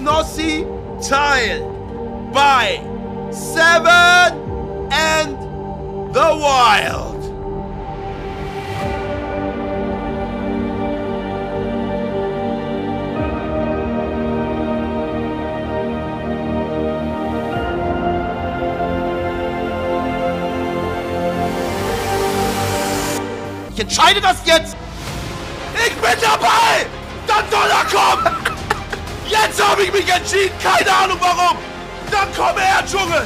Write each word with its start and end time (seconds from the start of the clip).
Knossi 0.00 0.64
Teil 1.06 1.60
by 2.32 2.80
Seven 3.30 4.32
and 4.90 5.36
the 6.14 6.30
Wild. 6.40 7.20
Ich 23.74 23.80
entscheide 23.80 24.22
das 24.22 24.38
jetzt! 24.46 24.76
Ich 25.74 25.94
bin 25.94 26.20
dabei! 26.22 26.86
Dann 27.26 27.44
soll 27.50 27.68
er 27.68 27.84
kommen! 27.84 28.49
Jetzt 29.30 29.62
habe 29.64 29.82
ich 29.82 29.92
mich 29.92 30.08
entschieden! 30.12 30.52
Keine 30.62 30.90
Ahnung 30.92 31.16
warum! 31.20 31.56
Dann 32.10 32.28
komm 32.36 32.56
her, 32.58 32.82
Dschungel! 32.86 33.22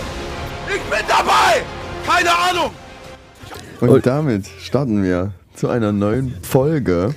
Ich 0.68 0.82
bin 0.82 1.06
dabei! 1.08 1.62
Keine 2.06 2.30
Ahnung! 2.30 2.70
Und 3.80 4.06
damit 4.06 4.46
starten 4.60 5.02
wir 5.02 5.32
zu 5.54 5.68
einer 5.68 5.92
neuen 5.92 6.34
Folge 6.42 7.14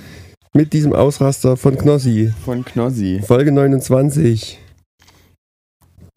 Mit 0.54 0.72
diesem 0.72 0.92
Ausraster 0.92 1.56
von 1.56 1.76
Knossi. 1.76 2.32
von 2.44 2.64
Knossi. 2.64 3.22
Folge 3.26 3.52
29. 3.52 4.58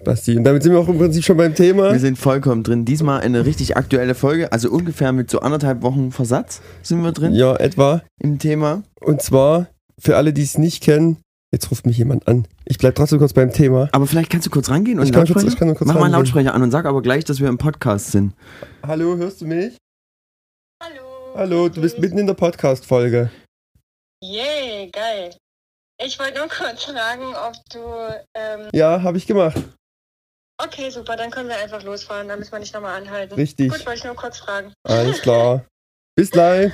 Basti, 0.03 0.35
und 0.35 0.43
damit 0.45 0.63
sind 0.63 0.71
wir 0.71 0.79
auch 0.79 0.87
im 0.87 0.97
Prinzip 0.97 1.23
schon 1.23 1.37
beim 1.37 1.53
Thema. 1.53 1.91
Wir 1.91 1.99
sind 1.99 2.17
vollkommen 2.17 2.63
drin. 2.63 2.85
Diesmal 2.85 3.21
eine 3.21 3.45
richtig 3.45 3.77
aktuelle 3.77 4.15
Folge, 4.15 4.51
also 4.51 4.71
ungefähr 4.71 5.11
mit 5.11 5.29
so 5.29 5.41
anderthalb 5.41 5.83
Wochen 5.83 6.11
Versatz 6.11 6.61
sind 6.81 7.03
wir 7.03 7.11
drin 7.11 7.33
Ja, 7.33 7.55
etwa. 7.57 8.01
im 8.19 8.39
Thema. 8.39 8.81
Und 8.99 9.21
zwar, 9.21 9.67
für 9.99 10.17
alle, 10.17 10.33
die 10.33 10.41
es 10.41 10.57
nicht 10.57 10.81
kennen, 10.81 11.17
jetzt 11.51 11.69
ruft 11.71 11.85
mich 11.85 11.97
jemand 11.97 12.27
an. 12.27 12.47
Ich 12.65 12.77
bleib 12.77 12.95
trotzdem 12.95 13.19
kurz 13.19 13.33
beim 13.33 13.51
Thema. 13.51 13.89
Aber 13.91 14.07
vielleicht 14.07 14.29
kannst 14.29 14.47
du 14.47 14.49
kurz 14.51 14.69
rangehen 14.69 14.99
und 14.99 15.05
Ich 15.05 15.11
kann 15.11 15.25
kurz- 15.25 15.43
Lautsprecher? 15.43 15.53
ich 15.53 15.59
kann 15.59 15.75
kurz 15.75 15.87
Mach 15.87 15.95
mal 15.95 16.05
einen. 16.05 16.13
Lautsprecher 16.13 16.53
an 16.53 16.63
und 16.63 16.71
sag 16.71 16.85
aber 16.85 17.01
gleich, 17.01 17.23
dass 17.25 17.39
wir 17.39 17.49
im 17.49 17.57
Podcast 17.57 18.11
sind. 18.11 18.33
Hallo, 18.83 19.17
hörst 19.17 19.41
du 19.41 19.45
mich? 19.45 19.77
Hallo. 20.81 21.01
Hallo, 21.35 21.69
du 21.69 21.81
bist 21.81 21.99
mitten 21.99 22.17
in 22.17 22.27
der 22.27 22.33
Podcast-Folge. 22.33 23.29
Yay, 24.23 24.89
geil. 24.91 25.35
Ich 26.03 26.17
wollte 26.19 26.39
nur 26.39 26.47
kurz 26.47 26.83
fragen, 26.85 27.23
ob 27.47 27.53
du. 27.71 27.79
Ähm, 28.35 28.69
Ja, 28.73 29.01
habe 29.03 29.17
ich 29.17 29.27
gemacht. 29.27 29.57
okay, 30.63 30.89
super, 30.89 31.15
dann 31.15 31.29
können 31.31 31.49
wir 31.49 31.57
einfach 31.57 31.83
losfahren, 31.83 32.27
dann 32.27 32.39
müssen 32.39 32.51
wir 32.51 32.59
nicht 32.59 32.73
nochmal 32.73 32.99
anhalten. 33.01 33.33
Richtig. 33.35 33.69
Gut, 33.71 33.85
wollte 33.85 33.99
ich 33.99 34.03
nur 34.05 34.15
kurz 34.15 34.39
fragen. 34.39 34.73
Alles 34.83 35.21
klar. 35.21 35.65
Bis 36.15 36.29
gleich. 36.31 36.71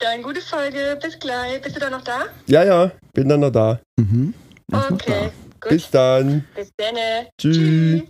Dann 0.00 0.22
gute 0.22 0.40
Folge, 0.40 0.98
bis 1.02 1.18
gleich. 1.18 1.60
Bist 1.60 1.76
du 1.76 1.80
da 1.80 1.90
noch 1.90 2.02
da? 2.02 2.20
Ja, 2.46 2.64
ja, 2.64 2.90
bin 3.12 3.28
dann 3.28 3.40
noch 3.40 3.50
da. 3.50 3.80
Mhm. 3.98 4.32
Okay, 4.72 5.30
gut. 5.60 5.70
Bis 5.70 5.90
dann. 5.90 6.44
Bis 6.54 6.70
dann. 6.76 6.94
Tschüss. 7.38 8.02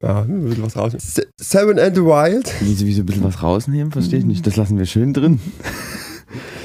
Ja, 0.00 0.20
ein 0.22 0.44
bisschen 0.44 0.62
was 0.62 0.76
raus. 0.76 0.92
Se- 0.98 1.28
Seven 1.40 1.78
and 1.80 1.96
the 1.96 2.02
Wild. 2.02 2.46
da. 2.46 2.52
Wieso, 2.60 2.86
wieso 2.86 3.02
ein 3.02 3.06
bisschen 3.06 3.24
was 3.24 3.42
rausnehmen? 3.42 3.90
Verstehe 3.90 4.20
ich 4.20 4.24
nicht. 4.24 4.46
Das 4.46 4.54
lassen 4.54 4.78
wir 4.78 4.86
schön 4.86 5.12
drin. 5.12 5.40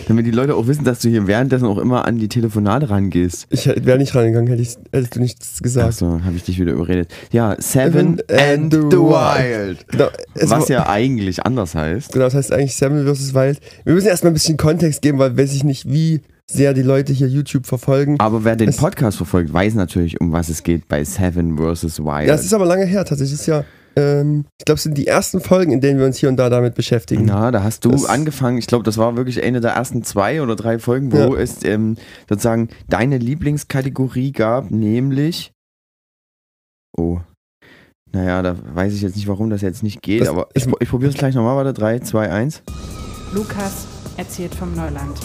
Damit 0.08 0.25
die 0.25 0.31
Leute 0.31 0.56
auch 0.56 0.67
wissen, 0.67 0.83
dass 0.83 1.00
du 1.00 1.09
hier 1.09 1.28
währenddessen 1.28 1.66
auch 1.66 1.78
immer 1.78 2.06
an 2.06 2.17
die 2.17 2.28
Telefonate 2.28 2.89
rangehst. 2.89 3.47
Ich 3.50 3.66
wäre 3.67 3.97
nicht 3.97 4.14
reingegangen, 4.16 4.47
hätte 4.47 4.61
ich, 4.61 4.75
hättest 4.92 5.16
du 5.16 5.19
nichts 5.19 5.61
gesagt. 5.61 5.88
Achso, 5.88 6.22
habe 6.23 6.36
ich 6.36 6.44
dich 6.44 6.59
wieder 6.59 6.73
überredet. 6.73 7.11
Ja, 7.31 7.56
Seven 7.59 8.22
and 8.30 8.73
the 8.73 8.80
Wild. 8.97 9.88
Genau, 9.88 10.08
Was 10.41 10.67
ja 10.69 10.88
eigentlich 10.88 11.45
anders 11.45 11.75
heißt. 11.75 12.11
Genau, 12.11 12.25
das 12.25 12.34
heißt 12.36 12.52
eigentlich 12.52 12.75
Seven 12.75 13.06
vs. 13.06 13.34
Wild. 13.34 13.59
Wir 13.86 13.94
müssen 13.94 14.08
erstmal 14.08 14.31
ein 14.31 14.36
bisschen 14.36 14.58
Kontext 14.58 15.02
geben, 15.02 15.19
weil 15.19 15.38
weiß 15.38 15.53
ich 15.53 15.64
nicht, 15.64 15.89
wie 15.89 16.22
sehr 16.45 16.73
die 16.73 16.81
Leute 16.81 17.14
hier 17.14 17.28
YouTube 17.28 17.66
verfolgen. 17.66 18.17
Aber 18.19 18.44
wer 18.44 18.56
den 18.58 18.69
Es- 18.69 18.78
Podcast 18.78 19.17
verfolgt, 19.17 19.53
weiß 19.53 19.75
natürlich, 19.75 20.19
um 20.19 20.31
was 20.34 20.50
es 20.50 20.64
geht 20.64 20.88
bei 20.89 21.03
Seven 21.06 21.58
vs. 21.58 22.00
Wild. 22.00 22.28
Ja, 22.28 22.34
es 22.36 22.44
ist 22.44 22.53
aber 22.53 22.66
lange 22.66 22.86
her 22.86 23.06
tatsächlich. 23.06 23.36
Es 23.36 23.41
ist 23.41 23.47
ja, 23.47 23.64
ähm, 23.95 24.45
ich 24.59 24.66
glaube, 24.66 24.77
es 24.77 24.83
sind 24.83 24.97
die 24.97 25.08
ersten 25.08 25.39
Folgen, 25.41 25.72
in 25.72 25.81
denen 25.81 25.99
wir 25.99 26.05
uns 26.05 26.17
hier 26.17 26.30
und 26.30 26.38
da 26.38 26.49
damit 26.49 26.75
beschäftigen. 26.75 27.25
Na, 27.25 27.51
da 27.51 27.63
hast 27.63 27.85
du 27.85 27.91
Das- 27.91 28.06
angefangen, 28.06 28.57
ich 28.57 28.67
glaube, 28.67 28.84
das 28.84 28.97
war 28.97 29.16
wirklich 29.17 29.41
eine 29.44 29.62
der 29.62 29.72
ersten 29.72 30.03
zwei 30.03 30.41
oder 30.41 30.56
drei 30.56 30.79
Folgen, 30.79 31.12
wo 31.12 31.17
Ja. 31.17 31.35
es 31.41 31.63
ähm, 31.63 31.97
sozusagen 32.29 32.69
deine 32.90 33.17
Lieblingskategorie 33.17 34.31
gab, 34.31 34.72
nämlich. 34.72 35.51
Oh. 36.97 37.19
Naja, 38.12 38.41
da 38.44 38.56
weiß 38.75 38.94
ich 38.94 39.01
jetzt 39.01 39.16
nicht, 39.16 39.28
warum 39.28 39.50
das 39.50 39.62
jetzt 39.62 39.81
nicht 39.81 40.01
geht, 40.03 40.22
Das 40.22 40.29
aber 40.29 40.47
ich, 40.53 40.67
ich 40.79 40.90
probiere 40.90 41.09
es 41.12 41.17
gleich 41.17 41.34
nochmal. 41.34 41.56
Warte, 41.56 41.73
3, 41.73 42.00
2, 42.00 42.29
1. 42.29 42.62
Lukas 43.34 43.88
erzählt 44.17 44.53
vom 44.53 44.75
Neuland. 44.75 45.17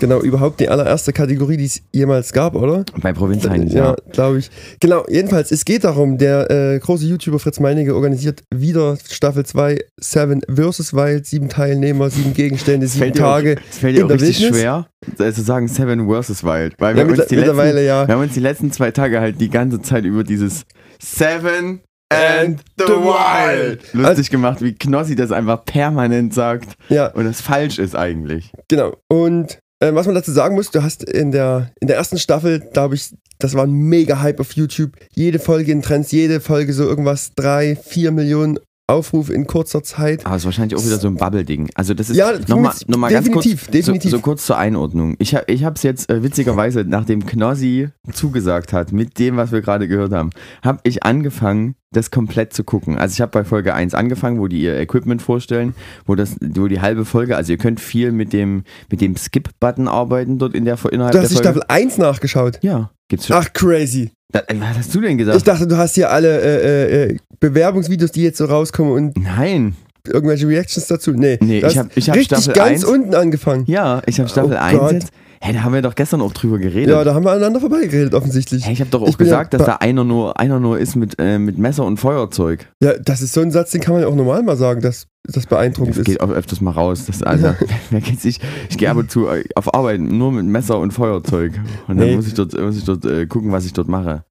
Genau, 0.00 0.20
überhaupt 0.20 0.58
die 0.60 0.68
allererste 0.68 1.12
Kategorie, 1.12 1.56
die 1.56 1.66
es 1.66 1.82
jemals 1.92 2.32
gab, 2.32 2.54
oder? 2.54 2.84
Bei 3.00 3.12
Provinzheinis, 3.12 3.72
Ja, 3.72 3.90
ja. 3.90 3.96
glaube 4.12 4.38
ich. 4.38 4.50
Genau, 4.80 5.04
jedenfalls, 5.08 5.52
es 5.52 5.64
geht 5.64 5.84
darum, 5.84 6.18
der 6.18 6.50
äh, 6.50 6.78
große 6.78 7.04
YouTuber 7.06 7.38
Fritz 7.38 7.60
Meinecke 7.60 7.94
organisiert 7.94 8.42
wieder 8.52 8.96
Staffel 9.08 9.44
2 9.46 9.78
Seven 10.00 10.40
vs. 10.48 10.94
Wild, 10.94 11.26
sieben 11.26 11.48
Teilnehmer, 11.48 12.10
sieben 12.10 12.34
Gegenstände, 12.34 12.86
sieben 12.88 13.04
fällt 13.04 13.16
Tage. 13.16 13.56
Es 13.70 13.78
fällt 13.78 13.96
dir 13.96 14.06
auch 14.06 14.10
richtig 14.10 14.40
Wildnis. 14.40 14.58
schwer, 14.60 14.86
zu 15.32 15.42
sagen 15.42 15.68
Seven 15.68 16.08
vs. 16.08 16.42
Wild. 16.44 16.74
Weil 16.78 16.94
wir, 16.96 17.02
Ja, 17.02 17.08
haben 17.08 17.18
uns 17.18 17.26
die 17.28 17.36
letzten, 17.36 17.84
ja. 17.84 18.08
wir 18.08 18.14
haben 18.14 18.22
uns 18.22 18.34
die 18.34 18.40
letzten 18.40 18.72
zwei 18.72 18.90
Tage 18.90 19.20
halt 19.20 19.40
die 19.40 19.50
ganze 19.50 19.80
Zeit 19.82 20.04
über 20.04 20.24
dieses 20.24 20.64
Seven 20.98 21.80
and 22.12 22.60
the 22.78 22.84
Wild 22.84 23.82
lustig 23.92 24.04
Also- 24.18 24.30
gemacht, 24.30 24.62
wie 24.62 24.74
Knossi 24.74 25.14
das 25.14 25.30
einfach 25.32 25.64
permanent 25.64 26.34
sagt 26.34 26.74
Ja, 26.88 27.06
und 27.08 27.26
es 27.26 27.40
falsch 27.40 27.78
ist 27.78 27.94
eigentlich. 27.94 28.50
Genau. 28.68 28.96
Und 29.08 29.58
äh, 29.80 29.94
was 29.94 30.06
man 30.06 30.14
dazu 30.14 30.30
sagen 30.30 30.54
muss, 30.54 30.70
du 30.70 30.82
hast 30.82 31.02
in 31.04 31.32
der, 31.32 31.72
in 31.80 31.88
der 31.88 31.96
ersten 31.96 32.18
Staffel, 32.18 32.62
da 32.72 32.82
habe 32.82 32.94
ich, 32.94 33.14
das 33.38 33.54
war 33.54 33.64
ein 33.64 33.72
mega 33.72 34.20
Hype 34.20 34.40
auf 34.40 34.52
YouTube. 34.52 34.92
Jede 35.12 35.38
Folge 35.38 35.72
in 35.72 35.82
Trends, 35.82 36.12
jede 36.12 36.40
Folge 36.40 36.72
so 36.72 36.84
irgendwas, 36.84 37.32
drei, 37.34 37.76
vier 37.76 38.12
Millionen 38.12 38.58
Aufrufe 38.90 39.32
in 39.32 39.46
kurzer 39.46 39.82
Zeit. 39.82 40.26
Aber 40.26 40.36
es 40.36 40.42
ist 40.42 40.46
wahrscheinlich 40.46 40.78
auch 40.78 40.84
wieder 40.84 40.98
so 40.98 41.08
ein 41.08 41.16
Bubble-Ding. 41.16 41.70
Also 41.74 41.94
das 41.94 42.10
ist 42.10 42.16
Ja, 42.16 42.32
nochmal 42.48 42.74
noch 42.86 42.98
mal 42.98 43.10
ganz 43.10 43.30
kurz, 43.30 43.44
definitiv, 43.44 43.70
definitiv. 43.70 44.10
So, 44.10 44.16
so 44.18 44.22
kurz 44.22 44.44
zur 44.46 44.58
Einordnung. 44.58 45.16
Ich, 45.18 45.34
hab- 45.34 45.48
ich 45.50 45.64
habe 45.64 45.76
es 45.76 45.82
jetzt 45.82 46.10
äh, 46.10 46.22
witzigerweise, 46.22 46.84
nachdem 46.86 47.24
Knossi 47.24 47.88
zugesagt 48.12 48.72
hat, 48.72 48.92
mit 48.92 49.18
dem, 49.18 49.36
was 49.36 49.52
wir 49.52 49.60
gerade 49.60 49.88
gehört 49.88 50.12
haben, 50.12 50.30
habe 50.62 50.80
ich 50.82 51.02
angefangen, 51.04 51.74
das 51.92 52.10
komplett 52.10 52.52
zu 52.52 52.62
gucken. 52.62 52.98
Also 52.98 53.14
ich 53.14 53.20
habe 53.20 53.32
bei 53.32 53.44
Folge 53.44 53.74
1 53.74 53.94
angefangen, 53.94 54.38
wo 54.38 54.46
die 54.46 54.60
ihr 54.62 54.78
Equipment 54.78 55.22
vorstellen, 55.22 55.74
wo 56.06 56.14
das, 56.14 56.36
wo 56.40 56.68
die 56.68 56.80
halbe 56.80 57.04
Folge, 57.04 57.36
also 57.36 57.50
ihr 57.52 57.58
könnt 57.58 57.80
viel 57.80 58.12
mit 58.12 58.32
dem, 58.32 58.62
mit 58.90 59.00
dem 59.00 59.16
Skip-Button 59.16 59.88
arbeiten 59.88 60.38
dort 60.38 60.54
in 60.54 60.64
der 60.64 60.78
innerhalb 60.92 61.12
Du 61.12 61.18
der 61.18 61.22
hast 61.22 61.30
die 61.30 61.34
Folge. 61.42 61.48
Staffel 61.60 61.62
1 61.68 61.98
nachgeschaut. 61.98 62.58
ja, 62.62 62.90
gibt's 63.10 63.26
schon. 63.26 63.36
Ach, 63.36 63.52
crazy. 63.52 64.10
Da, 64.32 64.38
äh, 64.46 64.54
was 64.58 64.78
hast 64.78 64.94
du 64.94 65.00
denn 65.02 65.18
gesagt? 65.18 65.36
Ich 65.36 65.42
dachte, 65.44 65.66
du 65.66 65.76
hast 65.76 65.94
hier 65.96 66.10
alle 66.10 66.40
äh, 66.40 67.02
äh, 67.10 67.16
Bewerbungsvideos, 67.40 68.12
die 68.12 68.22
jetzt 68.22 68.38
so 68.38 68.46
rauskommen 68.46 68.92
und 68.92 69.18
Nein. 69.22 69.74
irgendwelche 70.06 70.46
Reactions 70.48 70.86
dazu. 70.86 71.12
Nee, 71.12 71.36
Nee, 71.42 71.58
ich 71.58 71.64
hast 71.64 71.76
hab- 71.76 71.96
ich 71.96 72.08
hab 72.08 72.16
richtig 72.16 72.38
Staffel 72.38 72.52
ganz 72.54 72.70
1 72.70 72.84
unten 72.84 73.14
angefangen. 73.14 73.64
Ja, 73.66 74.00
ich 74.06 74.18
habe 74.18 74.28
Staffel 74.30 74.54
Oh 74.54 74.56
1 74.58 74.78
Gott. 74.78 74.92
jetzt. 74.92 75.08
Hä, 75.42 75.54
da 75.54 75.62
haben 75.62 75.72
wir 75.72 75.80
doch 75.80 75.94
gestern 75.94 76.20
auch 76.20 76.34
drüber 76.34 76.58
geredet. 76.58 76.90
Ja, 76.90 77.02
da 77.02 77.14
haben 77.14 77.24
wir 77.24 77.30
aneinander 77.30 77.60
vorbeigeredet, 77.60 78.12
offensichtlich. 78.14 78.66
Hey, 78.66 78.74
ich 78.74 78.80
habe 78.80 78.90
doch 78.90 79.00
auch 79.00 79.08
Ich 79.08 79.16
bin 79.16 79.26
ja 79.26 79.32
gesagt, 79.36 79.54
dass 79.54 79.64
da 79.64 79.76
einer 79.76 80.04
nur, 80.04 80.38
einer 80.38 80.60
nur 80.60 80.78
ist 80.78 80.96
mit, 80.96 81.14
äh, 81.18 81.38
mit 81.38 81.56
Messer 81.56 81.86
und 81.86 81.96
Feuerzeug. 81.96 82.68
Ja, 82.82 82.92
das 82.98 83.22
ist 83.22 83.32
so 83.32 83.40
ein 83.40 83.50
Satz, 83.50 83.70
den 83.70 83.80
kann 83.80 83.94
man 83.94 84.02
ja 84.02 84.08
auch 84.08 84.14
normal 84.14 84.42
mal 84.42 84.58
sagen, 84.58 84.82
dass 84.82 85.06
das 85.24 85.46
beeindruckend 85.46 85.94
Das 85.94 85.98
ist. 86.00 86.04
geht 86.04 86.20
auch 86.20 86.28
öfters 86.28 86.60
mal 86.60 86.72
raus. 86.72 87.06
Das, 87.06 87.22
also, 87.22 87.54
wer 87.90 88.00
kennt's 88.02 88.24
nicht? 88.24 88.42
Ich 88.68 88.76
gehe 88.76 88.90
ab 88.90 88.98
und 88.98 89.10
zu 89.10 89.28
äh, 89.28 89.44
auf 89.54 89.72
Arbeit 89.72 90.00
nur 90.00 90.30
mit 90.30 90.44
Messer 90.44 90.78
und 90.78 90.90
Feuerzeug. 90.90 91.54
Und 91.88 91.96
dann 91.96 92.08
Nee. 92.08 92.16
muss 92.16 92.26
ich 92.26 92.34
dort, 92.34 92.52
muss 92.60 92.76
ich 92.76 92.84
dort 92.84 93.06
äh, 93.06 93.24
gucken, 93.26 93.50
was 93.50 93.64
ich 93.64 93.72
dort 93.72 93.88
mache. 93.88 94.24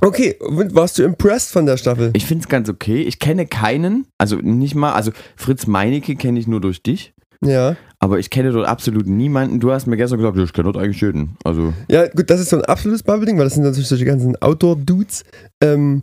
Okay, 0.00 0.36
warst 0.40 0.96
du 0.98 1.02
impressed 1.02 1.50
von 1.52 1.66
der 1.66 1.76
Staffel? 1.76 2.10
Ich 2.14 2.24
finde 2.24 2.42
es 2.44 2.48
ganz 2.48 2.68
okay. 2.70 3.02
Ich 3.02 3.18
kenne 3.18 3.46
keinen, 3.46 4.06
also 4.16 4.36
nicht 4.36 4.74
mal, 4.74 4.92
also 4.92 5.10
Fritz 5.36 5.66
Meinecke 5.66 6.14
kenne 6.16 6.38
ich 6.38 6.46
nur 6.46 6.60
durch 6.60 6.82
dich. 6.82 7.12
Ja. 7.44 7.76
Aber 7.98 8.18
ich 8.18 8.30
kenne 8.30 8.52
dort 8.52 8.66
absolut 8.66 9.06
niemanden. 9.06 9.60
Du 9.60 9.72
hast 9.72 9.86
mir 9.86 9.96
gestern 9.96 10.18
gesagt, 10.18 10.38
ich 10.38 10.52
kenne 10.52 10.72
dort 10.72 10.82
eigentlich 10.82 11.00
jeden. 11.00 11.36
Also, 11.44 11.72
Ja, 11.88 12.08
gut, 12.08 12.30
das 12.30 12.40
ist 12.40 12.50
so 12.50 12.56
ein 12.56 12.64
absolutes 12.64 13.02
Bubble-Ding, 13.02 13.36
weil 13.36 13.44
das 13.44 13.54
sind 13.54 13.64
natürlich 13.64 13.88
solche 13.88 14.04
ganzen 14.04 14.36
Outdoor-Dudes. 14.40 15.24
Ähm, 15.62 16.02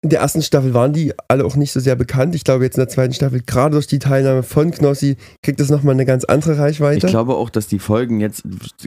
in 0.00 0.10
der 0.10 0.20
ersten 0.20 0.42
Staffel 0.42 0.74
waren 0.74 0.92
die 0.92 1.12
alle 1.26 1.44
auch 1.44 1.56
nicht 1.56 1.72
so 1.72 1.80
sehr 1.80 1.96
bekannt. 1.96 2.34
Ich 2.36 2.44
glaube, 2.44 2.62
jetzt 2.62 2.76
in 2.76 2.82
der 2.82 2.88
zweiten 2.88 3.12
Staffel, 3.14 3.42
gerade 3.44 3.72
durch 3.72 3.88
die 3.88 3.98
Teilnahme 3.98 4.44
von 4.44 4.70
Knossi, 4.70 5.16
kriegt 5.42 5.58
das 5.58 5.70
nochmal 5.70 5.94
eine 5.94 6.06
ganz 6.06 6.24
andere 6.24 6.56
Reichweite. 6.56 7.04
ich 7.04 7.10
glaube 7.10 7.34
auch, 7.34 7.50
dass 7.50 7.66
die 7.66 7.80
Folgen 7.80 8.20
jetzt 8.20 8.44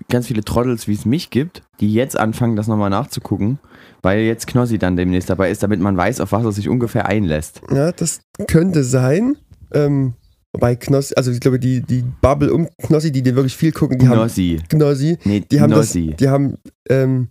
ganz 0.09 0.27
viele 0.27 0.43
Trottels, 0.43 0.87
wie 0.87 0.93
es 0.93 1.05
mich 1.05 1.29
gibt, 1.29 1.63
die 1.81 1.93
jetzt 1.93 2.17
anfangen, 2.17 2.55
das 2.55 2.67
nochmal 2.67 2.89
nachzugucken, 2.89 3.59
weil 4.01 4.21
jetzt 4.21 4.47
Knossi 4.47 4.77
dann 4.77 4.95
demnächst 4.95 5.29
dabei 5.29 5.51
ist, 5.51 5.63
damit 5.63 5.81
man 5.81 5.97
weiß, 5.97 6.21
auf 6.21 6.31
was 6.31 6.45
er 6.45 6.53
sich 6.53 6.69
ungefähr 6.69 7.07
einlässt. 7.07 7.61
Ja, 7.69 7.91
das 7.91 8.21
könnte 8.47 8.85
sein. 8.85 9.35
Ähm, 9.73 10.13
wobei 10.53 10.75
Knossi, 10.75 11.13
also 11.15 11.31
ich 11.31 11.39
glaube, 11.39 11.59
die, 11.59 11.81
die 11.81 12.03
Bubble 12.21 12.53
um 12.53 12.67
Knossi, 12.81 13.11
die 13.11 13.21
dir 13.21 13.35
wirklich 13.35 13.55
viel 13.55 13.71
gucken, 13.71 13.97
die 13.97 14.07
haben 14.07 14.17
Knossi. 14.19 14.59
Knossi, 14.69 15.17
Nee, 15.23 15.41
die 15.51 15.61
haben, 15.61 15.69
das, 15.71 15.91
Knossi. 15.91 16.15
die 16.19 16.29
haben 16.29 16.57
ähm, 16.89 17.29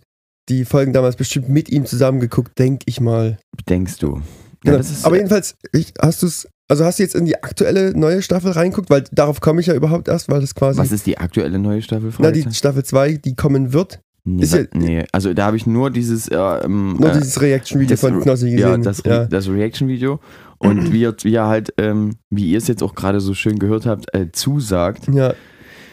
die 0.49 0.65
Folgen 0.65 0.93
damals 0.93 1.15
bestimmt 1.15 1.49
mit 1.49 1.69
ihm 1.69 1.85
zusammengeguckt, 1.85 2.57
denke 2.59 2.83
ich 2.87 2.99
mal. 2.99 3.37
denkst 3.69 3.97
du. 3.99 4.21
Ja, 4.63 4.73
Genau. 4.77 4.85
Aber 5.03 5.15
jedenfalls, 5.15 5.55
ich, 5.73 5.93
hast 6.01 6.21
du 6.21 6.27
es, 6.27 6.47
also 6.69 6.85
hast 6.85 6.99
du 6.99 7.03
jetzt 7.03 7.15
in 7.15 7.25
die 7.25 7.41
aktuelle 7.43 7.97
neue 7.97 8.21
Staffel 8.21 8.51
reinguckt, 8.51 8.89
weil 8.89 9.03
darauf 9.11 9.41
komme 9.41 9.61
ich 9.61 9.67
ja 9.67 9.73
überhaupt 9.75 10.07
erst, 10.07 10.29
weil 10.29 10.39
das 10.41 10.53
quasi, 10.55 10.79
was 10.79 10.91
ist 10.91 11.05
die 11.05 11.17
aktuelle 11.17 11.57
neue 11.59 11.81
Staffel? 11.81 12.11
na, 12.19 12.31
die? 12.31 12.45
Staffel 12.53 12.83
2, 12.83 13.13
die 13.13 13.35
kommen 13.35 13.73
wird, 13.73 13.99
Nee, 14.23 14.45
ja- 14.45 14.59
nee. 14.75 15.03
also 15.11 15.33
da 15.33 15.45
habe 15.47 15.57
ich 15.57 15.65
nur 15.65 15.89
dieses, 15.89 16.27
äh, 16.27 16.35
ähm, 16.37 16.95
Nur 16.99 17.09
äh, 17.09 17.13
dieses 17.17 17.41
Reaction-Video 17.41 17.97
von 17.97 18.21
Knossi 18.21 18.49
ja, 18.49 18.67
gesehen. 18.67 18.83
das, 18.83 19.03
Re 19.03 19.27
das 19.29 19.49
Reaction-Video 19.49 20.19
und 20.61 20.91
wie, 20.93 21.07
wie 21.07 21.35
er 21.35 21.47
halt, 21.47 21.73
ähm, 21.77 22.15
wie 22.29 22.51
ihr 22.51 22.57
es 22.57 22.67
jetzt 22.67 22.83
auch 22.83 22.95
gerade 22.95 23.19
so 23.19 23.33
schön 23.33 23.59
gehört 23.59 23.85
habt, 23.85 24.13
äh, 24.13 24.31
zusagt, 24.31 25.07
ja. 25.13 25.33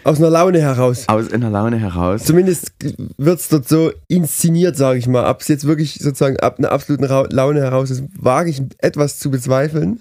Aus 0.05 0.19
einer 0.19 0.31
Laune 0.31 0.61
heraus. 0.61 1.05
aus 1.09 1.31
einer 1.33 1.51
Laune 1.51 1.77
heraus. 1.77 2.25
Zumindest 2.25 2.73
wird 3.19 3.41
es 3.41 3.49
dort 3.49 3.69
so 3.69 3.93
inszeniert, 4.07 4.75
sage 4.77 4.99
ich 4.99 5.07
mal. 5.07 5.29
Ob 5.29 5.43
es 5.43 5.49
jetzt 5.49 5.67
wirklich 5.67 5.99
sozusagen 6.01 6.39
ab 6.39 6.59
einer 6.59 6.73
absoluten 6.73 7.05
Ra 7.05 7.27
Laune 7.31 7.61
heraus 7.61 7.91
ist, 7.91 8.05
wage 8.17 8.49
ich 8.49 8.63
etwas 8.79 9.19
zu 9.19 9.31
bezweifeln. 9.31 10.01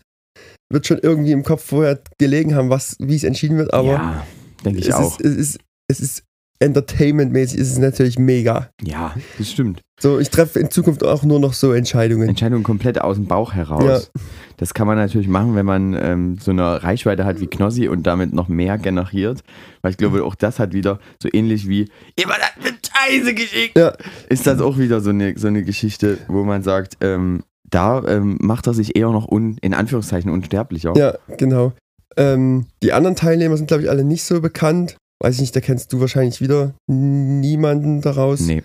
Wird 0.72 0.88
schon 0.88 1.00
irgendwie 1.00 1.32
im 1.32 1.44
Kopf 1.44 1.66
vorher 1.66 2.00
gelegen 2.20 2.56
haben, 2.56 2.70
was, 2.70 2.96
wie 3.00 3.16
es 3.16 3.26
entschieden 3.26 3.58
wird, 3.58 3.74
aber 3.74 3.88
ja, 3.88 4.28
denke 4.64 4.80
ich 4.80 4.88
es, 4.88 4.94
auch. 4.94 5.20
Ist, 5.20 5.26
es 5.26 5.36
ist, 5.36 5.60
es 5.90 6.00
ist 6.00 6.24
entertainmentmäßig, 6.60 7.60
ist 7.60 7.72
es 7.72 7.78
natürlich 7.78 8.20
mega. 8.20 8.70
ja, 8.82 9.14
das 9.38 9.52
stimmt. 9.52 9.82
So, 10.00 10.20
ich 10.20 10.30
treffe 10.30 10.60
in 10.60 10.70
Zukunft 10.70 11.04
auch 11.04 11.24
nur 11.24 11.40
noch 11.40 11.54
so 11.54 11.74
Entscheidungen. 11.74 12.30
Entscheidung 12.30 12.62
komplett 12.62 13.02
aus 13.02 13.16
dem 13.16 13.26
Bauch 13.26 13.54
heraus. 13.54 14.12
Ja. 14.16 14.22
Das 14.58 14.76
kann 14.76 14.86
man 14.86 14.96
natürlich 14.96 15.28
machen, 15.28 15.56
wenn 15.56 15.66
man 15.66 15.98
ähm, 16.00 16.38
so 16.40 16.52
eine 16.52 16.84
Reichweite 16.84 17.26
hat 17.26 17.40
wie 17.40 17.48
Knossi 17.48 17.88
und 17.88 18.06
damit 18.06 18.32
noch 18.32 18.48
mehr 18.48 18.78
generiert. 18.78 19.42
Weil 19.82 19.92
ich 19.92 19.98
glaube, 19.98 20.24
auch 20.24 20.36
das 20.36 20.60
hat 20.60 20.74
wieder 20.74 21.00
so 21.22 21.30
ähnlich 21.34 21.68
wie 21.68 21.90
jemand 22.18 22.42
hat 22.42 22.54
eine 22.60 22.78
Scheiße 22.86 23.34
geschickt. 23.34 23.78
Ja. 23.78 23.94
Ist 24.30 24.46
das 24.46 24.62
auch 24.62 24.78
wieder 24.78 25.02
so 25.02 25.10
eine, 25.10 25.36
so 25.36 25.48
eine 25.48 25.64
Geschichte, 25.64 26.20
wo 26.28 26.44
man 26.44 26.62
sagt, 26.62 26.98
ähm, 27.02 27.44
da 27.68 28.04
ähm, 28.08 28.38
macht 28.40 28.68
er 28.68 28.76
sich 28.76 28.96
eher 28.96 29.10
noch 29.10 29.28
un, 29.28 29.58
in 29.62 29.74
Anführungszeichen 29.74 30.30
unsterblicher. 30.30 30.94
Ja, 30.96 31.16
genau. 31.38 31.74
Ähm, 32.16 32.68
die 32.84 32.94
anderen 32.94 33.16
Teilnehmer 33.16 33.58
sind, 33.58 33.68
glaube 33.68 33.84
ich, 33.84 33.90
alle 33.90 34.04
nicht 34.04 34.24
so 34.24 34.42
bekannt. 34.42 34.96
Weiß 35.20 35.36
ich 35.36 35.42
nicht, 35.42 35.56
da 35.56 35.62
kennst 35.62 35.92
du 35.94 36.00
wahrscheinlich 36.00 36.42
wieder 36.42 36.74
niemanden 36.88 38.02
daraus. 38.02 38.42
Nee. 38.42 38.64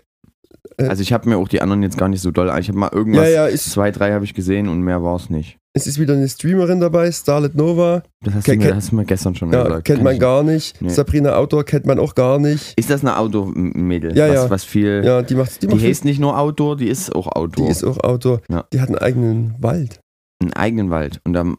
Äh, 0.76 0.84
Also 0.86 1.02
ich 1.02 1.12
habe 1.12 1.28
mir 1.28 1.38
auch 1.38 1.48
die 1.48 1.60
anderen 1.62 1.82
jetzt 1.82 1.98
gar 1.98 2.08
nicht 2.08 2.20
so 2.20 2.30
doll. 2.30 2.52
Ich 2.60 2.68
habe 2.68 2.78
mal 2.78 2.90
irgendwas, 2.92 3.24
Ja, 3.28 3.30
ja, 3.30 3.46
ist, 3.46 3.70
zwei, 3.70 3.90
drei 3.90 4.12
habe 4.12 4.24
ich 4.24 4.34
gesehen 4.34 4.68
und 4.68 4.80
mehr 4.82 5.02
war 5.02 5.16
es 5.16 5.28
nicht. 5.30 5.58
es 5.74 5.86
ist 5.86 5.98
wieder 5.98 6.12
eine 6.14 6.28
Streamerin 6.28 6.80
dabei, 6.80 7.10
Starlet 7.10 7.54
Nova. 7.54 8.02
Das 8.22 8.34
hast, 8.34 8.44
Ke- 8.44 8.58
du, 8.58 8.64
mir, 8.64 8.76
hast 8.76 8.92
du 8.92 8.96
mir 8.96 9.04
gestern 9.06 9.34
schon 9.34 9.50
Ja, 9.52 9.64
gesagt. 9.64 9.84
kennt 9.86 9.96
Kenn 9.98 10.04
man 10.04 10.14
ich- 10.14 10.20
gar 10.20 10.42
nicht. 10.42 10.80
Nee. 10.82 10.90
Sabrina 10.90 11.34
Outdoor 11.36 11.64
kennt 11.64 11.86
man 11.86 11.98
auch 11.98 12.14
gar 12.14 12.38
nicht. 12.38 12.74
Ist 12.78 12.90
das 12.90 13.00
eine 13.00 13.16
Outdoor-Mädel? 13.18 14.16
Ja, 14.16 14.28
was, 14.28 14.34
ja. 14.34 14.50
was 14.50 14.64
viel. 14.64 15.02
Ja, 15.04 15.22
die 15.22 15.34
macht, 15.34 15.62
die 15.62 15.66
Die 15.68 15.74
macht 15.74 15.84
heißt 15.84 16.04
nicht 16.04 16.20
nur 16.20 16.38
Outdoor, 16.38 16.76
die 16.76 16.88
ist 16.88 17.14
auch 17.14 17.28
die 17.30 17.36
Outdoor. 17.36 17.70
ist 17.70 17.82
auch 17.84 17.98
Outdoor. 18.04 18.40
Ja. 18.50 18.64
Die 18.72 18.80
hat 18.80 18.88
einen 18.88 18.98
eigenen 18.98 19.54
Wald. 19.60 20.00
einen 20.42 20.52
eigenen 20.52 20.90
Wald. 20.90 21.20
Und 21.24 21.32
dann 21.32 21.56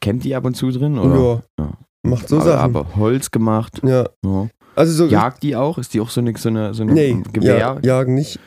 campt 0.00 0.24
die 0.24 0.34
ab 0.36 0.44
und 0.44 0.54
zu 0.56 0.70
drin? 0.70 0.98
Oder? 0.98 1.42
Ja. 1.58 1.64
Ja. 1.64 1.72
Macht 2.10 2.28
so 2.28 2.36
aber, 2.36 2.44
Sachen. 2.44 2.76
aber 2.76 2.96
Holz 2.96 3.30
gemacht. 3.30 3.80
ja. 3.84 4.06
Ja. 4.24 4.48
Also 4.74 4.92
so 4.92 5.06
Jagt 5.06 5.42
die 5.42 5.56
auch? 5.56 5.78
Ist 5.78 5.94
die 5.94 6.00
auch 6.00 6.10
so 6.10 6.20
eine, 6.20 6.36
so 6.36 6.50
eine, 6.50 6.74
so 6.74 6.82
eine 6.82 6.92
Nee, 6.92 7.22
Gewehr? 7.32 7.56
ja, 7.58 7.78
jagen 7.82 8.14
nicht. 8.14 8.38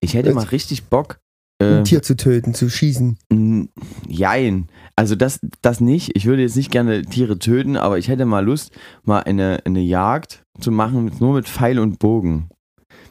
Ich 0.00 0.12
hätte 0.14 0.34
mal 0.34 0.44
richtig 0.44 0.84
Bock. 0.88 1.20
Ein 1.60 1.80
Äh, 1.80 1.82
Tier 1.84 2.02
zu 2.02 2.16
töten, 2.16 2.52
zu 2.54 2.68
schießen. 2.68 3.16
jein. 4.06 4.68
Also 4.94 5.14
das, 5.16 5.40
das 5.62 5.80
nicht. 5.80 6.14
Ich 6.16 6.26
würde 6.26 6.42
jetzt 6.42 6.56
nicht 6.56 6.70
gerne 6.70 7.02
Tiere 7.02 7.38
töten, 7.38 7.76
aber 7.76 7.98
ich 7.98 8.08
hätte 8.08 8.26
mal 8.26 8.44
Lust, 8.44 8.72
mal 9.04 9.20
eine, 9.20 9.60
eine 9.64 9.80
Jagd 9.80 10.42
zu 10.60 10.70
machen, 10.70 11.04
mit, 11.06 11.20
nur 11.20 11.34
mit 11.34 11.48
Pfeil 11.48 11.78
und 11.78 11.98
Bogen. 11.98 12.48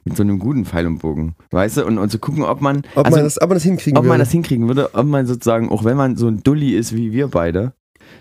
Mit 0.06 0.16
so 0.16 0.24
einem 0.24 0.40
guten 0.40 0.63
Pfeil 0.66 0.88
und 0.88 1.00
Bogen. 1.00 1.36
Weißt 1.52 1.78
du? 1.78 1.86
Und, 1.86 1.98
und 1.98 2.10
zu 2.10 2.20
gucken, 2.20 2.44
ob 2.44 2.62
man. 2.62 2.84
Ob, 2.96 3.06
also, 3.08 3.18
man, 3.18 3.25
das, 3.25 3.42
ob 3.42 3.50
man 3.50 3.56
das 3.58 3.63
hinkriegen 3.63 3.98
ob 3.98 4.04
man 4.06 4.12
würde. 4.12 4.20
das 4.20 4.31
hinkriegen 4.31 4.68
würde, 4.68 4.94
ob 4.96 5.06
man 5.06 5.25
sozusagen, 5.25 5.70
auch 5.70 5.84
wenn 5.84 5.98
man 5.98 6.16
so 6.16 6.28
ein 6.28 6.44
Dulli 6.44 6.75
ist 6.75 6.96
wie 6.96 7.12
wir 7.12 7.28
beide, 7.28 7.74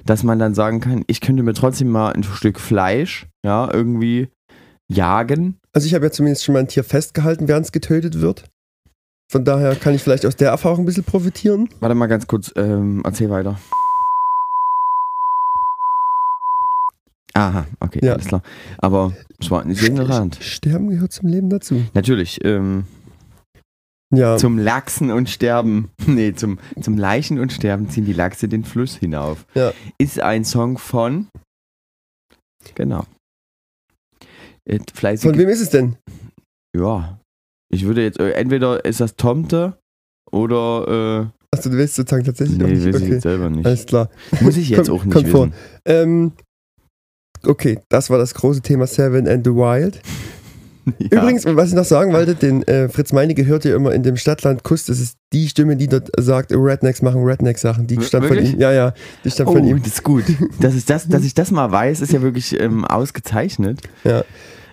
dass 0.04 0.22
man 0.22 0.38
dann 0.38 0.54
sagen 0.54 0.80
kann, 0.80 1.04
ich 1.06 1.20
könnte 1.20 1.42
mir 1.42 1.54
trotzdem 1.54 1.88
mal 1.88 2.12
ein 2.12 2.22
Stück 2.22 2.58
Fleisch, 2.60 3.26
ja, 3.44 3.72
irgendwie 3.72 4.28
jagen. 4.88 5.58
Also 5.72 5.86
ich 5.86 5.94
habe 5.94 6.06
ja 6.06 6.10
zumindest 6.12 6.44
schon 6.44 6.52
mal 6.52 6.60
ein 6.60 6.68
Tier 6.68 6.84
festgehalten, 6.84 7.48
während 7.48 7.66
es 7.66 7.72
getötet 7.72 8.20
wird. 8.20 8.44
Von 9.30 9.44
daher 9.44 9.74
kann 9.74 9.94
ich 9.94 10.02
vielleicht 10.02 10.24
aus 10.24 10.36
der 10.36 10.50
Erfahrung 10.50 10.80
ein 10.80 10.84
bisschen 10.86 11.02
profitieren. 11.04 11.68
Warte 11.80 11.94
mal 11.96 12.06
ganz 12.06 12.26
kurz, 12.28 12.52
ähm, 12.56 13.02
erzähl 13.04 13.28
weiter. 13.30 13.58
Aha, 17.34 17.66
okay, 17.80 18.00
Ja. 18.02 18.14
alles 18.14 18.26
klar. 18.26 18.42
Aber 18.78 19.12
es 19.38 19.50
war 19.50 19.64
nicht 19.64 19.82
ignorant. 19.82 20.38
Sterben 20.40 20.88
gehört 20.88 21.12
zum 21.12 21.28
Leben 21.28 21.50
dazu. 21.50 21.82
Natürlich, 21.92 22.42
ähm, 22.44 22.84
Ja, 24.14 24.36
zum 24.36 24.56
Lachsen 24.58 25.10
und 25.10 25.28
Sterben, 25.28 25.90
nee, 26.06 26.32
zum, 26.32 26.58
zum 26.80 26.96
Leichen 26.96 27.40
und 27.40 27.52
Sterben 27.52 27.90
ziehen 27.90 28.04
die 28.04 28.12
Lachse 28.12 28.48
den 28.48 28.64
Fluss 28.64 28.94
hinauf. 28.96 29.46
Ja. 29.54 29.72
Ist 29.98 30.20
ein 30.20 30.44
Song 30.44 30.78
von, 30.78 31.26
genau. 32.74 33.04
Äh, 34.68 34.78
von 35.16 35.36
wem 35.38 35.48
ist 35.48 35.60
es 35.60 35.70
denn? 35.70 35.96
ja, 36.76 37.18
ich 37.72 37.84
würde 37.84 38.02
jetzt, 38.02 38.20
äh, 38.20 38.32
entweder 38.32 38.84
ist 38.84 39.00
das 39.00 39.16
Tomte 39.16 39.78
oder, 40.30 41.32
Achso, 41.52 41.70
du 41.70 41.76
willst 41.76 41.94
sozusagen 41.96 42.22
äh, 42.22 42.26
tatsächlich 42.26 42.62
auch 42.62 42.66
nee, 42.66 42.74
nicht. 42.74 42.86
weiß 42.86 42.96
ich 42.96 43.02
Okay, 43.02 43.12
jetzt 43.14 43.22
selber 43.22 43.50
nicht. 43.50 43.66
alles 43.66 43.86
klar. 43.86 44.10
Muss 44.40 44.56
ich 44.56 44.68
jetzt 44.68 44.86
Kommt- 44.88 44.90
auch 45.00 45.04
nicht 45.04 45.14
kommt 45.14 45.28
vor. 45.28 45.46
wissen. 45.46 45.54
Ähm, 45.84 46.32
okay, 47.44 47.80
das 47.88 48.10
war 48.10 48.18
das 48.18 48.34
große 48.34 48.60
Thema 48.62 48.86
Seven 48.86 49.26
and 49.28 49.44
the 49.44 49.52
Wild. 49.52 50.00
Ja. 50.98 51.20
Übrigens, 51.22 51.44
was 51.46 51.68
ich 51.70 51.74
noch 51.74 51.84
sagen 51.84 52.12
wollte, 52.12 52.34
den 52.34 52.62
äh, 52.68 52.88
Fritz 52.88 53.12
Meinecke 53.12 53.44
hört 53.46 53.64
ihr 53.64 53.74
immer 53.74 53.92
in 53.92 54.02
dem 54.02 54.16
Stadtland 54.16 54.62
Kuss. 54.62 54.84
Das 54.84 55.00
ist 55.00 55.18
die 55.32 55.48
Stimme, 55.48 55.76
die 55.76 55.88
dort 55.88 56.10
sagt, 56.18 56.52
Rednecks 56.52 57.02
machen 57.02 57.24
Redneck-Sachen. 57.24 57.86
Die 57.86 58.00
stammt 58.02 58.26
von 58.26 58.38
ihm. 58.38 58.58
Ja, 58.58 58.72
ja, 58.72 58.94
die 59.24 59.30
stammt 59.30 59.50
Oh, 59.50 59.52
von 59.54 59.64
ihm. 59.64 59.78
das 59.82 59.94
ist 59.94 60.02
gut. 60.04 60.24
Das 60.60 60.74
ist 60.74 60.88
das, 60.88 61.08
dass 61.08 61.24
ich 61.24 61.34
das 61.34 61.50
mal 61.50 61.70
weiß, 61.72 62.00
ist 62.00 62.12
ja 62.12 62.22
wirklich 62.22 62.58
ähm, 62.60 62.84
ausgezeichnet. 62.84 63.80
Ja. 64.04 64.18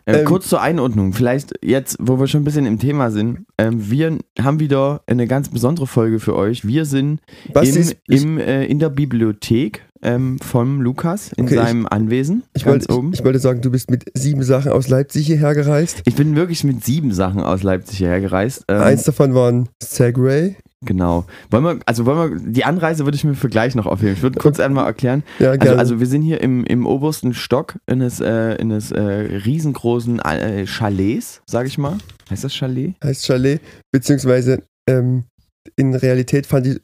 Ähm, 0.06 0.16
Ähm, 0.20 0.26
kurz 0.26 0.50
zur 0.50 0.62
Einordnung, 0.62 1.14
vielleicht 1.14 1.54
jetzt, 1.64 1.96
wo 2.00 2.20
wir 2.20 2.28
schon 2.28 2.42
ein 2.42 2.44
bisschen 2.44 2.66
im 2.66 2.78
Thema 2.78 3.10
sind, 3.10 3.46
ähm, 3.58 3.90
wir 3.90 4.18
haben 4.40 4.60
wieder 4.60 5.02
eine 5.08 5.28
ganz 5.28 5.48
besondere 5.50 5.88
Folge 5.88 6.20
für 6.20 6.36
euch. 6.36 6.68
Wir 6.68 6.84
sind 6.86 7.22
im, 7.54 7.92
im, 8.10 8.38
äh, 8.38 8.66
in 8.66 8.80
der 8.80 8.90
Bibliothek 8.90 9.82
ähm, 10.04 10.38
vom 10.40 10.82
Lukas 10.82 11.32
in 11.34 11.46
Okay, 11.46 11.56
ich- 11.56 11.62
seinem 11.62 11.88
Anwesen 11.88 12.44
ich, 12.54 12.66
wollte, 12.66 12.94
oben. 12.94 13.14
ich, 13.14 13.20
ich 13.20 13.26
wollte 13.26 13.40
sagen, 13.40 13.62
du 13.62 13.72
bist 13.72 13.90
mit 13.90 14.06
sieben 14.14 14.44
Sachen 14.44 14.72
aus 14.72 14.88
Leipzig 14.90 15.26
hierher 15.28 15.56
gereist. 15.56 16.02
Ich 16.06 16.16
bin 16.16 16.36
wirklich 16.36 16.64
mit 16.64 16.84
sieben 16.84 17.14
Sachen 17.14 17.42
aus 17.42 17.64
Leipzig 17.64 17.98
hierher 18.00 18.22
gereist. 18.22 18.66
Ähm, 18.68 18.82
Eins 18.82 19.04
davon 19.04 19.34
war 19.34 19.52
ein 19.52 19.70
Segway. 19.82 20.56
Genau. 20.86 21.24
Wollen 21.50 21.64
wir, 21.64 21.80
also 21.86 22.06
wollen 22.06 22.44
wir, 22.46 22.52
die 22.52 22.66
Anreise 22.66 23.06
würde 23.06 23.16
ich 23.16 23.24
mir 23.24 23.36
für 23.36 23.48
gleich 23.48 23.74
noch 23.74 23.86
aufheben. 23.86 24.16
Ich 24.16 24.22
würde 24.22 24.38
kurz 24.38 24.60
einmal 24.60 24.86
erklären. 24.86 25.24
Ja, 25.40 25.52
Also, 25.52 25.60
gerne. 25.62 25.80
also 25.80 26.00
wir 26.02 26.08
sind 26.08 26.24
hier 26.24 26.42
im, 26.42 26.66
im 26.66 26.86
obersten 26.86 27.34
Stock 27.34 27.76
eines, 27.88 28.20
äh, 28.20 28.58
eines 28.60 28.92
äh, 28.92 29.00
riesengroßen 29.02 30.20
äh, 30.20 30.66
Chalets, 30.66 31.42
sag 31.46 31.68
ich 31.68 31.78
mal. 31.78 31.98
Heißt 32.30 32.44
das 32.44 32.54
Chalet? 32.54 32.96
heißt 33.02 33.26
Chalet, 33.26 33.62
beziehungsweise 33.94 34.62
ähm, 34.90 35.24
in 35.78 35.96
Realität 35.96 36.46
fand 36.48 36.66
die 36.66 36.80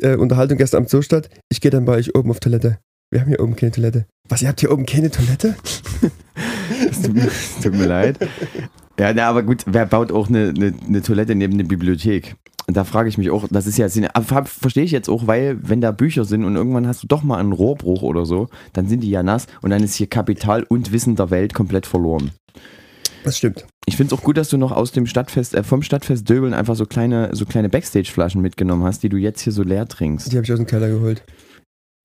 äh, 0.00 0.16
Unterhaltung 0.16 0.58
gestern 0.58 0.78
Abend 0.78 0.90
so 0.90 1.02
statt, 1.02 1.28
ich 1.50 1.60
gehe 1.60 1.70
dann 1.70 1.84
bei 1.84 1.94
euch 1.96 2.14
oben 2.14 2.30
auf 2.30 2.40
Toilette. 2.40 2.78
Wir 3.10 3.20
haben 3.20 3.28
hier 3.28 3.40
oben 3.40 3.54
keine 3.56 3.72
Toilette. 3.72 4.06
Was, 4.28 4.42
ihr 4.42 4.48
habt 4.48 4.60
hier 4.60 4.72
oben 4.72 4.86
keine 4.86 5.10
Toilette? 5.10 5.54
Es 6.90 7.02
tut, 7.02 7.14
mir- 7.14 7.26
es 7.26 7.60
tut 7.62 7.74
mir 7.74 7.86
leid. 7.86 8.18
Ja, 8.98 9.12
na, 9.12 9.28
aber 9.28 9.42
gut, 9.42 9.62
wer 9.66 9.86
baut 9.86 10.10
auch 10.12 10.28
eine, 10.28 10.48
eine, 10.56 10.72
eine 10.86 11.02
Toilette 11.02 11.34
neben 11.34 11.54
eine 11.54 11.64
Bibliothek? 11.64 12.34
Und 12.66 12.76
da 12.76 12.84
frage 12.84 13.08
ich 13.10 13.18
mich 13.18 13.30
auch, 13.30 13.46
das 13.50 13.66
ist 13.66 13.76
ja, 13.76 13.88
Sinn- 13.88 14.08
verstehe 14.46 14.84
ich 14.84 14.90
jetzt 14.90 15.08
auch, 15.10 15.26
weil 15.26 15.58
wenn 15.60 15.80
da 15.82 15.90
Bücher 15.92 16.24
sind 16.24 16.44
und 16.44 16.56
irgendwann 16.56 16.86
hast 16.86 17.02
du 17.02 17.06
doch 17.06 17.22
mal 17.22 17.38
einen 17.38 17.52
Rohrbruch 17.52 18.02
oder 18.02 18.24
so, 18.24 18.48
dann 18.72 18.88
sind 18.88 19.00
die 19.00 19.10
ja 19.10 19.22
nass 19.22 19.46
und 19.62 19.70
dann 19.70 19.82
ist 19.82 19.94
hier 19.96 20.06
Kapital 20.06 20.62
und 20.62 20.90
Wissen 20.90 21.14
der 21.16 21.30
Welt 21.30 21.52
komplett 21.54 21.86
verloren. 21.86 22.30
Das 23.24 23.38
stimmt. 23.38 23.66
Ich 23.86 23.96
finde 23.96 24.14
es 24.14 24.18
auch 24.18 24.22
gut, 24.22 24.36
dass 24.36 24.50
du 24.50 24.58
noch 24.58 24.70
aus 24.70 24.92
dem 24.92 25.06
Stadtfest, 25.06 25.54
äh, 25.54 25.64
vom 25.64 25.82
Stadtfest 25.82 26.28
Döbeln 26.28 26.54
einfach 26.54 26.76
so 26.76 26.86
kleine, 26.86 27.30
so 27.32 27.46
kleine 27.46 27.68
Backstage-Flaschen 27.68 28.40
mitgenommen 28.40 28.84
hast, 28.84 29.02
die 29.02 29.08
du 29.08 29.16
jetzt 29.16 29.40
hier 29.40 29.52
so 29.52 29.62
leer 29.62 29.88
trinkst. 29.88 30.30
Die 30.30 30.36
habe 30.36 30.44
ich 30.44 30.52
aus 30.52 30.58
dem 30.58 30.66
Keller 30.66 30.88
geholt. 30.88 31.24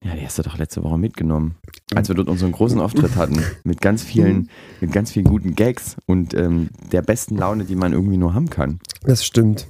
Ja, 0.02 0.14
die 0.14 0.24
hast 0.24 0.38
du 0.38 0.42
doch 0.42 0.56
letzte 0.56 0.82
Woche 0.82 0.96
mitgenommen. 0.96 1.56
Als 1.94 2.08
wir 2.08 2.14
dort 2.14 2.28
unseren 2.28 2.52
großen 2.52 2.80
Auftritt 2.80 3.16
hatten. 3.16 3.42
Mit 3.64 3.82
ganz 3.82 4.02
vielen, 4.02 4.48
mit 4.80 4.92
ganz 4.92 5.12
vielen 5.12 5.26
guten 5.26 5.54
Gags 5.54 5.96
und 6.06 6.32
ähm, 6.32 6.70
der 6.90 7.02
besten 7.02 7.36
Laune, 7.36 7.64
die 7.64 7.76
man 7.76 7.92
irgendwie 7.92 8.16
nur 8.16 8.32
haben 8.32 8.48
kann. 8.48 8.80
Das 9.02 9.24
stimmt. 9.26 9.66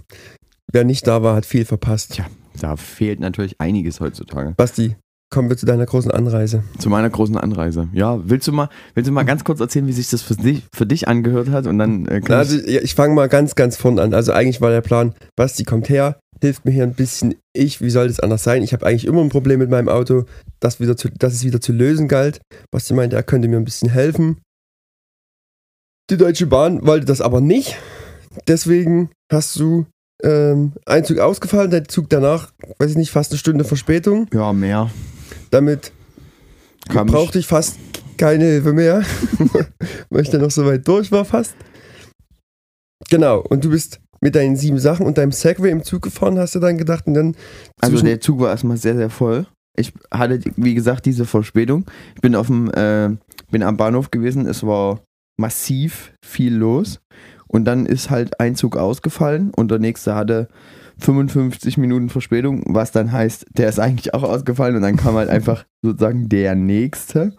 Wer 0.73 0.85
nicht 0.85 1.09
da 1.09 1.25
war, 1.25 1.35
hat 1.35 1.47
viel 1.47 1.65
verpasst. 1.65 2.13
Tja, 2.13 2.27
da 2.61 2.77
fehlt 2.77 3.19
natürlich 3.19 3.61
einiges 3.61 3.99
heutzutage. 3.99 4.55
Basti, 4.57 4.95
kommen 5.31 5.49
wir 5.49 5.57
zu 5.57 5.65
deiner 5.65 5.87
großen 5.87 6.11
Anreise. 6.11 6.65
Zu 6.79 6.91
meiner 6.91 7.09
großen 7.09 7.37
Anreise. 7.37 7.89
Ja, 7.93 8.21
willst 8.29 8.49
du 8.49 8.53
mal, 8.53 8.69
willst 8.95 9.09
du 9.09 9.13
mal 9.13 9.23
ganz 9.23 9.45
kurz 9.45 9.61
erzählen, 9.61 9.87
wie 9.87 9.93
sich 9.93 10.11
das 10.11 10.23
für 10.23 10.35
dich, 10.35 10.65
für 10.75 10.87
dich 10.87 11.07
angehört 11.09 11.51
hat? 11.51 11.67
Und 11.67 11.79
dann 11.79 12.07
äh, 12.07 12.21
Also, 12.29 12.59
ich, 12.59 12.77
ich 12.77 12.95
fange 12.95 13.15
mal 13.15 13.29
ganz, 13.29 13.55
ganz 13.55 13.77
vorn 13.77 13.99
an. 13.99 14.13
Also 14.13 14.33
eigentlich 14.33 14.61
war 14.61 14.71
der 14.71 14.81
Plan, 14.81 15.15
Basti 15.37 15.65
kommt 15.65 15.89
her, 15.89 16.19
hilft 16.41 16.65
mir 16.65 16.73
hier 16.73 16.83
ein 16.83 16.95
bisschen. 16.95 17.37
Ich, 17.53 17.81
wie 17.81 17.91
soll 17.91 18.09
das 18.09 18.21
anders 18.21 18.43
sein? 18.43 18.63
Ich 18.63 18.73
habe 18.73 18.85
eigentlich 18.87 19.07
immer 19.07 19.23
ein 19.23 19.29
Problem 19.29 19.61
mit 19.61 19.71
meinem 19.71 19.89
Auto, 19.89 20.25
das, 20.59 20.81
wieder 20.81 20.97
zu, 20.97 21.09
das 21.17 21.33
es 21.35 21.45
wieder 21.45 21.61
zu 21.61 21.73
lösen 21.73 22.09
galt. 22.09 22.41
Basti 22.73 22.95
meinte, 22.95 23.17
er 23.17 23.23
könnte 23.23 23.47
mir 23.47 23.57
ein 23.57 23.65
bisschen 23.65 23.91
helfen. 23.91 24.39
Die 26.11 26.17
Deutsche 26.17 26.47
Bahn 26.47 26.85
wollte 26.85 27.07
das 27.07 27.21
aber 27.21 27.41
nicht. 27.41 27.77
Deswegen 28.49 29.11
hast 29.33 29.59
du 29.61 29.87
ähm, 30.25 30.73
ein 30.87 31.05
Zug 31.05 31.19
ausgefallen, 31.19 31.71
der 31.71 31.85
Zug 31.85 32.09
danach, 32.11 32.53
weiß 32.79 32.91
ich 32.91 32.97
nicht, 32.97 33.11
fast 33.13 33.31
eine 33.31 33.39
Stunde 33.39 33.65
Verspätung. 33.65 34.27
ja, 34.33 34.53
mehr. 34.53 34.91
Damit 35.51 35.93
Kam 36.89 37.07
ich- 37.09 37.13
brauchte 37.13 37.39
ich 37.39 37.47
fast 37.47 37.77
keine 38.17 38.45
Hilfe 38.45 38.73
mehr, 38.73 39.03
weil 40.11 40.23
ich 40.23 40.31
dann 40.31 40.43
noch 40.43 40.51
so 40.51 40.65
weit 40.67 40.87
durch 40.87 41.11
war 41.11 41.25
fast. 41.25 41.55
Genau, 43.09 43.41
und 43.41 43.65
du 43.65 43.71
bist 43.71 44.01
mit 44.21 44.35
deinen 44.35 44.57
sieben 44.57 44.79
Sachen 44.79 45.07
und 45.07 45.17
deinem 45.19 45.33
Segway 45.33 45.71
im 45.71 45.83
Zug 45.83 46.03
gefahren, 46.03 46.39
hast 46.39 46.55
du 46.55 46.61
dann 46.61 46.77
gedacht 46.79 47.07
und 47.07 47.15
dann 47.15 47.35
Also 47.81 48.01
der 48.03 48.21
Zug 48.21 48.41
war 48.41 48.51
erstmal 48.51 48.77
sehr, 48.77 48.95
sehr 48.97 49.11
voll. 49.11 49.47
Ich 49.77 49.93
hatte, 50.13 50.41
wie 50.57 50.75
gesagt, 50.75 51.07
diese 51.07 51.25
Verspätung. 51.25 51.87
Ich 52.15 52.21
bin 52.21 52.35
auf 52.35 52.49
dem, 52.49 52.71
äh, 52.75 53.11
bin 53.51 53.63
am 53.63 53.77
Bahnhof 53.79 54.11
gewesen. 54.11 54.47
Es 54.47 54.63
war 54.67 55.01
massiv 55.41 56.13
viel 56.25 56.55
los. 56.55 57.01
Und 57.49 57.65
dann 57.65 57.87
ist 57.87 58.11
halt 58.11 58.39
ein 58.39 58.55
Zug 58.57 58.77
ausgefallen 58.77 59.51
und 59.57 59.71
der 59.71 59.79
nächste 59.79 60.15
hatte 60.15 60.49
55 61.01 61.79
Minuten 61.79 62.09
Verspätung, 62.09 62.63
was 62.67 62.93
dann 62.93 63.13
heißt, 63.13 63.47
der 63.57 63.69
ist 63.69 63.79
eigentlich 63.79 64.15
auch 64.15 64.23
ausgefallen 64.23 64.77
und 64.77 64.83
dann 64.83 64.97
kam 64.97 65.15
halt 65.15 65.29
einfach 65.29 65.65
sozusagen 65.83 66.29
der 66.29 66.55
nächste. 66.55 67.35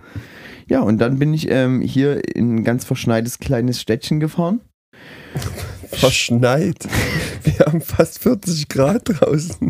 Ja, 0.67 0.81
und 0.81 0.99
dann 0.99 1.19
bin 1.19 1.33
ich 1.33 1.49
ähm, 1.49 1.81
hier 1.81 2.35
in 2.35 2.55
ein 2.55 2.63
ganz 2.63 2.85
verschneites 2.85 3.39
kleines 3.39 3.81
Städtchen 3.81 4.19
gefahren. 4.19 4.61
verschneit. 5.91 6.87
Wir 7.43 7.65
haben 7.65 7.81
fast 7.81 8.19
40 8.19 8.69
Grad 8.69 9.01
draußen. 9.05 9.69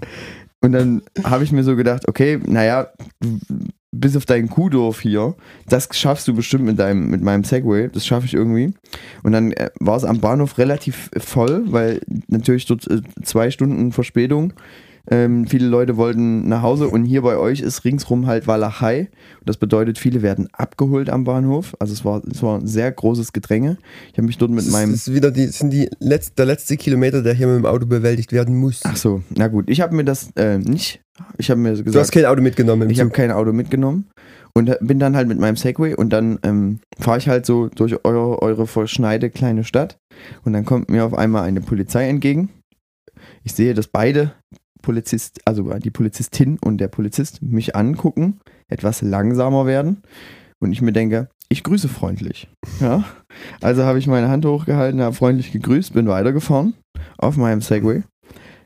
Und 0.63 0.71
dann 0.73 1.01
habe 1.23 1.43
ich 1.43 1.51
mir 1.51 1.63
so 1.63 1.75
gedacht, 1.75 2.07
okay, 2.07 2.39
naja, 2.45 2.91
bis 3.91 4.15
auf 4.15 4.25
dein 4.25 4.49
Kuhdorf 4.49 5.01
hier, 5.01 5.35
das 5.67 5.89
schaffst 5.91 6.27
du 6.27 6.33
bestimmt 6.33 6.63
mit 6.63 6.79
deinem, 6.79 7.09
mit 7.09 7.21
meinem 7.21 7.43
Segway, 7.43 7.89
das 7.89 8.05
schaffe 8.05 8.25
ich 8.25 8.33
irgendwie. 8.33 8.73
Und 9.23 9.33
dann 9.33 9.51
äh, 9.51 9.69
war 9.79 9.97
es 9.97 10.05
am 10.05 10.19
Bahnhof 10.19 10.57
relativ 10.57 11.09
voll, 11.17 11.63
weil 11.67 12.01
natürlich 12.27 12.65
dort 12.65 12.89
äh, 12.89 13.01
zwei 13.23 13.51
Stunden 13.51 13.91
Verspätung. 13.91 14.53
Ähm, 15.09 15.47
viele 15.47 15.67
Leute 15.67 15.97
wollten 15.97 16.47
nach 16.47 16.61
Hause 16.61 16.87
und 16.87 17.05
hier 17.05 17.23
bei 17.23 17.35
euch 17.35 17.61
ist 17.61 17.83
ringsrum 17.85 18.27
halt 18.27 18.47
Walachei. 18.47 19.09
Das 19.43 19.57
bedeutet, 19.57 19.97
viele 19.97 20.21
werden 20.21 20.47
abgeholt 20.53 21.09
am 21.09 21.23
Bahnhof. 21.23 21.75
Also 21.79 21.93
es 21.93 22.05
war, 22.05 22.21
es 22.31 22.43
war 22.43 22.59
ein 22.59 22.67
sehr 22.67 22.91
großes 22.91 23.33
Gedränge. 23.33 23.77
Ich 24.11 24.17
habe 24.17 24.27
mich 24.27 24.37
dort 24.37 24.51
mit 24.51 24.65
Das 24.65 24.71
meinem 24.71 24.93
ist 24.93 25.11
wieder 25.13 25.31
die, 25.31 25.47
sind 25.47 25.71
die 25.71 25.89
letzt, 25.99 26.37
der 26.37 26.45
letzte 26.45 26.77
Kilometer, 26.77 27.23
der 27.23 27.33
hier 27.33 27.47
mit 27.47 27.57
dem 27.57 27.65
Auto 27.65 27.87
bewältigt 27.87 28.31
werden 28.31 28.55
muss. 28.55 28.81
Ach 28.83 28.95
so, 28.95 29.23
na 29.35 29.47
gut. 29.47 29.69
Ich 29.69 29.81
habe 29.81 29.95
mir 29.95 30.05
das 30.05 30.31
äh, 30.35 30.59
nicht. 30.59 31.01
Ich 31.37 31.49
habe 31.49 31.59
mir 31.59 31.71
gesagt, 31.71 31.87
du 31.87 31.99
hast 31.99 32.11
kein 32.11 32.25
Auto 32.25 32.41
mitgenommen 32.41 32.83
im 32.83 32.89
Ich 32.89 32.99
habe 32.99 33.09
kein 33.09 33.31
Auto 33.31 33.53
mitgenommen 33.53 34.09
und 34.53 34.75
bin 34.81 34.99
dann 34.99 35.15
halt 35.15 35.27
mit 35.27 35.39
meinem 35.39 35.55
Segway 35.55 35.95
und 35.95 36.11
dann 36.11 36.39
ähm, 36.43 36.79
fahre 36.99 37.17
ich 37.17 37.27
halt 37.27 37.45
so 37.45 37.67
durch 37.67 38.03
eure, 38.03 38.41
eure 38.41 38.67
verschneite 38.67 39.29
kleine 39.29 39.63
Stadt 39.63 39.97
und 40.43 40.53
dann 40.53 40.65
kommt 40.65 40.89
mir 40.89 41.05
auf 41.05 41.13
einmal 41.13 41.43
eine 41.43 41.61
Polizei 41.61 42.07
entgegen. 42.07 42.49
Ich 43.43 43.53
sehe, 43.53 43.73
dass 43.73 43.87
beide 43.87 44.33
Polizist, 44.81 45.39
also 45.45 45.73
die 45.75 45.91
Polizistin 45.91 46.57
und 46.59 46.79
der 46.79 46.87
Polizist 46.87 47.41
mich 47.41 47.75
angucken, 47.75 48.39
etwas 48.67 49.01
langsamer 49.01 49.65
werden 49.65 50.01
und 50.59 50.71
ich 50.71 50.81
mir 50.81 50.93
denke, 50.93 51.29
ich 51.49 51.63
grüße 51.63 51.89
freundlich. 51.89 52.47
Ja, 52.79 53.03
also 53.61 53.83
habe 53.83 53.99
ich 53.99 54.07
meine 54.07 54.29
Hand 54.29 54.45
hochgehalten, 54.45 55.01
habe 55.01 55.15
freundlich 55.15 55.51
gegrüßt, 55.51 55.93
bin 55.93 56.07
weitergefahren 56.07 56.73
auf 57.17 57.37
meinem 57.37 57.61
Segway. 57.61 58.03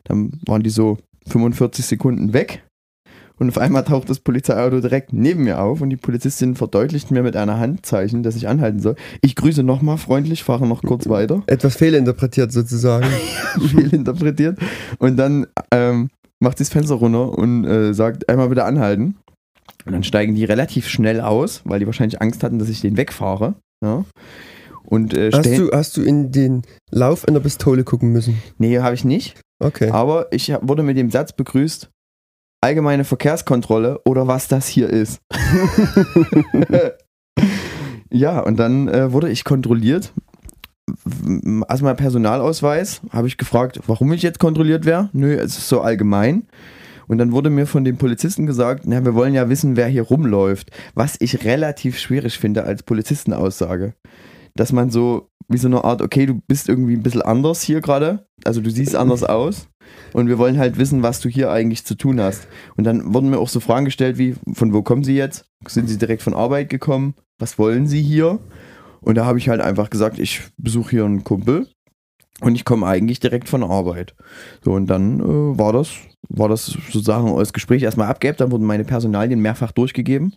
Dann 0.04 0.40
waren 0.46 0.62
die 0.62 0.70
so 0.70 1.00
45 1.28 1.86
Sekunden 1.86 2.34
weg 2.34 2.64
und 3.38 3.50
auf 3.50 3.58
einmal 3.58 3.84
taucht 3.84 4.10
das 4.10 4.20
Polizeiauto 4.20 4.80
direkt 4.80 5.12
neben 5.12 5.44
mir 5.44 5.62
auf 5.62 5.82
und 5.82 5.90
die 5.90 5.98
Polizistin 5.98 6.56
verdeutlicht 6.56 7.12
mir 7.12 7.24
mit 7.24 7.36
einer 7.36 7.60
Handzeichen, 7.60 8.24
dass 8.24 8.36
ich 8.36 8.48
anhalten 8.48 8.80
soll. 8.80 8.96
Ich 9.22 9.36
grüße 9.36 9.64
nochmal 9.64 9.98
freundlich, 9.98 10.44
fahre 10.44 10.68
noch 10.68 10.82
kurz 10.84 11.10
weiter, 11.10 11.44
Etwas 11.48 11.76
fehlinterpretiert 11.76 12.52
sozusagen. 12.52 13.08
fehlinterpretiert 13.68 14.58
und 15.00 15.18
dann 15.18 15.48
ähm, 15.72 16.10
macht 16.40 16.58
sie 16.58 16.64
das 16.64 16.72
Fenster 16.72 16.96
runter 16.96 17.38
und 17.38 17.66
äh, 17.66 17.94
sagt, 17.94 18.30
einmal 18.30 18.50
bitte 18.50 18.64
anhalten. 18.64 19.16
Und 19.86 19.92
dann 19.92 20.04
steigen 20.04 20.34
die 20.34 20.46
relativ 20.46 20.88
schnell 20.88 21.22
aus, 21.22 21.62
weil 21.64 21.80
die 21.80 21.86
wahrscheinlich 21.86 22.22
Angst 22.22 22.44
hatten, 22.44 22.58
dass 22.58 22.70
ich 22.70 22.82
den 22.82 22.98
wegfahre. 22.98 23.56
Ja. 23.84 24.04
Und 24.84 25.14
äh, 25.14 25.32
Hast 25.32 25.58
du, 25.58 25.72
hast 25.72 25.98
du 25.98 26.02
in 26.02 26.32
den 26.32 26.64
Lauf 26.92 27.28
einer 27.28 27.40
Pistole 27.40 27.84
gucken 27.84 28.12
müssen? 28.12 28.42
Nee, 28.58 28.80
habe 28.80 28.96
ich 28.96 29.06
nicht. 29.06 29.40
Okay. 29.60 29.90
Aber 29.90 30.28
ich 30.32 30.54
wurde 30.62 30.84
mit 30.84 30.98
dem 30.98 31.12
Satz 31.12 31.34
begrüßt, 31.34 31.90
allgemeine 32.62 33.04
Verkehrskontrolle 33.04 34.02
oder 34.06 34.28
was 34.28 34.48
das 34.48 34.68
hier 34.68 34.90
ist. 34.90 35.22
ja, 38.10 38.40
und 38.40 38.58
dann 38.58 38.88
äh, 38.88 39.12
wurde 39.12 39.30
ich 39.30 39.44
kontrolliert. 39.44 40.12
Erstmal 41.68 41.96
Personalausweis, 41.96 43.02
habe 43.12 43.28
ich 43.28 43.38
gefragt, 43.38 43.80
warum 43.88 44.12
ich 44.14 44.22
jetzt 44.22 44.40
kontrolliert 44.40 44.86
wäre. 44.86 45.10
Nö, 45.14 45.34
es 45.34 45.58
ist 45.58 45.70
so 45.70 45.82
allgemein. 45.82 46.48
Und 47.08 47.20
dann 47.20 47.32
wurde 47.32 47.50
mir 47.50 47.68
von 47.68 47.84
den 47.84 47.98
Polizisten 47.98 48.46
gesagt, 48.48 48.84
na, 48.86 49.04
wir 49.06 49.14
wollen 49.14 49.34
ja 49.34 49.48
wissen, 49.50 49.76
wer 49.76 49.88
hier 49.88 50.04
rumläuft. 50.04 50.72
Was 50.96 51.16
ich 51.20 51.44
relativ 51.46 52.00
schwierig 52.00 52.40
finde 52.40 52.64
als 52.64 52.84
Polizistenaussage. 52.84 53.94
Dass 54.56 54.72
man 54.72 54.90
so, 54.90 55.30
wie 55.48 55.58
so 55.58 55.68
eine 55.68 55.84
Art, 55.84 56.02
okay, 56.02 56.26
du 56.26 56.42
bist 56.48 56.70
irgendwie 56.70 56.96
ein 56.96 57.04
bisschen 57.04 57.22
anders 57.22 57.62
hier 57.62 57.82
gerade. 57.82 58.28
Also 58.44 58.62
du 58.62 58.70
siehst 58.70 58.96
anders 58.96 59.24
aus. 59.26 59.68
Und 60.14 60.28
wir 60.28 60.38
wollen 60.38 60.58
halt 60.58 60.78
wissen, 60.78 61.04
was 61.04 61.20
du 61.20 61.30
hier 61.30 61.52
eigentlich 61.52 61.86
zu 61.86 61.96
tun 61.96 62.20
hast. 62.20 62.48
Und 62.76 62.86
dann 62.86 63.14
wurden 63.14 63.30
mir 63.30 63.38
auch 63.38 63.50
so 63.50 63.60
Fragen 63.60 63.86
gestellt 63.86 64.18
wie, 64.18 64.36
von 64.54 64.74
wo 64.74 64.82
kommen 64.82 65.04
Sie 65.04 65.16
jetzt? 65.16 65.46
Sind 65.68 65.88
Sie 65.88 65.98
direkt 65.98 66.22
von 66.22 66.34
Arbeit 66.34 66.70
gekommen? 66.70 67.16
Was 67.38 67.60
wollen 67.60 67.86
Sie 67.86 68.02
hier? 68.02 68.40
Und 69.02 69.16
da 69.16 69.26
habe 69.26 69.38
ich 69.38 69.50
halt 69.50 69.62
einfach 69.62 69.90
gesagt, 69.90 70.18
ich 70.18 70.42
besuche 70.58 70.90
hier 70.92 71.06
einen 71.06 71.24
Kumpel 71.24 71.68
und 72.42 72.56
ich 72.56 72.66
komme 72.66 72.88
eigentlich 72.88 73.20
direkt 73.20 73.48
von 73.48 73.64
Arbeit. 73.64 74.16
So, 74.64 74.72
und 74.74 74.88
dann 74.88 75.20
äh, 75.20 75.58
war 75.60 75.74
das, 75.74 75.92
war 76.28 76.50
das 76.50 76.66
sozusagen 76.66 77.36
das 77.38 77.54
Gespräch 77.54 77.84
erstmal 77.84 78.10
abgehebt, 78.10 78.42
dann 78.42 78.52
wurden 78.52 78.66
meine 78.66 78.84
Personalien 78.84 79.40
mehrfach 79.40 79.72
durchgegeben. 79.72 80.34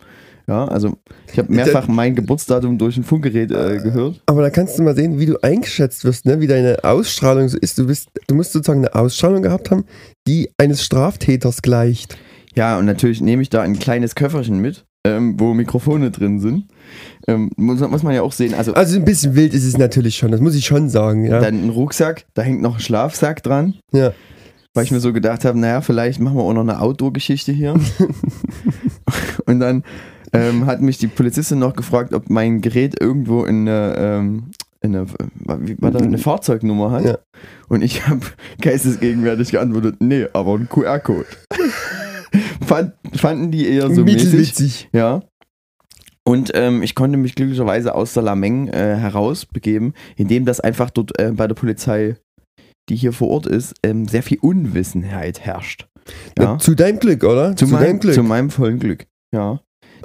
Ja, 0.49 0.65
also 0.65 0.97
ich 1.31 1.37
habe 1.37 1.53
mehrfach 1.53 1.87
mein 1.87 2.15
Geburtsdatum 2.15 2.79
durch 2.79 2.97
ein 2.97 3.03
Funkgerät 3.03 3.51
äh, 3.51 3.77
gehört. 3.77 4.19
Aber 4.25 4.41
da 4.41 4.49
kannst 4.49 4.79
du 4.79 4.83
mal 4.83 4.95
sehen, 4.95 5.19
wie 5.19 5.27
du 5.27 5.37
eingeschätzt 5.43 6.03
wirst, 6.05 6.25
ne? 6.25 6.39
wie 6.39 6.47
deine 6.47 6.83
Ausstrahlung 6.83 7.47
so 7.49 7.57
ist. 7.59 7.77
Du, 7.77 7.85
bist, 7.85 8.09
du 8.27 8.33
musst 8.33 8.53
sozusagen 8.53 8.79
eine 8.79 8.95
Ausstrahlung 8.95 9.43
gehabt 9.43 9.69
haben, 9.69 9.85
die 10.27 10.49
eines 10.57 10.83
Straftäters 10.83 11.61
gleicht. 11.61 12.17
Ja, 12.55 12.79
und 12.79 12.85
natürlich 12.85 13.21
nehme 13.21 13.43
ich 13.43 13.49
da 13.49 13.61
ein 13.61 13.77
kleines 13.77 14.15
Köfferchen 14.15 14.57
mit, 14.57 14.85
ähm, 15.05 15.39
wo 15.39 15.53
Mikrofone 15.53 16.09
drin 16.09 16.39
sind. 16.39 16.65
Ähm, 17.27 17.51
muss, 17.55 17.79
muss 17.81 18.01
man 18.01 18.15
ja 18.15 18.23
auch 18.23 18.33
sehen. 18.33 18.55
Also, 18.55 18.73
Also 18.73 18.95
ein 18.95 19.05
bisschen 19.05 19.35
wild 19.35 19.53
ist 19.53 19.65
es 19.65 19.77
natürlich 19.77 20.17
schon, 20.17 20.31
das 20.31 20.41
muss 20.41 20.55
ich 20.55 20.65
schon 20.65 20.89
sagen. 20.89 21.25
Ja, 21.25 21.41
dann 21.41 21.63
ein 21.63 21.69
Rucksack, 21.69 22.25
da 22.33 22.41
hängt 22.41 22.63
noch 22.63 22.77
ein 22.77 22.81
Schlafsack 22.81 23.43
dran. 23.43 23.75
ja. 23.93 24.13
Weil 24.75 24.83
ich 24.83 24.91
mir 24.91 24.99
so 24.99 25.13
gedacht 25.13 25.45
habe, 25.45 25.57
naja, 25.57 25.81
vielleicht 25.81 26.19
machen 26.19 26.37
wir 26.37 26.43
auch 26.43 26.53
noch 26.53 26.61
eine 26.61 26.79
Outdoor-Geschichte 26.79 27.51
hier. 27.51 27.73
und 29.47 29.59
dann 29.59 29.83
ähm, 30.33 30.65
hat 30.65 30.81
mich 30.81 30.97
die 30.97 31.07
Polizistin 31.07 31.59
noch 31.59 31.75
gefragt, 31.75 32.13
ob 32.13 32.29
mein 32.29 32.61
Gerät 32.61 32.99
irgendwo 32.99 33.45
in 33.45 33.67
eine, 33.67 33.95
ähm, 33.97 34.51
in 34.81 34.95
eine, 34.95 35.07
war 35.45 35.91
das, 35.91 36.01
eine 36.01 36.17
Fahrzeugnummer 36.17 36.91
hat. 36.91 37.05
Ja. 37.05 37.17
Und 37.67 37.81
ich 37.81 38.07
habe 38.07 38.21
geistesgegenwärtig 38.61 39.51
geantwortet, 39.51 39.97
nee, 39.99 40.27
aber 40.33 40.55
ein 40.55 40.69
QR-Code. 40.69 41.27
Fand, 42.65 42.93
fanden 43.13 43.51
die 43.51 43.67
eher 43.67 43.93
so. 43.93 44.03
Mittelwitzig. 44.03 44.89
Ja. 44.93 45.23
Und 46.23 46.51
ähm, 46.53 46.83
ich 46.83 46.93
konnte 46.93 47.17
mich 47.17 47.33
glücklicherweise 47.33 47.95
aus 47.95 48.13
Salameng 48.13 48.67
äh, 48.67 48.95
herausbegeben, 48.95 49.93
indem 50.15 50.45
das 50.45 50.59
einfach 50.59 50.91
dort 50.91 51.19
äh, 51.19 51.31
bei 51.31 51.47
der 51.47 51.55
Polizei, 51.55 52.17
die 52.87 52.95
hier 52.95 53.13
vor 53.13 53.29
Ort 53.29 53.47
ist, 53.47 53.73
ähm, 53.83 54.07
sehr 54.07 54.21
viel 54.21 54.37
Unwissenheit 54.39 55.39
herrscht. 55.39 55.87
Ja. 56.37 56.43
Ja, 56.43 56.57
zu 56.59 56.75
deinem 56.75 56.99
Glück, 56.99 57.23
oder? 57.23 57.55
Zu, 57.55 57.65
meinem, 57.67 57.83
deinem 57.83 57.99
Glück. 57.99 58.13
zu 58.13 58.23
meinem 58.23 58.49
vollen 58.51 58.79
Glück. 58.79 59.07
Ja. 59.33 59.59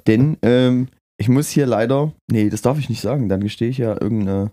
Denn 0.06 0.36
ähm, 0.42 0.88
ich 1.16 1.28
muss 1.28 1.48
hier 1.48 1.66
leider. 1.66 2.12
Nee, 2.30 2.50
das 2.50 2.62
darf 2.62 2.78
ich 2.78 2.88
nicht 2.88 3.00
sagen, 3.00 3.28
dann 3.28 3.40
gestehe 3.40 3.68
ich 3.68 3.78
ja 3.78 3.92
irgendeine. 4.00 4.50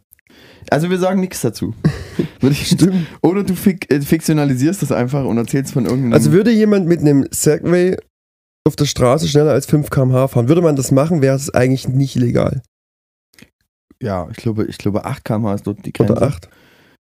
Also 0.69 0.89
wir 0.89 0.97
sagen 0.97 1.19
nichts 1.19 1.41
dazu. 1.41 1.73
Würde 2.39 2.53
ich, 2.53 2.67
Stimmt. 2.67 3.07
Oder 3.21 3.43
du 3.43 3.55
fik 3.55 3.91
äh, 3.91 4.01
fiktionalisierst 4.01 4.81
das 4.81 4.91
einfach 4.91 5.25
und 5.25 5.37
erzählst 5.37 5.73
von 5.73 5.85
irgendeinem. 5.85 6.13
Also 6.13 6.31
würde 6.31 6.51
jemand 6.51 6.87
mit 6.87 7.01
einem 7.01 7.27
Segway 7.31 7.97
auf 8.65 8.75
der 8.75 8.85
Straße 8.85 9.27
schneller 9.27 9.51
als 9.51 9.65
5 9.65 9.89
km/h 9.89 10.29
fahren, 10.29 10.47
würde 10.47 10.61
man 10.61 10.75
das 10.75 10.91
machen, 10.91 11.21
wäre 11.21 11.35
es 11.35 11.53
eigentlich 11.53 11.87
nicht 11.87 12.15
legal. 12.15 12.61
ja, 14.01 14.27
ich 14.29 14.37
glaube, 14.37 14.65
ich 14.65 14.77
glaube 14.77 15.05
8 15.05 15.25
km/h 15.25 15.55
ist 15.55 15.67
dort 15.67 15.85
die 15.85 15.93
Grenze. 15.93 16.13
Oder 16.13 16.21
8. 16.23 16.49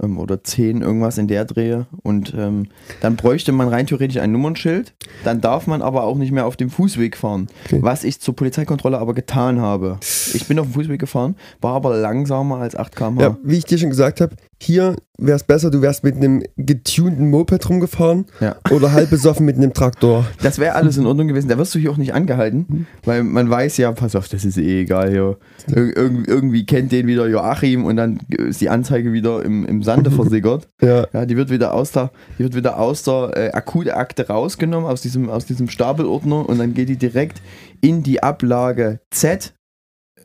ähm, 0.03 0.19
oder 0.19 0.43
10, 0.43 0.83
irgendwas 0.83 1.19
in 1.19 1.29
der 1.29 1.45
Drehe. 1.45 1.87
Und 2.03 2.35
ähm, 2.37 2.69
dann 3.01 3.17
bräuchte 3.17 3.53
man 3.53 3.69
rein 3.69 3.87
theoretisch 3.87 4.19
ein 4.19 4.33
Nummernschild. 4.33 4.95
Dann 5.25 5.41
darf 5.41 5.67
man 5.67 5.83
aber 5.83 6.05
auch 6.05 6.17
nicht 6.17 6.33
mehr 6.33 6.47
auf 6.47 6.57
dem 6.57 6.71
Fußweg 6.71 7.17
fahren. 7.17 7.49
Okay. 7.67 7.79
Was 7.83 8.05
ich 8.05 8.21
zur 8.21 8.35
Polizeikontrolle 8.37 8.99
aber 8.99 9.15
getan 9.15 9.61
habe. 9.61 9.99
Ich 10.35 10.47
bin 10.47 10.59
auf 10.59 10.67
dem 10.67 10.75
Fußweg 10.75 11.01
gefahren, 11.01 11.37
war 11.61 11.75
aber 11.75 11.97
langsamer 11.97 12.59
als 12.59 12.77
8 12.77 12.95
km/h. 12.97 13.23
Ja, 13.23 13.37
wie 13.43 13.59
ich 13.59 13.65
dir 13.65 13.79
schon 13.79 13.91
gesagt 13.91 14.21
habe, 14.21 14.35
hier 14.63 14.97
wäre 15.19 15.37
es 15.37 15.45
besser, 15.45 15.71
du 15.71 15.81
wärst 15.81 16.05
mit 16.05 16.17
einem 16.17 16.43
getunten 16.57 17.31
Moped 17.31 17.69
rumgefahren 17.69 18.27
Ja. 18.41 18.57
oder 18.71 18.93
halb 18.93 19.09
besoffen 19.11 19.47
mit 19.47 19.57
einem 19.57 19.73
Traktor. 19.73 20.27
Das 20.43 20.59
wäre 20.59 20.75
alles 20.75 20.97
in 20.99 21.07
Ordnung 21.07 21.29
gewesen. 21.29 21.49
Da 21.49 21.57
wirst 21.59 21.75
du 21.75 21.79
hier 21.79 21.91
auch 21.91 21.97
nicht 21.97 22.13
angehalten, 22.15 22.87
weil 23.05 23.23
man 23.23 23.49
weiß 23.49 23.79
ja, 23.79 23.91
pass 23.93 24.15
auf, 24.17 24.29
das 24.29 24.45
ist 24.45 24.59
eh 24.59 24.83
egal 24.83 25.11
hier. 25.11 25.39
Ir 25.69 25.97
irg- 25.97 26.29
irgendwie 26.29 26.67
kennt 26.67 26.93
den 26.93 27.07
wieder 27.07 27.27
Joachim 27.27 27.85
und 27.87 27.97
dann 27.97 28.19
ist 28.29 28.61
die 28.61 28.69
Anzeige 28.69 29.13
wieder 29.13 29.43
im, 29.45 29.65
im 29.65 29.83
Sande 29.83 30.11
versickert. 30.11 30.69
Ja, 30.83 31.07
Ja, 31.13 31.25
die 31.27 31.37
wird 31.37 31.51
wieder 31.51 31.73
aus 31.75 31.93
der, 31.93 32.11
die 32.39 32.43
wird 32.45 32.55
wieder 32.55 32.79
aus 32.79 33.03
der 33.03 33.31
äh, 33.37 33.51
Akutakte 33.53 34.29
rausgenommen, 34.29 34.89
aus 34.89 35.01
diesem, 35.03 35.31
aus 35.31 35.47
diesem 35.47 35.69
Stapelordner 35.69 36.49
und 36.49 36.59
dann 36.59 36.75
geht 36.75 36.89
die 36.91 36.97
direkt 36.99 37.41
in 37.81 38.03
die 38.03 38.23
Ablage 38.23 39.01
Z, 39.11 39.55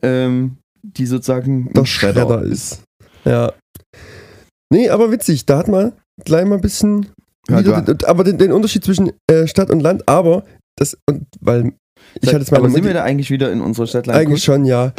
ähm, 0.02 0.58
die 0.82 1.06
sozusagen 1.06 1.72
der 1.72 1.82
ein 1.82 1.86
Schredder 1.86 2.42
ist. 2.42 2.82
Ja. 3.24 3.52
Nee, 4.70 4.90
aber 4.90 5.10
witzig, 5.10 5.46
da 5.46 5.58
hat 5.58 5.68
man 5.68 5.92
gleich 6.24 6.44
mal 6.44 6.56
ein 6.56 6.60
bisschen. 6.60 7.06
Ja, 7.48 7.62
den, 7.62 8.04
aber 8.04 8.24
den, 8.24 8.38
den 8.38 8.52
Unterschied 8.52 8.84
zwischen 8.84 9.12
äh, 9.30 9.46
Stadt 9.46 9.70
und 9.70 9.80
Land, 9.80 10.08
aber 10.08 10.44
das, 10.76 10.98
und 11.08 11.26
weil 11.40 11.72
ich 12.20 12.28
hatte 12.28 12.38
jetzt 12.38 12.50
mal 12.50 12.58
Aber 12.58 12.70
sind 12.70 12.84
wir 12.84 12.94
da 12.94 13.04
eigentlich 13.04 13.30
wieder 13.30 13.52
in 13.52 13.60
unserer 13.60 13.86
Stadt 13.86 14.08
eigentlich 14.08 14.42
schon, 14.42 14.64
ja. 14.64 14.92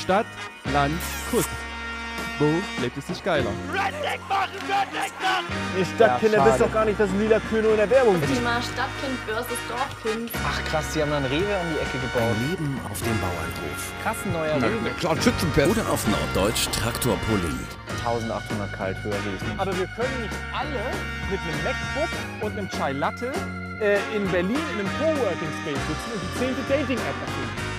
Stadt, 0.00 0.26
Land, 0.72 0.94
Kuss. 1.30 1.44
Wo 2.38 2.50
lebt 2.80 2.96
es 2.98 3.06
sich 3.06 3.22
geiler? 3.22 3.50
Redneck 3.72 4.20
machen, 4.28 4.58
Redneck 4.66 5.12
machen! 5.22 5.46
Ihr 5.78 5.84
Stadtkinder 5.84 6.38
Ja, 6.38 6.46
wisst 6.46 6.60
doch 6.60 6.72
gar 6.72 6.84
nicht, 6.84 6.98
dass 6.98 7.08
ein 7.10 7.20
lila 7.20 7.38
Kühe 7.48 7.62
nur 7.62 7.70
in 7.72 7.76
der 7.76 7.90
Werbung 7.90 8.20
sieht. 8.20 8.34
Thema 8.36 8.60
Stadtkind 8.60 9.18
versus 9.26 9.58
Dorfkind. 9.68 10.30
Ach 10.42 10.64
krass, 10.64 10.86
die 10.94 11.02
haben 11.02 11.12
dann 11.12 11.24
Rewe 11.26 11.54
um 11.62 11.68
die 11.70 11.78
Ecke 11.78 11.98
gebaut. 12.02 12.34
Leben 12.50 12.80
auf 12.90 12.98
dem 12.98 13.18
Bauernhof. 13.22 13.82
Krass, 14.02 14.16
ein 14.24 14.32
neuer 14.32 14.56
Rewe. 14.56 15.70
Oder 15.70 15.90
auf 15.90 16.06
Norddeutsch 16.08 16.66
Traktorpulli. 16.72 17.54
1800 18.04 18.72
kalt 18.72 18.96
höher 19.02 19.12
gewesen. 19.12 19.54
Aber 19.56 19.76
wir 19.78 19.86
können 19.86 20.20
nicht 20.20 20.34
alle 20.52 20.82
mit 21.30 21.40
einem 21.40 21.64
MacBook 21.64 22.10
und 22.42 22.58
einem 22.58 22.68
Chai 22.70 22.92
Latte 22.92 23.32
äh, 23.80 23.98
in 24.14 24.26
Berlin 24.30 24.58
in 24.74 24.80
einem 24.80 24.90
Coworking 24.98 25.52
Space 25.62 25.82
sitzen 25.86 26.10
und 26.12 26.20
die 26.20 26.38
zehnte 26.38 26.62
Dating-App 26.68 27.18
erfinden. 27.26 27.73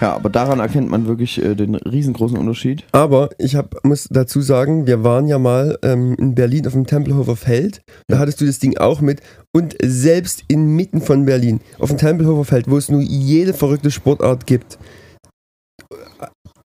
Ja, 0.00 0.14
aber 0.14 0.30
daran 0.30 0.60
erkennt 0.60 0.90
man 0.90 1.06
wirklich 1.06 1.42
äh, 1.42 1.54
den 1.54 1.74
riesengroßen 1.74 2.38
Unterschied. 2.38 2.84
Aber 2.92 3.28
ich 3.38 3.54
hab, 3.54 3.84
muss 3.84 4.08
dazu 4.10 4.40
sagen, 4.40 4.86
wir 4.86 5.04
waren 5.04 5.26
ja 5.26 5.38
mal 5.38 5.78
ähm, 5.82 6.14
in 6.18 6.34
Berlin 6.34 6.66
auf 6.66 6.72
dem 6.72 6.86
Tempelhofer 6.86 7.36
Feld. 7.36 7.82
Da 8.08 8.18
hattest 8.18 8.40
du 8.40 8.46
das 8.46 8.58
Ding 8.58 8.78
auch 8.78 9.02
mit. 9.02 9.20
Und 9.52 9.76
selbst 9.82 10.44
inmitten 10.48 11.02
von 11.02 11.26
Berlin, 11.26 11.60
auf 11.78 11.90
dem 11.90 11.98
Tempelhofer 11.98 12.44
Feld, 12.44 12.70
wo 12.70 12.78
es 12.78 12.88
nur 12.88 13.02
jede 13.02 13.52
verrückte 13.52 13.90
Sportart 13.90 14.46
gibt, 14.46 14.78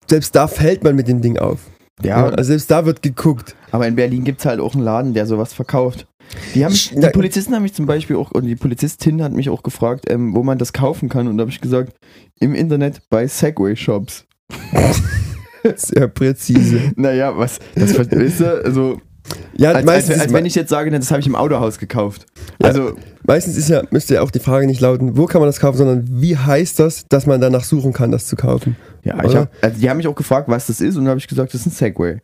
selbst 0.07 0.35
da 0.35 0.47
fällt 0.47 0.83
man 0.83 0.95
mit 0.95 1.07
dem 1.07 1.21
Ding 1.21 1.37
auf. 1.37 1.59
Ja, 2.03 2.25
also 2.25 2.49
selbst 2.49 2.69
da 2.69 2.85
wird 2.85 3.01
geguckt. 3.01 3.55
aber 3.71 3.87
in 3.87 3.95
Berlin 3.95 4.23
gibt 4.23 4.39
es 4.39 4.45
halt 4.45 4.59
auch 4.59 4.73
einen 4.73 4.83
Laden, 4.83 5.13
der 5.13 5.25
sowas 5.25 5.53
verkauft. 5.53 6.07
Die, 6.53 6.65
haben, 6.65 6.73
die 6.73 7.09
Polizisten 7.11 7.53
haben 7.53 7.63
mich 7.63 7.73
zum 7.73 7.85
Beispiel 7.85 8.15
auch, 8.15 8.31
und 8.31 8.45
die 8.45 8.55
Polizistin 8.55 9.21
hat 9.21 9.31
mich 9.31 9.49
auch 9.49 9.63
gefragt, 9.63 10.05
ähm, 10.09 10.33
wo 10.35 10.43
man 10.43 10.57
das 10.57 10.73
kaufen 10.73 11.07
kann. 11.07 11.27
Und 11.27 11.37
da 11.37 11.43
habe 11.43 11.51
ich 11.51 11.61
gesagt, 11.61 11.93
im 12.39 12.55
Internet 12.55 13.01
bei 13.09 13.27
Segway-Shops. 13.27 14.25
Sehr 15.75 16.07
präzise. 16.07 16.93
Naja, 16.95 17.37
was, 17.37 17.59
das 17.75 17.97
weißt 17.97 18.39
du, 18.39 18.63
also, 18.63 19.01
Ja, 19.57 19.69
als, 19.69 19.77
als, 19.77 19.85
meistens, 19.85 20.15
als 20.15 20.25
ist, 20.27 20.33
wenn 20.33 20.45
ich 20.45 20.55
jetzt 20.55 20.69
sage, 20.69 20.91
das 20.91 21.11
habe 21.11 21.21
ich 21.21 21.27
im 21.27 21.35
Autohaus 21.35 21.79
gekauft. 21.79 22.25
Ja. 22.61 22.67
Also, 22.67 22.95
meistens 23.23 23.57
ist 23.57 23.69
ja, 23.69 23.83
müsste 23.91 24.15
ja 24.15 24.21
auch 24.21 24.31
die 24.31 24.39
Frage 24.39 24.67
nicht 24.67 24.81
lauten, 24.81 25.17
wo 25.17 25.25
kann 25.25 25.41
man 25.41 25.47
das 25.47 25.59
kaufen, 25.59 25.77
sondern 25.77 26.05
wie 26.09 26.37
heißt 26.37 26.79
das, 26.79 27.05
dass 27.07 27.25
man 27.25 27.41
danach 27.41 27.63
suchen 27.63 27.93
kann, 27.93 28.11
das 28.11 28.27
zu 28.27 28.35
kaufen. 28.35 28.75
ja, 29.03 29.17
hab, 29.17 29.49
also 29.61 29.79
die 29.79 29.89
haben 29.89 29.97
mich 29.97 30.07
auch 30.07 30.15
gefragt, 30.15 30.49
was 30.49 30.67
das 30.67 30.81
ist, 30.81 30.97
und 30.97 31.05
da 31.05 31.11
habe 31.11 31.19
ich 31.19 31.27
gesagt, 31.27 31.53
das 31.53 31.61
ist 31.61 31.67
ein 31.67 31.71
Segway. 31.71 32.19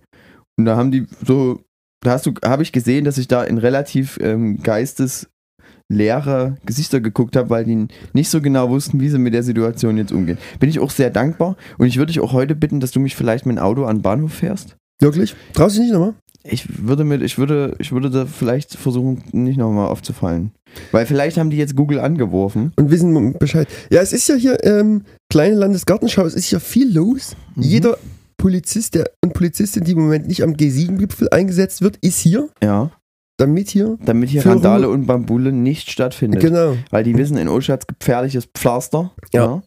Und 0.58 0.66
da 0.66 0.76
haben 0.76 0.92
die 0.92 1.08
so, 1.26 1.62
da 2.04 2.12
hast 2.12 2.26
du, 2.26 2.34
habe 2.44 2.64
ich 2.64 2.72
gesehen, 2.72 3.06
dass 3.06 3.18
ich 3.18 3.28
da 3.28 3.44
in 3.44 3.58
relativ 3.58 4.20
ähm, 4.22 4.62
geistesleere 4.62 6.58
Gesichter 6.66 7.00
geguckt 7.00 7.36
habe, 7.36 7.50
weil 7.50 7.64
die 7.64 7.88
nicht 8.14 8.30
so 8.30 8.42
genau 8.42 8.70
wussten, 8.70 9.00
wie 9.00 9.10
sie 9.10 9.20
mit 9.20 9.34
der 9.34 9.44
Situation 9.44 9.98
jetzt 9.98 10.12
umgehen. 10.12 10.38
Bin 10.60 10.70
ich 10.70 10.80
auch 10.80 10.92
sehr 10.92 11.10
dankbar 11.10 11.56
und 11.78 11.88
ich 11.88 11.98
würde 11.98 12.12
dich 12.12 12.20
auch 12.20 12.34
heute 12.34 12.56
bitten, 12.56 12.80
dass 12.80 12.92
du 12.92 13.00
mich 13.00 13.16
vielleicht 13.16 13.46
mit 13.46 13.58
dem 13.58 13.64
Auto 13.64 13.86
an 13.86 13.98
den 13.98 14.02
Bahnhof 14.02 14.34
fährst. 14.34 14.76
Wirklich? 15.00 15.36
Traust 15.54 15.76
du 15.76 15.80
dich 15.80 15.90
nicht 15.90 15.98
nochmal? 15.98 16.14
Ich 16.44 16.86
würde 16.86 17.04
mit, 17.04 17.22
ich 17.22 17.38
würde, 17.38 17.76
ich 17.80 17.92
würde 17.92 18.10
da 18.10 18.26
vielleicht 18.26 18.76
versuchen, 18.76 19.24
nicht 19.32 19.58
nochmal 19.58 19.90
aufzufallen. 19.90 20.52
Weil 20.92 21.06
vielleicht 21.06 21.38
haben 21.38 21.50
die 21.50 21.58
jetzt 21.58 21.76
Google 21.76 22.00
angeworfen. 22.00 22.72
Und 22.78 22.90
wissen 22.90 23.38
Bescheid. 23.38 23.68
Ja, 23.92 24.02
es 24.02 24.14
ist 24.14 24.28
ja 24.28 24.36
hier 24.36 24.64
ähm, 24.64 25.04
kleine 25.30 25.56
Landesgartenschau, 25.56 26.26
es 26.26 26.34
ist 26.34 26.50
ja 26.52 26.60
viel 26.60 26.94
los. 26.94 27.36
Mhm. 27.56 27.64
Jeder 27.64 27.98
Polizist 28.38 28.96
der, 28.96 29.12
und 29.24 29.34
Polizistin, 29.34 29.84
die 29.84 29.92
im 29.92 30.00
Moment 30.00 30.28
nicht 30.28 30.44
am 30.44 30.54
G7-Gipfel 30.54 31.30
eingesetzt 31.30 31.82
wird, 31.82 31.98
ist 31.98 32.20
hier, 32.20 32.50
Ja, 32.64 32.92
damit 33.38 33.70
hier. 33.70 33.98
damit 34.04 34.30
hier 34.30 34.46
Randale 34.46 34.90
und 34.90 35.06
Bambule 35.06 35.52
nicht 35.52 35.92
stattfindet. 35.92 36.42
Genau. 36.42 36.76
Weil 36.90 37.04
die 37.04 37.16
wissen, 37.18 37.38
in 37.38 37.48
Oschatz 37.48 37.86
gefährliches 37.88 38.46
Pflaster. 38.46 39.12
Ja. 39.34 39.62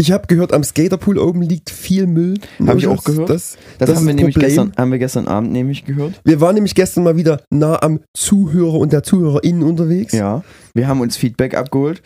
Ich 0.00 0.12
habe 0.12 0.26
gehört, 0.26 0.52
am 0.52 0.64
Skaterpool 0.64 1.18
oben 1.18 1.42
liegt 1.42 1.70
viel 1.70 2.06
Müll. 2.06 2.38
Hab 2.66 2.78
ich 2.78 2.86
auch 2.86 3.04
gehört. 3.04 3.28
Das, 3.28 3.56
Das, 3.78 3.88
Das 3.90 3.98
haben 3.98 4.06
wir 4.06 4.14
nämlich 4.14 4.34
Problem. 4.34 4.48
gestern, 4.48 4.72
haben 4.76 4.90
wir 4.90 4.98
gestern 4.98 5.28
Abend 5.28 5.52
nämlich 5.52 5.84
gehört. 5.84 6.20
wir 6.24 6.40
waren 6.40 6.54
nämlich 6.54 6.74
gestern 6.74 7.04
mal 7.04 7.16
wieder 7.16 7.42
nah 7.50 7.82
am 7.82 8.00
Zuhörer 8.16 8.78
und 8.78 8.92
der 8.92 9.02
ZuhörerInnen 9.02 9.62
unterwegs. 9.62 10.12
Ja. 10.12 10.42
Wir 10.74 10.88
haben 10.88 11.00
uns 11.00 11.16
Feedback 11.16 11.54
abgeholt. 11.54 12.02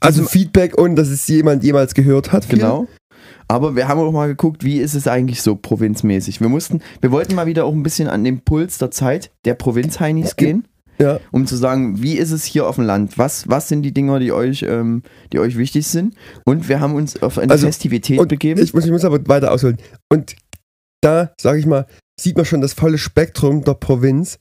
Also 0.00 0.24
Feedback 0.24 0.76
und 0.76 0.96
dass 0.96 1.08
es 1.08 1.26
jemand 1.28 1.64
jemals 1.64 1.94
gehört 1.94 2.30
hat. 2.32 2.44
viel. 2.44 2.58
Genau. 2.58 2.86
Aber 3.50 3.74
wir 3.74 3.88
haben 3.88 3.98
auch 4.00 4.12
mal 4.12 4.28
geguckt, 4.28 4.62
wie 4.62 4.76
ist 4.78 4.94
es 4.94 5.08
eigentlich 5.08 5.40
so 5.40 5.56
provinzmäßig. 5.56 6.42
Wir 6.42 6.50
mussten, 6.50 6.82
wir 7.00 7.10
wollten 7.10 7.34
mal 7.34 7.46
wieder 7.46 7.64
auch 7.64 7.72
ein 7.72 7.82
bisschen 7.82 8.06
an 8.08 8.22
den 8.22 8.40
Puls 8.40 8.76
der 8.76 8.90
Zeit 8.90 9.30
der 9.46 9.54
Provinzheinis 9.54 10.36
gehen. 10.36 10.66
Ja. 11.00 11.20
um 11.30 11.46
zu 11.46 11.56
sagen, 11.56 12.02
wie 12.02 12.14
ist 12.14 12.30
es 12.32 12.44
hier 12.44 12.66
auf 12.66 12.76
dem 12.76 12.84
Land? 12.84 13.18
Was, 13.18 13.48
was 13.48 13.68
sind 13.68 13.82
die 13.82 13.92
Dinger, 13.92 14.18
die 14.18 14.32
euch, 14.32 14.62
ähm, 14.62 15.02
die 15.32 15.38
euch 15.38 15.56
wichtig 15.56 15.86
sind? 15.86 16.14
Und 16.44 16.68
wir 16.68 16.80
haben 16.80 16.94
uns 16.94 17.22
auf 17.22 17.38
eine 17.38 17.52
Also, 17.52 17.66
Festivität 17.66 18.26
begeben. 18.28 18.60
ich 18.62 18.74
muss, 18.74 18.84
ich 18.84 18.90
muss 18.90 19.04
aber 19.04 19.18
weiter 19.28 19.52
ausholen. 19.52 19.78
Und 20.12 20.34
da, 21.02 21.32
sage 21.40 21.58
ich 21.60 21.66
mal, 21.66 21.86
sieht 22.20 22.36
man 22.36 22.44
schon 22.44 22.60
das 22.60 22.72
volle 22.72 22.98
Spektrum 22.98 23.62
der 23.64 23.74
Provinz. 23.74 24.38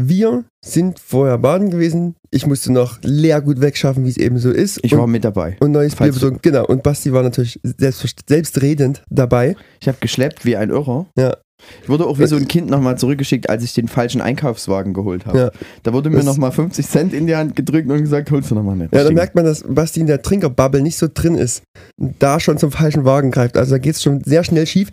Wir 0.00 0.44
sind 0.64 0.98
vorher 0.98 1.38
baden 1.38 1.70
gewesen. 1.70 2.16
Ich 2.32 2.46
musste 2.46 2.72
noch 2.72 2.98
Leergut 3.02 3.60
wegschaffen, 3.60 4.04
wie 4.04 4.08
es 4.08 4.16
eben 4.16 4.38
so 4.38 4.50
ist. 4.50 4.80
Ich 4.82 4.92
und, 4.92 4.98
war 4.98 5.06
mit 5.06 5.24
dabei. 5.24 5.56
und 5.60 5.70
neues 5.70 5.94
Bier 5.94 6.08
besorgen. 6.08 6.40
Genau. 6.42 6.66
Und 6.66 6.82
Basti 6.82 7.12
war 7.12 7.22
natürlich 7.22 7.60
selbstverst- 7.62 8.28
selbstredend 8.28 9.04
dabei. 9.08 9.56
Ich 9.80 9.86
habe 9.86 9.98
geschleppt 10.00 10.44
wie 10.44 10.56
ein 10.56 10.70
Irrer. 10.70 11.06
Ja. 11.16 11.36
Ich 11.82 11.88
wurde 11.88 12.06
auch 12.06 12.18
wie 12.18 12.26
so 12.26 12.36
ein 12.36 12.48
Kind 12.48 12.68
nochmal 12.68 12.98
zurückgeschickt, 12.98 13.48
als 13.48 13.62
ich 13.62 13.74
den 13.74 13.88
falschen 13.88 14.20
Einkaufswagen 14.20 14.92
geholt 14.92 15.26
habe. 15.26 15.38
Ja. 15.38 15.50
Da 15.82 15.92
wurde 15.92 16.10
mir 16.10 16.22
nochmal 16.22 16.52
50 16.52 16.86
Cent 16.86 17.12
in 17.12 17.26
die 17.26 17.36
Hand 17.36 17.56
gedrückt 17.56 17.88
und 17.90 18.00
gesagt, 18.00 18.30
holst 18.30 18.50
du 18.50 18.54
nochmal 18.54 18.76
nicht. 18.76 18.94
Ja, 18.94 19.04
da 19.04 19.10
merkt 19.10 19.34
man, 19.34 19.44
dass 19.44 19.64
Basti 19.66 20.00
in 20.00 20.06
der 20.06 20.22
Trinkerbubble 20.22 20.82
nicht 20.82 20.98
so 20.98 21.08
drin 21.12 21.36
ist. 21.36 21.62
Da 21.96 22.40
schon 22.40 22.58
zum 22.58 22.70
falschen 22.70 23.04
Wagen 23.04 23.30
greift. 23.30 23.56
Also 23.56 23.72
da 23.72 23.78
geht 23.78 23.94
es 23.94 24.02
schon 24.02 24.22
sehr 24.24 24.44
schnell 24.44 24.66
schief. 24.66 24.88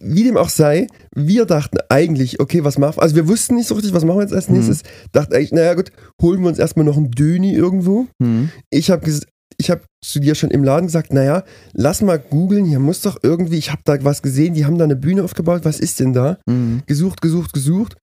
Wie 0.00 0.24
dem 0.24 0.36
auch 0.36 0.48
sei, 0.48 0.86
wir 1.14 1.44
dachten 1.44 1.78
eigentlich, 1.88 2.40
okay, 2.40 2.64
was 2.64 2.78
machen 2.78 2.96
wir? 2.96 3.02
Also 3.02 3.14
wir 3.14 3.28
wussten 3.28 3.54
nicht 3.54 3.68
so 3.68 3.74
richtig, 3.74 3.92
was 3.92 4.04
machen 4.04 4.18
wir 4.18 4.22
jetzt 4.22 4.34
als 4.34 4.48
Mhm. 4.48 4.56
nächstes. 4.56 4.82
Dachten 5.12 5.34
eigentlich, 5.34 5.52
naja 5.52 5.74
gut, 5.74 5.92
holen 6.20 6.40
wir 6.40 6.48
uns 6.48 6.58
erstmal 6.58 6.86
noch 6.86 6.96
einen 6.96 7.10
Döni 7.10 7.52
irgendwo. 7.54 8.06
Hm. 8.22 8.50
Ich 8.70 8.90
habe 8.90 9.04
ich 9.58 9.70
hab 9.70 9.86
zu 10.04 10.20
dir 10.20 10.34
schon 10.34 10.50
im 10.50 10.64
Laden 10.64 10.86
gesagt, 10.86 11.12
naja, 11.12 11.44
lass 11.72 12.02
mal 12.02 12.18
googeln, 12.18 12.64
hier 12.64 12.78
muss 12.78 13.02
doch 13.02 13.18
irgendwie, 13.22 13.58
ich 13.58 13.70
habe 13.70 13.82
da 13.84 14.02
was 14.04 14.22
gesehen, 14.22 14.54
die 14.54 14.66
haben 14.66 14.78
da 14.78 14.84
eine 14.84 14.96
Bühne 14.96 15.24
aufgebaut, 15.24 15.64
was 15.64 15.80
ist 15.80 16.00
denn 16.00 16.12
da? 16.12 16.38
Hm. 16.48 16.82
Gesucht, 16.86 17.20
gesucht, 17.20 17.52
gesucht. 17.52 17.96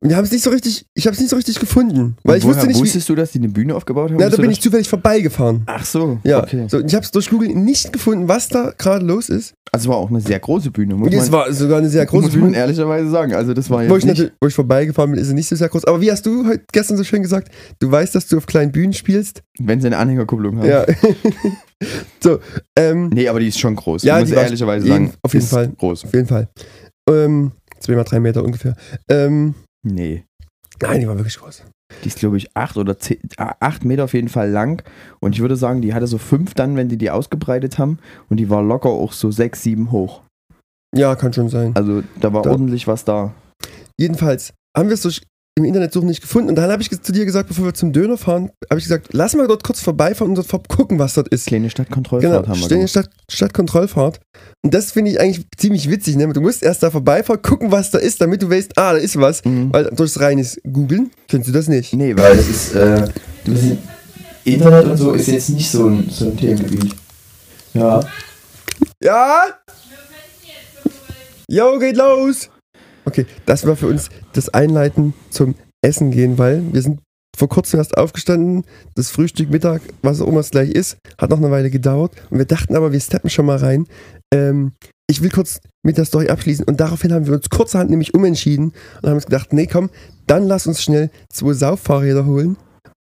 Und 0.00 0.10
wir 0.10 0.16
haben 0.16 0.24
es 0.24 0.30
nicht 0.30 0.44
so 0.44 0.50
richtig, 0.50 0.86
ich 0.94 1.06
habe 1.06 1.14
es 1.14 1.20
nicht 1.20 1.30
so 1.30 1.34
richtig 1.34 1.58
gefunden. 1.58 2.16
Weil 2.22 2.38
ich 2.38 2.44
Woher 2.44 2.54
wusste 2.54 2.68
nicht, 2.68 2.76
wie, 2.76 2.82
wusstest 2.82 3.08
du, 3.08 3.16
dass 3.16 3.32
die 3.32 3.38
eine 3.38 3.48
Bühne 3.48 3.74
aufgebaut 3.74 4.10
haben? 4.10 4.18
na, 4.20 4.28
da 4.28 4.36
bin 4.36 4.48
ich 4.50 4.60
zufällig 4.60 4.88
vorbeigefahren. 4.88 5.62
Ach 5.66 5.84
so, 5.84 6.18
Ja, 6.22 6.40
okay. 6.40 6.66
so, 6.68 6.78
ich 6.78 6.94
habe 6.94 7.04
es 7.04 7.10
durch 7.10 7.28
Google 7.30 7.48
nicht 7.48 7.92
gefunden, 7.92 8.28
was 8.28 8.48
da 8.48 8.72
gerade 8.78 9.04
los 9.04 9.28
ist. 9.28 9.54
Also 9.72 9.84
es 9.84 9.88
war 9.88 9.96
auch 9.96 10.08
eine 10.08 10.20
sehr 10.20 10.38
große 10.38 10.70
Bühne, 10.70 10.94
muss 10.94 11.08
Und 11.08 11.14
es 11.14 11.30
man, 11.30 11.40
war 11.40 11.52
sogar 11.52 11.78
eine 11.78 11.88
sehr 11.88 12.06
große 12.06 12.26
muss 12.26 12.34
man 12.36 12.44
Bühne. 12.44 12.56
ehrlicherweise 12.58 13.10
sagen. 13.10 13.34
Also 13.34 13.54
das 13.54 13.68
war 13.70 13.88
Wo 13.88 13.94
jetzt 13.96 14.04
ich, 14.06 14.18
nicht, 14.18 14.32
wo 14.40 14.46
ich 14.46 14.54
vorbeigefahren 14.54 15.10
bin, 15.10 15.20
ist 15.20 15.26
sie 15.26 15.34
nicht 15.34 15.48
so 15.48 15.56
sehr 15.56 15.68
groß. 15.68 15.84
Aber 15.84 16.00
wie 16.00 16.12
hast 16.12 16.24
du 16.24 16.46
heute 16.46 16.62
gestern 16.72 16.96
so 16.96 17.02
schön 17.02 17.22
gesagt? 17.22 17.50
Du 17.80 17.90
weißt, 17.90 18.14
dass 18.14 18.28
du 18.28 18.36
auf 18.36 18.46
kleinen 18.46 18.70
Bühnen 18.70 18.92
spielst. 18.92 19.42
wenn 19.58 19.80
sie 19.80 19.88
eine 19.88 19.96
Anhängerkupplung 19.98 20.58
haben. 20.58 20.68
Ja. 20.68 20.86
so, 22.22 22.38
ähm, 22.76 23.08
Nee, 23.12 23.28
aber 23.28 23.40
die 23.40 23.48
ist 23.48 23.58
schon 23.58 23.74
groß. 23.76 24.04
Ja, 24.04 24.20
ich 24.20 24.28
muss 24.28 24.32
ehrlicherweise 24.38 24.86
sagen, 24.86 25.12
auf 25.22 25.34
jeden 25.34 25.46
Fall. 25.46 25.72
groß. 25.76 26.04
auf 26.04 26.14
jeden 26.14 26.28
Fall. 26.28 26.48
Ähm, 27.10 27.50
zwei 27.80 27.94
mal 27.96 28.04
drei 28.04 28.20
Meter 28.20 28.44
ungefähr. 28.44 28.74
Ähm, 29.10 29.54
Nee. 29.86 30.24
nein, 30.82 31.00
die 31.00 31.08
war 31.08 31.16
wirklich 31.16 31.38
groß. 31.38 31.64
Die 32.04 32.08
ist, 32.08 32.18
glaube 32.18 32.36
ich, 32.36 32.54
acht 32.54 32.76
oder 32.76 32.98
zehn, 32.98 33.18
acht 33.38 33.84
Meter 33.84 34.04
auf 34.04 34.12
jeden 34.14 34.28
Fall 34.28 34.50
lang. 34.50 34.82
Und 35.20 35.34
ich 35.34 35.40
würde 35.40 35.56
sagen, 35.56 35.80
die 35.80 35.94
hatte 35.94 36.06
so 36.06 36.18
fünf 36.18 36.54
dann, 36.54 36.76
wenn 36.76 36.88
die 36.88 36.98
die 36.98 37.10
ausgebreitet 37.10 37.78
haben. 37.78 37.98
Und 38.28 38.36
die 38.38 38.50
war 38.50 38.62
locker 38.62 38.90
auch 38.90 39.12
so 39.12 39.30
sechs, 39.30 39.62
sieben 39.62 39.90
hoch. 39.90 40.22
Ja, 40.94 41.16
kann 41.16 41.32
schon 41.32 41.48
sein. 41.48 41.74
Also 41.76 42.02
da 42.20 42.32
war 42.32 42.42
Da- 42.42 42.50
ordentlich 42.50 42.86
was 42.86 43.04
da. 43.04 43.34
Jedenfalls 43.98 44.52
haben 44.76 44.88
wir 44.88 44.94
es 44.94 45.02
durch 45.02 45.22
im 45.58 45.64
Internet 45.64 45.92
suchen 45.92 46.06
nicht 46.06 46.22
gefunden. 46.22 46.48
Und 46.48 46.54
dann 46.56 46.70
habe 46.70 46.80
ich 46.82 46.90
zu 46.90 47.12
dir 47.12 47.24
gesagt, 47.24 47.48
bevor 47.48 47.66
wir 47.66 47.74
zum 47.74 47.92
Döner 47.92 48.16
fahren, 48.16 48.50
habe 48.70 48.78
ich 48.78 48.84
gesagt, 48.84 49.08
lass 49.12 49.34
mal 49.34 49.46
dort 49.46 49.64
kurz 49.64 49.80
vorbeifahren 49.80 50.34
und 50.34 50.50
dort 50.50 50.68
gucken, 50.68 50.98
was 50.98 51.14
dort 51.14 51.28
ist. 51.28 51.46
Kleine 51.46 51.70
Stadtkontrollfahrt 51.70 52.32
Genau, 52.32 52.48
haben 52.48 52.60
wir 52.60 52.68
gemacht. 52.68 52.90
Stadt, 52.90 53.10
Stadtkontrollfahrt. 53.30 54.20
Und 54.62 54.74
das 54.74 54.92
finde 54.92 55.10
ich 55.10 55.20
eigentlich 55.20 55.46
ziemlich 55.56 55.90
witzig. 55.90 56.16
Ne? 56.16 56.32
Du 56.32 56.40
musst 56.40 56.62
erst 56.62 56.82
da 56.82 56.90
vorbeifahren, 56.90 57.42
gucken, 57.42 57.70
was 57.70 57.90
da 57.90 57.98
ist, 57.98 58.20
damit 58.20 58.42
du 58.42 58.50
weißt, 58.50 58.72
ah, 58.76 58.92
da 58.92 58.98
ist 58.98 59.18
was. 59.20 59.44
Mhm. 59.44 59.72
Weil 59.72 59.84
durchs 59.94 60.18
reines 60.20 60.60
Googeln 60.64 61.10
kennst 61.28 61.48
du 61.48 61.52
das 61.52 61.68
nicht. 61.68 61.92
Nee, 61.92 62.16
weil 62.16 62.36
das 62.36 62.48
ist, 62.48 62.74
äh, 62.74 63.08
Internet 64.44 64.86
und 64.86 64.96
so 64.96 65.12
ist 65.12 65.26
jetzt 65.28 65.50
nicht 65.50 65.70
so 65.70 65.86
ein, 65.86 66.08
so 66.10 66.26
ein 66.26 66.36
Themengebiet. 66.36 66.94
Ja. 67.74 68.00
Ja? 69.02 69.42
Jo, 71.48 71.78
geht 71.78 71.96
los! 71.96 72.50
Okay, 73.08 73.24
das 73.46 73.66
war 73.66 73.74
für 73.74 73.86
uns 73.86 74.10
das 74.34 74.50
Einleiten 74.50 75.14
zum 75.30 75.54
Essen 75.82 76.10
gehen, 76.10 76.36
weil 76.36 76.62
wir 76.74 76.82
sind 76.82 77.00
vor 77.34 77.48
kurzem 77.48 77.78
erst 77.78 77.96
aufgestanden. 77.96 78.64
Das 78.96 79.10
Frühstück, 79.10 79.48
Mittag, 79.48 79.80
was 80.02 80.20
auch 80.20 80.26
immer 80.26 80.40
es 80.40 80.50
gleich 80.50 80.68
ist, 80.68 80.98
hat 81.16 81.30
noch 81.30 81.38
eine 81.38 81.50
Weile 81.50 81.70
gedauert. 81.70 82.12
Und 82.28 82.36
wir 82.36 82.44
dachten 82.44 82.76
aber, 82.76 82.92
wir 82.92 83.00
steppen 83.00 83.30
schon 83.30 83.46
mal 83.46 83.56
rein. 83.56 83.86
Ähm, 84.34 84.72
ich 85.08 85.22
will 85.22 85.30
kurz 85.30 85.60
mit 85.82 85.96
der 85.96 86.04
Story 86.04 86.28
abschließen 86.28 86.66
und 86.66 86.80
daraufhin 86.80 87.14
haben 87.14 87.26
wir 87.26 87.32
uns 87.32 87.48
kurzerhand 87.48 87.88
nämlich 87.88 88.12
umentschieden 88.12 88.74
und 89.00 89.08
haben 89.08 89.14
uns 89.14 89.24
gedacht, 89.24 89.54
nee, 89.54 89.66
komm, 89.66 89.88
dann 90.26 90.46
lass 90.46 90.66
uns 90.66 90.82
schnell 90.82 91.10
zwei 91.32 91.54
Sauffahrräder 91.54 92.26
holen 92.26 92.58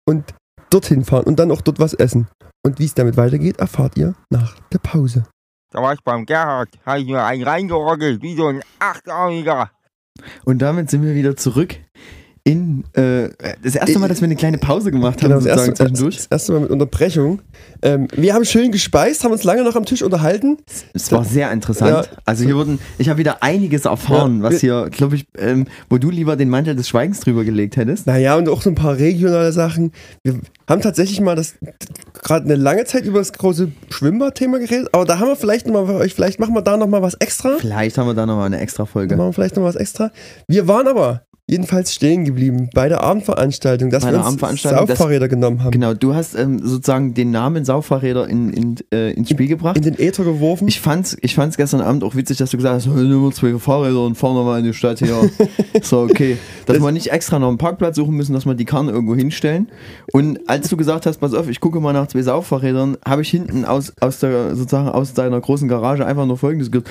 und 0.06 0.34
dorthin 0.68 1.06
fahren 1.06 1.24
und 1.24 1.38
dann 1.38 1.50
auch 1.50 1.62
dort 1.62 1.78
was 1.78 1.94
essen. 1.94 2.28
Und 2.62 2.78
wie 2.78 2.84
es 2.84 2.92
damit 2.92 3.16
weitergeht, 3.16 3.60
erfahrt 3.60 3.96
ihr 3.96 4.14
nach 4.28 4.58
der 4.74 4.78
Pause. 4.78 5.24
Da 5.72 5.80
war 5.80 5.94
ich 5.94 6.02
beim 6.04 6.26
Gerhard, 6.26 6.68
habe 6.84 7.00
ich 7.00 7.06
mir 7.06 7.24
einen 7.24 7.44
reingerockelt, 7.44 8.20
wie 8.20 8.36
so 8.36 8.48
ein 8.48 8.62
Achtarmiger. 8.78 9.70
Und 10.44 10.60
damit 10.60 10.90
sind 10.90 11.02
wir 11.02 11.14
wieder 11.14 11.36
zurück 11.36 11.76
in 12.46 12.84
äh, 12.92 13.28
das 13.64 13.74
erste 13.74 13.98
Mal, 13.98 14.06
dass 14.06 14.20
wir 14.20 14.26
eine 14.26 14.36
kleine 14.36 14.58
Pause 14.58 14.92
gemacht 14.92 15.20
haben, 15.20 15.30
Genau, 15.30 15.40
das 15.40 15.44
sozusagen 15.44 15.70
erste, 15.72 15.84
zwischendurch. 15.88 16.16
das 16.16 16.26
erste 16.26 16.52
Mal 16.52 16.60
mit 16.60 16.70
Unterbrechung. 16.70 17.42
Ähm, 17.82 18.06
wir 18.14 18.34
haben 18.34 18.44
schön 18.44 18.70
gespeist, 18.70 19.24
haben 19.24 19.32
uns 19.32 19.42
lange 19.42 19.64
noch 19.64 19.74
am 19.74 19.84
Tisch 19.84 20.00
unterhalten. 20.00 20.58
Es 20.94 21.10
war 21.10 21.24
sehr 21.24 21.50
interessant. 21.50 22.06
Ja. 22.08 22.16
Also 22.24 22.44
hier 22.44 22.54
wurden, 22.54 22.78
ich 22.98 23.08
habe 23.08 23.18
wieder 23.18 23.42
einiges 23.42 23.84
erfahren, 23.84 24.36
Ja, 24.38 24.42
was 24.44 24.60
hier, 24.60 24.88
glaube 24.92 25.16
ich, 25.16 25.26
ähm, 25.36 25.66
wo 25.90 25.98
du 25.98 26.08
lieber 26.08 26.36
den 26.36 26.48
Mantel 26.48 26.76
des 26.76 26.88
Schweigens 26.88 27.18
drüber 27.18 27.42
gelegt 27.42 27.76
hättest. 27.76 28.06
Naja, 28.06 28.36
und 28.36 28.48
auch 28.48 28.62
so 28.62 28.70
ein 28.70 28.76
paar 28.76 28.96
regionale 28.96 29.50
Sachen. 29.50 29.90
Wir 30.22 30.38
haben 30.68 30.80
tatsächlich 30.82 31.20
mal 31.20 31.34
das 31.34 31.54
gerade 32.22 32.44
eine 32.44 32.54
lange 32.54 32.84
Zeit 32.84 33.06
über 33.06 33.18
das 33.18 33.32
große 33.32 33.72
Schwimmbad-Thema 33.90 34.60
geredet, 34.60 34.88
aber 34.92 35.04
da 35.04 35.18
haben 35.18 35.28
wir 35.28 35.36
vielleicht 35.36 35.66
nochmal 35.66 35.86
für 35.86 35.94
euch, 35.94 36.14
vielleicht 36.14 36.38
machen 36.38 36.54
wir 36.54 36.62
da 36.62 36.76
nochmal 36.76 37.02
was 37.02 37.14
extra. 37.14 37.56
Vielleicht 37.58 37.98
haben 37.98 38.06
wir 38.06 38.14
da 38.14 38.24
nochmal 38.24 38.46
eine 38.46 38.60
extra 38.60 38.86
Folge. 38.86 39.16
machen 39.16 39.30
wir 39.30 39.32
vielleicht 39.32 39.56
noch 39.56 39.64
was 39.64 39.74
extra. 39.76 40.12
Wir 40.46 40.68
waren 40.68 40.86
aber 40.86 41.22
jedenfalls 41.48 41.94
stehen 41.94 42.24
geblieben 42.24 42.70
bei 42.74 42.88
der 42.88 43.02
Abendveranstaltung, 43.02 43.90
dass 43.90 44.02
Bei 44.02 44.12
wir 44.12 44.24
uns 44.24 44.62
Sauffahrräder 44.62 45.28
genommen 45.28 45.62
haben. 45.62 45.70
Genau, 45.70 45.94
du 45.94 46.14
hast 46.14 46.34
ähm, 46.34 46.58
sozusagen 46.58 47.14
den 47.14 47.30
Namen 47.30 47.64
Sauffahrräder 47.64 48.28
in, 48.28 48.50
in, 48.52 48.74
äh, 48.92 49.12
ins 49.12 49.30
Spiel 49.30 49.46
gebracht. 49.46 49.76
In 49.76 49.84
den 49.84 49.98
Äther 49.98 50.24
geworfen. 50.24 50.66
Ich 50.66 50.80
fand's, 50.80 51.16
ich 51.20 51.36
fand's 51.36 51.56
gestern 51.56 51.80
Abend 51.80 52.02
auch 52.02 52.16
witzig, 52.16 52.38
dass 52.38 52.50
du 52.50 52.56
gesagt 52.56 52.74
hast, 52.74 52.86
nimm 52.86 53.22
mal 53.22 53.32
zwei 53.32 53.56
Fahrräder 53.58 54.04
und 54.04 54.16
fahren 54.16 54.34
wir 54.34 54.42
mal 54.42 54.58
in 54.58 54.64
die 54.64 54.74
Stadt 54.74 54.98
hier. 54.98 55.30
so, 55.82 56.00
okay. 56.00 56.36
Dass 56.66 56.76
Das- 56.78 56.84
wir 56.84 56.90
nicht 56.90 57.12
extra 57.12 57.38
noch 57.38 57.48
einen 57.48 57.58
Parkplatz 57.58 57.96
suchen 57.96 58.16
müssen, 58.16 58.32
dass 58.32 58.44
wir 58.44 58.54
die 58.54 58.64
Karren 58.64 58.88
irgendwo 58.88 59.14
hinstellen. 59.14 59.68
Und 60.12 60.48
als 60.48 60.68
du 60.68 60.76
gesagt 60.76 61.06
hast, 61.06 61.18
pass 61.18 61.32
auf, 61.32 61.48
ich 61.48 61.60
gucke 61.60 61.78
mal 61.78 61.92
nach 61.92 62.08
zwei 62.08 62.22
Sauffahrrädern, 62.22 62.96
habe 63.06 63.22
ich 63.22 63.30
hinten 63.30 63.64
aus, 63.64 63.92
aus 64.00 64.18
der, 64.18 64.56
sozusagen 64.56 64.88
aus 64.88 65.14
deiner 65.14 65.40
großen 65.40 65.68
Garage 65.68 66.04
einfach 66.04 66.26
nur 66.26 66.38
folgendes 66.38 66.72
gehört. 66.72 66.88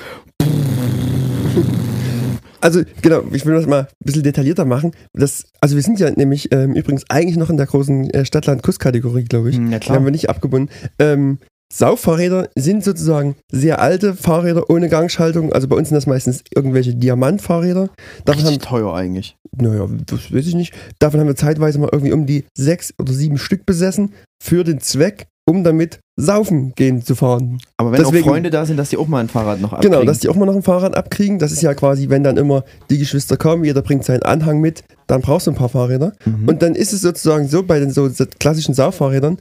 Also, 2.66 2.82
genau, 3.00 3.22
ich 3.32 3.46
will 3.46 3.54
das 3.54 3.66
mal 3.66 3.82
ein 3.82 3.86
bisschen 4.04 4.24
detaillierter 4.24 4.64
machen. 4.64 4.90
Das, 5.12 5.44
also, 5.60 5.76
wir 5.76 5.82
sind 5.82 6.00
ja 6.00 6.10
nämlich 6.10 6.52
ähm, 6.52 6.74
übrigens 6.74 7.04
eigentlich 7.08 7.36
noch 7.36 7.48
in 7.48 7.56
der 7.58 7.66
großen 7.66 8.10
äh, 8.10 8.24
Stadtland-Kuss-Kategorie, 8.24 9.22
glaube 9.22 9.50
ich. 9.50 9.56
Ja, 9.56 9.62
Die 9.62 9.78
klar. 9.78 9.96
haben 9.96 10.04
wir 10.04 10.10
nicht 10.10 10.28
abgebunden. 10.28 10.68
Ähm, 10.98 11.38
Sauffahrräder 11.72 12.48
sind 12.56 12.82
sozusagen 12.82 13.36
sehr 13.52 13.80
alte 13.80 14.14
Fahrräder 14.14 14.68
ohne 14.70 14.88
Gangschaltung. 14.88 15.52
Also 15.52 15.68
bei 15.68 15.76
uns 15.76 15.88
sind 15.88 15.94
das 15.96 16.06
meistens 16.06 16.42
irgendwelche 16.54 16.94
Diamantfahrräder. 16.94 17.88
Davon 18.24 18.42
haben, 18.42 18.48
Richtig 18.48 18.68
teuer 18.68 18.94
eigentlich. 18.94 19.36
naja, 19.56 19.88
das 20.06 20.32
weiß 20.32 20.46
ich 20.46 20.54
nicht. 20.54 20.74
Davon 20.98 21.20
haben 21.20 21.26
wir 21.26 21.36
zeitweise 21.36 21.78
mal 21.78 21.88
irgendwie 21.92 22.12
um 22.12 22.26
die 22.26 22.44
sechs 22.56 22.94
oder 23.00 23.12
sieben 23.12 23.38
Stück 23.38 23.66
besessen 23.66 24.12
für 24.42 24.62
den 24.64 24.80
Zweck, 24.80 25.26
um 25.48 25.62
damit 25.64 26.00
saufen 26.16 26.72
gehen 26.74 27.02
zu 27.02 27.14
fahren. 27.14 27.58
Aber 27.76 27.92
wenn 27.92 28.02
Deswegen- 28.02 28.24
auch 28.24 28.30
Freunde 28.32 28.50
da 28.50 28.66
sind, 28.66 28.76
dass 28.76 28.90
die 28.90 28.96
auch 28.96 29.06
mal 29.06 29.20
ein 29.20 29.28
Fahrrad 29.28 29.60
noch 29.60 29.72
abkriegen. 29.72 29.92
Genau, 29.92 30.04
dass 30.04 30.18
die 30.18 30.28
auch 30.28 30.34
mal 30.34 30.46
noch 30.46 30.56
ein 30.56 30.62
Fahrrad 30.62 30.96
abkriegen. 30.96 31.38
Das 31.38 31.52
ist 31.52 31.62
ja 31.62 31.74
quasi, 31.74 32.08
wenn 32.08 32.24
dann 32.24 32.36
immer 32.36 32.64
die 32.90 32.98
Geschwister 32.98 33.36
kommen, 33.36 33.64
jeder 33.64 33.82
bringt 33.82 34.04
seinen 34.04 34.22
Anhang 34.22 34.60
mit, 34.60 34.82
dann 35.06 35.20
brauchst 35.20 35.46
du 35.46 35.52
ein 35.52 35.56
paar 35.56 35.68
Fahrräder. 35.68 36.12
Mhm. 36.24 36.48
Und 36.48 36.62
dann 36.62 36.74
ist 36.74 36.92
es 36.92 37.02
sozusagen 37.02 37.48
so 37.48 37.62
bei 37.62 37.78
den 37.78 37.90
so 37.90 38.10
klassischen 38.40 38.74
Sauffahrrädern, 38.74 39.38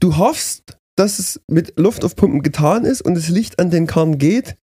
du 0.00 0.16
hoffst, 0.16 0.78
dass 0.96 1.18
es 1.18 1.40
mit 1.48 1.74
Luftaufpumpen 1.76 2.42
getan 2.42 2.84
ist 2.84 3.02
und 3.02 3.14
das 3.14 3.28
Licht 3.28 3.58
an 3.58 3.70
den 3.70 3.86
Karren 3.86 4.18
geht. 4.18 4.56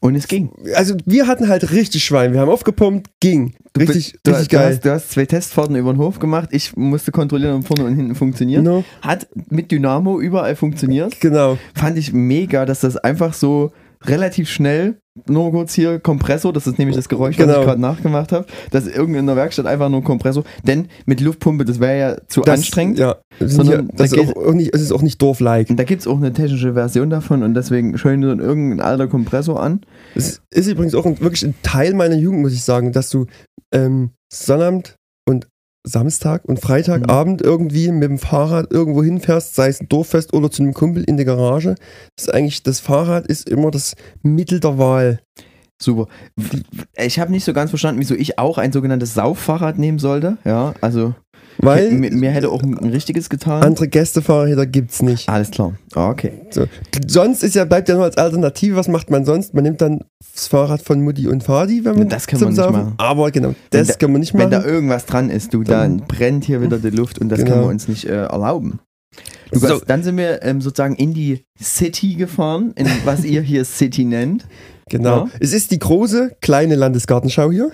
Und 0.00 0.14
es 0.16 0.28
ging. 0.28 0.50
Also 0.74 0.94
wir 1.06 1.26
hatten 1.26 1.48
halt 1.48 1.70
richtig 1.72 2.04
Schwein. 2.04 2.32
Wir 2.34 2.40
haben 2.40 2.50
aufgepumpt, 2.50 3.08
ging. 3.20 3.54
Du 3.72 3.80
Richtig, 3.80 4.12
bist- 4.12 4.18
du, 4.22 4.30
richtig 4.32 4.48
du, 4.48 4.56
geil. 4.56 4.68
hast, 4.74 4.84
du 4.84 4.90
hast 4.92 5.10
zwei 5.10 5.24
Testfahrten 5.26 5.74
über 5.76 5.92
den 5.92 5.98
Hof 5.98 6.18
gemacht. 6.18 6.50
Ich 6.52 6.76
musste 6.76 7.10
kontrollieren, 7.10 7.56
ob 7.56 7.66
vorne 7.66 7.84
und 7.84 7.96
hinten 7.96 8.14
funktioniert. 8.14 8.62
Genau. 8.64 8.84
Hat 9.02 9.26
mit 9.50 9.70
Dynamo 9.72 10.20
überall 10.20 10.54
funktioniert. 10.56 11.20
Genau. 11.20 11.58
Fand 11.74 11.98
ich 11.98 12.12
mega, 12.12 12.66
dass 12.66 12.80
das 12.80 12.96
einfach 12.96 13.34
so 13.34 13.72
relativ 14.06 14.48
schnell, 14.48 14.98
nur 15.28 15.52
kurz 15.52 15.74
hier 15.74 16.00
Kompressor, 16.00 16.52
das 16.52 16.66
ist 16.66 16.78
nämlich 16.78 16.96
das 16.96 17.08
Geräusch, 17.08 17.38
was 17.38 17.46
Genau. 17.46 17.60
ich 17.60 17.66
gerade 17.66 17.80
nachgemacht 17.80 18.32
habe, 18.32 18.46
dass 18.72 18.86
irgend 18.86 19.16
in 19.16 19.26
der 19.26 19.36
Werkstatt 19.36 19.66
einfach 19.66 19.88
nur 19.88 20.02
Kompressor, 20.02 20.42
denn 20.64 20.88
mit 21.06 21.20
Luftpumpe, 21.20 21.64
das 21.64 21.78
wäre 21.78 21.98
ja 21.98 22.16
zu 22.26 22.40
Das, 22.40 22.58
anstrengend. 22.58 22.98
Ja. 22.98 23.16
Sondern 23.38 23.86
hier, 23.86 23.96
das 23.96 24.10
da 24.10 24.20
ist 24.20 24.36
auch, 24.36 24.52
nicht, 24.52 24.74
es 24.74 24.82
ist 24.82 24.92
auch 24.92 25.02
nicht 25.02 25.22
Dorf-like. 25.22 25.68
Da 25.76 25.84
gibt 25.84 26.00
es 26.00 26.08
auch 26.08 26.16
eine 26.16 26.32
technische 26.32 26.74
Version 26.74 27.10
davon 27.10 27.42
und 27.44 27.54
deswegen 27.54 27.96
schön 27.96 28.22
dann 28.22 28.40
irgendein 28.40 28.80
alter 28.80 29.06
Kompressor 29.06 29.62
an. 29.62 29.82
Es 30.16 30.42
ist 30.50 30.66
übrigens 30.66 30.94
auch 30.96 31.06
ein, 31.06 31.20
wirklich 31.20 31.44
ein 31.44 31.54
Teil 31.62 31.94
meiner 31.94 32.16
Jugend, 32.16 32.42
muss 32.42 32.52
ich 32.52 32.64
sagen, 32.64 32.90
dass 32.92 33.08
du 33.10 33.26
ähm, 33.72 34.10
Sonnabend 34.32 34.96
und 35.28 35.46
Samstag 35.86 36.44
und 36.46 36.60
Freitagabend 36.60 37.42
irgendwie 37.42 37.90
mit 37.92 38.08
dem 38.08 38.18
Fahrrad 38.18 38.72
irgendwo 38.72 39.02
hinfährst, 39.02 39.54
sei 39.54 39.68
es 39.68 39.80
ein 39.80 39.88
Dorffest 39.88 40.32
oder 40.32 40.50
zu 40.50 40.62
einem 40.62 40.74
Kumpel 40.74 41.04
in 41.04 41.16
der 41.16 41.26
Garage. 41.26 41.74
Das 42.16 42.26
ist 42.26 42.34
eigentlich, 42.34 42.62
das 42.62 42.80
Fahrrad 42.80 43.26
ist 43.26 43.48
immer 43.48 43.70
das 43.70 43.94
Mittel 44.22 44.60
der 44.60 44.78
Wahl. 44.78 45.20
Super. 45.80 46.06
Ich 46.96 47.18
habe 47.18 47.30
nicht 47.30 47.44
so 47.44 47.52
ganz 47.52 47.70
verstanden, 47.70 48.00
wieso 48.00 48.14
ich 48.14 48.38
auch 48.38 48.58
ein 48.58 48.72
sogenanntes 48.72 49.12
Sauffahrrad 49.14 49.78
nehmen 49.78 49.98
sollte. 49.98 50.38
Ja, 50.44 50.74
also 50.80 51.14
Weil 51.58 51.92
mir, 51.92 52.10
mir 52.12 52.30
hätte 52.30 52.50
auch 52.50 52.62
ein, 52.62 52.74
richtiges 52.74 53.28
getan. 53.30 53.62
andere 53.62 53.88
Gästefahrräder 53.88 54.66
gibt's 54.66 55.02
nicht. 55.02 55.28
Alles 55.28 55.50
klar. 55.50 55.74
Okay. 55.94 56.32
So. 56.50 56.66
Sonst 57.06 57.42
ist 57.44 57.54
ja, 57.54 57.64
bleibt 57.64 57.88
ja 57.88 57.94
nur 57.94 58.04
als 58.04 58.16
Alternative, 58.16 58.76
was 58.76 58.88
macht 58.88 59.10
man 59.10 59.24
sonst? 59.24 59.54
Man 59.54 59.62
nimmt 59.64 59.80
dann 59.80 60.00
das 60.34 60.48
Fahrrad 60.48 60.82
von 60.82 61.00
Mutti 61.02 61.28
und 61.28 61.44
Fadi, 61.44 61.84
wenn 61.84 61.96
man 61.96 62.08
Das 62.08 62.26
zum 62.26 62.40
wir 62.40 62.46
nicht 62.48 62.56
Saufen- 62.56 62.72
machen. 62.72 62.94
Aber 62.98 63.30
genau, 63.30 63.54
das 63.70 63.86
da- 63.88 63.94
kann 63.94 64.10
man 64.12 64.20
nicht 64.20 64.34
Wenn 64.34 64.50
da 64.50 64.58
machen. 64.58 64.70
irgendwas 64.70 65.06
dran 65.06 65.30
ist, 65.30 65.54
du, 65.54 65.62
dann 65.62 65.98
brennt 66.08 66.44
hier 66.44 66.60
wieder 66.60 66.78
die 66.78 66.90
Luft 66.90 67.20
und 67.20 67.28
das 67.28 67.38
Genau. 67.38 67.50
können 67.52 67.62
wir 67.64 67.68
uns 67.70 67.86
nicht 67.88 68.04
äh, 68.06 68.24
erlauben. 68.24 68.80
Lukas, 69.52 69.68
So. 69.70 69.80
dann 69.86 70.02
sind 70.02 70.16
wir 70.16 70.42
ähm, 70.42 70.60
sozusagen 70.60 70.96
in 70.96 71.14
die 71.14 71.44
City 71.62 72.14
gefahren, 72.14 72.72
in 72.74 72.88
was 73.04 73.24
ihr 73.24 73.42
hier 73.42 73.64
City 73.64 74.04
nennt. 74.04 74.44
Genau. 74.90 75.26
Ja. 75.26 75.30
Es 75.38 75.52
ist 75.52 75.70
die 75.70 75.78
große, 75.78 76.32
kleine 76.40 76.74
Landesgartenschau 76.74 77.52
hier. 77.52 77.70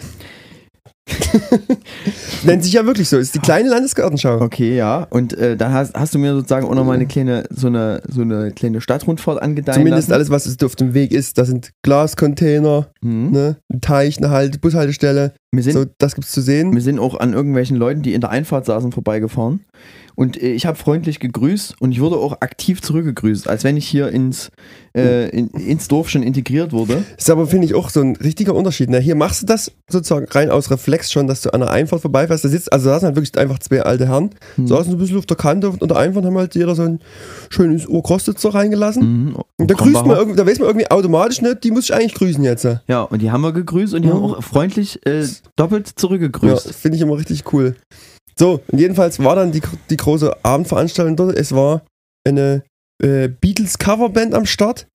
Nennt 2.44 2.64
sich 2.64 2.72
ja 2.72 2.84
wirklich 2.86 3.08
so. 3.08 3.18
Ist 3.18 3.34
die 3.34 3.38
kleine 3.38 3.68
Landesgartenschau. 3.68 4.40
Okay, 4.40 4.76
ja. 4.76 5.06
Und 5.10 5.32
äh, 5.34 5.56
da 5.56 5.72
hast, 5.72 5.94
hast 5.94 6.14
du 6.14 6.18
mir 6.18 6.32
sozusagen 6.34 6.66
auch 6.66 6.74
nochmal 6.74 6.96
eine 6.96 7.06
kleine, 7.06 7.44
so 7.50 7.66
eine, 7.66 8.02
so 8.08 8.22
eine 8.22 8.50
kleine 8.52 8.80
Stadtrundfahrt 8.80 9.42
angedeihen 9.42 9.76
Zumindest 9.78 10.08
lassen. 10.08 10.14
alles, 10.14 10.30
was 10.30 10.46
es 10.46 10.62
auf 10.64 10.76
dem 10.76 10.94
Weg 10.94 11.12
ist. 11.12 11.38
Da 11.38 11.44
sind 11.44 11.70
Glascontainer, 11.82 12.88
Mhm. 13.02 13.30
ne? 13.30 13.56
ein 13.72 13.80
Teich, 13.80 14.18
eine 14.18 14.30
halt 14.30 14.60
Bushaltestelle. 14.60 15.32
Sind 15.52 15.72
So, 15.72 15.84
das 15.98 16.14
gibt's 16.14 16.30
zu 16.32 16.40
sehen. 16.42 16.72
Wir 16.74 16.80
sind 16.80 16.98
auch 17.00 17.18
an 17.18 17.32
irgendwelchen 17.32 17.76
Leuten, 17.76 18.02
die 18.02 18.14
in 18.14 18.20
der 18.20 18.30
Einfahrt 18.30 18.66
saßen, 18.66 18.92
vorbeigefahren. 18.92 19.60
Und 20.20 20.36
äh, 20.42 20.52
ich 20.52 20.66
habe 20.66 20.76
freundlich 20.76 21.18
gegrüßt 21.18 21.76
und 21.80 21.92
ich 21.92 22.00
wurde 22.02 22.16
auch 22.16 22.42
aktiv 22.42 22.82
zurückgegrüßt, 22.82 23.48
als 23.48 23.64
wenn 23.64 23.78
ich 23.78 23.88
hier 23.88 24.08
ins, 24.10 24.50
äh, 24.94 25.30
in, 25.30 25.48
ins 25.48 25.88
Dorf 25.88 26.10
schon 26.10 26.22
integriert 26.22 26.72
wurde. 26.72 27.04
Ist 27.16 27.30
aber, 27.30 27.46
finde 27.46 27.64
ich, 27.64 27.74
auch 27.74 27.88
so 27.88 28.02
ein 28.02 28.16
richtiger 28.16 28.54
Unterschied. 28.54 28.90
Ne? 28.90 28.98
Hier 29.00 29.14
machst 29.14 29.40
du 29.40 29.46
das 29.46 29.72
sozusagen 29.88 30.26
rein 30.30 30.50
aus 30.50 30.70
Reflex 30.70 31.10
schon, 31.10 31.26
dass 31.26 31.40
du 31.40 31.54
an 31.54 31.60
der 31.60 31.70
Einfahrt 31.70 32.02
vorbeifährst. 32.02 32.44
Da 32.44 32.50
sitzt, 32.50 32.70
also 32.70 32.90
da 32.90 32.96
saßen 32.96 33.06
halt 33.06 33.16
wirklich 33.16 33.38
einfach 33.38 33.60
zwei 33.60 33.80
alte 33.80 34.08
Herren, 34.08 34.28
Hm. 34.56 34.66
saßen 34.66 34.90
so 34.90 34.96
ein 34.98 35.00
bisschen 35.00 35.16
auf 35.16 35.24
der 35.24 35.38
Kante 35.38 35.70
und 35.70 35.90
der 35.90 35.96
Einfahrt 35.96 36.26
haben 36.26 36.36
halt 36.36 36.54
jeder 36.54 36.74
so 36.74 36.82
ein 36.82 37.00
schönes 37.48 37.86
Urkrostitzer 37.86 38.52
reingelassen. 38.52 39.24
Mhm. 39.30 39.36
Und 39.56 39.70
da 39.70 39.74
grüßt 39.74 40.04
man 40.04 40.18
irgendwie, 40.18 40.36
da 40.36 40.46
weiß 40.46 40.58
man 40.58 40.68
irgendwie 40.68 40.90
automatisch 40.90 41.40
nicht, 41.40 41.64
die 41.64 41.70
muss 41.70 41.84
ich 41.84 41.94
eigentlich 41.94 42.12
grüßen 42.14 42.44
jetzt. 42.44 42.64
Ja, 42.64 42.82
Ja, 42.88 43.02
und 43.04 43.22
die 43.22 43.30
haben 43.30 43.40
wir 43.40 43.52
gegrüßt 43.52 43.94
und 43.94 44.02
die 44.02 44.08
Ja. 44.08 44.14
haben 44.16 44.22
auch 44.22 44.42
freundlich 44.44 45.00
äh, 45.06 45.24
doppelt 45.56 45.88
zurückgegrüßt. 45.96 46.74
finde 46.74 46.96
ich 46.96 47.02
immer 47.02 47.16
richtig 47.16 47.50
cool. 47.54 47.74
So, 48.38 48.62
und 48.68 48.78
jedenfalls 48.78 49.18
war 49.22 49.36
dann 49.36 49.52
die, 49.52 49.62
die 49.90 49.96
große 49.96 50.44
Abendveranstaltung 50.44 51.16
dort. 51.16 51.36
Es 51.36 51.52
war 51.54 51.82
eine 52.26 52.62
äh, 53.02 53.28
Beatles-Coverband 53.28 54.34
am 54.34 54.46
Start. 54.46 54.86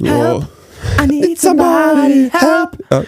Ja. 0.00 0.48
I 1.02 1.06
need 1.06 1.40
Somebody 1.40 2.30
help! 2.32 2.78
Ja, 2.90 3.04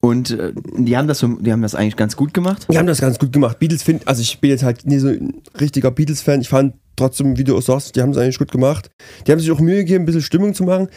Und 0.00 0.30
äh, 0.30 0.52
die 0.76 0.96
haben 0.96 1.08
das 1.08 1.18
so, 1.18 1.28
die 1.28 1.50
haben 1.52 1.62
das 1.62 1.74
eigentlich 1.74 1.96
ganz 1.96 2.16
gut 2.16 2.32
gemacht. 2.34 2.66
die 2.70 2.78
haben 2.78 2.86
das 2.86 3.00
ganz 3.00 3.18
gut 3.18 3.32
gemacht. 3.32 3.58
Beatles 3.58 3.82
find, 3.82 4.06
also 4.06 4.22
ich 4.22 4.38
bin 4.38 4.50
jetzt 4.50 4.62
halt 4.62 4.86
nie 4.86 4.98
so 4.98 5.08
ein 5.08 5.42
richtiger 5.60 5.90
Beatles-Fan. 5.90 6.40
Ich 6.40 6.48
fand 6.48 6.74
trotzdem, 6.94 7.36
wie 7.36 7.44
du 7.44 7.56
auch 7.56 7.62
sagst, 7.62 7.96
die 7.96 8.02
haben 8.02 8.10
es 8.10 8.16
eigentlich 8.16 8.38
gut 8.38 8.52
gemacht. 8.52 8.90
Die 9.26 9.32
haben 9.32 9.40
sich 9.40 9.50
auch 9.50 9.60
Mühe 9.60 9.78
gegeben, 9.78 10.04
ein 10.04 10.06
bisschen 10.06 10.22
Stimmung 10.22 10.54
zu 10.54 10.64
machen. 10.64 10.88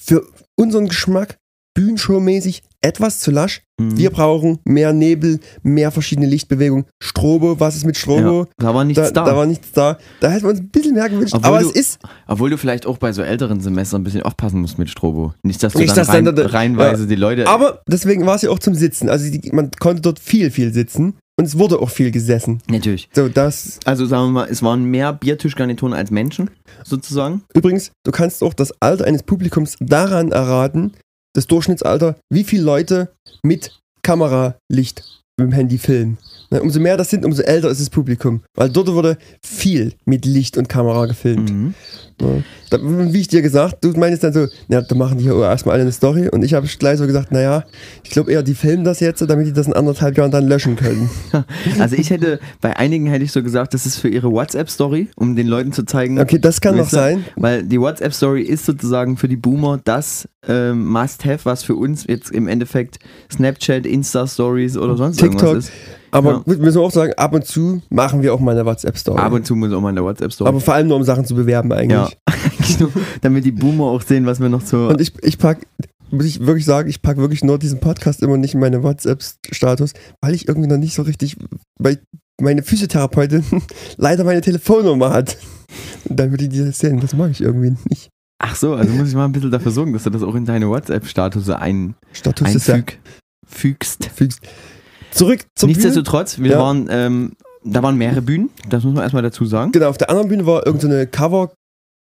Für 0.00 0.24
unseren 0.56 0.88
Geschmack, 0.88 1.36
Bühnenshow-mäßig, 1.78 2.62
etwas 2.80 3.20
zu 3.20 3.30
lasch. 3.30 3.62
Mhm. 3.80 3.96
Wir 3.96 4.10
brauchen 4.10 4.58
mehr 4.64 4.92
Nebel, 4.92 5.38
mehr 5.62 5.90
verschiedene 5.90 6.26
Lichtbewegungen. 6.26 6.86
Strobo, 7.02 7.60
was 7.60 7.76
ist 7.76 7.84
mit 7.86 7.96
Strobo? 7.96 8.42
ja, 8.42 8.46
da 8.58 8.74
war 8.74 8.84
nichts 8.84 9.02
da, 9.02 9.10
da. 9.10 9.24
da 9.30 9.36
war 9.36 9.46
nichts 9.46 9.70
da. 9.72 9.98
Da 10.20 10.30
hätten 10.30 10.44
wir 10.44 10.50
uns 10.50 10.60
ein 10.60 10.68
bisschen 10.68 10.94
mehr 10.94 11.08
gewünscht. 11.08 11.34
Obwohl 11.34 11.48
aber 11.48 11.60
du- 11.62 11.70
es 11.70 11.76
ist. 11.76 11.98
Obwohl 12.26 12.50
du 12.50 12.58
vielleicht 12.58 12.86
auch 12.86 12.98
bei 12.98 13.12
so 13.12 13.22
älteren 13.22 13.60
Semestern 13.60 14.00
ein 14.00 14.04
bisschen 14.04 14.22
aufpassen 14.22 14.60
musst 14.60 14.78
mit 14.78 14.90
Strobo. 14.90 15.34
Nicht, 15.44 15.62
dass 15.62 15.72
du 15.72 15.78
Nicht, 15.78 15.90
dann, 15.90 15.96
dass 15.96 16.08
rein, 16.08 16.24
dann 16.24 16.34
da- 16.36 16.46
reinweise 16.46 17.02
ja. 17.04 17.08
die 17.08 17.14
Leute. 17.16 17.46
Aber 17.46 17.82
deswegen 17.88 18.26
war 18.26 18.34
es 18.36 18.42
ja 18.42 18.50
auch 18.50 18.58
zum 18.58 18.74
Sitzen. 18.74 19.08
Also 19.08 19.30
die, 19.30 19.50
man 19.52 19.70
konnte 19.78 20.02
dort 20.02 20.18
viel, 20.18 20.50
viel 20.50 20.72
sitzen. 20.72 21.14
und 21.38 21.44
es 21.44 21.56
wurde 21.56 21.78
auch 21.80 21.90
viel 21.90 22.10
gesessen. 22.10 22.60
Natürlich. 22.68 23.08
So, 23.14 23.28
das. 23.28 23.78
Also 23.84 24.06
sagen 24.06 24.26
wir 24.26 24.30
mal, 24.32 24.48
es 24.50 24.60
waren 24.62 24.84
mehr 24.84 25.12
Biertischgarnituren 25.12 25.94
als 25.94 26.10
Menschen, 26.10 26.50
sozusagen. 26.84 27.42
Übrigens, 27.54 27.92
du 28.04 28.10
kannst 28.10 28.42
auch 28.42 28.54
das 28.54 28.72
Alter 28.80 29.04
eines 29.04 29.22
Publikums 29.22 29.76
daran 29.78 30.32
erraten, 30.32 30.92
das 31.34 31.46
Durchschnittsalter, 31.46 32.16
wie 32.32 32.44
viele 32.44 32.62
Leute 32.62 33.12
mit 33.42 33.78
Kameralicht 34.02 35.04
mit 35.38 35.46
dem 35.46 35.52
Handy 35.52 35.78
filmen. 35.78 36.18
Ne, 36.50 36.62
umso 36.62 36.80
mehr 36.80 36.96
das 36.96 37.10
sind, 37.10 37.24
umso 37.24 37.42
älter 37.42 37.70
ist 37.70 37.80
das 37.80 37.90
Publikum. 37.90 38.42
Weil 38.54 38.70
dort 38.70 38.88
wurde 38.88 39.18
viel 39.44 39.94
mit 40.04 40.24
Licht 40.24 40.56
und 40.56 40.68
Kamera 40.68 41.06
gefilmt. 41.06 41.50
Mhm. 41.50 41.74
Ja. 42.20 42.28
Da, 42.70 42.78
wie 42.82 43.18
ich 43.20 43.28
dir 43.28 43.40
gesagt, 43.40 43.76
du 43.82 43.90
meinst 43.92 44.22
dann 44.22 44.32
so, 44.34 44.46
ja, 44.68 44.82
da 44.82 44.94
machen 44.94 45.16
die 45.18 45.24
ja 45.24 45.40
erstmal 45.40 45.74
alle 45.74 45.82
eine 45.82 45.92
Story 45.92 46.28
und 46.28 46.42
ich 46.44 46.52
habe 46.52 46.66
gleich 46.66 46.98
so 46.98 47.06
gesagt, 47.06 47.32
naja, 47.32 47.64
ich 48.02 48.10
glaube 48.10 48.30
eher, 48.30 48.42
die 48.42 48.54
filmen 48.54 48.84
das 48.84 49.00
jetzt, 49.00 49.22
damit 49.26 49.46
die 49.46 49.52
das 49.54 49.66
in 49.66 49.72
anderthalb 49.72 50.18
Jahren 50.18 50.30
dann 50.30 50.46
löschen 50.48 50.76
können. 50.76 51.08
Also 51.78 51.96
ich 51.96 52.10
hätte, 52.10 52.40
bei 52.60 52.76
einigen 52.76 53.06
hätte 53.06 53.24
ich 53.24 53.32
so 53.32 53.42
gesagt, 53.42 53.72
das 53.72 53.86
ist 53.86 53.96
für 53.98 54.08
ihre 54.08 54.30
WhatsApp-Story, 54.30 55.08
um 55.16 55.36
den 55.36 55.46
Leuten 55.46 55.72
zu 55.72 55.84
zeigen. 55.84 56.20
Okay, 56.20 56.38
das 56.38 56.60
kann 56.60 56.76
noch 56.76 56.88
sein. 56.90 57.24
Weil 57.36 57.62
die 57.62 57.80
WhatsApp-Story 57.80 58.42
ist 58.42 58.66
sozusagen 58.66 59.16
für 59.16 59.28
die 59.28 59.36
Boomer 59.36 59.78
das 59.82 60.28
ähm, 60.46 60.86
Must-Have, 60.88 61.44
was 61.44 61.62
für 61.62 61.74
uns 61.76 62.04
jetzt 62.06 62.30
im 62.30 62.48
Endeffekt 62.48 62.98
Snapchat, 63.32 63.86
Insta-Stories 63.86 64.76
oder 64.76 64.96
sonst 64.96 65.18
TikTok. 65.18 65.42
irgendwas 65.42 65.64
ist. 65.66 65.72
Aber 66.10 66.30
Ja. 66.30 66.36
gut, 66.38 66.58
müssen 66.58 66.76
wir 66.80 66.82
auch 66.82 66.90
sagen, 66.90 67.12
ab 67.18 67.34
und 67.34 67.44
zu 67.44 67.82
machen 67.90 68.22
wir 68.22 68.32
auch 68.32 68.40
mal 68.40 68.52
eine 68.52 68.64
WhatsApp-Story. 68.64 69.18
Ab 69.20 69.32
und 69.32 69.44
zu 69.46 69.54
muss 69.54 69.70
auch 69.72 69.80
mal 69.82 69.90
eine 69.90 70.02
WhatsApp-Story. 70.02 70.48
Aber 70.48 70.60
vor 70.60 70.72
allem 70.74 70.88
nur, 70.88 70.96
um 70.96 71.02
Sachen 71.04 71.24
zu 71.26 71.34
bewerben 71.34 71.70
eigentlich. 71.72 71.90
ja, 71.90 72.07
eigentlich 72.26 72.78
nur, 72.80 72.90
damit 73.20 73.44
die 73.44 73.52
Boomer 73.52 73.84
auch 73.84 74.02
sehen, 74.02 74.26
was 74.26 74.40
wir 74.40 74.48
noch 74.48 74.62
so. 74.62 74.88
Und 74.88 75.00
ich, 75.00 75.12
ich 75.22 75.38
pack, 75.38 75.66
muss 76.10 76.24
ich 76.26 76.40
wirklich 76.40 76.64
sagen, 76.64 76.88
ich 76.88 77.02
pack 77.02 77.16
wirklich 77.18 77.44
nur 77.44 77.58
diesen 77.58 77.80
Podcast 77.80 78.22
immer 78.22 78.36
nicht 78.36 78.54
in 78.54 78.60
meine 78.60 78.82
WhatsApp-Status, 78.82 79.92
weil 80.20 80.34
ich 80.34 80.48
irgendwie 80.48 80.68
noch 80.68 80.78
nicht 80.78 80.94
so 80.94 81.02
richtig, 81.02 81.36
weil 81.78 81.98
meine 82.40 82.62
Physiotherapeutin 82.62 83.44
leider 83.96 84.24
meine 84.24 84.40
Telefonnummer 84.40 85.10
hat. 85.10 85.36
Und 86.08 86.18
dann 86.18 86.30
würde 86.30 86.48
die 86.48 86.64
das 86.64 86.78
sehen. 86.78 87.00
Das 87.00 87.12
mag 87.14 87.30
ich 87.30 87.40
irgendwie 87.40 87.76
nicht. 87.88 88.08
Ach 88.40 88.54
so, 88.54 88.74
also 88.74 88.92
muss 88.94 89.08
ich 89.08 89.14
mal 89.14 89.24
ein 89.24 89.32
bisschen 89.32 89.50
dafür 89.50 89.72
sorgen, 89.72 89.92
dass 89.92 90.04
du 90.04 90.10
das 90.10 90.22
auch 90.22 90.34
in 90.36 90.44
deine 90.44 90.68
WhatsApp-Status 90.68 91.50
ein, 91.50 91.94
Status 92.12 92.66
ja 92.68 92.78
fügst. 93.46 94.04
fügst. 94.14 94.40
Zurück 95.10 95.40
zum. 95.56 95.68
Nichtsdestotrotz, 95.68 96.38
wir 96.38 96.52
Ja. 96.52 96.58
waren, 96.60 96.86
ähm, 96.90 97.32
da 97.64 97.82
waren 97.82 97.96
mehrere 97.96 98.22
Bühnen, 98.22 98.50
das 98.68 98.84
muss 98.84 98.94
man 98.94 99.02
erstmal 99.02 99.22
dazu 99.22 99.44
sagen. 99.44 99.72
Genau, 99.72 99.88
auf 99.88 99.98
der 99.98 100.10
anderen 100.10 100.28
Bühne 100.28 100.46
war 100.46 100.64
irgendeine 100.66 101.06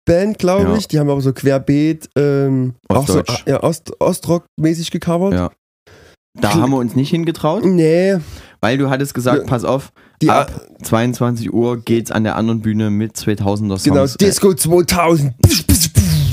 Coverband, 0.05 0.37
glaube 0.39 0.63
Ja. 0.71 0.75
ich. 0.77 0.87
Die 0.87 0.99
haben 0.99 1.09
aber 1.09 1.21
so 1.21 1.33
querbeet, 1.33 2.09
ähm, 2.17 2.75
auch 2.89 3.07
so 3.07 3.19
Ostdeutsch. 3.19 3.43
ja, 3.47 3.63
Ost, 3.63 3.91
Ostrock-mäßig 3.99 4.91
gecovert. 4.91 5.33
Ja. 5.33 5.51
Da 6.39 6.53
haben 6.53 6.71
wir 6.71 6.77
uns 6.77 6.95
nicht 6.95 7.09
hingetraut, 7.09 7.65
Nee, 7.65 8.17
weil 8.61 8.77
du 8.77 8.89
hattest 8.89 9.13
gesagt, 9.13 9.47
pass 9.47 9.65
auf, 9.65 9.91
die 10.21 10.29
ab 10.29 10.49
22 10.81 11.51
Uhr 11.53 11.77
geht's 11.81 12.09
an 12.09 12.23
der 12.23 12.37
anderen 12.37 12.61
Bühne 12.61 12.89
mit 12.89 13.17
2000er 13.17 13.77
Songs. 13.77 13.83
genau, 13.83 14.05
Disco 14.05 14.53
2000. 14.53 15.33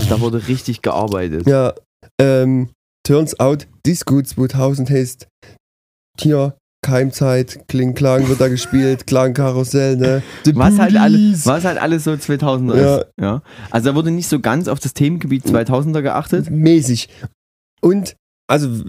Da 0.09 0.21
wurde 0.21 0.47
richtig 0.47 0.83
gearbeitet. 0.83 1.47
Ja, 1.49 1.75
ähm, 2.21 2.71
turns 3.05 3.39
out, 3.41 3.67
Disco 3.85 4.23
2000 4.23 4.89
heißt 4.89 5.27
hier 6.21 6.55
Keimzeit, 6.89 7.69
Kling 7.69 7.95
Klang 7.95 8.29
wird 8.29 8.41
da 8.41 8.49
gespielt, 8.49 9.07
Klangkarussell, 9.07 9.97
ne? 9.97 10.23
The 10.45 10.57
Was 10.57 10.79
halt, 10.79 10.97
alles, 10.97 11.45
was 11.45 11.65
halt 11.65 11.77
alles 11.79 12.05
so 12.05 12.13
2000er 12.13 12.77
Ja. 12.81 12.97
ist. 12.97 13.07
Ja. 13.21 13.43
Also 13.71 13.91
da 13.91 13.95
wurde 13.95 14.11
nicht 14.11 14.29
so 14.29 14.41
ganz 14.41 14.69
auf 14.69 14.81
das 14.81 14.95
Themengebiet 14.95 15.45
2000er 15.45 16.01
geachtet. 16.01 16.51
mäßig. 16.51 17.09
Und, 17.83 18.17
also, 18.51 18.85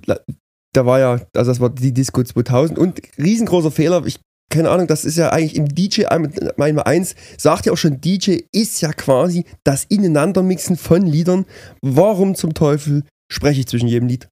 da 0.74 0.86
war 0.86 1.00
ja, 1.00 1.12
also 1.36 1.52
das 1.52 1.60
war 1.60 1.70
die 1.70 1.94
Disco 1.94 2.24
2000 2.24 2.80
und 2.80 3.02
riesengroßer 3.18 3.72
Fehler, 3.72 4.06
ich, 4.06 4.20
keine 4.50 4.70
Ahnung, 4.70 4.88
das 4.88 5.04
ist 5.04 5.18
ja 5.18 5.30
eigentlich 5.30 5.56
im 5.58 5.68
DJ 5.68 6.06
einmal 6.06 6.84
eins, 6.86 7.16
sagt 7.38 7.66
ja 7.66 7.74
auch 7.74 7.78
schon, 7.78 8.00
DJ 8.02 8.38
ist 8.54 8.82
ja 8.82 8.94
quasi 8.94 9.46
das 9.64 9.84
Ineinandermixen 9.90 10.78
von 10.78 11.06
Liedern. 11.06 11.46
Warum 11.82 12.34
zum 12.34 12.54
Teufel 12.54 13.04
spreche 13.32 13.60
ich 13.60 13.68
zwischen 13.68 13.88
jedem 13.90 14.08
Lied? 14.08 14.28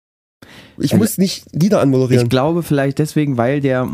Ich 0.80 0.94
Also, 0.94 0.98
muss 1.04 1.18
nicht 1.18 1.46
Lieder 1.54 1.82
anmoderieren. 1.82 2.24
Ich 2.26 2.30
glaube 2.30 2.63
vielleicht 2.63 3.00
deswegen, 3.00 3.38
weil 3.38 3.62
der, 3.62 3.88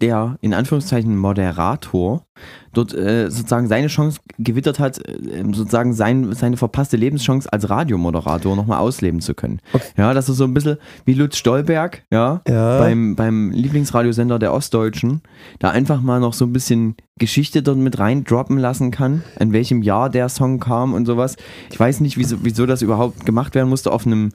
der 0.00 0.38
in 0.40 0.54
Anführungszeichen 0.54 1.16
Moderator 1.16 2.24
dort 2.72 2.94
äh, 2.94 3.30
sozusagen 3.30 3.68
seine 3.68 3.88
Chance 3.88 4.18
gewittert 4.38 4.78
hat, 4.78 4.98
äh, 5.06 5.42
sozusagen 5.52 5.92
sein, 5.92 6.32
seine 6.32 6.56
verpasste 6.56 6.96
Lebenschance 6.96 7.52
als 7.52 7.68
Radiomoderator 7.68 8.56
nochmal 8.56 8.78
ausleben 8.78 9.20
zu 9.20 9.34
können. 9.34 9.60
Okay. 9.74 9.84
Ja, 9.98 10.14
das 10.14 10.28
ist 10.30 10.38
so 10.38 10.44
ein 10.44 10.54
bisschen 10.54 10.78
wie 11.04 11.12
Lutz 11.14 11.36
Stolberg, 11.36 12.02
ja, 12.10 12.40
Ja. 12.48 12.78
beim, 12.78 13.14
beim 13.14 13.50
Lieblingsradiosender 13.50 14.38
der 14.38 14.54
Ostdeutschen, 14.54 15.20
da 15.58 15.70
einfach 15.70 16.00
mal 16.00 16.18
noch 16.20 16.32
so 16.32 16.46
ein 16.46 16.52
bisschen 16.52 16.96
Geschichte 17.18 17.62
dort 17.62 17.76
mit 17.76 17.98
reindroppen 17.98 18.56
lassen 18.58 18.90
kann, 18.90 19.22
in 19.38 19.52
welchem 19.52 19.82
Jahr 19.82 20.08
der 20.08 20.28
Song 20.30 20.58
kam 20.58 20.94
und 20.94 21.04
sowas. 21.04 21.36
Ich 21.70 21.78
weiß 21.78 22.00
nicht, 22.00 22.16
wieso, 22.16 22.38
wieso 22.42 22.64
das 22.64 22.80
überhaupt 22.80 23.26
gemacht 23.26 23.54
werden 23.54 23.68
musste 23.68 23.92
auf 23.92 24.06
einem, 24.06 24.30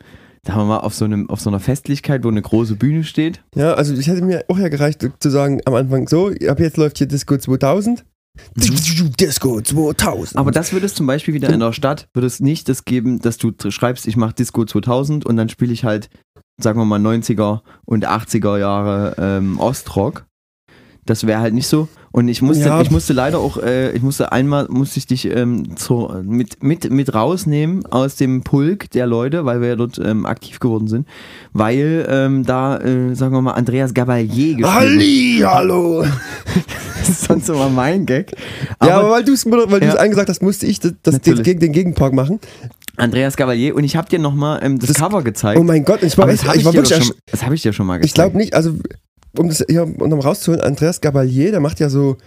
sagen 0.45 0.59
wir 0.59 0.65
mal, 0.65 0.79
auf 0.79 0.93
so, 0.93 1.05
einem, 1.05 1.29
auf 1.29 1.39
so 1.41 1.49
einer 1.49 1.59
Festlichkeit, 1.59 2.23
wo 2.23 2.29
eine 2.29 2.41
große 2.41 2.75
Bühne 2.75 3.03
steht. 3.03 3.43
Ja, 3.55 3.73
also 3.73 3.93
ich 3.93 4.07
hätte 4.07 4.21
mir 4.21 4.45
auch 4.47 4.59
ja 4.59 4.69
gereicht 4.69 5.07
zu 5.19 5.29
sagen 5.29 5.61
am 5.65 5.73
Anfang 5.73 6.07
so, 6.07 6.31
ab 6.47 6.59
jetzt 6.59 6.77
läuft 6.77 6.97
hier 6.97 7.07
Disco 7.07 7.37
2000. 7.37 8.05
Disco 8.55 9.61
2000. 9.61 10.37
Aber 10.37 10.51
das 10.51 10.71
würde 10.71 10.85
es 10.85 10.93
zum 10.93 11.07
Beispiel 11.07 11.33
wieder 11.33 11.49
in 11.49 11.59
der 11.59 11.73
Stadt, 11.73 12.07
würde 12.13 12.27
es 12.27 12.39
nicht 12.39 12.69
das 12.69 12.85
geben, 12.85 13.19
dass 13.19 13.37
du 13.37 13.51
schreibst, 13.69 14.07
ich 14.07 14.15
mache 14.15 14.33
Disco 14.33 14.63
2000 14.63 15.25
und 15.25 15.37
dann 15.37 15.49
spiele 15.49 15.73
ich 15.73 15.83
halt, 15.83 16.09
sagen 16.61 16.79
wir 16.79 16.85
mal, 16.85 16.99
90er 16.99 17.61
und 17.85 18.07
80er 18.07 18.59
Jahre 18.59 19.15
ähm, 19.17 19.59
Ostrock. 19.59 20.26
Das 21.07 21.25
wäre 21.25 21.39
halt 21.39 21.53
nicht 21.55 21.67
so. 21.67 21.87
Und 22.11 22.27
ich 22.29 22.41
musste, 22.41 22.65
Ja. 22.65 22.81
ich 22.81 22.89
musste 22.91 23.13
leider 23.13 23.39
auch, 23.39 23.57
äh, 23.57 23.91
ich 23.91 24.01
musste 24.01 24.31
einmal, 24.31 24.67
musste 24.69 24.97
ich 24.99 25.07
dich 25.07 25.25
ähm, 25.25 25.75
zur, 25.75 26.23
mit, 26.23 26.63
mit, 26.63 26.89
mit 26.89 27.13
rausnehmen 27.13 27.85
aus 27.87 28.15
dem 28.15 28.43
Pulk 28.43 28.89
der 28.91 29.07
Leute, 29.07 29.45
weil 29.45 29.61
wir 29.61 29.69
ja 29.69 29.75
dort 29.75 29.99
ähm, 29.99 30.25
aktiv 30.25 30.59
geworden 30.59 30.87
sind, 30.87 31.07
weil 31.53 32.05
ähm, 32.09 32.43
da, 32.43 32.77
äh, 32.79 33.13
sagen 33.15 33.33
wir 33.33 33.41
mal, 33.41 33.53
Andreas 33.53 33.93
Gabalier 33.93 34.55
gespielt. 34.55 34.67
Halli, 34.67 35.39
hallo. 35.43 36.05
Das 36.99 37.09
ist 37.09 37.25
sonst 37.25 37.47
immer 37.47 37.69
mein 37.69 38.05
Gag. 38.05 38.33
ja, 38.83 38.99
aber 38.99 39.11
weil 39.11 39.23
du 39.23 39.31
es 39.31 39.45
weil 39.45 39.81
Ja. 39.81 39.93
angesagt 39.93 40.27
hast, 40.27 40.41
musste 40.41 40.65
ich 40.65 40.81
das, 40.81 40.91
das 41.03 41.21
gegen 41.21 41.59
den 41.59 41.71
Gegenpark 41.71 42.11
machen. 42.11 42.39
Andreas 42.97 43.37
Gavalier 43.37 43.75
und 43.75 43.83
ich 43.85 43.95
habe 43.95 44.09
dir 44.09 44.19
nochmal 44.19 44.59
ähm, 44.61 44.77
das, 44.79 44.89
Das- 44.89 44.97
Cover 44.97 45.21
gezeigt. 45.23 45.57
Oh 45.59 45.63
mein 45.63 45.85
Gott, 45.85 46.03
ich 46.03 46.17
war, 46.17 46.23
Aber 46.23 46.33
echt, 46.33 46.41
das 46.43 46.49
hab 46.49 46.55
ich 46.55 46.63
das 47.31 47.43
habe 47.43 47.55
ich 47.55 47.61
dir 47.61 47.71
schon 47.71 47.85
mal 47.85 47.97
gezeigt. 47.97 48.07
Ich 48.09 48.13
glaube 48.15 48.35
nicht, 48.37 48.53
also 48.55 48.73
um 49.37 49.47
das 49.49 49.63
hier 49.67 49.83
um 49.83 50.09
noch 50.09 50.23
rauszuholen, 50.25 50.61
Andreas 50.61 51.01
Gabalier, 51.01 51.51
der 51.51 51.59
macht 51.59 51.79
ja 51.79 51.89
so. 51.89 52.17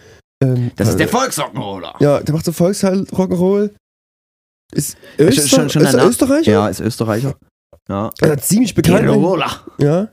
Ähm, 0.43 0.71
Das 0.77 0.89
ist 0.89 0.99
der 0.99 1.09
äh, 1.09 1.11
Volksrock'n'Roller. 1.15 1.95
Ja, 2.03 2.21
der 2.21 2.35
macht 2.35 2.45
so 2.45 2.53
Volksrock'n'Roll. 2.53 3.71
Ist, 4.73 4.97
Schon- 5.19 5.27
Öster 5.29 5.49
schon- 5.49 5.71
schon 5.71 5.83
ist 5.83 5.95
er 5.95 6.07
Österreicher? 6.09 6.51
Ja, 6.53 6.69
ist 6.69 6.81
Österreicher. 6.81 7.35
Ja. 7.89 8.11
Er 8.21 8.31
hat 8.33 8.45
ziemlich 8.45 8.75
bekannt. 8.75 9.07
Ja. 9.79 10.09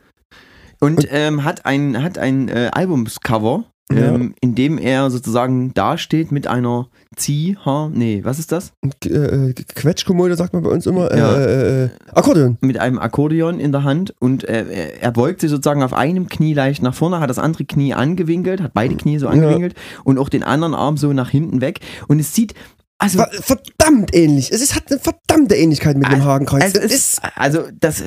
Und 0.80 1.08
ähm, 1.12 1.44
hat 1.44 1.66
ein, 1.66 2.04
hat 2.04 2.18
ein 2.18 2.50
äh, 2.50 2.70
Albumscover, 2.74 3.66
Ja. 3.92 4.00
ähm, 4.14 4.34
in 4.42 4.54
dem 4.54 4.78
er 4.78 5.10
sozusagen 5.10 5.74
dasteht 5.74 6.32
mit 6.34 6.46
einer 6.46 6.90
Zieh, 7.16 7.58
ha, 7.66 7.90
nee, 7.94 8.20
was 8.24 8.38
ist 8.38 8.52
das? 8.52 8.74
Äh, 9.06 9.10
äh, 9.10 9.54
Quetschkommode 9.54 10.36
sagt 10.36 10.52
man 10.54 10.62
bei 10.64 10.70
uns 10.70 10.86
immer. 10.86 11.16
Ja. 11.16 11.36
Äh, 11.38 11.84
äh, 11.86 11.90
Akkordeon. 12.14 12.58
Mit 12.60 12.78
einem 12.80 13.00
Akkordeon 13.00 13.60
in 13.62 13.72
der 13.72 13.86
Hand 13.86 14.14
und 14.20 14.44
äh, 14.44 14.66
er- 14.70 15.02
er 15.04 15.12
beugt 15.12 15.40
sich 15.40 15.50
sozusagen 15.50 15.84
auf 15.84 15.94
einem 15.94 16.28
Knie 16.28 16.54
leicht 16.54 16.84
nach 16.84 16.94
vorne, 16.94 17.22
hat 17.22 17.30
das 17.30 17.40
andere 17.40 17.64
Knie 17.64 17.94
angewinkelt, 17.94 18.62
hat 18.62 18.74
beide 18.74 18.96
Knie 18.96 19.20
so 19.20 19.30
angewinkelt 19.30 19.74
und 20.04 20.20
auch 20.20 20.28
den 20.30 20.44
anderen 20.44 20.74
Arm 20.76 20.98
so 20.98 21.14
nach 21.14 21.30
hinten 21.30 21.62
weg. 21.62 21.80
Und 22.10 22.20
es 22.20 22.36
sieht, 22.36 22.56
also 23.00 23.20
Ver- 23.20 23.30
Verdammt 23.32 24.14
ähnlich. 24.14 24.52
Es 24.52 24.62
ist, 24.62 24.76
hat 24.76 24.84
eine 24.92 25.00
verdammte 25.00 25.56
Ähnlichkeit 25.56 25.96
mit 25.98 26.12
dem 26.12 26.26
Hakenkreuz. 26.26 26.62
Also, 26.64 26.80
Das 26.82 26.86
es 26.86 26.94
ist, 26.94 27.22
also 27.36 27.62
das, 27.80 28.02
äh, 28.02 28.06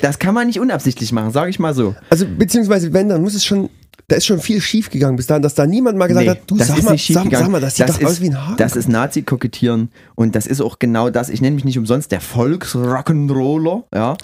das 0.00 0.18
kann 0.18 0.32
man 0.34 0.46
nicht 0.46 0.58
unabsichtlich 0.58 1.12
machen, 1.12 1.32
sage 1.32 1.50
ich 1.50 1.58
mal 1.58 1.74
so. 1.74 1.94
Also, 2.08 2.24
beziehungsweise, 2.38 2.92
wenn, 2.94 3.08
dann 3.10 3.20
muss 3.20 3.34
es 3.34 3.44
schon, 3.44 3.68
da 4.08 4.16
ist 4.16 4.26
schon 4.26 4.38
viel 4.40 4.60
schief 4.60 4.88
gegangen 4.90 5.16
bis 5.16 5.26
dahin, 5.26 5.42
dass 5.42 5.54
da 5.54 5.66
niemand 5.66 5.98
mal 5.98 6.06
gesagt 6.06 6.24
Nee, 6.24 6.30
hat, 6.30 6.38
du 6.46 6.56
das 6.56 6.68
sag 6.68 6.78
ist 6.78 6.84
mal, 6.84 6.92
nicht 6.92 7.04
schief 7.04 7.14
sag, 7.14 7.24
gegangen. 7.24 7.44
sag 7.44 7.50
mal, 7.52 7.60
das 7.60 7.76
sieht 7.76 7.88
Das 7.88 7.96
doch 7.96 8.02
ist- 8.02 8.08
aus 8.08 8.20
wie 8.20 8.28
ein 8.30 8.46
Haken. 8.46 8.56
Das 8.58 8.76
ist 8.76 8.88
Nazi-Kokettieren 8.88 9.90
und 10.14 10.34
das 10.36 10.46
ist 10.46 10.60
auch 10.60 10.78
genau 10.78 11.10
das. 11.10 11.28
Ich 11.28 11.40
nenne 11.40 11.56
mich 11.56 11.64
nicht 11.64 11.78
umsonst 11.78 12.12
der 12.12 12.20
Volksrock'n'Roller, 12.22 13.82
ja. 13.94 14.16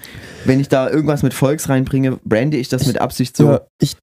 Wenn 0.44 0.61
ich 0.61 0.68
da 0.68 0.88
irgendwas 0.88 1.22
mit 1.22 1.35
Volks 1.35 1.68
reinbringe, 1.68 2.18
brande 2.24 2.56
ich 2.56 2.68
das 2.68 2.87
mit 2.87 3.00
Absicht 3.00 3.37
so. 3.37 3.44
Ja, 3.50 3.61
ich, 3.80 3.96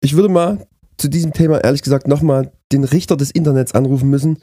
ich 0.00 0.14
würde 0.16 0.28
mal 0.30 0.66
zu 0.98 1.08
diesem 1.08 1.32
Thema 1.32 1.62
ehrlich 1.62 1.82
gesagt 1.82 2.08
nochmal 2.08 2.50
den 2.72 2.84
Richter 2.84 3.16
des 3.16 3.30
Internets 3.30 3.72
anrufen 3.74 4.10
müssen, 4.10 4.38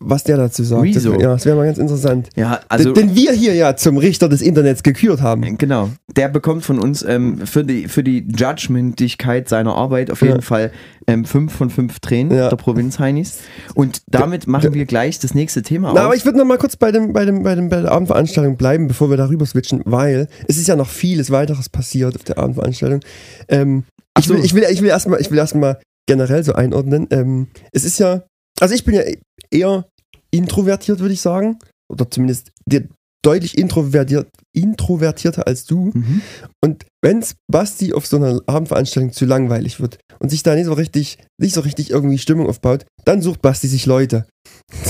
was 0.00 0.24
der 0.24 0.36
dazu 0.36 0.64
sagt. 0.64 0.82
Das, 0.88 0.96
Wieso? 0.96 1.12
wär- 1.12 1.20
ja, 1.20 1.32
das 1.34 1.44
wäre 1.44 1.56
mal 1.56 1.66
ganz 1.66 1.78
interessant. 1.78 2.28
Ja, 2.34 2.60
also 2.68 2.92
den, 2.92 3.08
den 3.08 3.16
wir 3.16 3.32
hier 3.32 3.54
ja 3.54 3.76
zum 3.76 3.98
Richter 3.98 4.28
des 4.28 4.42
Internets 4.42 4.82
gekürt 4.82 5.20
haben. 5.20 5.58
Genau. 5.58 5.90
Der 6.16 6.28
bekommt 6.28 6.64
von 6.64 6.78
uns 6.80 7.02
ähm, 7.02 7.46
für 7.46 7.62
die, 7.64 7.86
für 7.88 8.02
die 8.02 8.26
Judgmentigkeit 8.36 9.48
seiner 9.48 9.74
Arbeit 9.76 10.10
auf 10.10 10.22
jeden 10.22 10.36
Ja. 10.36 10.40
Fall 10.40 10.72
ähm, 11.06 11.24
fünf 11.24 11.52
von 11.52 11.70
fünf 11.70 12.00
Tränen 12.00 12.36
Ja. 12.36 12.48
der 12.48 12.56
Provinz-Heinis. 12.56 13.38
Und 13.74 14.02
damit 14.08 14.46
machen 14.46 14.74
wir 14.74 14.84
gleich 14.86 15.18
das 15.18 15.34
nächste 15.34 15.62
Thema 15.62 15.92
Na, 15.94 16.00
auf. 16.00 16.06
aber 16.06 16.16
ich 16.16 16.24
würde 16.24 16.38
noch 16.38 16.44
mal 16.46 16.58
kurz 16.58 16.76
bei, 16.76 16.90
dem, 16.90 17.12
bei, 17.12 17.24
dem, 17.24 17.42
bei, 17.42 17.54
dem, 17.54 17.68
bei 17.68 17.80
der 17.82 17.92
Abendveranstaltung 17.92 18.56
bleiben, 18.56 18.88
bevor 18.88 19.10
wir 19.10 19.16
darüber 19.16 19.46
switchen, 19.46 19.82
weil 19.84 20.26
es 20.48 20.56
ist 20.56 20.68
ja 20.68 20.76
noch 20.76 20.88
vieles 20.88 21.30
weiteres 21.30 21.68
passiert 21.68 22.16
auf 22.16 22.24
der 22.24 22.38
Abendveranstaltung. 22.38 23.00
Ähm, 23.48 23.84
Ich 24.18 24.28
will, 24.28 24.40
ich 24.44 24.54
will, 24.54 24.64
ich 24.70 24.80
will 24.82 24.88
erstmal, 24.88 25.20
ich 25.20 25.30
will 25.30 25.38
erstmal 25.38 25.78
generell 26.12 26.44
so 26.44 26.52
einordnen. 26.52 27.06
Ähm, 27.10 27.48
es 27.72 27.84
ist 27.84 27.98
ja, 27.98 28.22
also 28.60 28.74
ich 28.74 28.84
bin 28.84 28.94
ja 28.94 29.02
eher 29.50 29.86
introvertiert, 30.30 31.00
würde 31.00 31.14
ich 31.14 31.20
sagen. 31.20 31.58
Oder 31.90 32.10
zumindest 32.10 32.50
de- 32.66 32.88
deutlich 33.24 33.56
introvertiert, 33.56 34.28
introvertierter 34.54 35.46
als 35.46 35.64
du. 35.64 35.90
Mhm. 35.94 36.22
Und 36.64 36.84
wenn 37.04 37.24
Basti 37.50 37.92
auf 37.92 38.06
so 38.06 38.16
einer 38.16 38.40
Abendveranstaltung 38.46 39.12
zu 39.12 39.26
langweilig 39.26 39.80
wird 39.80 39.98
und 40.18 40.28
sich 40.30 40.42
da 40.42 40.54
nicht 40.54 40.66
so 40.66 40.72
richtig, 40.72 41.18
nicht 41.40 41.54
so 41.54 41.60
richtig 41.60 41.90
irgendwie 41.90 42.18
Stimmung 42.18 42.48
aufbaut, 42.48 42.84
dann 43.04 43.22
sucht 43.22 43.40
Basti 43.42 43.68
sich 43.68 43.86
Leute. 43.86 44.26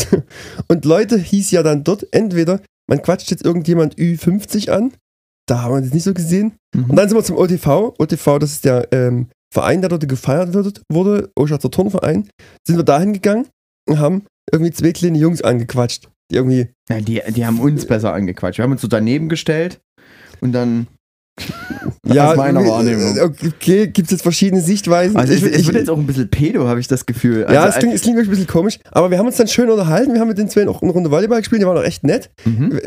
und 0.69 0.85
Leute 0.85 1.19
hieß 1.19 1.51
ja 1.51 1.63
dann 1.63 1.85
dort 1.85 2.07
entweder, 2.13 2.61
man 2.89 3.03
quatscht 3.03 3.31
jetzt 3.31 3.45
irgendjemand 3.45 3.97
Ü50 3.97 4.71
an, 4.71 4.93
da 5.49 5.63
haben 5.63 5.75
wir 5.75 5.81
das 5.83 5.93
nicht 5.93 6.05
so 6.05 6.15
gesehen. 6.15 6.55
Mhm. 6.75 6.91
Und 6.91 6.97
dann 6.97 7.09
sind 7.09 7.19
wir 7.19 7.25
zum 7.25 7.37
OTV. 7.37 7.95
OTV, 7.99 8.39
das 8.39 8.53
ist 8.53 8.65
der 8.65 8.89
ähm, 8.93 9.29
Verein, 9.53 9.81
der 9.83 9.91
dort 9.91 10.09
gefeiert 10.09 10.55
wird, 10.55 10.81
wurde, 10.91 11.31
Oschatzer 11.37 11.71
Turnverein. 11.71 12.29
Sind 12.67 12.77
wir 12.79 12.85
dahin 12.85 13.13
gegangen 13.13 13.47
und 13.89 13.99
haben 13.99 14.23
irgendwie 14.51 14.73
zwei 14.73 14.93
kleine 14.93 15.19
Jungs 15.19 15.43
angequatscht, 15.43 16.09
die 16.31 16.37
irgendwie 16.37 16.69
Ja, 16.89 17.01
die, 17.01 17.21
die 17.29 17.45
haben 17.47 17.61
uns 17.61 17.87
besser 17.87 18.15
angequatscht. 18.15 18.59
Wir 18.59 18.63
haben 18.65 18.73
uns 18.73 18.81
so 18.81 18.89
daneben 18.89 19.29
gestellt 19.29 19.81
und 20.41 20.53
dann. 20.53 20.87
Ja, 22.07 22.31
aus 22.33 22.37
meiner 22.37 22.61
äh, 22.61 22.69
Wahrnehmung. 22.69 23.19
Okay, 23.21 23.87
gibt 23.89 24.07
es 24.07 24.11
jetzt 24.13 24.23
verschiedene 24.23 24.61
Sichtweisen. 24.61 25.17
Also 25.17 25.33
Ich- 25.33 25.43
ich- 25.45 25.67
wird 25.67 25.77
jetzt 25.77 25.89
auch 25.91 25.97
ein 25.99 26.07
bisschen 26.07 26.29
pedo, 26.29 26.67
habe 26.69 26.79
ich 26.81 26.89
das 26.89 27.07
Gefühl. 27.07 27.41
ja, 27.51 27.63
also, 27.63 27.69
es 27.69 27.79
klingt, 27.79 27.95
es 27.95 28.03
klingt 28.03 28.17
wirklich 28.17 28.29
ein 28.29 28.33
bisschen 28.33 28.47
komisch, 28.53 28.79
aber 28.91 29.11
wir 29.11 29.19
haben 29.19 29.27
uns 29.27 29.37
dann 29.37 29.49
schön 29.49 29.71
unterhalten. 29.71 30.13
Wir 30.13 30.21
haben 30.21 30.29
mit 30.29 30.37
den 30.39 30.49
zwei 30.49 30.67
auch 30.69 30.83
eine 30.83 30.93
Runde 30.93 31.11
Volleyball 31.11 31.39
gespielt, 31.41 31.63
die 31.63 31.67
waren 31.67 31.79
auch 31.79 31.85
echt 31.85 32.05
nett. 32.05 32.31
Mhm. 32.45 32.81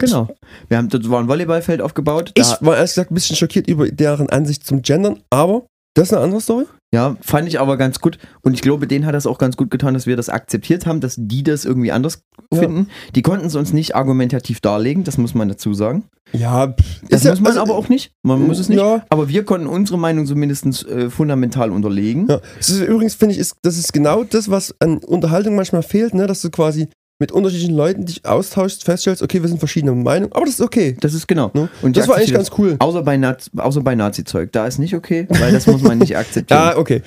Genau. 0.00 0.28
Wir 0.68 0.78
haben, 0.78 0.88
dort 0.88 1.08
war 1.10 1.20
ein 1.20 1.28
Volleyballfeld 1.28 1.80
aufgebaut. 1.80 2.32
Ich 2.34 2.46
war 2.60 2.76
ehrlich 2.76 2.90
gesagt 2.90 3.10
ein 3.10 3.14
bisschen 3.14 3.36
schockiert 3.36 3.68
über 3.68 3.88
deren 3.90 4.28
Ansicht 4.30 4.66
zum 4.66 4.82
Gendern, 4.82 5.20
aber 5.30 5.66
das 5.94 6.08
ist 6.08 6.14
eine 6.14 6.22
andere 6.22 6.40
Story. 6.40 6.64
ja, 6.94 7.16
fand 7.20 7.46
ich 7.48 7.60
aber 7.60 7.76
ganz 7.76 8.00
gut. 8.00 8.18
Und 8.42 8.54
ich 8.54 8.62
glaube, 8.62 8.86
denen 8.86 9.06
hat 9.06 9.14
das 9.14 9.26
auch 9.26 9.38
ganz 9.38 9.56
gut 9.56 9.70
getan, 9.70 9.94
dass 9.94 10.06
wir 10.06 10.16
das 10.16 10.28
akzeptiert 10.28 10.86
haben, 10.86 11.00
dass 11.00 11.14
die 11.18 11.42
das 11.42 11.64
irgendwie 11.64 11.92
anders 11.92 12.22
Ja. 12.52 12.60
finden. 12.60 12.88
Die 13.14 13.22
konnten 13.22 13.46
es 13.46 13.54
uns 13.56 13.72
nicht 13.72 13.94
argumentativ 13.94 14.60
darlegen, 14.60 15.04
das 15.04 15.18
muss 15.18 15.34
man 15.34 15.48
dazu 15.48 15.74
sagen. 15.74 16.04
Ja, 16.32 16.68
Das 17.08 17.20
ist 17.20 17.24
ja- 17.24 17.30
muss 17.32 17.40
man 17.40 17.48
also- 17.52 17.60
aber 17.62 17.74
auch 17.76 17.88
nicht. 17.88 18.12
Man 18.22 18.46
muss 18.46 18.60
es 18.60 18.68
nicht. 18.68 18.78
Ja. 18.78 19.04
Aber 19.08 19.28
wir 19.28 19.44
konnten 19.44 19.66
unsere 19.66 19.98
Meinung 19.98 20.26
zumindest 20.26 20.86
äh, 20.86 21.10
fundamental 21.10 21.70
unterlegen. 21.72 22.26
Ja. 22.28 22.40
Das 22.56 22.70
ist 22.70 22.80
übrigens, 22.82 23.14
finde 23.16 23.34
ich, 23.34 23.40
ist, 23.40 23.56
das 23.62 23.76
ist 23.76 23.92
genau 23.92 24.22
das, 24.24 24.48
was 24.48 24.74
an 24.80 24.98
Unterhaltung 24.98 25.56
manchmal 25.56 25.82
fehlt, 25.82 26.14
ne? 26.14 26.26
dass 26.28 26.40
du 26.40 26.50
quasi 26.50 26.88
mit 27.20 27.32
unterschiedlichen 27.32 27.76
Leuten 27.76 28.06
dich 28.06 28.26
austauschst, 28.26 28.82
feststellst, 28.82 29.22
okay, 29.22 29.42
wir 29.42 29.48
sind 29.48 29.58
verschiedener 29.58 29.94
Meinung, 29.94 30.32
aber 30.32 30.46
das 30.46 30.54
ist 30.54 30.62
okay. 30.62 30.96
Das 31.00 31.12
ist 31.14 31.28
genau. 31.28 31.50
Ne? 31.54 31.68
Und 31.82 31.96
Das 31.96 32.08
war 32.08 32.16
eigentlich 32.16 32.32
ganz 32.32 32.50
cool. 32.58 32.76
Außer 32.78 33.02
bei, 33.02 33.18
Nazi, 33.18 33.50
außer 33.56 33.82
bei 33.82 33.94
Nazi-Zeug. 33.94 34.50
Da 34.52 34.66
ist 34.66 34.78
nicht 34.78 34.94
okay, 34.94 35.26
weil 35.28 35.52
das 35.52 35.66
muss 35.66 35.82
man 35.82 35.98
nicht 35.98 36.16
akzeptieren. 36.16 36.60
Ja, 36.60 36.76
okay. 36.76 37.02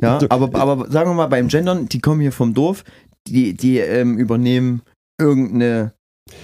Ja, 0.00 0.18
aber, 0.28 0.54
aber 0.58 0.90
sagen 0.90 1.10
wir 1.10 1.14
mal, 1.14 1.28
beim 1.28 1.48
Gendern, 1.48 1.88
die 1.88 2.00
kommen 2.00 2.20
hier 2.20 2.32
vom 2.32 2.52
Dorf, 2.52 2.84
die, 3.26 3.54
die 3.54 3.78
ähm, 3.78 4.18
übernehmen 4.18 4.82
irgendeine 5.18 5.94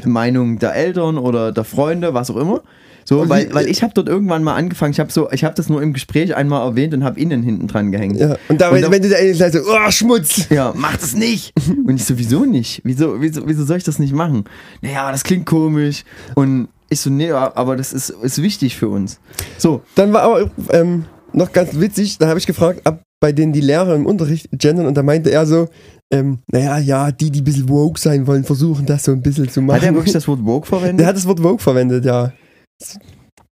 Meinung 0.05 0.59
der 0.59 0.75
Eltern 0.75 1.19
oder 1.19 1.53
der 1.53 1.65
Freunde, 1.65 2.15
was 2.15 2.31
auch 2.31 2.37
immer. 2.37 2.63
So, 3.05 3.29
weil, 3.29 3.53
weil 3.55 3.67
ich 3.69 3.83
habe 3.83 3.93
dort 3.95 4.09
irgendwann 4.09 4.43
mal 4.45 4.55
angefangen, 4.55 4.93
ich 4.93 5.01
habe 5.01 5.11
so, 5.11 5.31
ich 5.33 5.43
habe 5.45 5.55
das 5.55 5.69
nur 5.69 5.83
im 5.83 5.93
Gespräch 5.93 6.35
einmal 6.37 6.67
erwähnt 6.67 6.95
und 6.95 7.03
habe 7.05 7.19
innen 7.19 7.43
hinten 7.43 7.67
dran 7.67 7.91
gehängt. 7.91 8.19
Ja. 8.19 8.37
Und 8.49 8.61
da, 8.61 8.69
Und 8.69 8.75
wenn, 8.77 8.83
da- 8.83 8.91
wenn 8.91 9.03
du 9.03 9.09
da 9.09 9.17
endlich 9.17 9.39
sagst, 9.39 9.55
so, 9.55 9.61
oh, 9.71 9.91
Schmutz. 9.91 10.49
Ja, 10.51 10.73
mach 10.77 10.97
das 10.97 11.15
nicht. 11.15 11.53
Und 11.87 11.97
ich 11.97 12.05
so, 12.05 12.17
wieso 12.19 12.45
nicht? 12.45 12.81
Wieso, 12.85 13.21
wieso, 13.21 13.47
wieso 13.47 13.65
soll 13.65 13.79
ich 13.79 13.85
das 13.85 13.99
nicht 13.99 14.13
machen? 14.13 14.45
Naja, 14.83 15.11
das 15.11 15.25
klingt 15.25 15.47
komisch. 15.47 16.05
Und 16.35 16.69
ich 16.89 17.01
so, 17.01 17.11
nee, 17.11 17.31
aber 17.33 17.77
das 17.77 17.93
ist, 17.93 18.11
ist 18.11 18.43
wichtig 18.43 18.77
für 18.77 18.89
uns. 18.89 19.21
So, 19.59 19.83
Dann 19.95 20.13
war 20.13 20.23
aber 20.23 20.51
ähm, 20.71 21.05
noch 21.33 21.53
ganz 21.53 21.79
witzig, 21.79 22.19
da 22.19 22.29
habe 22.29 22.39
ich 22.39 22.47
gefragt, 22.47 22.81
ab 22.85 23.03
bei 23.21 23.33
denen 23.33 23.53
die 23.53 23.61
Lehrer 23.61 23.95
im 23.97 24.07
Unterricht 24.07 24.49
gendern 24.53 24.87
und 24.87 24.95
da 24.97 25.03
meinte 25.03 25.31
er 25.31 25.45
so, 25.47 25.69
ähm, 26.11 26.39
naja, 26.51 26.79
ja, 26.79 27.13
die, 27.13 27.31
die 27.31 27.43
ein 27.43 27.45
bisschen 27.45 27.69
woke 27.69 28.01
sein 28.01 28.27
wollen, 28.27 28.45
versuchen 28.45 28.87
das 28.87 29.05
so 29.05 29.13
ein 29.13 29.21
bisschen 29.21 29.47
zu 29.51 29.61
machen. 29.61 29.77
hat 29.77 29.87
er 29.87 29.95
wirklich 29.95 30.15
das 30.15 30.27
Wort 30.27 30.41
Vogue 30.41 30.65
verwendet? 30.67 31.01
Der 31.01 31.07
hat 31.09 31.17
das 31.17 31.27
Wort 31.27 31.43
woke 31.43 31.63
verwendet, 31.63 32.05
ja. 32.07 32.33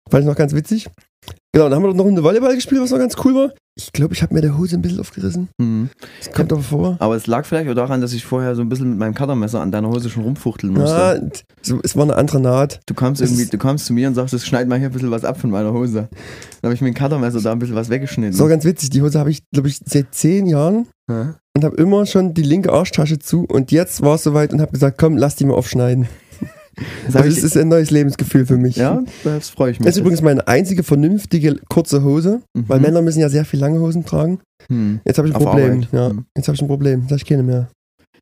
Fand 0.09 0.21
ich 0.23 0.27
noch 0.27 0.35
ganz 0.35 0.53
witzig. 0.53 0.87
Genau, 1.53 1.69
dann 1.69 1.75
haben 1.81 1.83
wir 1.83 1.93
noch 1.93 2.05
eine 2.05 2.21
Volleyball 2.21 2.53
gespielt, 2.53 2.81
was 2.81 2.91
noch 2.91 2.99
ganz 2.99 3.15
cool 3.23 3.33
war. 3.33 3.51
Ich 3.77 3.91
glaube, 3.91 4.13
ich 4.13 4.21
habe 4.21 4.33
mir 4.33 4.41
der 4.41 4.57
Hose 4.57 4.75
ein 4.75 4.81
bisschen 4.81 4.99
aufgerissen. 4.99 5.49
Mhm. 5.57 5.89
Das 6.19 6.31
kommt 6.33 6.51
aber 6.53 6.61
vor. 6.61 6.97
Aber 6.99 7.15
es 7.15 7.27
lag 7.27 7.45
vielleicht 7.45 7.69
auch 7.69 7.73
daran, 7.73 8.01
dass 8.01 8.13
ich 8.13 8.23
vorher 8.25 8.55
so 8.55 8.61
ein 8.61 8.69
bisschen 8.69 8.89
mit 8.91 8.99
meinem 8.99 9.15
Cuttermesser 9.15 9.61
an 9.61 9.71
deiner 9.71 9.89
Hose 9.89 10.09
schon 10.09 10.23
rumfuchteln 10.23 10.73
musste. 10.73 10.95
Ja, 10.95 11.39
so, 11.61 11.79
es 11.83 11.95
war 11.95 12.03
eine 12.03 12.15
andere 12.15 12.39
Naht. 12.39 12.81
Du 12.85 12.93
kamst 12.93 13.21
Das 13.21 13.31
irgendwie, 13.31 13.47
du 13.49 13.57
kamst 13.57 13.85
zu 13.87 13.93
mir 13.93 14.07
und 14.07 14.15
sagst, 14.15 14.39
schneid 14.45 14.67
mal 14.67 14.77
hier 14.77 14.89
ein 14.89 14.93
bisschen 14.93 15.11
was 15.11 15.25
ab 15.25 15.39
von 15.39 15.49
meiner 15.49 15.73
Hose. 15.73 16.09
Dann 16.61 16.69
habe 16.69 16.73
ich 16.73 16.81
mit 16.81 16.93
dem 16.93 16.97
Cuttermesser 16.97 17.41
da 17.41 17.51
ein 17.53 17.59
bisschen 17.59 17.75
was 17.75 17.89
weggeschnitten. 17.89 18.33
Das 18.33 18.39
war 18.41 18.49
ganz 18.49 18.63
witzig. 18.65 18.91
Die 18.91 19.01
Hose 19.01 19.17
habe 19.17 19.31
ich, 19.31 19.41
glaube 19.51 19.67
ich, 19.69 19.79
seit 19.83 20.13
zehn 20.13 20.45
Jahren 20.45 20.87
Ja. 21.09 21.35
und 21.55 21.63
habe 21.63 21.75
immer 21.77 22.05
schon 22.05 22.33
die 22.33 22.43
linke 22.43 22.71
Arschtasche 22.71 23.17
zu. 23.17 23.45
Und 23.45 23.71
jetzt 23.71 24.01
war 24.01 24.15
es 24.15 24.23
soweit 24.23 24.53
und 24.53 24.61
habe 24.61 24.71
gesagt, 24.73 24.97
komm, 24.99 25.17
lass 25.17 25.35
die 25.37 25.45
mal 25.45 25.55
aufschneiden. 25.55 26.07
Das 27.05 27.15
Also 27.15 27.29
es 27.29 27.43
ist 27.43 27.57
ein 27.57 27.67
neues 27.69 27.91
Lebensgefühl 27.91 28.45
für 28.45 28.57
mich. 28.57 28.75
ja, 28.75 29.03
das 29.23 29.49
freue 29.49 29.71
ich 29.71 29.79
mich. 29.79 29.85
Das 29.85 29.95
ist 29.95 30.01
übrigens 30.01 30.21
meine 30.21 30.47
einzige 30.47 30.83
vernünftige 30.83 31.55
kurze 31.69 32.03
Hose, 32.03 32.41
Mhm. 32.55 32.63
weil 32.69 32.79
Männer 32.79 33.01
müssen 33.01 33.19
ja 33.19 33.29
sehr 33.29 33.45
viel 33.45 33.59
lange 33.59 33.79
Hosen 33.79 34.05
tragen. 34.05 34.39
Hm. 34.69 34.99
Jetzt 35.05 35.17
habe 35.17 35.27
ich 35.27 35.33
ein 35.35 35.37
Auf 35.37 35.43
Problem. 35.51 35.85
Ja, 35.91 36.09
Mhm. 36.09 36.25
jetzt 36.35 36.47
habe 36.47 36.55
ich 36.55 36.61
ein 36.61 36.67
Problem. 36.67 37.03
Habe 37.05 37.15
ich 37.15 37.25
keine 37.25 37.43
mehr. 37.43 37.67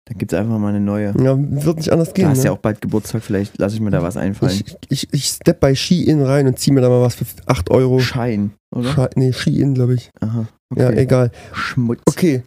Dann 0.05 0.17
gibt 0.17 0.33
es 0.33 0.39
einfach 0.39 0.59
mal 0.59 0.67
eine 0.67 0.81
neue. 0.81 1.13
Ja, 1.23 1.37
wird 1.39 1.77
nicht 1.77 1.89
anders 1.91 2.09
Du 2.09 2.15
gehen. 2.15 2.27
hast 2.27 2.39
ne? 2.39 2.45
ja 2.45 2.51
auch 2.51 2.57
bald 2.57 2.81
Geburtstag, 2.81 3.23
vielleicht 3.23 3.57
lasse 3.57 3.75
ich 3.75 3.81
mir 3.81 3.89
da 3.89 4.01
was 4.03 4.17
einfallen. 4.17 4.51
Ich, 4.65 4.75
ich, 4.89 5.13
ich 5.13 5.25
step 5.27 5.61
bei 5.61 5.75
Shein 5.75 6.21
rein 6.21 6.45
und 6.45 6.59
ziehe 6.59 6.73
mir 6.73 6.81
da 6.81 6.89
mal 6.89 7.01
was 7.01 7.15
für 7.15 7.23
8 7.45 7.71
Euro. 7.71 7.99
Schein, 7.99 8.51
oder? 8.75 8.89
Sche 8.91 9.09
nee, 9.15 9.31
Shein, 9.31 9.73
glaube 9.73 9.93
ich. 9.95 10.09
Aha. 10.19 10.45
Ja, 10.75 10.89
okay. 10.89 10.99
egal. 10.99 11.31
Schmutz. 11.53 12.01
Okay. 12.05 12.43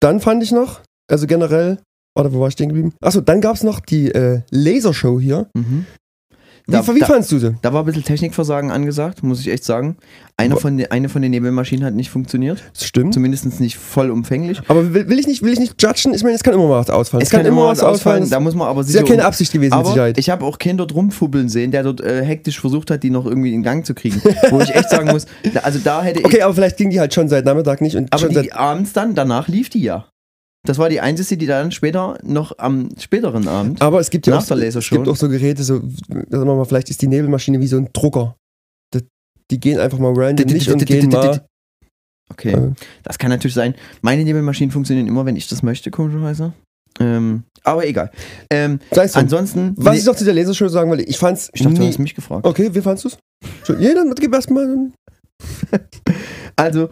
Dann 0.00 0.20
fand 0.20 0.42
ich 0.42 0.52
noch, 0.52 0.80
also 1.10 1.26
generell, 1.26 1.78
oder 2.16 2.32
wo 2.32 2.40
war 2.40 2.48
ich 2.48 2.52
stehen 2.54 2.68
geblieben? 2.68 2.92
Achso, 3.02 3.20
dann 3.20 3.40
gab 3.40 3.56
es 3.56 3.62
noch 3.62 3.80
die 3.80 4.10
äh, 4.12 4.40
Lasershow 4.50 5.20
hier. 5.20 5.46
Mhm. 5.54 5.86
Wie, 6.68 6.72
Da- 6.72 6.94
wie 6.96 6.98
da- 6.98 7.06
fandst 7.06 7.30
du 7.30 7.38
sie? 7.38 7.54
Da 7.62 7.72
war 7.72 7.84
ein 7.84 7.86
bisschen 7.86 8.02
Technikversagen 8.02 8.72
angesagt, 8.72 9.22
muss 9.22 9.38
ich 9.38 9.48
echt 9.52 9.62
sagen. 9.62 9.98
Einer 10.36 10.56
von 10.56 10.84
eine 10.90 11.08
von 11.08 11.22
den 11.22 11.30
Nebelmaschinen 11.30 11.84
hat 11.84 11.94
nicht 11.94 12.10
funktioniert. 12.10 12.60
Das 12.74 12.84
stimmt. 12.84 13.14
Zumindest 13.14 13.60
nicht 13.60 13.76
vollumfänglich. 13.78 14.60
Aber 14.66 14.92
will, 14.92 15.08
will, 15.08 15.16
ich 15.20 15.28
nicht, 15.28 15.42
will 15.44 15.52
ich 15.52 15.60
nicht 15.60 15.80
judgen? 15.80 16.12
Ich 16.12 16.24
meine, 16.24 16.34
es 16.34 16.42
kann 16.42 16.54
immer 16.54 16.66
mal 16.66 16.80
was 16.80 16.90
ausfallen. 16.90 17.22
Es 17.22 17.30
kann 17.30 17.46
immer 17.46 17.68
was 17.68 17.84
ausfallen, 17.84 18.28
da 18.28 18.40
muss 18.40 18.56
man 18.56 18.66
aber 18.66 18.80
Das 18.80 18.88
ist 18.88 18.96
ja 18.96 19.02
sicher- 19.02 19.14
keine 19.14 19.26
Absicht 19.26 19.52
gewesen, 19.52 19.70
mit 19.70 19.78
Aber 19.78 19.90
Sicherheit. 19.90 20.18
ich 20.18 20.28
habe 20.28 20.44
auch 20.44 20.58
Kinder 20.58 20.86
dort 20.86 20.96
rumfubbeln 20.98 21.48
sehen, 21.48 21.70
der 21.70 21.84
dort 21.84 22.00
äh, 22.00 22.24
hektisch 22.24 22.58
versucht 22.58 22.90
hat, 22.90 23.04
die 23.04 23.10
noch 23.10 23.26
irgendwie 23.26 23.54
in 23.54 23.62
Gang 23.62 23.86
zu 23.86 23.94
kriegen. 23.94 24.20
Wo 24.50 24.58
ich 24.60 24.74
echt 24.74 24.90
sagen 24.90 25.08
muss, 25.12 25.26
also 25.62 25.78
da 25.78 26.02
hätte 26.02 26.18
ich. 26.18 26.26
Okay, 26.26 26.42
aber 26.42 26.52
vielleicht 26.54 26.78
ging 26.78 26.90
die 26.90 26.98
halt 26.98 27.14
schon 27.14 27.28
seit 27.28 27.44
Nachmittag 27.44 27.80
nicht 27.80 27.94
und 27.94 28.12
aber 28.12 28.28
die 28.28 28.52
abends 28.52 28.92
dann, 28.92 29.14
danach 29.14 29.46
lief 29.46 29.70
die 29.70 29.82
ja. 29.82 30.06
Das 30.66 30.78
war 30.78 30.88
die 30.88 31.00
einzige, 31.00 31.38
die 31.38 31.46
dann 31.46 31.72
später 31.72 32.18
noch 32.22 32.58
am 32.58 32.88
späteren 32.98 33.48
Abend. 33.48 33.80
Aber 33.80 34.00
es 34.00 34.10
gibt 34.10 34.26
ja 34.26 34.36
auch, 34.36 34.44
der 34.44 34.56
es 34.62 34.88
gibt 34.90 35.08
auch 35.08 35.16
so 35.16 35.28
Geräte, 35.28 35.62
so, 35.62 35.80
sagen 36.08 36.28
wir 36.30 36.44
mal, 36.56 36.64
vielleicht 36.64 36.90
ist 36.90 37.00
die 37.00 37.06
Nebelmaschine 37.08 37.60
wie 37.60 37.66
so 37.66 37.76
ein 37.78 37.88
Drucker. 37.92 38.36
Das, 38.92 39.02
die 39.50 39.60
gehen 39.60 39.78
einfach 39.78 39.98
mal 39.98 40.12
random 40.14 40.46
nicht 40.46 40.70
und 40.70 40.84
gehen 40.84 41.08
mal. 41.08 41.46
Okay, 42.28 42.52
Äh, 42.52 42.72
das 43.04 43.18
kann 43.18 43.30
natürlich 43.30 43.54
sein. 43.54 43.74
Meine 44.02 44.24
Nebelmaschinen 44.24 44.72
funktionieren 44.72 45.06
immer, 45.06 45.24
wenn 45.24 45.36
ich 45.36 45.46
das 45.48 45.62
möchte, 45.62 45.90
komischerweise. 45.92 46.52
Ähm, 46.98 47.44
aber 47.62 47.86
egal. 47.86 48.10
Ähm, 48.50 48.80
drum. 48.90 49.06
ansonsten. 49.14 49.74
Was 49.76 49.94
nee, 49.94 50.00
ich 50.00 50.06
noch 50.06 50.16
zu 50.16 50.24
der 50.24 50.34
Lasershow 50.34 50.68
sagen 50.68 50.90
wollte, 50.90 51.04
ich 51.04 51.18
fand's 51.18 51.50
ich 51.52 51.62
dachte, 51.62 51.76
du 51.76 51.82
nie. 51.82 51.88
hast 51.88 51.98
mich 51.98 52.14
gefragt. 52.14 52.44
Okay, 52.46 52.70
wie 52.74 52.80
fandst 52.80 53.04
du's? 53.04 53.18
Schon- 53.64 53.80
Ja, 53.80 53.94
dann 53.94 54.12
gib 54.14 54.34
erstmal. 54.34 54.90
Also, 56.58 56.88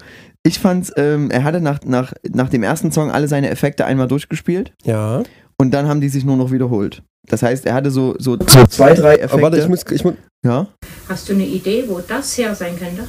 ich 0.47 0.59
fand's, 0.59 0.93
ähm, 0.97 1.31
er 1.31 1.43
hatte 1.45 1.61
nach, 1.61 1.81
nach, 1.85 2.13
nach 2.33 2.49
dem 2.51 2.63
ersten 2.63 2.93
Song 2.93 3.11
alle 3.11 3.29
seine 3.29 3.51
Effekte 3.51 3.85
einmal 3.87 4.09
durchgespielt 4.09 4.73
Ja. 4.85 5.23
und 5.57 5.73
dann 5.73 5.89
haben 5.89 6.01
die 6.01 6.09
sich 6.11 6.25
nur 6.25 6.37
noch 6.37 6.53
wiederholt. 6.53 7.03
Das 7.27 7.43
heißt, 7.43 7.65
er 7.65 7.73
hatte 7.75 7.91
so, 7.91 8.15
so, 8.19 8.37
zwei, 8.37 8.93
drei 8.93 9.15
Effekte. 9.15 9.33
Aber 9.33 9.43
warte, 9.43 9.59
ich 9.59 9.67
muss. 9.69 9.81
Ich 9.91 10.05
muss 10.05 10.15
ja? 10.45 10.67
Hast 11.09 11.27
du 11.29 11.33
eine 11.33 11.47
Idee, 11.47 11.85
wo 11.89 12.01
das 12.07 12.37
her 12.37 12.55
sein 12.55 12.79
könnte? 12.79 13.09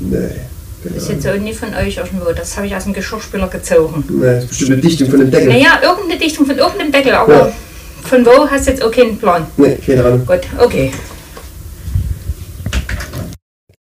nee. 0.00 0.28
Das 0.82 0.94
ist 0.96 1.08
jetzt 1.10 1.28
auch 1.28 1.36
nicht 1.36 1.58
von 1.58 1.74
euch 1.74 1.98
irgendwo. 1.98 2.32
Das 2.32 2.56
habe 2.56 2.66
ich 2.66 2.74
aus 2.74 2.84
dem 2.84 2.94
Geschirrspüler 2.94 3.48
gezogen. 3.48 4.02
Nee, 4.08 4.24
das 4.24 4.44
ist 4.44 4.48
bestimmt 4.48 4.72
eine 4.72 4.80
Dichtung 4.80 5.10
von 5.10 5.20
dem 5.20 5.30
Deckel. 5.30 5.48
Naja, 5.48 5.78
irgendeine 5.82 6.18
Dichtung 6.18 6.46
von 6.46 6.56
irgendeinem 6.56 6.90
Deckel, 6.90 7.12
aber 7.12 7.34
Ja. 7.48 7.52
von 8.02 8.24
wo 8.24 8.48
hast 8.50 8.66
du 8.66 8.70
jetzt 8.70 8.82
auch 8.82 8.90
keinen 8.90 9.18
Plan. 9.18 9.46
Nee, 9.58 9.76
keine 9.76 10.04
Ahnung. 10.06 10.24
Gut, 10.24 10.40
okay. 10.58 10.90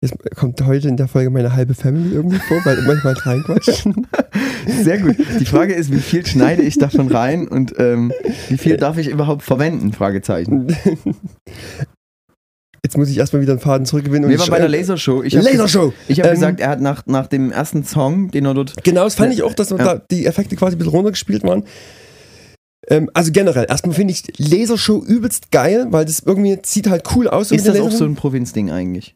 Jetzt 0.05 0.37
kommt 0.37 0.61
heute 0.67 0.87
in 0.89 0.99
der 0.99 1.09
Folge 1.09 1.31
meine 1.31 1.57
halbe 1.57 1.73
Family 1.73 2.15
irgendwie 2.15 2.37
vor, 2.37 2.59
weil 2.65 2.77
manchmal 2.83 3.15
reinquatschen. 3.15 4.07
Sehr 4.83 4.99
gut. 4.99 5.17
Die 5.41 5.47
Frage 5.47 5.73
ist, 5.73 5.91
wie 5.91 5.99
viel 5.99 6.27
schneide 6.27 6.61
ich 6.61 6.77
davon 6.77 7.09
rein 7.11 7.49
und 7.49 7.73
ähm, 7.79 8.13
wie 8.51 8.59
viel 8.59 8.77
darf 8.77 8.99
ich 8.99 9.09
überhaupt 9.09 9.43
verwenden? 9.43 9.95
Fragezeichen. 9.95 10.77
Jetzt 12.85 12.99
muss 12.99 13.09
ich 13.09 13.17
erstmal 13.17 13.41
wieder 13.41 13.53
einen 13.53 13.61
Faden 13.63 13.87
zurückgewinnen. 13.87 14.29
Wir 14.29 14.39
waren 14.39 14.51
bei 14.51 14.59
der 14.59 14.69
Lasershow. 14.69 15.23
Ich 15.23 15.35
habe 15.37 15.47
Lasershow! 15.47 15.95
ich 16.07 16.21
hab 16.21 16.27
Ähm, 16.27 16.35
gesagt, 16.35 16.61
er 16.61 16.69
hat 16.69 16.83
nach, 16.83 17.07
nach 17.07 17.27
dem 17.27 17.51
ersten 17.51 17.83
Song, 17.85 18.31
den 18.31 18.45
er 18.45 18.53
dort. 18.53 18.85
Genau, 18.85 19.05
das 19.05 19.15
fand 19.15 19.33
ich 19.33 19.43
auch, 19.43 19.55
dass 19.55 19.71
Ja. 19.71 19.79
da 19.79 20.03
die 20.11 20.27
Effekte 20.27 20.55
quasi 20.55 20.77
ein 20.77 20.79
bisschen 20.81 20.93
runtergespielt 20.93 21.45
waren. 21.45 21.65
Ähm, 22.89 23.11
also 23.15 23.33
generell, 23.33 23.67
erstmal 23.69 23.95
finde 23.95 24.13
ich 24.13 24.23
Lasershow 24.39 25.03
übelst 25.05 25.51
geil, 25.51 25.87
weil 25.91 26.05
das 26.05 26.21
irgendwie 26.21 26.59
sieht 26.65 26.89
halt 26.89 27.05
cool 27.15 27.29
aus. 27.29 27.51
Ist 27.51 27.67
das 27.67 27.81
auch 27.81 27.91
so 27.91 28.05
ein 28.05 28.15
Provinzding 28.15 28.71
eigentlich? 28.71 29.15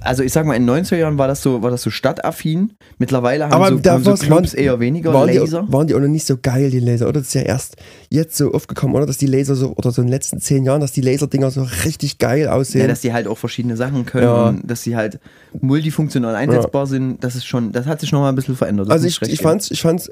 also 0.00 0.22
ich 0.22 0.32
sag 0.32 0.46
mal, 0.46 0.54
in 0.54 0.66
den 0.66 0.84
90er 0.84 0.96
Jahren 0.96 1.18
war 1.18 1.28
das 1.28 1.42
so, 1.42 1.62
war 1.62 1.70
das 1.70 1.82
so 1.82 1.90
stadtaffin. 1.90 2.72
Mittlerweile 2.98 3.44
haben 3.44 3.52
Aber 3.52 3.68
so, 3.68 3.90
haben 3.90 4.02
so 4.16 4.30
waren- 4.30 4.44
eher 4.44 4.80
weniger 4.80 5.12
waren 5.12 5.28
Laser. 5.28 5.62
Die, 5.66 5.72
waren 5.72 5.86
die 5.86 5.94
auch 5.94 6.00
noch 6.00 6.08
nicht 6.08 6.26
so 6.26 6.36
geil, 6.40 6.70
die 6.70 6.80
Laser, 6.80 7.06
oder? 7.08 7.20
Das 7.20 7.28
ist 7.28 7.34
ja 7.34 7.42
erst 7.42 7.76
jetzt 8.10 8.36
so 8.36 8.52
aufgekommen, 8.52 8.96
oder? 8.96 9.06
Dass 9.06 9.18
die 9.18 9.26
Laser 9.26 9.54
so, 9.54 9.74
oder 9.76 9.90
so 9.90 10.00
in 10.02 10.06
den 10.08 10.12
letzten 10.12 10.40
zehn 10.40 10.64
Jahren, 10.64 10.80
dass 10.80 10.92
die 10.92 11.00
Laserdinger 11.02 11.50
so 11.50 11.62
richtig 11.84 12.18
geil 12.18 12.48
aussehen. 12.48 12.82
Ja, 12.82 12.86
dass 12.88 13.02
die 13.02 13.12
halt 13.12 13.26
auch 13.26 13.38
verschiedene 13.38 13.76
Sachen 13.76 14.06
können, 14.06 14.24
Ja. 14.24 14.54
dass 14.62 14.82
sie 14.82 14.96
halt 14.96 15.20
multifunktional 15.60 16.34
einsetzbar 16.34 16.86
sind, 16.86 17.22
das 17.22 17.34
ist 17.36 17.44
schon, 17.46 17.72
das 17.72 17.86
hat 17.86 18.00
sich 18.00 18.10
noch 18.12 18.20
mal 18.20 18.30
ein 18.30 18.34
bisschen 18.36 18.56
verändert. 18.56 18.86
das 18.88 18.92
also 18.94 19.06
ich, 19.06 19.20
ich, 19.22 19.28
geben. 19.28 19.42
fand's, 19.42 19.70
ich 19.70 19.82
fand's 19.82 20.10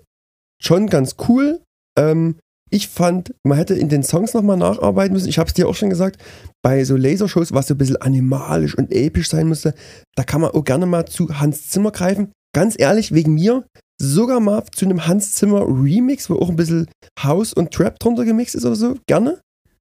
schon 0.61 0.89
ganz 0.89 1.17
cool. 1.29 1.61
Ähm, 1.99 2.37
ich 2.71 2.89
fand, 2.89 3.35
man 3.45 3.59
hätte 3.59 3.75
in 3.75 3.91
den 3.91 4.03
Songs 4.03 4.33
nochmal 4.33 4.57
nacharbeiten 4.57 5.13
müssen. 5.13 5.29
Ich 5.29 5.39
habe 5.39 5.49
es 5.49 5.55
dir 5.55 5.69
auch 5.69 5.75
schon 5.75 5.91
gesagt, 5.91 6.17
bei 6.63 6.85
so 6.85 6.97
Lasershows, 6.97 7.53
was 7.53 7.67
so 7.67 7.75
ein 7.75 7.79
bisschen 7.79 7.97
animalisch 8.01 8.77
und 8.77 8.91
episch 8.91 9.29
sein 9.29 9.47
musste, 9.49 9.75
da 10.17 10.25
kann 10.25 10.41
man 10.41 10.53
auch 10.53 10.65
gerne 10.65 10.87
mal 10.87 11.05
zu 11.05 11.29
Hans 11.39 11.69
Zimmer 11.69 11.91
greifen. 11.91 12.33
Ganz 12.55 12.77
ehrlich, 12.79 13.13
wegen 13.13 13.35
mir, 13.35 13.65
sogar 14.01 14.41
mal 14.41 14.65
zu 14.75 14.87
einem 14.87 15.07
Hans 15.07 15.33
Zimmer 15.33 15.67
Remix, 15.67 16.31
wo 16.31 16.37
auch 16.37 16.49
ein 16.49 16.57
bisschen 16.57 16.89
House 17.23 17.53
und 17.53 17.73
Trap 17.73 17.99
drunter 17.99 18.25
gemixt 18.25 18.55
ist 18.55 18.65
oder 18.65 18.75
so, 18.77 18.95
gerne. 19.07 19.39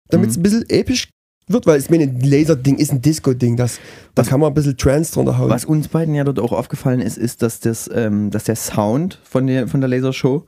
Damit 0.09 0.32
es 0.32 0.36
Mhm. 0.36 0.41
ein 0.41 0.43
bisschen 0.43 0.70
episch 0.70 1.09
wird, 1.47 1.66
weil 1.68 1.80
ich 1.80 1.89
meine, 1.89 2.03
ein 2.03 2.20
Laser-Ding 2.20 2.78
ist 2.78 2.91
ein 2.91 3.01
Disco-Ding, 3.01 3.55
das, 3.55 3.80
da 4.16 4.24
kann 4.24 4.39
man 4.41 4.51
ein 4.51 4.53
bisschen 4.53 4.78
Trance 4.78 5.14
drunter 5.14 5.38
hauen. 5.38 5.49
Was 5.49 5.64
uns 5.66 5.88
beiden 5.88 6.14
ja 6.14 6.26
dort 6.26 6.39
auch 6.39 6.51
aufgefallen 6.51 6.99
ist, 6.99 7.18
ist, 7.18 7.41
dass, 7.41 7.62
das, 7.62 7.89
ähm, 7.93 8.30
dass 8.32 8.43
der 8.43 8.57
Sound 8.57 9.20
von 9.24 9.47
der, 9.47 9.68
von 9.70 9.80
der 9.80 9.89
Lasershow 9.89 10.43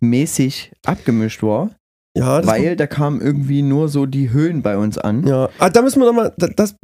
mäßig 0.00 0.72
abgemischt 0.84 1.42
war, 1.42 1.70
ja, 2.16 2.44
weil 2.46 2.76
da 2.76 2.86
kamen 2.86 3.20
irgendwie 3.20 3.62
nur 3.62 3.88
so 3.88 4.06
die 4.06 4.30
Höhen 4.30 4.62
bei 4.62 4.76
uns 4.76 4.98
an. 4.98 5.26
Ja, 5.26 5.48
ah, 5.58 5.70
da 5.70 5.82
müssen 5.82 6.00
wir 6.00 6.06
nochmal, 6.06 6.32
das, 6.36 6.50
das 6.56 6.74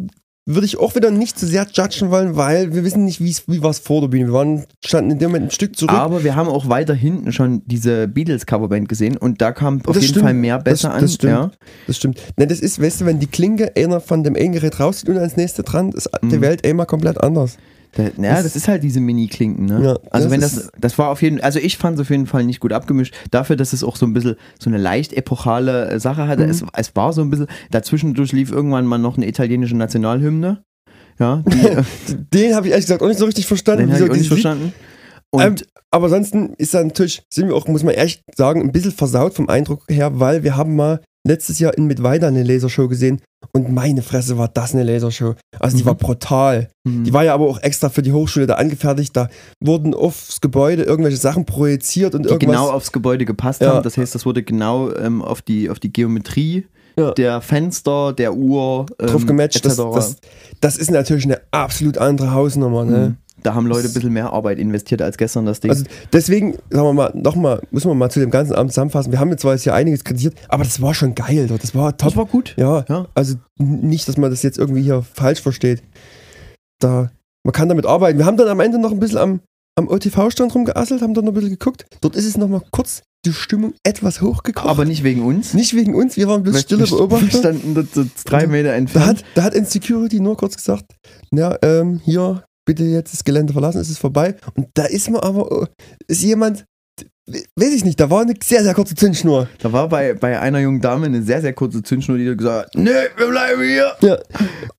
würde 0.49 0.65
ich 0.65 0.79
auch 0.79 0.95
wieder 0.95 1.11
nicht 1.11 1.37
zu 1.37 1.45
sehr 1.45 1.67
judgen 1.73 2.13
wollen, 2.13 2.37
weil 2.37 2.73
wir 2.73 2.85
wissen 2.85 3.05
nicht, 3.05 3.21
wie 3.21 3.63
war 3.65 3.71
es 3.71 3.81
vor 3.81 4.01
der 4.03 4.07
Bühne. 4.07 4.27
Wir 4.27 4.33
waren, 4.33 4.65
standen 4.85 5.11
in 5.11 5.19
dem 5.19 5.31
Moment 5.31 5.47
ein 5.47 5.51
Stück 5.51 5.77
zurück. 5.77 5.97
Aber 5.97 6.23
wir 6.23 6.37
haben 6.37 6.49
auch 6.49 6.69
weiter 6.69 6.95
hinten 6.95 7.33
schon 7.33 7.63
diese 7.67 8.07
Beatles-Coverband 8.07 8.89
gesehen 8.89 9.17
und 9.17 9.41
da 9.43 9.51
kam 9.51 9.79
auf 9.79 9.83
Das 9.87 9.97
jeden 9.97 10.07
stimmt. 10.11 10.25
Fall 10.27 10.35
mehr 10.35 10.61
besser 10.61 10.91
das, 10.91 10.95
das 11.01 11.03
an. 11.03 11.09
stimmt. 11.09 11.33
Ja. 11.33 11.51
Das 11.89 11.97
stimmt. 11.97 12.21
Ne, 12.37 12.47
das 12.47 12.61
ist, 12.61 12.81
weißt 12.81 13.01
du, 13.01 13.07
wenn 13.07 13.19
die 13.19 13.27
Klinke 13.27 13.73
einer 13.77 14.01
von 14.01 14.23
dem 14.23 14.37
einen 14.37 14.53
Gerät 14.53 14.79
rauszieht 14.79 15.09
und 15.09 15.19
ans 15.19 15.37
nächste 15.37 15.65
dran, 15.65 15.91
ist 15.91 16.09
die 16.23 16.37
Mhm. 16.37 16.41
Welt 16.43 16.65
immer 16.65 16.87
komplett 16.87 17.21
anders. 17.21 17.57
Da, 17.97 18.05
ja, 18.23 18.43
das 18.43 18.55
ist 18.55 18.69
halt 18.69 18.83
diese 18.83 19.01
Mini-Klinken, 19.01 19.65
ne? 19.65 19.83
Ja, 19.83 19.99
also 20.11 20.29
das 20.29 20.31
wenn 20.31 20.41
das, 20.43 20.71
das 20.79 20.99
war 20.99 21.09
auf 21.09 21.23
jeden 21.23 21.41
also 21.41 21.59
ich 21.59 21.79
fand 21.79 21.97
es 21.97 22.03
auf 22.03 22.11
jeden 22.11 22.27
Fall 22.27 22.45
nicht 22.45 22.61
gut 22.61 22.73
abgemischt. 22.73 23.15
Dafür, 23.31 23.57
dass 23.57 23.73
es 23.73 23.83
auch 23.83 23.97
so 23.97 24.05
ein 24.05 24.13
bisschen 24.13 24.37
so 24.59 24.69
eine 24.69 24.77
leicht 24.77 25.15
epochale 25.15 25.89
äh, 25.89 25.99
Sache 25.99 26.29
hatte. 26.29 26.45
Mhm. 26.45 26.51
Es, 26.51 26.65
es 26.75 26.95
war 26.95 27.15
so 27.15 27.23
ein 27.23 27.31
bisschen, 27.31 27.47
dazwischendurch 27.71 28.33
lief 28.33 28.53
irgendwann 28.53 28.85
mal 28.85 28.99
noch 28.99 29.17
eine 29.17 29.27
italienische 29.27 29.77
Nationalhymne. 29.77 30.63
Ja, 31.19 31.43
die, 31.47 32.17
Den 32.35 32.55
habe 32.55 32.67
ich 32.67 32.73
ehrlich 32.73 32.87
gesagt 32.87 33.03
auch 33.03 33.09
nicht 33.09 33.19
so 33.19 33.25
richtig 33.25 33.47
verstanden. 33.47 33.87
den 33.87 33.95
habe 33.95 34.05
ich 34.05 34.11
auch 34.11 34.15
nicht 34.15 34.29
verstanden. 34.29 34.75
Und 35.37 35.63
Ähm, 35.63 35.67
aber 35.91 36.07
ansonsten 36.07 36.55
ist 36.59 36.75
da 36.75 36.83
natürlich, 36.83 37.23
sind 37.33 37.49
wir 37.49 37.55
auch, 37.55 37.67
muss 37.69 37.83
man 37.85 37.95
ehrlich 37.95 38.23
sagen, 38.37 38.61
ein 38.61 38.73
bisschen 38.73 38.93
versaut 38.93 39.35
vom 39.35 39.49
Eindruck 39.49 39.85
her, 39.89 40.19
weil 40.21 40.43
wir 40.43 40.57
haben 40.57 40.77
mal 40.77 41.01
letztes 41.27 41.59
Jahr 41.59 41.77
in 41.77 41.87
Mittweida 41.87 42.29
eine 42.29 42.43
Lasershow 42.43 42.87
gesehen 42.89 43.21
und 43.53 43.73
meine 43.73 44.03
Fresse 44.03 44.37
war 44.39 44.49
das 44.49 44.75
eine 44.75 44.85
Lasershow. 44.85 45.35
Also 45.59 45.77
die 45.77 45.83
Mhm. 45.83 45.87
war 45.87 45.95
brutal. 45.97 46.69
Mhm. 46.85 47.05
Die 47.05 47.13
war 47.13 47.25
ja 47.25 47.35
aber 47.35 47.47
auch 47.49 47.61
extra 47.63 47.89
für 47.89 48.03
die 48.03 48.13
Hochschule 48.13 48.47
da 48.47 48.55
angefertigt. 48.55 49.17
Da 49.17 49.29
wurden 49.63 49.95
aufs 49.95 50.41
Gebäude 50.41 50.83
irgendwelche 50.83 51.17
Sachen 51.19 51.45
projiziert 51.47 52.15
und 52.15 52.25
die 52.25 52.29
irgendwas. 52.31 52.57
genau 52.57 52.71
aufs 52.71 52.93
Gebäude 52.93 53.25
gepasst 53.25 53.61
Ja. 53.61 53.75
haben. 53.75 53.83
Das 53.83 53.97
heißt, 53.97 54.15
das 54.15 54.25
wurde 54.27 54.43
genau 54.43 54.93
ähm, 54.93 55.23
auf, 55.23 55.43
die, 55.43 55.69
auf 55.71 55.79
die 55.81 55.93
Geometrie 55.93 56.67
Ja. 56.99 57.13
der 57.13 57.41
Fenster, 57.41 58.13
der 58.13 58.35
Uhr 58.35 58.87
ähm, 59.01 59.07
drauf 59.09 59.27
gematcht. 59.27 59.65
Das, 59.65 59.77
das, 59.77 60.17
das 60.61 60.77
ist 60.77 60.91
natürlich 60.91 61.25
eine 61.25 61.41
absolut 61.51 61.99
andere 61.99 62.33
Hausnummer. 62.35 62.85
Ne? 62.85 62.99
Mhm. 62.99 63.17
Da 63.47 63.55
haben 63.55 63.67
Leute 63.67 63.87
ein 63.89 63.95
bisschen 63.95 64.13
mehr 64.13 64.33
Arbeit 64.33 64.59
investiert 64.59 65.01
als 65.03 65.17
gestern 65.17 65.47
das 65.47 65.61
Ding. 65.61 65.71
Also 65.71 65.85
deswegen, 66.13 66.55
sagen 66.71 66.87
wir 66.89 66.93
mal, 66.93 67.13
nochmal, 67.15 67.63
müssen 67.71 67.89
wir 67.89 67.95
mal 67.95 68.11
zu 68.11 68.19
dem 68.21 68.31
ganzen 68.31 68.55
Abend 68.55 68.73
zusammenfassen. 68.73 69.13
Wir 69.13 69.21
haben 69.21 69.31
jetzt 69.31 69.43
zwar 69.43 69.53
jetzt 69.53 69.63
hier 69.63 69.75
einiges 69.75 70.03
kritisiert, 70.03 70.35
aber 70.49 70.65
das 70.65 70.83
war 70.83 70.95
schon 70.95 71.15
geil. 71.15 71.47
Das 71.47 71.75
war 71.75 71.97
top. 71.97 72.09
das 72.09 72.17
war 72.17 72.27
gut. 72.27 72.55
Ja, 72.57 72.85
Ja. 72.89 73.07
also 73.15 73.37
nicht, 73.59 74.09
dass 74.09 74.17
man 74.17 74.31
das 74.31 74.43
jetzt 74.43 74.59
irgendwie 74.59 74.83
hier 74.83 75.03
falsch 75.03 75.41
versteht. 75.41 75.83
Da, 76.81 77.11
man 77.45 77.53
kann 77.53 77.69
damit 77.69 77.87
arbeiten. 77.87 78.19
Wir 78.19 78.27
haben 78.27 78.37
dann 78.37 78.49
am 78.49 78.61
Ende 78.61 78.79
noch 78.79 78.91
ein 78.93 78.99
bisschen 78.99 79.19
am, 79.19 79.41
am 79.79 79.89
OTV-Stand 79.89 80.55
rumgeasselt, 80.55 81.03
haben 81.03 81.15
dann 81.15 81.25
noch 81.25 81.33
ein 81.33 81.35
bisschen 81.37 81.51
geguckt. 81.51 81.87
Dort 82.01 82.17
ist 82.17 82.27
es 82.27 82.37
nochmal 82.37 82.63
kurz 82.71 83.03
die 83.25 83.33
Stimmung 83.33 83.75
etwas 83.83 84.21
hochgekocht. 84.21 84.69
Aber 84.69 84.85
nicht 84.85 85.03
wegen 85.03 85.23
uns. 85.25 85.55
nicht 85.55 85.75
wegen 85.75 85.95
uns, 85.95 86.17
wir 86.17 86.29
waren 86.29 86.43
bloß 86.43 86.61
stille 86.61 86.81
Wir 86.89 86.97
Beobachter. 86.97 87.39
standen 87.39 87.89
drei 88.25 88.47
Meter 88.47 88.69
Da 88.71 88.75
entfernt. 88.75 89.07
hat, 89.07 89.25
da 89.35 89.43
hat 89.45 89.55
ein 89.55 89.65
Security 89.65 90.21
nur 90.21 90.37
kurz 90.37 90.57
gesagt, 90.57 90.85
na, 91.31 91.57
ähm, 91.63 92.01
hier, 92.05 92.45
bitte 92.67 92.85
jetzt 92.85 93.15
das 93.15 93.25
Gelände 93.25 93.55
verlassen, 93.55 93.81
es 93.81 93.89
ist 93.89 93.99
vorbei. 93.99 94.35
Und 94.55 94.69
da 94.75 94.85
ist 94.85 95.09
man 95.09 95.23
aber, 95.23 95.51
oh, 95.51 95.67
ist 96.07 96.23
jemand, 96.23 96.67
weiß 97.57 97.73
ich 97.75 97.85
nicht, 97.85 97.99
da 97.99 98.11
war 98.11 98.21
eine 98.23 98.35
sehr, 98.45 98.63
sehr 98.63 98.75
kurze 98.75 98.95
Zündschnur. 98.95 99.49
Da 99.61 99.73
war 99.73 99.89
bei, 99.89 100.13
bei 100.15 100.39
einer 100.39 100.59
jungen 100.59 100.81
Dame 100.81 101.07
eine 101.07 101.23
sehr, 101.23 101.41
sehr 101.41 101.55
kurze 101.55 101.83
Zündschnur, 101.83 102.19
die 102.19 102.37
gesagt 102.37 102.67
hat, 102.67 102.75
nee, 102.75 102.91
wir 103.17 103.29
bleiben 103.29 103.63
hier. 103.63 103.93
Ja. 104.01 104.19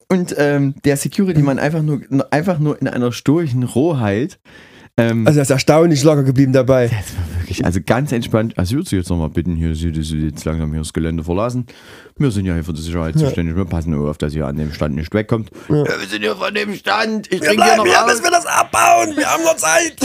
Und 0.09 0.35
ähm, 0.37 0.75
der 0.85 0.95
Security-Mann 0.97 1.59
einfach 1.59 1.81
nur, 1.81 2.01
einfach 2.29 2.59
nur 2.59 2.79
in 2.79 2.87
einer 2.87 3.11
sturchen 3.11 3.63
Rohheit. 3.63 4.39
Ähm, 4.97 5.27
Also 5.27 5.39
er 5.39 5.43
ist 5.43 5.49
erstaunlich 5.49 6.03
locker 6.03 6.23
geblieben 6.23 6.53
dabei. 6.53 6.89
Wirklich, 7.47 7.65
also 7.65 7.79
ganz 7.85 8.11
entspannt. 8.11 8.57
Also 8.57 8.71
ich 8.71 8.77
würde 8.77 8.89
Sie 8.89 8.95
jetzt 8.97 9.09
nochmal 9.09 9.29
bitten, 9.29 9.55
hier, 9.55 9.73
Sie, 9.75 9.91
Sie 10.03 10.17
jetzt 10.17 10.43
langsam 10.45 10.71
hier 10.71 10.79
das 10.81 10.91
Gelände 10.93 11.23
verlassen. 11.23 11.65
Wir 12.19 12.31
sind 12.31 12.45
ja 12.45 12.53
hier 12.53 12.63
für 12.63 12.73
die 12.73 12.81
Sicherheit 12.81 13.15
Ja. 13.15 13.25
zuständig. 13.27 13.55
Wir 13.55 13.65
passen 13.65 13.91
nur 13.91 14.09
auf, 14.09 14.17
dass 14.17 14.33
ihr 14.33 14.45
an 14.47 14.55
dem 14.57 14.73
Stand 14.73 14.95
nicht 14.95 15.13
wegkommt. 15.13 15.51
Ja. 15.69 15.77
Ja, 15.77 15.85
wir 15.85 16.07
sind 16.09 16.21
hier 16.23 16.35
von 16.35 16.53
dem 16.53 16.73
Stand. 16.73 17.27
Ich 17.27 17.33
Wir 17.33 17.39
trinke 17.49 17.63
hier 17.63 17.73
bleiben 17.75 17.77
noch 17.77 17.85
hier, 17.85 18.13
bis 18.13 18.23
wir 18.23 18.31
das 18.31 18.45
abbauen. 18.45 19.15
Wir 19.15 19.25
haben 19.27 19.43
noch 19.43 19.55
Zeit. 19.55 19.95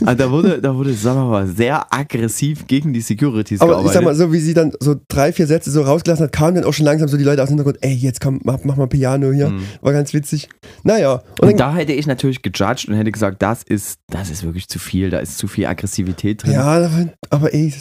Also 0.00 0.14
da 0.16 0.30
wurde, 0.30 0.60
da 0.60 0.74
wurde, 0.74 0.92
sagen 0.94 1.18
wir 1.20 1.26
mal, 1.26 1.46
sehr 1.46 1.92
aggressiv 1.92 2.66
gegen 2.66 2.92
die 2.92 3.00
Securities 3.02 3.60
Aber 3.60 3.72
gearbeitet. 3.72 3.90
ich 3.90 3.94
sag 3.94 4.04
mal, 4.04 4.14
so 4.14 4.32
wie 4.32 4.38
sie 4.38 4.54
dann 4.54 4.72
so 4.80 4.96
drei, 5.08 5.32
vier 5.32 5.46
Sätze 5.46 5.70
so 5.70 5.82
rausgelassen 5.82 6.24
hat, 6.24 6.32
kamen 6.32 6.54
dann 6.56 6.64
auch 6.64 6.72
schon 6.72 6.86
langsam 6.86 7.08
so 7.08 7.16
die 7.16 7.24
Leute 7.24 7.42
aus 7.42 7.48
dem 7.48 7.56
Hintergrund, 7.58 7.78
ey, 7.82 7.92
jetzt 7.94 8.20
komm, 8.20 8.40
mach, 8.44 8.58
mach 8.64 8.76
mal 8.76 8.86
Piano 8.88 9.30
hier. 9.32 9.50
Mhm. 9.50 9.62
War 9.82 9.92
ganz 9.92 10.14
witzig. 10.14 10.48
Naja, 10.84 11.22
und, 11.40 11.50
Und 11.50 11.60
da 11.60 11.74
hätte 11.74 11.92
ich 11.92 12.06
natürlich 12.06 12.40
gejudged 12.42 12.88
und 12.88 12.94
hätte 12.94 13.12
gesagt, 13.12 13.42
das 13.42 13.62
ist, 13.62 13.98
das 14.08 14.30
ist 14.30 14.42
wirklich 14.42 14.68
zu 14.68 14.78
viel, 14.78 15.10
da 15.10 15.18
ist 15.18 15.36
zu 15.36 15.46
viel 15.48 15.66
Aggressivität 15.66 16.39
drin. 16.42 16.52
ja, 16.52 17.08
aber- 17.30 17.54
ey, 17.54 17.72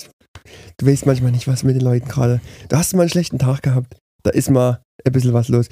du 0.77 0.85
weißt 0.85 1.05
manchmal 1.05 1.31
nicht, 1.31 1.47
was 1.47 1.63
mit 1.63 1.75
den 1.75 1.81
Leuten 1.83 2.07
gerade. 2.07 2.41
Da 2.69 2.77
hast 2.79 2.93
du 2.93 2.97
mal 2.97 3.03
einen 3.03 3.09
schlechten 3.09 3.39
Tag 3.39 3.61
gehabt. 3.63 3.95
Da 4.23 4.31
ist 4.31 4.49
mal 4.49 4.81
ein 5.05 5.11
bisschen 5.11 5.33
was 5.33 5.47
los. 5.47 5.67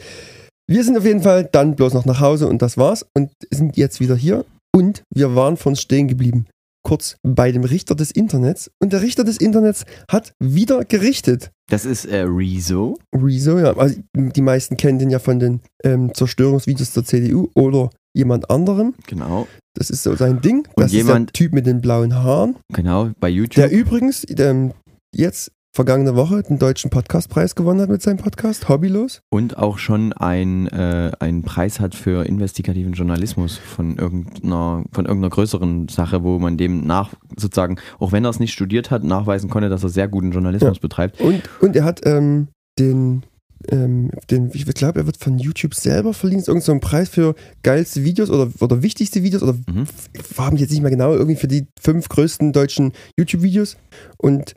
Wir 0.70 0.84
sind 0.84 0.98
auf 0.98 1.06
jeden 1.06 1.22
Fall 1.22 1.46
dann 1.52 1.76
bloß 1.76 1.94
noch 1.94 2.06
nach 2.06 2.20
Hause 2.20 2.48
und 2.48 2.62
das 2.62 2.78
war's 2.78 3.06
und 3.16 3.32
sind 3.52 3.78
jetzt 3.78 4.00
wieder 4.00 4.16
hier. 4.16 4.46
Und 4.76 5.04
wir 5.14 5.36
waren 5.36 5.58
von 5.58 5.72
uns 5.72 5.82
stehen 5.82 6.08
geblieben. 6.08 6.46
Kurz 6.86 7.18
bei 7.24 7.52
dem 7.52 7.64
Richter 7.64 7.96
des 7.96 8.12
Internets. 8.12 8.70
Und 8.82 8.94
der 8.94 9.02
Richter 9.02 9.24
des 9.24 9.38
Internets 9.38 9.86
hat 10.10 10.32
wieder 10.42 10.86
gerichtet. 10.86 11.52
Das 11.70 11.84
ist 11.86 12.06
äh, 12.06 12.22
Rezo. 12.22 12.98
Rezo, 13.14 13.58
ja. 13.60 13.76
Also 13.76 13.96
die 14.16 14.42
meisten 14.42 14.78
kennen 14.78 15.00
den 15.00 15.10
ja 15.10 15.20
von 15.20 15.40
den 15.40 15.62
ähm, 15.84 16.14
Zerstörungsvideos 16.14 16.94
der 16.94 17.04
CDU 17.04 17.50
oder 17.56 17.90
jemand 18.18 18.50
anderem. 18.50 18.94
Genau, 19.08 19.48
Das 19.76 19.90
ist 19.90 20.04
so 20.04 20.16
sein 20.16 20.42
Ding. 20.42 20.68
Und 20.76 20.84
Das 20.84 20.92
jemand- 20.92 21.30
ist 21.30 21.40
der 21.40 21.46
Typ 21.46 21.54
mit 21.54 21.66
den 21.68 21.80
blauen 21.82 22.16
Haaren. 22.16 22.56
genau, 22.74 23.12
bei 23.20 23.30
YouTube. 23.30 23.56
Der 23.56 23.72
übrigens 23.72 24.26
ähm, 24.38 24.74
jetzt 25.16 25.52
vergangene 25.76 26.16
Woche 26.16 26.42
den 26.42 26.58
deutschen 26.58 26.90
Podcastpreis 26.90 27.54
gewonnen 27.54 27.82
hat 27.82 27.90
mit 27.90 28.02
seinem 28.02 28.18
Podcast 28.18 28.68
Hobbylos. 28.68 29.22
und 29.30 29.58
auch 29.60 29.78
schon 29.78 30.12
ein, 30.14 30.66
äh, 30.70 31.12
einen 31.20 31.44
Preis 31.44 31.80
hat 31.80 31.94
für 31.94 32.26
investigativen 32.26 32.94
Journalismus 32.94 33.58
von 33.58 33.98
irgendeiner, 33.98 34.84
von 34.92 35.06
irgendeiner 35.06 35.30
größeren 35.30 35.88
Sache, 35.88 36.24
wo 36.24 36.40
man 36.40 36.58
dem 36.58 36.88
nach, 36.88 37.14
sozusagen, 37.38 37.78
auch 38.00 38.12
wenn 38.12 38.26
er 38.26 38.32
es 38.32 38.40
nicht 38.40 38.54
studiert 38.54 38.90
hat, 38.90 39.04
nachweisen 39.04 39.52
konnte, 39.52 39.70
dass 39.70 39.84
er 39.84 39.90
sehr 39.90 40.08
guten 40.08 40.32
Journalismus 40.32 40.80
betreibt. 40.80 41.22
Und, 41.22 41.44
und 41.62 41.76
er 41.76 41.84
hat 41.84 42.02
ähm, 42.08 42.48
den, 42.80 43.22
ähm, 43.70 44.12
den, 44.30 44.52
ich 44.54 44.66
glaube, 44.66 45.00
er 45.00 45.06
wird 45.06 45.18
von 45.18 45.40
YouTube 45.40 45.74
selber 45.74 46.14
verliehen. 46.14 46.40
Ist 46.40 46.48
irgend 46.48 46.64
so 46.64 46.72
ein 46.72 46.80
Preis 46.80 47.10
für 47.10 47.36
geilste 47.64 48.04
Videos 48.04 48.30
oder, 48.30 48.50
oder 48.60 48.82
wichtigste 48.84 49.24
Videos 49.24 49.44
oder 49.44 49.54
Mhm. 49.54 49.88
haben 50.38 50.56
die 50.58 50.64
jetzt 50.64 50.72
nicht 50.72 50.82
mehr 50.82 50.92
genau, 50.92 51.14
irgendwie 51.14 51.36
für 51.36 51.48
die 51.48 51.66
fünf 51.80 52.10
größten 52.10 52.54
deutschen 52.54 52.94
YouTube-Videos. 53.18 53.78
Und 54.18 54.54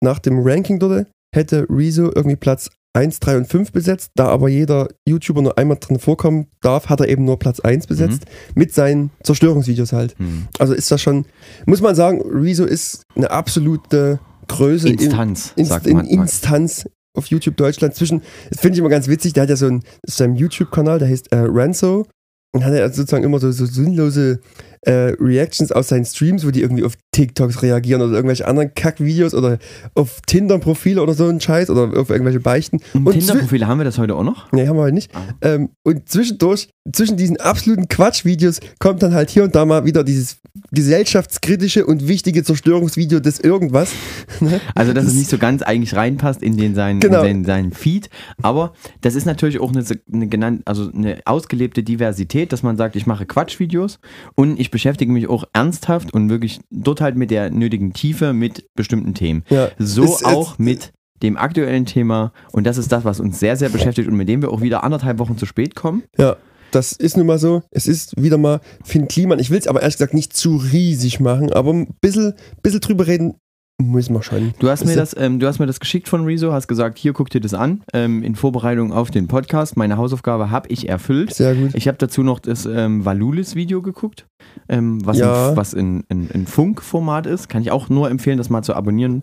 nach 0.00 0.18
dem 0.18 0.40
Ranking 0.40 0.78
dort 0.78 1.06
hätte 1.34 1.66
Rezo 1.68 2.10
irgendwie 2.14 2.36
Platz 2.36 2.70
1, 2.94 3.20
3 3.20 3.36
und 3.36 3.46
5 3.46 3.72
besetzt. 3.72 4.12
Da 4.14 4.28
aber 4.28 4.48
jeder 4.48 4.88
YouTuber 5.06 5.42
nur 5.42 5.58
einmal 5.58 5.76
drin 5.78 5.98
vorkommen 5.98 6.46
darf, 6.62 6.88
hat 6.88 7.00
er 7.00 7.08
eben 7.08 7.24
nur 7.24 7.38
Platz 7.38 7.60
1 7.60 7.86
besetzt. 7.86 8.24
Mit 8.54 8.72
seinen 8.72 9.10
Zerstörungsvideos 9.22 9.92
halt. 9.92 10.18
Hm. 10.18 10.48
Also 10.58 10.72
ist 10.72 10.90
das 10.90 11.02
schon, 11.02 11.26
muss 11.66 11.82
man 11.82 11.94
sagen, 11.94 12.22
Rezo 12.22 12.64
ist 12.64 13.02
eine 13.14 13.30
absolute 13.30 14.18
Größe. 14.48 14.88
Instanz, 14.88 15.52
Inst 15.56 15.70
sagt 15.70 15.86
in 15.86 15.96
man. 15.98 16.06
Instanz 16.06 16.88
auf 17.16 17.26
YouTube 17.26 17.56
Deutschland. 17.56 17.94
Zwischen, 17.94 18.22
das 18.50 18.60
finde 18.60 18.74
ich 18.74 18.80
immer 18.80 18.88
ganz 18.88 19.08
witzig, 19.08 19.32
der 19.32 19.44
hat 19.44 19.50
ja 19.50 19.56
so 19.56 19.66
einen, 19.66 19.80
das 20.02 20.14
ist 20.14 20.16
sein 20.18 20.36
YouTube-Kanal, 20.36 20.98
der 20.98 21.08
heißt 21.08 21.32
äh, 21.32 21.38
Ranzo. 21.38 22.06
Und 22.52 22.64
hat 22.64 22.72
er 22.72 22.88
sozusagen 22.90 23.24
immer 23.24 23.38
so, 23.38 23.52
so 23.52 23.66
sinnlose 23.66 24.40
äh, 24.82 25.14
Reactions 25.20 25.72
aus 25.72 25.88
seinen 25.88 26.06
Streams, 26.06 26.46
wo 26.46 26.50
die 26.50 26.62
irgendwie 26.62 26.84
auf 26.84 26.94
TikToks 27.12 27.60
reagieren 27.60 28.00
oder 28.00 28.14
irgendwelche 28.14 28.46
anderen 28.46 28.72
Kackvideos 28.72 29.34
oder 29.34 29.58
auf 29.94 30.20
Tinder-Profile 30.26 31.02
oder 31.02 31.12
so 31.12 31.28
ein 31.28 31.40
Scheiß 31.40 31.68
oder 31.68 31.98
auf 32.00 32.08
irgendwelche 32.08 32.40
Beichten. 32.40 32.80
Und 32.94 33.06
Und 33.06 33.12
Tinder-Profile 33.12 33.66
haben 33.66 33.78
wir 33.78 33.84
das 33.84 33.98
heute 33.98 34.14
auch 34.14 34.22
noch? 34.22 34.50
Nee, 34.52 34.66
haben 34.66 34.76
wir 34.76 34.84
halt 34.84 34.94
nicht. 34.94 35.14
Ah. 35.14 35.34
Ähm, 35.42 35.70
und 35.82 36.08
zwischendurch 36.08 36.70
zwischen 36.92 37.16
diesen 37.16 37.38
absoluten 37.38 37.88
Quatschvideos 37.88 38.60
kommt 38.78 39.02
dann 39.02 39.14
halt 39.14 39.30
hier 39.30 39.44
und 39.44 39.54
da 39.54 39.64
mal 39.64 39.84
wieder 39.84 40.04
dieses 40.04 40.38
gesellschaftskritische 40.72 41.84
und 41.86 42.08
wichtige 42.08 42.42
Zerstörungsvideo 42.44 43.20
des 43.20 43.40
irgendwas. 43.40 43.90
Ne? 44.40 44.60
Also, 44.74 44.92
dass 44.92 45.04
es 45.06 45.14
nicht 45.14 45.30
so 45.30 45.38
ganz 45.38 45.62
eigentlich 45.62 45.94
reinpasst 45.96 46.42
in 46.42 46.56
den 46.58 46.74
seinen, 46.74 47.00
Genau. 47.00 47.20
in 47.20 47.24
seinen, 47.24 47.44
seinen 47.44 47.72
Feed. 47.72 48.10
Aber 48.42 48.72
das 49.00 49.14
ist 49.14 49.24
natürlich 49.24 49.60
auch 49.60 49.70
eine, 49.72 49.82
eine 50.12 50.26
genannt, 50.28 50.62
also 50.66 50.90
eine 50.92 51.20
ausgelebte 51.24 51.82
Diversität, 51.82 52.52
dass 52.52 52.62
man 52.62 52.76
sagt, 52.76 52.96
ich 52.96 53.06
mache 53.06 53.24
Quatschvideos 53.24 53.98
und 54.34 54.60
ich 54.60 54.70
beschäftige 54.70 55.10
mich 55.10 55.28
auch 55.28 55.44
ernsthaft 55.54 56.12
und 56.12 56.28
wirklich 56.28 56.60
dort 56.70 57.00
halt 57.00 57.16
mit 57.16 57.30
der 57.30 57.50
nötigen 57.50 57.92
Tiefe 57.94 58.32
mit 58.34 58.66
bestimmten 58.74 59.14
Themen. 59.14 59.42
Ja. 59.48 59.68
So 59.78 60.04
Es- 60.04 60.16
es- 60.16 60.24
auch 60.24 60.58
mit 60.58 60.92
dem 61.22 61.38
aktuellen 61.38 61.86
Thema 61.86 62.32
und 62.52 62.66
das 62.66 62.76
ist 62.76 62.92
das, 62.92 63.04
was 63.06 63.20
uns 63.20 63.40
sehr, 63.40 63.56
sehr 63.56 63.70
beschäftigt 63.70 64.06
und 64.08 64.16
mit 64.16 64.28
dem 64.28 64.42
wir 64.42 64.50
auch 64.50 64.60
wieder 64.60 64.84
anderthalb 64.84 65.18
Wochen 65.18 65.38
zu 65.38 65.46
spät 65.46 65.74
kommen. 65.74 66.02
Ja, 66.18 66.36
das 66.70 66.92
ist 66.92 67.16
nun 67.16 67.26
mal 67.26 67.38
so. 67.38 67.62
Es 67.70 67.86
ist 67.86 68.20
wieder 68.20 68.38
mal 68.38 68.60
Finn 68.84 69.08
Kliman. 69.08 69.38
Ich 69.38 69.50
will 69.50 69.58
es 69.58 69.66
aber 69.66 69.80
ehrlich 69.82 69.96
gesagt 69.96 70.14
nicht 70.14 70.36
zu 70.36 70.56
riesig 70.56 71.20
machen, 71.20 71.52
aber 71.52 71.72
ein 71.72 71.88
bisschen, 72.00 72.34
bisschen 72.62 72.80
drüber 72.80 73.06
reden 73.06 73.34
müssen 73.82 74.14
wir 74.14 74.22
schon. 74.22 74.54
Du 74.58 74.70
hast, 74.70 74.84
mir 74.86 74.92
Ist- 74.92 74.96
das, 74.96 75.16
ähm, 75.18 75.38
du 75.38 75.46
hast 75.46 75.58
mir 75.58 75.66
das 75.66 75.80
geschickt 75.80 76.08
von 76.08 76.24
Rezo, 76.24 76.50
hast 76.50 76.66
gesagt, 76.66 76.96
hier 76.98 77.12
guck 77.12 77.28
dir 77.28 77.40
das 77.42 77.52
an, 77.52 77.82
ähm, 77.92 78.22
in 78.22 78.34
Vorbereitung 78.34 78.90
auf 78.90 79.10
den 79.10 79.28
Podcast. 79.28 79.76
Meine 79.76 79.98
Hausaufgabe 79.98 80.50
habe 80.50 80.68
ich 80.70 80.88
erfüllt. 80.88 81.34
Sehr 81.34 81.54
gut. 81.54 81.74
Ich 81.74 81.86
habe 81.86 81.98
dazu 81.98 82.22
noch 82.22 82.38
das 82.38 82.64
ähm, 82.64 83.04
Valulis-Video 83.04 83.82
geguckt, 83.82 84.26
ähm, 84.70 85.04
was, 85.04 85.18
Ja. 85.18 85.50
in, 85.50 85.56
was 85.58 85.74
in, 85.74 86.04
in, 86.08 86.30
in 86.30 86.46
Funk-Format 86.46 87.26
ist. 87.26 87.50
Kann 87.50 87.60
ich 87.60 87.70
auch 87.70 87.90
nur 87.90 88.10
empfehlen, 88.10 88.38
das 88.38 88.48
mal 88.48 88.62
zu 88.62 88.74
abonnieren. 88.74 89.22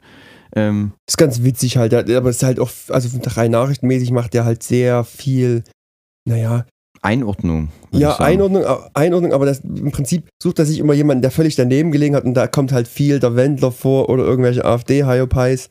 Ähm, 0.55 0.91
ist 1.09 1.17
ganz 1.17 1.41
witzig 1.41 1.77
halt, 1.77 1.91
aber 1.95 2.29
es 2.29 2.35
ist 2.35 2.43
halt 2.43 2.59
auch, 2.59 2.69
also 2.89 3.09
rein 3.25 3.49
nachrichtenmäßig 3.49 4.11
macht 4.11 4.35
der 4.35 4.45
halt 4.45 4.61
sehr 4.61 5.03
viel, 5.03 5.63
naja, 6.29 6.65
Einordnung. 7.03 7.69
ja. 7.91 8.15
Einordnung, 8.19 8.63
Einordnung, 8.93 9.33
aber 9.33 9.45
das, 9.45 9.59
im 9.59 9.91
Prinzip 9.91 10.27
sucht 10.41 10.59
er 10.59 10.65
sich 10.65 10.79
immer 10.79 10.93
jemanden, 10.93 11.21
der 11.21 11.31
völlig 11.31 11.55
daneben 11.55 11.91
gelegen 11.91 12.15
hat 12.15 12.23
und 12.23 12.33
da 12.33 12.47
kommt 12.47 12.71
halt 12.71 12.87
viel 12.87 13.19
der 13.19 13.35
Wendler 13.35 13.71
vor 13.71 14.09
oder 14.09 14.23
irgendwelche 14.23 14.63
AfD-Hyopies, 14.65 15.69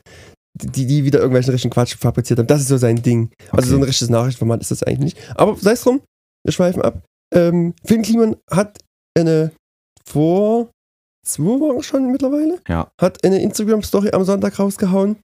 die, 0.61 0.85
die 0.85 1.03
wieder 1.03 1.19
irgendwelchen 1.19 1.51
richtigen 1.51 1.73
Quatsch 1.73 1.95
fabriziert 1.97 2.39
haben. 2.39 2.47
Das 2.47 2.61
ist 2.61 2.67
so 2.67 2.77
sein 2.77 3.01
Ding. 3.01 3.31
Also 3.51 3.57
Okay. 3.57 3.67
so 3.69 3.75
ein 3.77 3.83
richtiges 3.83 4.09
Nachrichtenformat 4.11 4.61
ist 4.61 4.71
das 4.71 4.83
eigentlich 4.83 5.15
nicht. 5.15 5.17
Aber 5.35 5.55
sei 5.57 5.71
es 5.71 5.81
drum, 5.83 6.01
wir 6.45 6.53
schweifen 6.53 6.81
ab. 6.83 7.01
Ähm, 7.33 7.73
Finn 7.83 8.03
Kliman 8.03 8.35
hat 8.51 8.77
eine 9.17 9.51
vor 10.05 10.69
zwei 11.25 11.59
Wochen 11.59 11.81
schon 11.81 12.11
mittlerweile, 12.11 12.59
Ja. 12.67 12.91
hat 12.99 13.23
eine 13.23 13.41
Instagram-Story 13.41 14.11
am 14.11 14.23
Sonntag 14.25 14.59
rausgehauen, 14.59 15.15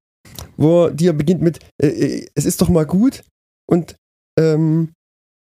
wo 0.58 0.90
die 0.90 1.06
ja 1.06 1.12
beginnt 1.12 1.42
mit, 1.42 1.60
äh, 1.82 1.88
äh, 1.88 2.26
es 2.34 2.46
ist 2.46 2.62
doch 2.62 2.70
mal 2.70 2.86
gut 2.86 3.22
und 3.70 3.96
ähm, 4.40 4.94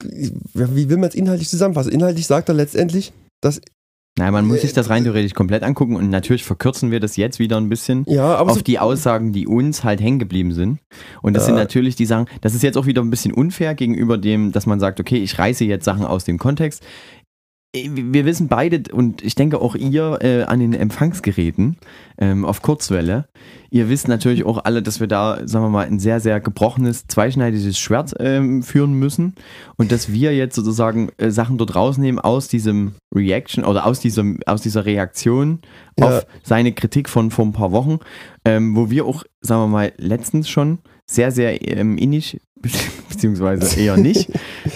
wie 0.04 0.90
will 0.90 0.98
man 0.98 1.10
es 1.10 1.16
inhaltlich 1.16 1.50
zusammenfassen? 1.50 1.92
Inhaltlich 1.92 2.28
sagt 2.28 2.50
er 2.50 2.56
letztendlich, 2.56 3.12
dass, 3.42 3.62
Nein, 4.18 4.34
man 4.34 4.46
muss 4.46 4.62
sich 4.62 4.74
das 4.74 4.90
rein 4.90 5.04
theoretisch 5.04 5.34
komplett 5.34 5.64
angucken 5.64 5.96
und 5.96 6.10
natürlich 6.10 6.44
verkürzen 6.44 6.92
wir 6.92 7.00
das 7.00 7.16
jetzt 7.16 7.40
wieder 7.40 7.56
ein 7.56 7.70
bisschen 7.70 8.04
ja, 8.06 8.38
auf 8.38 8.52
so, 8.52 8.62
die 8.62 8.78
Aussagen, 8.78 9.32
die 9.32 9.48
uns 9.48 9.86
halt 9.86 10.02
hängen 10.02 10.20
geblieben 10.20 10.52
sind. 10.52 10.80
Und 11.22 11.36
das 11.36 11.44
Ja. 11.44 11.48
sind 11.48 11.56
natürlich 11.56 11.96
die 11.96 12.06
Sachen, 12.06 12.26
das 12.42 12.54
ist 12.54 12.62
jetzt 12.64 12.78
auch 12.78 12.86
wieder 12.86 13.02
ein 13.02 13.10
bisschen 13.10 13.34
unfair 13.34 13.76
gegenüber 13.76 14.18
dem, 14.18 14.52
dass 14.52 14.66
man 14.66 14.80
sagt, 14.82 15.00
okay, 15.00 15.18
ich 15.18 15.40
reiße 15.40 15.64
jetzt 15.64 15.86
Sachen 15.86 16.04
aus 16.04 16.26
dem 16.26 16.38
Kontext. 16.38 16.84
Äh, 17.76 17.90
Wir 17.94 18.26
wissen 18.26 18.48
beide 18.48 18.84
und 18.94 19.22
ich 19.24 19.36
denke 19.36 19.62
auch 19.62 19.76
ihr 19.76 20.20
äh, 20.22 20.44
an 20.44 20.60
den 20.60 20.74
Empfangsgeräten 20.74 21.78
ähm, 22.18 22.46
auf 22.46 22.62
Kurzwelle. 22.62 23.28
Ihr 23.72 23.90
wisst 23.90 24.08
natürlich 24.08 24.46
auch 24.46 24.64
alle, 24.64 24.82
dass 24.82 25.00
wir 25.00 25.08
da, 25.08 25.48
sagen 25.48 25.66
wir 25.66 25.70
mal, 25.70 25.86
ein 25.86 26.00
sehr, 26.00 26.20
sehr 26.20 26.40
gebrochenes, 26.40 27.06
zweischneidiges 27.08 27.78
Schwert 27.78 28.16
ähm, 28.20 28.64
führen 28.64 28.94
müssen 28.94 29.36
und 29.78 29.92
dass 29.92 30.12
wir 30.12 30.36
jetzt 30.36 30.56
sozusagen 30.56 31.10
äh, 31.18 31.30
Sachen 31.30 31.58
dort 31.58 31.76
rausnehmen 31.76 32.20
aus 32.20 32.48
diesem 32.48 32.96
Reaction 33.14 33.64
oder 33.64 33.86
aus, 33.86 34.00
diesem, 34.00 34.40
aus 34.46 34.62
dieser 34.62 34.86
Reaktion 34.86 35.60
Ja. 36.00 36.08
auf 36.08 36.26
seine 36.44 36.72
Kritik 36.74 37.10
von 37.10 37.30
vor 37.30 37.46
ein 37.46 37.54
paar 37.54 37.72
Wochen, 37.72 38.00
ähm, 38.46 38.76
wo 38.76 38.90
wir 38.90 39.06
auch, 39.06 39.24
sagen 39.42 39.64
wir 39.64 39.68
mal, 39.68 39.94
letztens 39.98 40.50
schon 40.50 40.80
sehr, 41.10 41.32
sehr 41.32 41.60
ähm, 41.68 41.98
innig, 41.98 42.40
beziehungsweise 43.10 43.80
eher 43.80 43.98
nicht, 43.98 44.30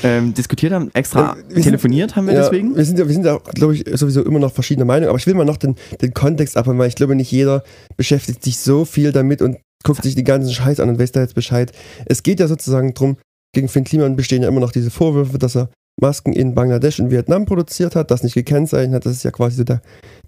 ähm, 0.03 0.33
diskutiert 0.33 0.73
haben, 0.73 0.89
extra 0.93 1.33
Äh, 1.33 1.35
wir 1.47 1.53
sind- 1.55 1.63
telefoniert 1.63 2.15
haben 2.15 2.27
wir 2.27 2.33
ja, 2.33 2.41
deswegen. 2.43 2.75
Wir 2.75 2.85
sind 2.85 2.97
ja, 2.99 3.05
wir 3.07 3.13
sind 3.13 3.25
ja, 3.25 3.37
glaube 3.53 3.75
ich, 3.75 3.85
sowieso 3.93 4.23
immer 4.23 4.39
noch 4.39 4.51
verschiedener 4.53 4.85
Meinung, 4.85 5.09
aber 5.09 5.17
ich 5.17 5.27
will 5.27 5.33
mal 5.35 5.45
noch 5.45 5.57
den, 5.57 5.75
den 6.01 6.13
Kontext 6.13 6.57
abholen, 6.57 6.77
weil 6.79 6.87
ich 6.89 6.95
glaube, 6.95 7.15
nicht 7.15 7.31
jeder 7.31 7.63
beschäftigt 7.97 8.43
sich 8.43 8.57
so 8.57 8.85
viel 8.85 9.11
damit 9.11 9.41
und 9.41 9.57
guckt 9.83 10.01
sich 10.03 10.15
die 10.15 10.23
ganzen 10.23 10.51
Scheiß 10.51 10.79
an 10.79 10.89
und 10.89 10.99
weiß 10.99 11.11
da 11.11 11.21
jetzt 11.21 11.35
Bescheid. 11.35 11.71
Es 12.05 12.23
geht 12.23 12.39
ja 12.39 12.47
sozusagen 12.47 12.93
drum, 12.93 13.17
gegen 13.53 13.67
Finn 13.67 13.83
Kliman 13.83 14.15
bestehen 14.15 14.41
ja 14.41 14.47
immer 14.47 14.61
noch 14.61 14.71
diese 14.71 14.89
Vorwürfe, 14.89 15.37
dass 15.37 15.55
er 15.55 15.69
Masken 16.01 16.33
in 16.33 16.55
Bangladesch 16.55 16.99
und 16.99 17.11
Vietnam 17.11 17.45
produziert 17.45 17.95
hat, 17.95 18.09
das 18.09 18.23
nicht 18.23 18.33
gekennzeichnet 18.33 18.95
hat. 18.95 19.05
Das 19.05 19.13
ist 19.13 19.23
ja 19.23 19.29
quasi 19.31 19.57
so 19.57 19.63
der, 19.63 19.81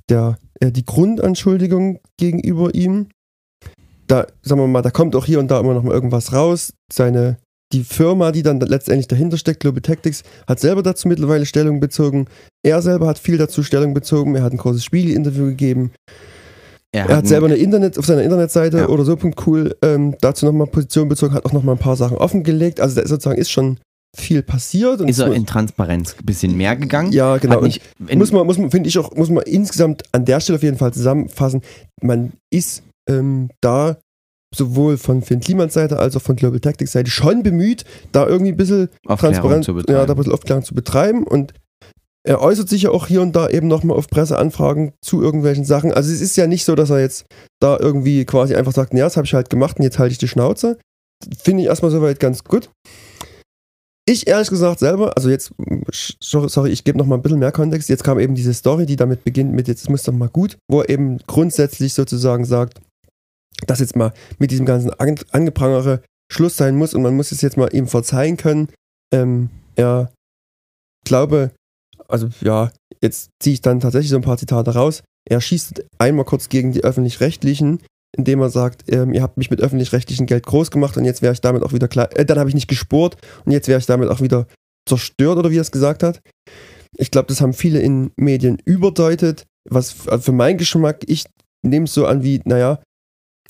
der, 0.10 0.38
äh, 0.60 0.72
die 0.72 0.86
Grundanschuldigung 0.86 2.00
gegenüber 2.20 2.76
ihm. 2.76 3.08
Da, 4.08 4.28
sagen 4.42 4.62
wir 4.62 4.68
mal, 4.68 4.82
da 4.82 4.92
kommt 4.92 5.16
auch 5.16 5.26
hier 5.26 5.40
und 5.40 5.50
da 5.50 5.60
immer 5.60 5.74
noch 5.74 5.84
mal 5.84 5.94
irgendwas 5.94 6.34
raus. 6.34 6.74
Seine, 6.92 7.38
die 7.74 7.84
Firma, 7.84 8.32
die 8.32 8.44
dann 8.44 8.60
letztendlich 8.60 9.08
dahinter 9.08 9.38
steckt, 9.38 9.62
Global 9.62 9.82
Tactics, 9.82 10.24
hat 10.48 10.60
selber 10.60 10.84
dazu 10.84 11.08
mittlerweile 11.08 11.46
Stellung 11.46 11.80
bezogen. 11.80 12.28
Er 12.64 12.82
selber 12.82 13.08
hat 13.08 13.20
viel 13.20 13.38
dazu 13.38 13.64
Stellung 13.64 13.94
bezogen. 13.94 14.36
Er 14.36 14.44
hat 14.44 14.54
ein 14.54 14.58
großes 14.58 14.84
Spiegel-Interview 14.84 15.46
gegeben. 15.46 15.92
Er 16.96 17.18
hat 17.18 17.28
selber 17.28 17.48
eine 17.48 17.56
Internet 17.56 18.00
auf 18.00 18.06
seiner 18.06 18.24
Internetseite 18.24 18.78
Ja. 18.78 18.88
oder 18.88 19.04
so 19.04 19.18
cool 19.46 19.76
ähm, 19.82 20.16
dazu 20.22 20.46
nochmal 20.46 20.68
Position 20.68 21.10
bezogen, 21.10 21.34
hat 21.34 21.46
auch 21.46 21.52
nochmal 21.52 21.76
ein 21.76 21.80
paar 21.80 21.98
Sachen 21.98 22.18
offengelegt. 22.18 22.80
Also 22.80 22.96
da 22.96 23.02
ist 23.02 23.10
sozusagen 23.10 23.38
ist 23.38 23.52
schon 23.52 23.80
viel 24.16 24.42
passiert. 24.44 25.02
Und 25.02 25.10
ist 25.10 25.20
er 25.20 25.34
in 25.34 25.46
Transparenz 25.46 26.16
ein 26.18 26.26
bisschen 26.26 26.56
mehr 26.56 26.78
gegangen. 26.78 27.12
ja, 27.12 27.36
genau. 27.38 27.60
Nicht, 27.62 27.82
muss 28.16 28.32
man, 28.32 28.46
muss 28.48 28.58
man 28.58 28.72
finde 28.72 28.88
ich 28.88 28.98
auch, 28.98 29.14
muss 29.14 29.30
man 29.30 29.44
insgesamt 29.44 30.04
an 30.14 30.24
der 30.24 30.40
Stelle 30.40 30.56
auf 30.56 30.64
jeden 30.64 30.78
Fall 30.78 30.94
zusammenfassen. 30.94 31.62
Man 32.02 32.32
ist 32.50 32.82
ähm, 33.10 33.50
da 33.62 33.98
sowohl 34.56 34.98
von 34.98 35.22
Finn 35.22 35.40
Klimans 35.42 35.74
Seite 35.74 36.00
als 36.00 36.16
auch 36.16 36.22
von 36.22 36.36
Global 36.36 36.60
Tactics 36.60 36.94
Seite 36.94 37.12
schon 37.12 37.44
bemüht, 37.44 37.84
da 38.12 38.26
irgendwie 38.26 38.52
ein 38.52 38.58
bisschen 38.58 38.90
transparent, 39.06 39.66
zu 39.66 39.72
ja, 39.72 39.78
betreiben. 39.78 40.08
da 40.08 40.14
ein 40.14 40.18
bisschen 40.18 40.34
Aufklärung 40.34 40.64
zu 40.64 40.76
betreiben 40.76 41.24
und 41.26 41.54
er 42.26 42.42
äußert 42.42 42.68
sich 42.70 42.84
ja 42.84 42.90
auch 42.90 43.06
hier 43.06 43.22
und 43.22 43.36
da 43.36 43.50
eben 43.50 43.68
nochmal 43.68 43.98
auf 43.98 44.08
Presseanfragen 44.08 44.94
zu 45.02 45.22
irgendwelchen 45.22 45.64
Sachen. 45.64 45.94
Also 45.94 46.12
es 46.12 46.22
ist 46.22 46.36
ja 46.36 46.48
nicht 46.48 46.66
so, 46.66 46.74
dass 46.74 46.90
er 46.90 47.00
jetzt 47.00 47.26
da 47.62 47.78
irgendwie 47.80 48.26
quasi 48.26 48.56
einfach 48.56 48.72
sagt, 48.72 48.94
ja, 48.96 49.04
das 49.04 49.16
habe 49.16 49.26
ich 49.26 49.34
halt 49.36 49.52
gemacht 49.52 49.78
und 49.78 49.84
jetzt 49.84 50.00
halte 50.00 50.14
ich 50.14 50.18
die 50.18 50.28
Schnauze. 50.28 50.80
Finde 51.38 51.62
ich 51.62 51.70
erstmal 51.70 51.92
soweit 51.92 52.20
ganz 52.20 52.44
gut. 52.44 52.72
Ich 54.08 54.28
ehrlich 54.28 54.50
gesagt 54.50 54.80
selber, 54.80 55.16
also 55.16 55.30
jetzt, 55.30 55.52
sorry, 56.20 56.72
ich 56.72 56.84
gebe 56.84 56.98
noch 56.98 57.06
mal 57.06 57.16
ein 57.16 57.22
bisschen 57.22 57.40
mehr 57.40 57.52
Kontext. 57.52 57.90
Jetzt 57.90 58.04
kam 58.04 58.20
eben 58.20 58.36
diese 58.36 58.54
Story, 58.54 58.88
die 58.88 58.96
damit 58.96 59.24
beginnt 59.24 59.54
mit 59.54 59.68
jetzt 59.68 59.90
muss 59.90 60.04
doch 60.04 60.14
mal 60.14 60.30
gut, 60.30 60.58
wo 60.68 60.82
er 60.82 60.90
eben 60.90 61.18
grundsätzlich 61.28 61.94
sozusagen 61.94 62.46
sagt, 62.46 62.82
dass 63.68 63.80
jetzt 63.80 63.96
mal 63.96 64.14
mit 64.40 64.52
diesem 64.52 64.66
ganzen 64.66 64.92
An 64.92 65.16
Angeprangere 65.32 66.02
Schluss 66.32 66.58
sein 66.58 66.76
muss 66.76 66.94
und 66.94 67.02
man 67.02 67.16
muss 67.16 67.32
es 67.32 67.42
jetzt 67.42 67.58
mal 67.58 67.74
ihm 67.74 67.88
verzeihen 67.88 68.38
können. 68.38 68.70
Ähm, 69.14 69.50
er 69.76 70.12
glaube, 71.06 71.52
also 72.08 72.30
ja, 72.42 72.72
jetzt 73.02 73.30
ziehe 73.42 73.54
ich 73.54 73.62
dann 73.62 73.80
tatsächlich 73.80 74.10
so 74.10 74.16
ein 74.16 74.24
paar 74.24 74.38
Zitate 74.38 74.74
raus. 74.74 75.04
Er 75.30 75.42
schießt 75.42 75.86
einmal 75.98 76.26
kurz 76.26 76.50
gegen 76.50 76.72
die 76.72 76.84
öffentlich-rechtlichen, 76.84 77.80
indem 78.18 78.42
er 78.42 78.50
sagt, 78.50 78.92
ähm, 78.92 79.14
ihr 79.14 79.22
habt 79.22 79.38
mich 79.38 79.50
mit 79.50 79.62
öffentlich-rechtlichem 79.62 80.26
Geld 80.26 80.46
groß 80.46 80.72
gemacht 80.72 80.98
und 80.98 81.06
jetzt 81.06 81.22
wäre 81.22 81.34
ich 81.34 81.42
damit 81.42 81.64
auch 81.64 81.74
wieder 81.74 81.88
klar, 81.88 82.10
äh, 82.18 82.26
dann 82.26 82.40
habe 82.40 82.50
ich 82.50 82.56
nicht 82.56 82.68
gespurt 82.68 83.18
und 83.46 83.52
jetzt 83.52 83.68
wäre 83.68 83.80
ich 83.80 83.86
damit 83.86 84.10
auch 84.10 84.22
wieder 84.22 84.48
zerstört 84.88 85.38
oder 85.38 85.52
wie 85.52 85.58
er 85.58 85.62
es 85.62 85.72
gesagt 85.72 86.04
hat. 86.04 86.22
Ich 86.98 87.12
glaube, 87.12 87.28
das 87.28 87.42
haben 87.42 87.54
viele 87.54 87.80
in 87.80 88.12
Medien 88.16 88.58
überdeutet, 88.66 89.46
was 89.70 90.08
also 90.08 90.24
für 90.24 90.32
meinen 90.32 90.58
Geschmack, 90.58 91.04
ich 91.08 91.26
nehme 91.64 91.86
es 91.86 91.94
so 91.94 92.06
an 92.06 92.24
wie, 92.24 92.42
naja, 92.46 92.80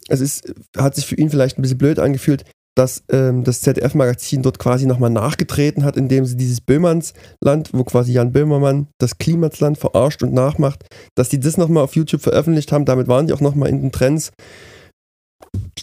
es 0.08 0.22
ist, 0.22 0.54
hat 0.78 0.96
sich 0.96 1.06
für 1.06 1.16
ihn 1.16 1.30
vielleicht 1.30 1.58
ein 1.58 1.62
bisschen 1.62 1.78
blöd 1.78 2.00
angefühlt, 2.00 2.46
dass 2.78 3.04
ähm, 3.10 3.44
das 3.44 3.62
ZDF-Magazin 3.62 4.42
dort 4.42 4.60
quasi 4.60 4.86
nochmal 4.86 5.10
nachgetreten 5.10 5.84
hat, 5.84 5.96
indem 5.96 6.26
sie 6.26 6.36
dieses 6.36 6.60
Böhmannsland, 6.60 7.70
wo 7.72 7.84
quasi 7.86 8.12
Jan 8.12 8.34
Böhmermann 8.34 8.88
das 9.00 9.18
Klimatsland 9.18 9.78
verarscht 9.78 10.24
und 10.24 10.34
nachmacht, 10.34 10.86
dass 11.16 11.30
die 11.30 11.40
das 11.40 11.58
nochmal 11.58 11.84
auf 11.84 11.96
YouTube 11.96 12.22
veröffentlicht 12.22 12.72
haben. 12.72 12.86
Damit 12.86 13.08
waren 13.08 13.28
die 13.28 13.34
auch 13.34 13.42
nochmal 13.42 13.70
in 13.70 13.82
den 13.82 13.92
Trends. 13.94 14.34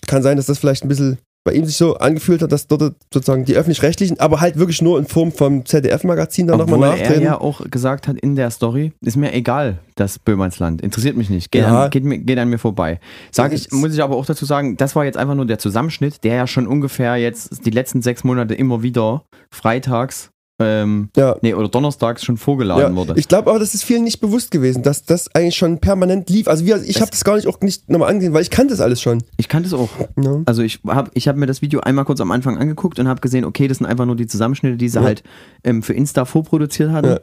Kann 0.06 0.22
sein, 0.22 0.36
dass 0.36 0.46
das 0.46 0.58
vielleicht 0.58 0.84
ein 0.84 0.88
bisschen 0.88 1.18
bei 1.44 1.52
ihm 1.52 1.64
sich 1.64 1.76
so 1.76 1.96
angefühlt 1.96 2.40
hat, 2.42 2.52
dass 2.52 2.66
dort 2.68 2.94
sozusagen 3.12 3.44
die 3.44 3.54
öffentlich-rechtlichen, 3.56 4.20
aber 4.20 4.40
halt 4.40 4.58
wirklich 4.58 4.80
nur 4.80 4.98
in 4.98 5.06
Form 5.06 5.32
vom 5.32 5.66
ZDF-Magazin 5.66 6.46
dann 6.46 6.60
Obwohl 6.60 6.78
nochmal 6.78 6.96
er 6.98 7.02
nachtreten. 7.02 7.22
ja 7.24 7.40
auch 7.40 7.62
gesagt 7.70 8.06
hat 8.08 8.16
in 8.18 8.36
der 8.36 8.50
Story, 8.50 8.92
ist 9.00 9.16
mir 9.16 9.32
egal, 9.32 9.78
das 9.96 10.18
Böhmernsland. 10.18 10.82
Interessiert 10.82 11.16
mich 11.16 11.30
nicht. 11.30 11.50
Geht, 11.50 11.62
Ja. 11.62 11.84
an, 11.84 11.90
geht, 11.90 12.04
mir, 12.04 12.18
geht 12.18 12.38
an 12.38 12.48
mir 12.48 12.58
vorbei. 12.58 13.00
Sag 13.30 13.52
ich, 13.52 13.70
muss 13.72 13.92
ich 13.92 14.02
aber 14.02 14.16
auch 14.16 14.26
dazu 14.26 14.44
sagen, 14.44 14.76
das 14.76 14.94
war 14.94 15.04
jetzt 15.04 15.16
einfach 15.18 15.34
nur 15.34 15.46
der 15.46 15.58
Zusammenschnitt, 15.58 16.22
der 16.24 16.34
ja 16.36 16.46
schon 16.46 16.66
ungefähr 16.66 17.16
jetzt 17.16 17.66
die 17.66 17.70
letzten 17.70 18.02
sechs 18.02 18.24
Monate 18.24 18.54
immer 18.54 18.82
wieder 18.82 19.24
freitags 19.50 20.30
ähm, 20.64 21.08
Ja. 21.16 21.36
nee, 21.42 21.54
oder 21.54 21.68
donnerstags 21.68 22.24
schon 22.24 22.36
vorgeladen 22.36 22.82
Ja, 22.82 22.94
wurde. 22.94 23.14
ich 23.16 23.28
glaube 23.28 23.50
aber, 23.50 23.58
das 23.58 23.74
ist 23.74 23.84
vielen 23.84 24.04
nicht 24.04 24.20
bewusst 24.20 24.50
gewesen, 24.50 24.82
dass 24.82 25.04
das 25.04 25.34
eigentlich 25.34 25.56
schon 25.56 25.78
permanent 25.78 26.30
lief. 26.30 26.48
Also 26.48 26.64
wir, 26.66 26.82
ich 26.82 27.00
habe 27.00 27.10
das 27.10 27.24
gar 27.24 27.36
nicht 27.36 27.46
auch 27.46 27.60
nicht 27.60 27.88
nochmal 27.90 28.10
angesehen, 28.10 28.32
weil 28.34 28.42
ich 28.42 28.50
kannte 28.50 28.72
das 28.72 28.80
alles 28.80 29.00
schon. 29.00 29.22
Ich 29.36 29.48
kannte 29.48 29.66
es 29.68 29.74
auch. 29.74 29.90
Ja. 30.22 30.40
Also 30.46 30.62
ich 30.62 30.80
habe 30.86 31.10
ich 31.14 31.28
hab 31.28 31.36
mir 31.36 31.46
das 31.46 31.62
Video 31.62 31.80
einmal 31.80 32.04
kurz 32.04 32.20
am 32.20 32.30
Anfang 32.30 32.58
angeguckt 32.58 32.98
und 32.98 33.08
habe 33.08 33.20
gesehen, 33.20 33.44
okay, 33.44 33.68
das 33.68 33.78
sind 33.78 33.86
einfach 33.86 34.06
nur 34.06 34.16
die 34.16 34.26
Zusammenschnitte, 34.26 34.76
die 34.76 34.88
sie 34.88 34.98
Ja. 34.98 35.04
halt 35.04 35.22
ähm, 35.64 35.82
für 35.82 35.92
Insta 35.94 36.24
vorproduziert 36.24 36.90
hatten. 36.90 37.18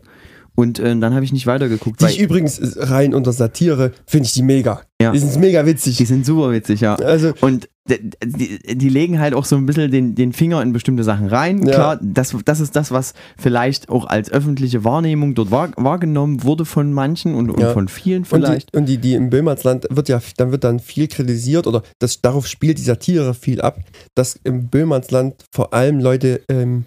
Und 0.56 0.80
äh, 0.80 0.98
dann 0.98 1.14
habe 1.14 1.24
ich 1.24 1.32
nicht 1.34 1.48
weitergeguckt, 1.48 2.02
Die 2.02 2.06
ich 2.06 2.20
übrigens 2.20 2.60
äh, 2.60 2.84
rein 2.86 3.14
unter 3.14 3.32
Satire 3.32 3.92
finde 4.06 4.26
ich 4.26 4.34
die 4.34 4.44
mega. 4.44 4.82
Ja. 5.02 5.12
Die 5.12 5.20
sind 5.20 5.40
mega 5.40 5.66
witzig. 5.66 5.98
die 5.98 6.06
sind 6.06 6.26
super 6.26 6.52
witzig, 6.52 6.82
ja. 6.82 6.96
also 6.96 7.34
Und 7.42 7.70
die, 7.90 8.60
die 8.76 8.90
legen 8.90 9.20
halt 9.20 9.34
auch 9.34 9.46
so 9.46 9.56
ein 9.56 9.66
bisschen 9.66 9.90
den, 9.90 10.14
den 10.14 10.34
Finger 10.34 10.62
in 10.62 10.74
bestimmte 10.74 11.04
Sachen 11.04 11.28
rein. 11.28 11.66
Ja. 11.66 11.74
Klar, 11.74 12.00
das, 12.02 12.36
das 12.46 12.60
ist 12.60 12.76
das, 12.76 12.92
was 12.92 13.14
vielleicht 13.38 13.90
auch 13.90 14.06
als 14.06 14.32
öffentliche 14.32 14.84
Wahrnehmung 14.84 15.34
dort 15.36 15.52
wahr, 15.52 15.72
wahrgenommen 15.78 16.44
wurde 16.44 16.66
von 16.66 16.94
manchen 16.94 17.34
und, 17.36 17.50
und 17.50 17.60
Ja. 17.62 17.74
von 17.74 17.88
vielen 17.88 18.20
und 18.20 18.26
vielleicht. 18.26 18.74
die, 18.74 18.78
und 18.78 18.86
die, 18.86 18.98
die 18.98 19.14
im 19.14 19.30
Böhmernsland 19.30 19.88
wird 19.90 20.10
ja, 20.10 20.22
dann 20.38 20.52
wird 20.52 20.64
dann 20.64 20.80
viel 20.80 21.08
kritisiert 21.08 21.66
oder 21.66 21.82
das, 22.00 22.22
darauf 22.22 22.48
spielt 22.48 22.78
die 22.78 22.84
Satire 22.84 23.34
viel 23.34 23.62
ab, 23.62 23.80
dass 24.16 24.40
im 24.44 24.68
Böhmernsland 24.68 25.36
vor 25.54 25.74
allem 25.74 26.00
Leute 26.00 26.42
ähm, 26.50 26.86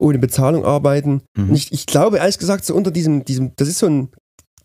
ohne 0.00 0.18
Bezahlung 0.18 0.64
arbeiten. 0.64 1.22
Mhm. 1.36 1.48
Nicht, 1.48 1.72
ich 1.72 1.86
glaube 1.86 2.18
ehrlich 2.18 2.38
gesagt 2.38 2.64
so 2.64 2.74
unter 2.74 2.90
diesem, 2.90 3.24
diesem, 3.24 3.52
das 3.56 3.68
ist 3.68 3.78
so 3.78 3.86
ein, 3.86 4.08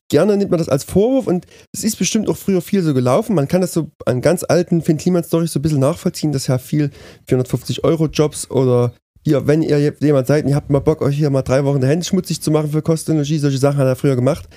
gerne 0.09 0.37
nimmt 0.37 0.51
man 0.51 0.59
das 0.59 0.69
als 0.69 0.83
Vorwurf 0.83 1.27
und 1.27 1.45
es 1.73 1.83
ist 1.83 1.97
bestimmt 1.97 2.29
auch 2.29 2.37
früher 2.37 2.61
viel 2.61 2.81
so 2.81 2.93
gelaufen. 2.93 3.35
Man 3.35 3.47
kann 3.47 3.61
das 3.61 3.73
so 3.73 3.89
an 4.05 4.21
ganz 4.21 4.43
alten 4.47 4.81
Finn 4.81 4.97
Kliman 4.97 5.23
Storys 5.23 5.53
so 5.53 5.59
ein 5.59 5.61
bisschen 5.61 5.79
nachvollziehen, 5.79 6.31
dass 6.31 6.47
ja 6.47 6.57
viel 6.57 6.91
450 7.27 7.83
Euro 7.83 8.07
Jobs 8.07 8.49
oder 8.49 8.93
hier, 9.25 9.47
wenn 9.47 9.63
ihr 9.63 9.95
jemand 9.99 10.27
seid 10.27 10.43
und 10.43 10.51
ihr 10.51 10.55
habt 10.55 10.69
mal 10.69 10.79
Bock, 10.79 11.01
euch 11.01 11.15
hier 11.15 11.31
mal 11.31 11.41
drei 11.41 11.65
Wochen 11.65 11.81
die 11.81 11.87
Hände 11.87 12.05
schmutzig 12.05 12.41
zu 12.41 12.51
machen 12.51 12.69
für 12.69 12.83
Kosten 12.83 13.11
und 13.13 13.17
Logie, 13.17 13.39
solche 13.39 13.57
Sachen 13.57 13.79
hat 13.79 13.87
er 13.87 13.95
früher 13.95 14.15
gemacht. 14.15 14.47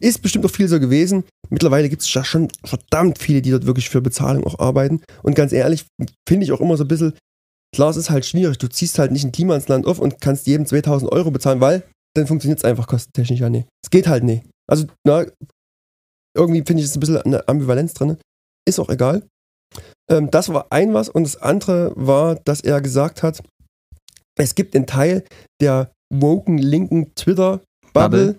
Ist 0.00 0.22
bestimmt 0.22 0.46
auch 0.46 0.50
viel 0.50 0.66
so 0.66 0.80
gewesen. 0.80 1.24
Mittlerweile 1.50 1.90
gibt 1.90 2.00
es 2.00 2.14
ja 2.14 2.24
schon 2.24 2.48
verdammt 2.64 3.18
viele, 3.18 3.42
die 3.42 3.50
dort 3.50 3.66
wirklich 3.66 3.90
für 3.90 4.00
Bezahlung 4.00 4.44
auch 4.44 4.58
arbeiten. 4.58 5.02
Und 5.22 5.34
ganz 5.34 5.52
ehrlich, 5.52 5.84
finde 6.26 6.44
ich 6.44 6.52
auch 6.52 6.60
immer 6.62 6.78
so 6.78 6.84
ein 6.84 6.88
bisschen, 6.88 7.12
klar, 7.74 7.90
es 7.90 7.96
ist 7.96 8.10
halt 8.10 8.24
schwierig. 8.24 8.58
Du 8.58 8.68
ziehst 8.68 8.98
halt 8.98 9.12
nicht 9.12 9.24
ein 9.24 9.32
Team 9.32 9.50
ans 9.50 9.68
Land 9.68 9.86
auf 9.86 9.98
und 9.98 10.20
kannst 10.20 10.46
jedem 10.46 10.66
2000 10.66 11.10
Euro 11.12 11.30
bezahlen, 11.30 11.60
weil 11.60 11.82
dann 12.16 12.26
funktioniert 12.26 12.58
es 12.58 12.64
einfach 12.64 12.86
kostentechnisch 12.86 13.40
ja 13.40 13.50
nicht. 13.50 13.68
Es 13.82 13.90
geht 13.90 14.06
halt 14.06 14.24
nicht. 14.24 14.44
Also, 14.70 14.86
na, 15.04 15.26
irgendwie 16.36 16.62
finde 16.66 16.82
ich 16.82 16.88
es 16.88 16.96
ein 16.96 17.00
bisschen 17.00 17.18
eine 17.18 17.46
Ambivalenz 17.48 17.94
drin. 17.94 18.16
Ist 18.66 18.78
auch 18.78 18.88
egal. 18.88 19.26
Ähm, 20.10 20.30
das 20.30 20.48
war 20.50 20.66
ein 20.70 20.94
was. 20.94 21.08
Und 21.08 21.24
das 21.24 21.36
andere 21.36 21.92
war, 21.96 22.36
dass 22.36 22.60
er 22.60 22.80
gesagt 22.80 23.22
hat, 23.22 23.42
es 24.36 24.54
gibt 24.54 24.74
einen 24.74 24.86
Teil 24.86 25.24
der 25.60 25.92
woken 26.12 26.58
linken 26.58 27.14
Twitter-Bubble, 27.14 27.90
Bubble. 27.92 28.38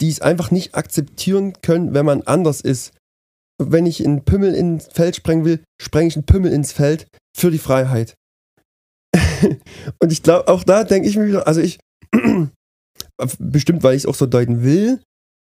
die 0.00 0.08
es 0.08 0.20
einfach 0.20 0.50
nicht 0.50 0.74
akzeptieren 0.74 1.54
können, 1.62 1.94
wenn 1.94 2.06
man 2.06 2.22
anders 2.22 2.60
ist. 2.60 2.92
Wenn 3.62 3.86
ich 3.86 4.04
einen 4.04 4.24
Pümmel 4.24 4.54
ins 4.54 4.86
Feld 4.86 5.16
sprengen 5.16 5.44
will, 5.44 5.62
sprenge 5.80 6.08
ich 6.08 6.16
einen 6.16 6.26
Pümmel 6.26 6.52
ins 6.52 6.72
Feld 6.72 7.06
für 7.36 7.50
die 7.50 7.58
Freiheit. 7.58 8.14
Und 9.98 10.12
ich 10.12 10.22
glaube, 10.22 10.48
auch 10.48 10.64
da 10.64 10.84
denke 10.84 11.08
ich 11.08 11.16
mir 11.16 11.26
wieder, 11.26 11.46
also 11.46 11.60
ich, 11.60 11.78
bestimmt, 13.38 13.82
weil 13.82 13.96
ich 13.96 14.02
es 14.02 14.06
auch 14.06 14.14
so 14.14 14.26
deuten 14.26 14.62
will, 14.62 15.02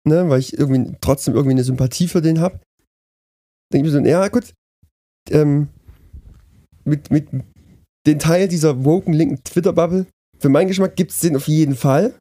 ne, 0.06 0.28
weil 0.28 0.40
ich 0.40 0.56
irgendwie 0.56 0.96
trotzdem 1.00 1.34
irgendwie 1.34 1.54
eine 1.54 1.64
Sympathie 1.64 2.08
für 2.08 2.22
den 2.22 2.40
habe, 2.40 2.60
denke 3.72 3.88
ich 3.88 3.94
mir 3.94 4.00
so, 4.00 4.06
ja 4.06 4.28
gut, 4.28 4.54
ähm, 5.30 5.68
mit, 6.84 7.10
mit 7.10 7.28
den 8.06 8.18
Teil 8.18 8.48
dieser 8.48 8.84
woken 8.84 9.12
linken 9.12 9.42
Twitter-Bubble, 9.44 10.06
für 10.38 10.48
meinen 10.48 10.68
Geschmack 10.68 10.96
gibt 10.96 11.10
es 11.10 11.20
den 11.20 11.36
auf 11.36 11.48
jeden 11.48 11.76
Fall, 11.76 12.14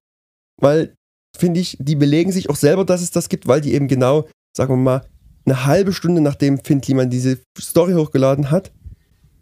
weil, 0.62 0.94
finde 1.38 1.60
ich, 1.60 1.78
die 1.80 1.96
belegen 1.96 2.32
sich 2.32 2.50
auch 2.50 2.56
selber, 2.56 2.86
dass 2.86 3.02
es 3.02 3.12
das 3.12 3.30
gibt, 3.30 3.48
weil 3.48 3.62
die 3.62 3.74
eben 3.74 3.88
genau, 3.88 4.28
sagen 4.56 4.74
wir 4.74 4.78
mal, 4.78 5.06
eine 5.46 5.66
halbe 5.66 5.94
Stunde 5.94 6.22
nachdem 6.22 6.60
Finn 6.64 6.82
Kliman 6.82 7.10
diese 7.10 7.40
Story 7.58 7.94
hochgeladen 7.94 8.52
hat, 8.52 8.72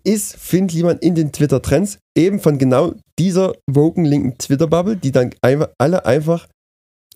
ist 0.08 0.38
Finn 0.38 0.68
Kliman 0.68 0.98
in 1.00 1.16
den 1.16 1.34
Twitter-Trends 1.34 2.00
eben 2.18 2.40
von 2.40 2.58
genau 2.58 2.94
dieser 3.20 3.54
woken 3.70 4.06
linken 4.06 4.38
Twitter-Bubble, 4.38 4.96
die 4.96 5.12
dann 5.12 5.32
alle 5.42 6.06
einfach 6.06 6.48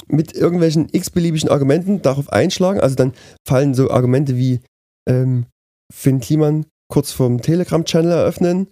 mit 0.07 0.35
irgendwelchen 0.35 0.89
x-beliebigen 0.91 1.49
Argumenten 1.49 2.01
darauf 2.01 2.29
einschlagen. 2.29 2.81
Also 2.81 2.95
dann 2.95 3.13
fallen 3.47 3.73
so 3.73 3.89
Argumente 3.89 4.35
wie 4.35 4.59
ähm, 5.07 5.45
Finn 5.93 6.19
Kliman 6.19 6.65
kurz 6.91 7.13
vorm 7.13 7.41
Telegram-Channel 7.41 8.11
eröffnen, 8.11 8.67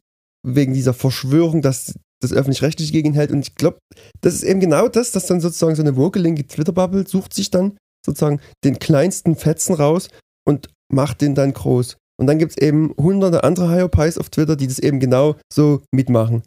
wegen 0.46 0.74
dieser 0.74 0.94
Verschwörung, 0.94 1.62
dass 1.62 1.96
das 2.22 2.34
öffentlich-rechtlich 2.34 2.92
gegen 2.92 3.10
ihn 3.10 3.14
hält. 3.14 3.32
Und 3.32 3.48
ich 3.48 3.56
glaube, 3.56 3.78
das 4.20 4.34
ist 4.34 4.44
eben 4.44 4.60
genau 4.60 4.90
das, 4.90 5.12
dass 5.12 5.28
dann 5.28 5.40
sozusagen 5.40 5.76
so 5.76 5.82
eine 5.82 5.96
woke 5.96 6.20
linke 6.20 6.46
Twitter-Bubble 6.46 7.08
sucht 7.08 7.34
sich 7.34 7.52
dann 7.52 7.78
sozusagen 8.06 8.42
den 8.66 8.80
kleinsten 8.80 9.38
Fetzen 9.38 9.76
raus 9.76 10.10
und 10.46 10.70
macht 10.92 11.22
den 11.22 11.36
dann 11.36 11.54
groß. 11.54 11.96
Und 12.20 12.28
dann 12.28 12.38
gibt 12.38 12.52
es 12.52 12.58
eben 12.58 12.94
hunderte 12.98 13.46
andere 13.46 13.74
Hyopies 13.74 14.18
auf 14.18 14.30
Twitter, 14.30 14.58
die 14.58 14.68
das 14.68 14.78
eben 14.78 15.00
genau 15.00 15.38
so 15.52 15.82
mitmachen. 15.92 16.44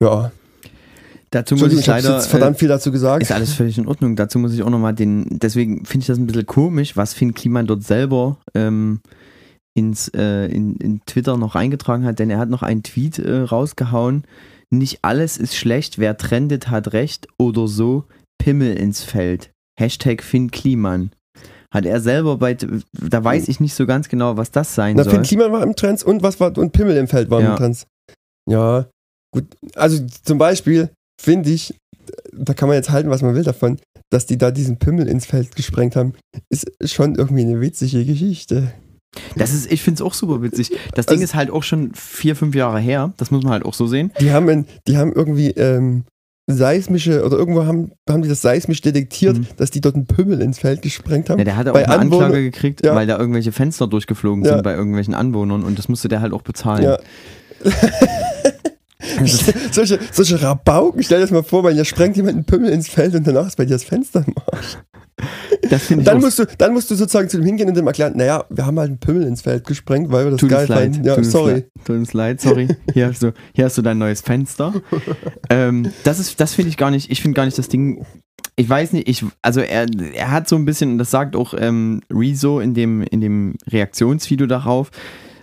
Ja. 0.00 0.30
Dazu 1.30 1.56
muss 1.56 1.72
ich 1.72 1.86
leider. 1.86 2.14
jetzt 2.14 2.28
verdammt 2.28 2.56
äh, 2.56 2.58
viel 2.60 2.68
dazu 2.68 2.92
gesagt. 2.92 3.22
Ist 3.22 3.32
alles 3.32 3.52
völlig 3.52 3.76
in 3.76 3.88
Ordnung. 3.88 4.14
Dazu 4.14 4.38
muss 4.38 4.54
ich 4.54 4.62
auch 4.62 4.70
nochmal 4.70 4.94
den, 4.94 5.26
deswegen 5.40 5.84
finde 5.84 6.04
ich 6.04 6.06
das 6.06 6.18
ein 6.18 6.26
bisschen 6.26 6.46
komisch, 6.46 6.96
was 6.96 7.12
Finn 7.12 7.34
Kliman 7.34 7.66
dort 7.66 7.82
selber 7.82 8.38
ähm, 8.54 9.00
ins, 9.74 10.08
äh, 10.08 10.46
in, 10.46 10.76
in 10.76 11.00
Twitter 11.06 11.36
noch 11.36 11.56
reingetragen 11.56 12.04
hat, 12.04 12.20
denn 12.20 12.30
er 12.30 12.38
hat 12.38 12.50
noch 12.50 12.62
einen 12.62 12.84
Tweet 12.84 13.18
äh, 13.18 13.40
rausgehauen. 13.40 14.24
Nicht 14.70 15.00
alles 15.02 15.38
ist 15.38 15.56
schlecht, 15.56 15.98
wer 15.98 16.16
trendet, 16.16 16.68
hat 16.68 16.92
recht 16.92 17.26
oder 17.36 17.66
so, 17.66 18.04
Pimmel 18.38 18.76
ins 18.76 19.02
Feld. 19.02 19.50
Hashtag 19.76 20.22
Finn 20.22 20.52
Kliman. 20.52 21.10
Hat 21.72 21.86
er 21.86 22.00
selber 22.00 22.36
bei, 22.36 22.54
da 22.54 23.22
weiß 23.24 23.48
ich 23.48 23.60
nicht 23.60 23.74
so 23.74 23.86
ganz 23.86 24.08
genau, 24.08 24.36
was 24.36 24.50
das 24.50 24.74
sein 24.74 24.96
Na, 24.96 25.04
soll. 25.04 25.12
Finn 25.14 25.22
Kliman 25.22 25.52
war 25.52 25.62
im 25.62 25.76
Trends 25.76 26.02
und 26.02 26.22
was 26.22 26.40
war 26.40 26.56
und 26.58 26.72
Pimmel 26.72 26.96
im 26.96 27.06
Feld 27.08 27.30
war 27.30 27.40
Ja. 27.40 27.52
im 27.52 27.56
Trends. 27.56 27.86
Ja, 28.50 28.86
gut. 29.32 29.44
Also 29.76 30.04
zum 30.24 30.38
Beispiel 30.38 30.90
finde 31.20 31.50
ich, 31.50 31.74
da 32.32 32.54
kann 32.54 32.68
man 32.68 32.76
jetzt 32.76 32.90
halten, 32.90 33.10
was 33.10 33.22
man 33.22 33.34
will 33.36 33.44
davon, 33.44 33.78
dass 34.10 34.26
die 34.26 34.36
da 34.38 34.50
diesen 34.50 34.78
Pimmel 34.78 35.06
ins 35.06 35.26
Feld 35.26 35.54
gesprengt 35.54 35.94
haben, 35.94 36.14
ist 36.48 36.66
schon 36.82 37.14
irgendwie 37.14 37.42
eine 37.42 37.60
witzige 37.60 38.04
Geschichte. 38.04 38.72
Das 39.36 39.52
ist, 39.52 39.70
ich 39.70 39.82
finde 39.82 39.96
es 39.96 40.02
auch 40.06 40.14
super 40.14 40.42
witzig. 40.42 40.70
Das 40.94 41.06
Ding 41.06 41.14
Also- 41.16 41.24
ist 41.24 41.34
halt 41.36 41.50
auch 41.50 41.62
schon 41.62 41.94
vier, 41.94 42.34
fünf 42.34 42.54
Jahre 42.56 42.80
her. 42.80 43.12
Das 43.16 43.30
muss 43.30 43.42
man 43.44 43.52
halt 43.52 43.64
auch 43.64 43.74
so 43.74 43.86
sehen. 43.86 44.10
Die 44.20 44.32
haben, 44.32 44.48
in, 44.48 44.66
die 44.88 44.96
haben 44.96 45.12
irgendwie 45.12 45.50
ähm, 45.50 46.04
seismische, 46.54 47.24
oder 47.24 47.36
irgendwo 47.36 47.64
haben, 47.64 47.92
haben 48.08 48.22
die 48.22 48.28
das 48.28 48.42
seismisch 48.42 48.80
detektiert, 48.80 49.38
Mhm. 49.38 49.46
dass 49.56 49.70
die 49.70 49.80
dort 49.80 49.94
einen 49.96 50.06
Pimmel 50.06 50.40
ins 50.40 50.58
Feld 50.58 50.82
gesprengt 50.82 51.30
haben. 51.30 51.38
Ja, 51.38 51.44
der 51.44 51.56
hatte 51.56 51.70
auch 51.70 51.74
Bei 51.74 51.84
eine 51.86 51.94
Anwohner- 51.98 52.26
Anklage 52.26 52.42
gekriegt, 52.50 52.84
Ja. 52.84 52.94
weil 52.94 53.06
da 53.06 53.18
irgendwelche 53.18 53.52
Fenster 53.52 53.86
durchgeflogen 53.86 54.44
Ja. 54.44 54.52
sind 54.54 54.62
bei 54.62 54.74
irgendwelchen 54.74 55.14
Anwohnern 55.14 55.62
und 55.64 55.78
das 55.78 55.88
musste 55.88 56.08
der 56.08 56.20
halt 56.20 56.32
auch 56.32 56.42
bezahlen. 56.42 56.82
Ja. 56.84 56.98
solche, 59.72 59.98
solche 60.12 60.42
Rabauken, 60.42 61.02
stell 61.02 61.18
dir 61.18 61.22
das 61.24 61.30
mal 61.30 61.42
vor, 61.42 61.64
weil 61.64 61.76
ihr 61.76 61.84
sprengt 61.84 62.16
jemand 62.16 62.34
einen 62.36 62.44
Pimmel 62.44 62.70
ins 62.70 62.88
Feld 62.88 63.14
und 63.14 63.26
danach 63.26 63.46
ist 63.46 63.56
bei 63.56 63.64
dir 63.64 63.72
das 63.74 63.84
Fenster 63.84 64.24
im 64.26 64.34
Arsch. 64.52 64.78
Dann 66.04 66.20
musst, 66.20 66.38
du, 66.38 66.46
dann 66.58 66.72
musst 66.72 66.90
du 66.90 66.94
sozusagen 66.94 67.28
zu 67.28 67.36
dem 67.36 67.46
hingehen 67.46 67.68
und 67.68 67.76
dem 67.76 67.86
erklären, 67.86 68.14
naja, 68.16 68.44
wir 68.50 68.66
haben 68.66 68.78
halt 68.78 68.88
einen 68.88 68.98
Pimmel 68.98 69.22
ins 69.24 69.42
Feld 69.42 69.66
gesprengt, 69.66 70.10
weil 70.10 70.24
wir 70.24 70.30
das 70.32 70.40
Tut 70.40 70.50
geil 70.50 70.66
fanden. 70.66 71.04
Ja, 71.04 71.14
tut 71.14 71.24
uns 71.24 71.32
sorry. 71.32 71.64
Tut 71.84 71.96
uns 71.96 72.12
leid, 72.12 72.40
sorry. 72.40 72.68
Hier 72.92 73.08
hast 73.08 73.22
du, 73.22 73.32
hier 73.54 73.66
hast 73.66 73.78
du 73.78 73.82
dein 73.82 73.98
neues 73.98 74.20
Fenster. 74.20 74.72
ähm, 75.50 75.90
das 76.04 76.18
ist, 76.18 76.40
das 76.40 76.54
finde 76.54 76.70
ich 76.70 76.76
gar 76.76 76.90
nicht, 76.90 77.10
ich 77.10 77.22
finde 77.22 77.36
gar 77.36 77.44
nicht 77.44 77.58
das 77.58 77.68
Ding. 77.68 78.04
Ich 78.56 78.68
weiß 78.68 78.92
nicht, 78.92 79.08
ich, 79.08 79.24
also 79.42 79.60
er, 79.60 79.86
er 80.14 80.30
hat 80.30 80.48
so 80.48 80.56
ein 80.56 80.64
bisschen, 80.64 80.92
und 80.92 80.98
das 80.98 81.10
sagt 81.10 81.36
auch 81.36 81.54
ähm, 81.56 82.00
Rezo 82.12 82.60
in 82.60 82.74
dem, 82.74 83.02
in 83.02 83.20
dem 83.20 83.54
Reaktionsvideo 83.70 84.46
darauf, 84.46 84.90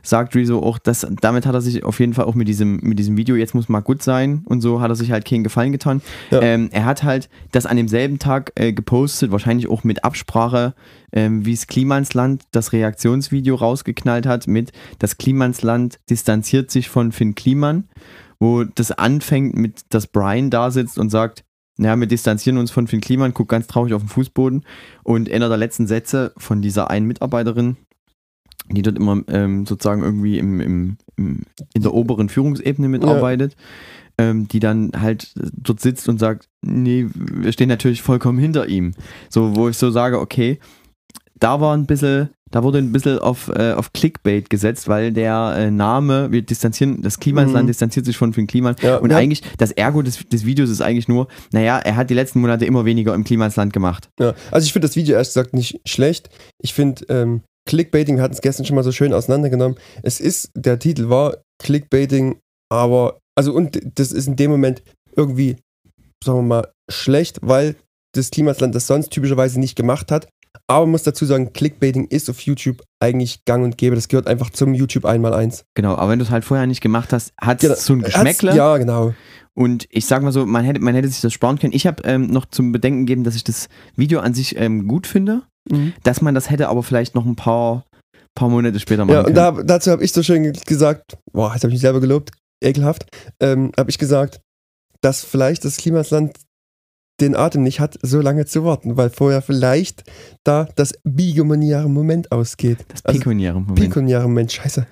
sagt 0.08 0.36
Rezo 0.36 0.60
auch, 0.60 0.78
dass 0.78 1.06
damit 1.22 1.46
hat 1.46 1.54
er 1.54 1.62
sich 1.62 1.84
auf 1.84 2.00
jeden 2.00 2.14
Fall 2.14 2.26
auch 2.26 2.36
mit 2.36 2.48
diesem, 2.48 2.80
mit 2.82 2.98
diesem 2.98 3.18
Video, 3.18 3.36
jetzt 3.36 3.54
muss 3.54 3.70
mal 3.70 3.82
gut 3.82 4.02
sein 4.02 4.42
und 4.46 4.62
so, 4.62 4.80
hat 4.80 4.90
er 4.90 4.96
sich 4.96 5.12
halt 5.12 5.26
keinen 5.26 5.44
Gefallen 5.44 5.72
getan. 5.72 6.02
Ja. 6.32 6.42
Ähm, 6.42 6.70
er 6.72 6.86
hat 6.86 7.04
halt 7.04 7.30
das 7.52 7.66
an 7.66 7.78
demselben 7.78 8.20
Tag 8.20 8.52
äh, 8.56 8.72
gepostet, 8.72 9.32
wahrscheinlich 9.32 9.70
auch 9.70 9.84
mit 9.84 10.04
Absprache, 10.04 10.74
ähm, 11.12 11.46
wie 11.46 11.54
es 11.54 11.68
Klimansland 11.68 12.44
das 12.52 12.74
Reaktionsvideo 12.74 13.56
rausgeknallt 13.56 14.26
hat, 14.26 14.48
mit 14.48 14.72
das 15.00 15.18
Klimansland 15.18 16.00
distanziert 16.10 16.72
sich 16.72 16.90
von 16.90 17.12
Finn 17.12 17.36
Kliman, 17.36 17.90
wo 18.40 18.64
das 18.64 18.92
anfängt 18.92 19.56
mit, 19.56 19.82
dass 19.90 20.08
Brian 20.08 20.50
da 20.50 20.72
sitzt 20.72 20.98
und 20.98 21.10
sagt, 21.10 21.44
ja, 21.80 21.96
wir 21.96 22.08
distanzieren 22.08 22.58
uns 22.58 22.72
von 22.72 22.88
Finn 22.88 23.02
Kliman, 23.02 23.34
guckt 23.34 23.52
ganz 23.52 23.68
traurig 23.68 23.94
auf 23.94 24.02
den 24.02 24.10
Fußboden 24.10 24.64
und 25.04 25.32
einer 25.32 25.50
der 25.50 25.58
letzten 25.58 25.86
Sätze 25.86 26.34
von 26.38 26.62
dieser 26.62 26.90
einen 26.90 27.06
Mitarbeiterin, 27.06 27.78
die 28.70 28.82
dort 28.82 28.98
immer 28.98 29.22
ähm, 29.30 29.66
sozusagen 29.66 30.04
irgendwie 30.04 30.40
im, 30.40 30.60
im, 30.60 30.98
im, 31.16 31.44
in 31.74 31.82
der 31.82 31.94
oberen 31.94 32.30
Führungsebene 32.30 32.90
mitarbeitet, 32.90 33.56
ähm, 34.18 34.48
die 34.48 34.60
dann 34.60 34.92
halt 35.00 35.32
dort 35.36 35.80
sitzt 35.80 36.10
und 36.10 36.20
sagt, 36.20 36.48
nee, 36.62 37.08
wir 37.14 37.52
stehen 37.52 37.70
natürlich 37.70 38.02
vollkommen 38.02 38.40
hinter 38.40 38.68
ihm. 38.68 38.94
So, 39.30 39.56
wo 39.56 39.70
ich 39.70 39.78
so 39.78 39.90
sage, 39.92 40.20
okay, 40.20 40.60
da 41.40 41.62
war 41.62 41.78
ein 41.78 41.86
bisschen, 41.86 42.30
da 42.50 42.64
wurde 42.64 42.80
ein 42.80 42.92
bisschen 42.92 43.20
auf, 43.20 43.48
äh, 43.50 43.74
auf 43.74 43.94
Clickbait 43.94 44.50
gesetzt, 44.50 44.88
weil 44.88 45.14
der 45.14 45.54
äh, 45.56 45.72
Name, 45.72 46.32
wir 46.32 46.42
distanzieren, 46.42 47.04
das 47.04 47.20
Klimasland 47.20 47.66
Mhm. 47.66 47.68
distanziert 47.68 48.06
sich 48.06 48.18
von 48.18 48.34
Finn 48.34 48.48
Kliman. 48.48 48.76
Ja, 48.82 48.98
und 48.98 49.12
ja. 49.12 49.18
eigentlich, 49.18 49.44
das 49.58 49.72
Ergo 49.72 50.02
des, 50.02 50.28
des 50.28 50.46
Videos 50.46 50.70
ist 50.70 50.82
eigentlich 50.82 51.08
nur, 51.08 51.28
naja, 51.52 51.78
er 51.78 51.96
hat 51.96 52.10
die 52.10 52.16
letzten 52.16 52.42
Monate 52.42 52.66
immer 52.66 52.86
weniger 52.86 53.14
im 53.14 53.24
Klimasland 53.24 53.72
gemacht. 53.72 54.10
Ja, 54.20 54.34
also 54.52 54.66
ich 54.66 54.74
finde 54.74 54.88
das 54.88 54.96
Video 54.96 55.16
erst 55.16 55.36
gesagt 55.36 55.54
nicht 55.54 55.80
schlecht. 55.86 56.30
Ich 56.60 56.74
finde 56.74 57.06
ähm, 57.10 57.42
Clickbaiting, 57.68 58.16
wir 58.16 58.24
hatten 58.24 58.34
es 58.34 58.42
gestern 58.42 58.66
schon 58.66 58.76
mal 58.76 58.84
so 58.84 58.92
schön 58.92 59.14
auseinandergenommen. 59.14 59.78
Es 60.02 60.20
ist, 60.20 60.50
der 60.56 60.80
Titel 60.80 61.10
war 61.10 61.38
Clickbaiting, 61.62 62.40
aber, 62.70 63.20
also 63.36 63.54
und 63.54 63.80
das 64.00 64.12
ist 64.12 64.28
in 64.28 64.36
dem 64.36 64.50
Moment 64.52 64.82
irgendwie, 65.16 65.58
sagen 66.24 66.40
wir 66.40 66.44
mal, 66.44 66.72
schlecht, 66.90 67.40
weil 67.42 67.76
das 68.16 68.32
Klimasland 68.32 68.74
das 68.74 68.88
sonst 68.88 69.10
typischerweise 69.12 69.60
nicht 69.60 69.76
gemacht 69.76 70.12
hat. 70.12 70.28
Aber 70.68 70.86
man 70.86 70.92
muss 70.92 71.04
dazu 71.04 71.26
sagen, 71.26 71.54
Clickbaiting 71.54 72.08
ist 72.08 72.30
auf 72.30 72.42
YouTube 72.42 72.82
eigentlich 73.00 73.46
gang 73.46 73.64
und 73.64 73.78
gäbe. 73.78 73.96
Das 73.96 74.08
gehört 74.08 74.28
einfach 74.28 74.50
zum 74.50 74.74
YouTube 74.74 75.06
einmal 75.06 75.34
eins. 75.34 75.64
Genau, 75.76 75.96
aber 75.96 76.10
wenn 76.12 76.20
du 76.20 76.26
es 76.26 76.32
halt 76.32 76.44
vorher 76.46 76.66
nicht 76.66 76.82
gemacht 76.82 77.14
hast, 77.14 77.32
hat 77.40 77.60
Genau. 77.60 77.74
es 77.74 77.86
so 77.86 77.94
ein 77.94 78.02
Hat's- 78.04 78.14
Geschmäckle. 78.16 78.56
Ja, 78.56 78.78
genau. 78.78 79.14
Und 79.54 79.86
ich 79.90 80.06
sag 80.08 80.24
mal 80.24 80.32
so, 80.32 80.46
man 80.46 80.66
hätte, 80.66 80.80
man 80.82 80.96
hätte 80.96 81.08
sich 81.08 81.22
das 81.22 81.34
sparen 81.34 81.58
können. 81.60 81.74
Ich 81.74 81.86
habe 81.88 82.04
ähm, 82.06 82.28
noch 82.28 82.46
zum 82.46 82.72
Bedenken 82.72 83.06
gegeben, 83.06 83.24
dass 83.24 83.36
ich 83.36 83.44
das 83.44 83.70
Video 83.96 84.20
an 84.20 84.34
sich 84.34 84.56
ähm, 84.58 84.88
gut 84.88 85.08
finde, 85.08 85.44
Mhm. 85.70 85.94
dass 86.04 86.22
man 86.22 86.36
das 86.36 86.50
hätte 86.50 86.70
aber 86.70 86.84
vielleicht 86.84 87.16
noch 87.16 87.26
ein 87.26 87.36
paar, 87.36 87.86
paar 88.36 88.50
Monate 88.50 88.80
später 88.80 89.06
machen 89.06 89.16
Ja, 89.16 89.26
und 89.26 89.34
da, 89.36 89.52
dazu 89.52 89.92
habe 89.92 90.04
ich 90.04 90.12
so 90.12 90.24
schön 90.24 90.54
gesagt, 90.66 91.18
boah, 91.32 91.54
jetzt 91.54 91.64
habe 91.64 91.70
ich 91.70 91.76
mich 91.76 91.82
selber 91.82 92.00
gelobt, 92.00 92.32
ekelhaft, 92.64 93.06
ähm, 93.40 93.72
habe 93.78 93.90
ich 93.90 93.98
gesagt, 93.98 94.42
dass 95.02 95.24
vielleicht 95.24 95.66
das 95.66 95.78
Klimasland 95.78 96.38
den 97.20 97.36
Atem 97.36 97.64
nicht 97.64 97.80
hat, 97.80 97.98
so 98.04 98.22
lange 98.22 98.46
zu 98.46 98.64
warten, 98.64 98.96
weil 98.96 99.10
vorher 99.10 99.42
vielleicht 99.42 100.04
da 100.44 100.68
das 100.76 100.94
bigomaniäre 101.04 101.90
Moment 101.90 102.32
ausgeht. 102.32 102.80
das 102.90 103.04
also, 103.06 103.18
pekuniäre 103.20 103.60
Moment. 103.60 103.80
Pekuniäre 103.80 104.22
Moment, 104.24 104.52
scheiße. 104.52 104.86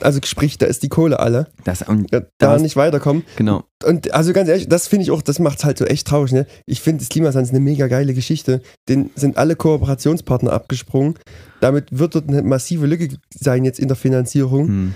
Also 0.00 0.20
sprich, 0.24 0.58
da 0.58 0.66
ist 0.66 0.82
die 0.82 0.88
Kohle 0.90 1.18
alle, 1.20 1.46
das, 1.64 1.82
und, 1.82 2.12
Da 2.12 2.22
da 2.38 2.50
hast- 2.52 2.62
nicht 2.62 2.76
weiterkommen. 2.76 3.24
genau. 3.36 3.64
Und 3.82 4.12
also 4.12 4.34
ganz 4.34 4.48
ehrlich, 4.50 4.68
das 4.68 4.88
finde 4.88 5.04
ich 5.04 5.10
auch, 5.10 5.22
das 5.22 5.38
macht 5.38 5.58
es 5.60 5.64
halt 5.64 5.78
so 5.78 5.86
echt 5.86 6.06
traurig. 6.06 6.32
Ne? 6.32 6.46
Ich 6.66 6.82
finde, 6.82 6.98
das 6.98 7.08
Klimasland 7.08 7.46
ist 7.46 7.50
eine 7.54 7.60
mega 7.60 7.86
geile 7.86 8.12
Geschichte. 8.12 8.60
Den 8.90 9.08
sind 9.16 9.38
alle 9.38 9.56
Kooperationspartner 9.56 10.52
abgesprungen. 10.52 11.14
Damit 11.60 11.86
wird 11.90 12.14
dort 12.14 12.28
eine 12.28 12.42
massive 12.42 12.86
Lücke 12.86 13.08
sein 13.34 13.64
jetzt 13.64 13.80
in 13.80 13.88
der 13.88 13.96
Finanzierung. 13.96 14.66
Hm. 14.68 14.94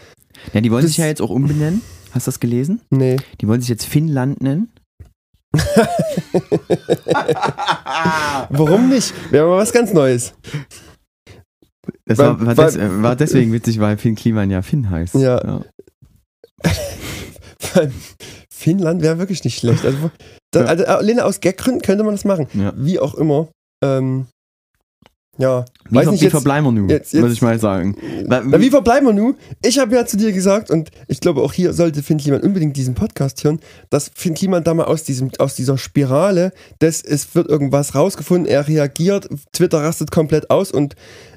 Ja, 0.53 0.61
die 0.61 0.71
wollen 0.71 0.83
Das- 0.83 0.91
sich 0.91 0.99
ja 0.99 1.07
jetzt 1.07 1.23
auch 1.23 1.31
umbenennen. 1.31 1.81
Hast 2.11 2.27
du 2.27 2.31
das 2.31 2.41
gelesen? 2.41 2.83
Nee. 2.91 3.17
Die 3.41 3.49
wollen 3.49 3.61
sich 3.63 3.71
jetzt 3.71 3.87
Finnland 3.87 4.43
nennen. 4.43 4.69
Warum 8.51 8.89
nicht? 8.89 9.13
Wäre 9.31 9.47
mal 9.49 9.59
was 9.59 9.73
ganz 9.73 9.93
Neues. 9.93 10.35
Das 12.07 12.19
war, 12.19 12.45
war, 12.45 12.55
des, 12.55 12.79
war 12.79 13.17
deswegen 13.17 13.53
witzig, 13.53 13.79
weil 13.81 13.97
Finn 13.99 14.15
Kliman 14.15 14.51
ja 14.51 14.63
Finn 14.63 14.91
heißt. 14.91 15.15
Ja. 15.17 15.63
Finnland 18.51 19.03
wäre 19.03 19.19
wirklich 19.19 19.45
nicht 19.45 19.59
schlecht. 19.59 19.85
Also, 19.85 20.11
da, 20.51 20.61
Ja. 20.61 20.67
also 20.67 20.85
alleine 20.87 21.25
aus 21.25 21.41
Gaggründen 21.41 21.83
könnte 21.83 22.05
man 22.05 22.15
das 22.15 22.25
machen. 22.25 22.47
Ja. 22.55 22.73
Wie 22.77 22.99
auch 22.99 23.15
immer. 23.15 23.49
Ähm, 23.83 24.27
ja. 25.39 25.65
Wie, 25.91 25.97
Weiß 25.97 26.07
nicht, 26.11 26.21
wie 26.21 26.25
jetzt- 26.25 26.31
verbleiben 26.33 26.65
wir 26.67 26.73
nun, 26.81 26.89
jetzt- 26.89 27.13
muss 27.15 27.23
jetzt- 27.25 27.33
ich 27.35 27.43
mal 27.43 27.59
sagen. 27.59 27.97
Na, 28.27 28.43
wie 28.61 28.71
verbleiben 28.71 29.07
wir 29.07 29.13
nun? 29.13 29.37
Ich 29.65 29.79
habe 29.79 29.95
ja 29.95 30.07
zu 30.07 30.17
dir 30.17 30.33
gesagt, 30.33 30.71
und 30.71 30.91
ich 31.09 31.21
glaube 31.21 31.43
auch 31.43 31.53
hier 31.53 31.73
sollte 31.73 32.03
Finn 32.03 32.19
Kliman 32.19 32.41
unbedingt 32.41 32.77
diesen 32.77 32.95
Podcast 32.95 33.43
hören, 33.45 33.61
dass 33.91 34.11
Finn 34.15 34.35
Kliman 34.35 34.65
da 34.65 34.73
mal 34.75 34.85
aus, 34.85 35.05
diesem, 35.05 35.31
aus 35.39 35.55
dieser 35.55 35.77
Spirale, 35.79 36.53
des, 36.81 37.03
es 37.03 37.35
wird 37.35 37.49
irgendwas 37.49 37.95
rausgefunden, 37.95 38.47
er 38.47 38.67
reagiert, 38.67 39.29
Twitter 39.53 39.83
rastet 39.83 40.11
komplett 40.11 40.51
aus 40.51 40.71
und 40.71 40.95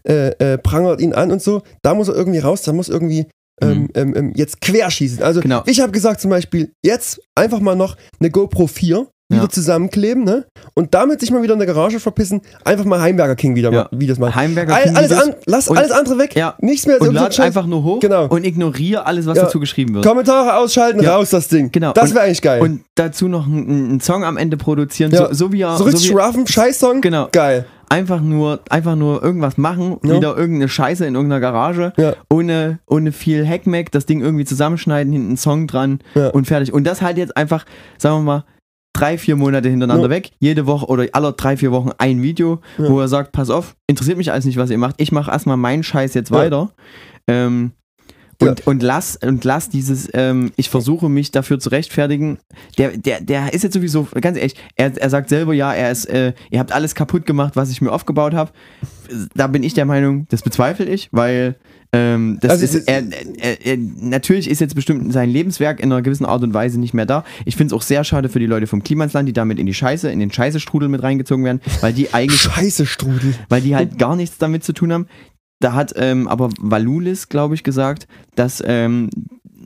äh, 0.07 0.29
äh, 0.39 0.57
prangert 0.57 1.01
ihn 1.01 1.13
an 1.13 1.31
und 1.31 1.41
so. 1.41 1.61
Da 1.81 1.93
muss 1.93 2.07
er 2.07 2.15
irgendwie 2.15 2.39
raus, 2.39 2.61
da 2.61 2.71
muss 2.73 2.89
irgendwie 2.89 3.27
ähm, 3.59 3.69
Mhm. 3.81 3.87
ähm, 3.95 4.13
ähm, 4.15 4.33
jetzt 4.35 4.61
querschießen. 4.61 5.23
Also 5.23 5.41
Genau. 5.41 5.63
ich 5.65 5.79
habe 5.81 5.91
gesagt 5.91 6.21
zum 6.21 6.29
Beispiel, 6.29 6.71
jetzt 6.85 7.19
einfach 7.33 7.59
mal 7.59 7.75
noch 7.75 7.97
eine 8.19 8.29
GoPro 8.29 8.67
4 8.67 9.07
wieder 9.29 9.43
Ja. 9.43 9.49
zusammenkleben, 9.49 10.23
ne? 10.23 10.45
Und 10.73 10.93
damit 10.93 11.19
sich 11.19 11.31
mal 11.31 11.41
wieder 11.43 11.53
in 11.53 11.59
der 11.59 11.67
Garage 11.67 11.99
verpissen, 11.99 12.41
einfach 12.63 12.85
mal 12.85 13.01
Heimwerker 13.01 13.35
King 13.35 13.55
wieder 13.55 13.71
Ja. 13.73 13.89
mal, 13.91 13.99
Videos 13.99 14.19
machen. 14.19 14.35
Heimwerker 14.35 14.73
All, 14.73 14.83
King 14.83 14.95
alles 14.95 15.11
an, 15.11 15.33
lass 15.45 15.67
und- 15.67 15.77
alles 15.77 15.91
andere 15.91 16.17
weg. 16.17 16.35
Ja. 16.35 16.55
Nichts 16.61 16.85
mehr 16.87 16.95
und 17.01 17.07
so- 17.07 17.11
so 17.13 17.17
lad 17.19 17.33
Scheiß- 17.33 17.41
einfach 17.47 17.65
nur 17.65 17.83
hoch 17.83 17.99
Genau. 17.99 18.27
und 18.27 18.45
ignoriere 18.45 19.05
alles, 19.05 19.25
was 19.25 19.37
Ja. 19.37 19.43
dazu 19.43 19.59
geschrieben 19.59 19.95
wird. 19.95 20.05
Kommentare 20.05 20.55
ausschalten, 20.57 21.05
raus 21.05 21.29
das 21.31 21.49
Ding. 21.49 21.71
Genau. 21.71 21.91
Das 21.91 22.09
Und- 22.09 22.15
wäre 22.15 22.25
eigentlich 22.25 22.41
geil. 22.41 22.61
Und 22.61 22.81
dazu 22.95 23.27
noch 23.27 23.45
einen, 23.47 23.99
Song 23.99 24.23
am 24.23 24.37
Ende 24.37 24.55
produzieren, 24.55 25.11
so, 25.11 25.27
so 25.31 25.51
wie 25.51 25.61
er 25.61 25.75
so 25.77 25.83
richtig 25.83 26.07
so 26.07 26.15
wie, 26.17 26.21
roughen 26.21 26.47
Scheiß-Song. 26.47 27.01
Genau. 27.01 27.27
Geil. 27.31 27.65
einfach 27.89 28.19
nur 28.19 28.59
einfach 28.69 28.97
nur 28.97 29.23
irgendwas 29.23 29.57
machen, 29.57 29.95
Ja. 30.03 30.15
wieder 30.17 30.35
irgendeine 30.37 30.67
Scheiße 30.67 31.05
in 31.05 31.15
irgendeiner 31.15 31.39
Garage, 31.39 31.93
Ja. 31.95 32.15
ohne 32.29 32.79
ohne 32.85 33.13
viel 33.13 33.47
Hackmack, 33.47 33.93
das 33.93 34.05
Ding 34.05 34.19
irgendwie 34.19 34.43
zusammenschneiden, 34.43 35.13
hinten 35.13 35.27
einen 35.29 35.37
Song 35.37 35.67
dran 35.67 35.99
und 36.33 36.47
fertig. 36.47 36.73
Und 36.73 36.83
das 36.85 37.01
halt 37.01 37.17
jetzt 37.17 37.37
einfach, 37.37 37.63
sagen 37.97 38.17
wir 38.17 38.23
mal, 38.23 38.43
drei, 38.99 39.17
vier 39.17 39.35
Monate 39.35 39.69
hintereinander 39.69 40.05
Ja. 40.05 40.09
weg, 40.09 40.31
jede 40.39 40.65
Woche 40.65 40.85
oder 40.87 41.05
alle 41.13 41.33
drei, 41.33 41.57
vier 41.57 41.71
Wochen 41.71 41.91
ein 41.97 42.21
Video, 42.21 42.61
Ja. 42.77 42.89
wo 42.89 42.99
er 42.99 43.07
sagt, 43.07 43.31
pass 43.31 43.49
auf, 43.49 43.75
interessiert 43.87 44.17
mich 44.17 44.31
alles 44.31 44.45
nicht, 44.45 44.57
was 44.57 44.69
ihr 44.69 44.77
macht, 44.77 44.95
ich 44.97 45.11
mache 45.11 45.31
erstmal 45.31 45.57
meinen 45.57 45.83
Scheiß 45.83 46.13
jetzt 46.13 46.29
Ja. 46.31 46.37
weiter. 46.37 46.71
Ähm, 47.27 47.71
und, 48.39 48.67
und 48.67 48.83
lass 48.83 49.15
und 49.17 49.43
lass 49.45 49.69
dieses, 49.69 50.09
ähm, 50.13 50.51
ich 50.57 50.69
versuche 50.69 51.09
mich 51.09 51.31
dafür 51.31 51.57
zu 51.59 51.69
rechtfertigen. 51.69 52.37
Der, 52.77 52.95
der, 52.95 53.19
der 53.19 53.51
ist 53.51 53.63
jetzt 53.63 53.73
sowieso, 53.73 54.07
ganz 54.21 54.37
ehrlich, 54.37 54.53
er, 54.75 54.95
er 54.95 55.09
sagt 55.09 55.29
selber, 55.29 55.53
ja, 55.55 55.73
er 55.73 55.91
ist, 55.91 56.05
äh, 56.05 56.33
ihr 56.51 56.59
habt 56.59 56.71
alles 56.71 56.93
kaputt 56.93 57.25
gemacht, 57.25 57.55
was 57.55 57.71
ich 57.71 57.81
mir 57.81 57.91
aufgebaut 57.91 58.35
habe. 58.35 58.51
Da 59.33 59.47
bin 59.47 59.63
ich 59.63 59.73
der 59.73 59.85
Meinung, 59.85 60.27
das 60.29 60.43
bezweifle 60.43 60.85
ich, 60.85 61.09
weil 61.11 61.55
ähm, 61.93 62.37
das 62.41 62.51
Also 62.51 62.65
ist, 62.65 62.87
er, 62.87 63.03
er, 63.39 63.65
er, 63.65 63.77
natürlich 63.77 64.49
ist 64.49 64.59
jetzt 64.59 64.75
bestimmt 64.75 65.11
sein 65.13 65.29
Lebenswerk 65.29 65.79
in 65.79 65.91
einer 65.91 66.01
gewissen 66.01 66.25
Art 66.25 66.43
und 66.43 66.53
Weise 66.53 66.79
nicht 66.79 66.93
mehr 66.93 67.05
da. 67.05 67.23
Ich 67.45 67.55
finde 67.55 67.73
es 67.73 67.79
auch 67.79 67.81
sehr 67.81 68.03
schade 68.03 68.29
für 68.29 68.39
die 68.39 68.45
Leute 68.45 68.67
vom 68.67 68.83
Klimasland, 68.83 69.27
die 69.29 69.33
damit 69.33 69.57
in 69.59 69.65
die 69.65 69.73
Scheiße, 69.73 70.09
in 70.09 70.19
den 70.19 70.31
Scheißestrudel 70.31 70.89
mit 70.89 71.01
reingezogen 71.03 71.45
werden, 71.45 71.61
weil 71.81 71.93
die 71.93 72.13
eigentlich 72.13 72.41
Scheiße, 72.41 72.85
Strudel. 72.85 73.35
weil 73.49 73.61
die 73.61 73.75
halt 73.75 73.97
gar 73.97 74.15
nichts 74.15 74.37
damit 74.37 74.63
zu 74.63 74.73
tun 74.73 74.91
haben. 74.91 75.07
Da 75.59 75.73
hat 75.73 75.93
ähm, 75.95 76.27
aber 76.27 76.49
Valulis, 76.59 77.29
glaube 77.29 77.55
ich, 77.55 77.63
gesagt, 77.63 78.07
dass 78.35 78.61
ähm, 78.65 79.09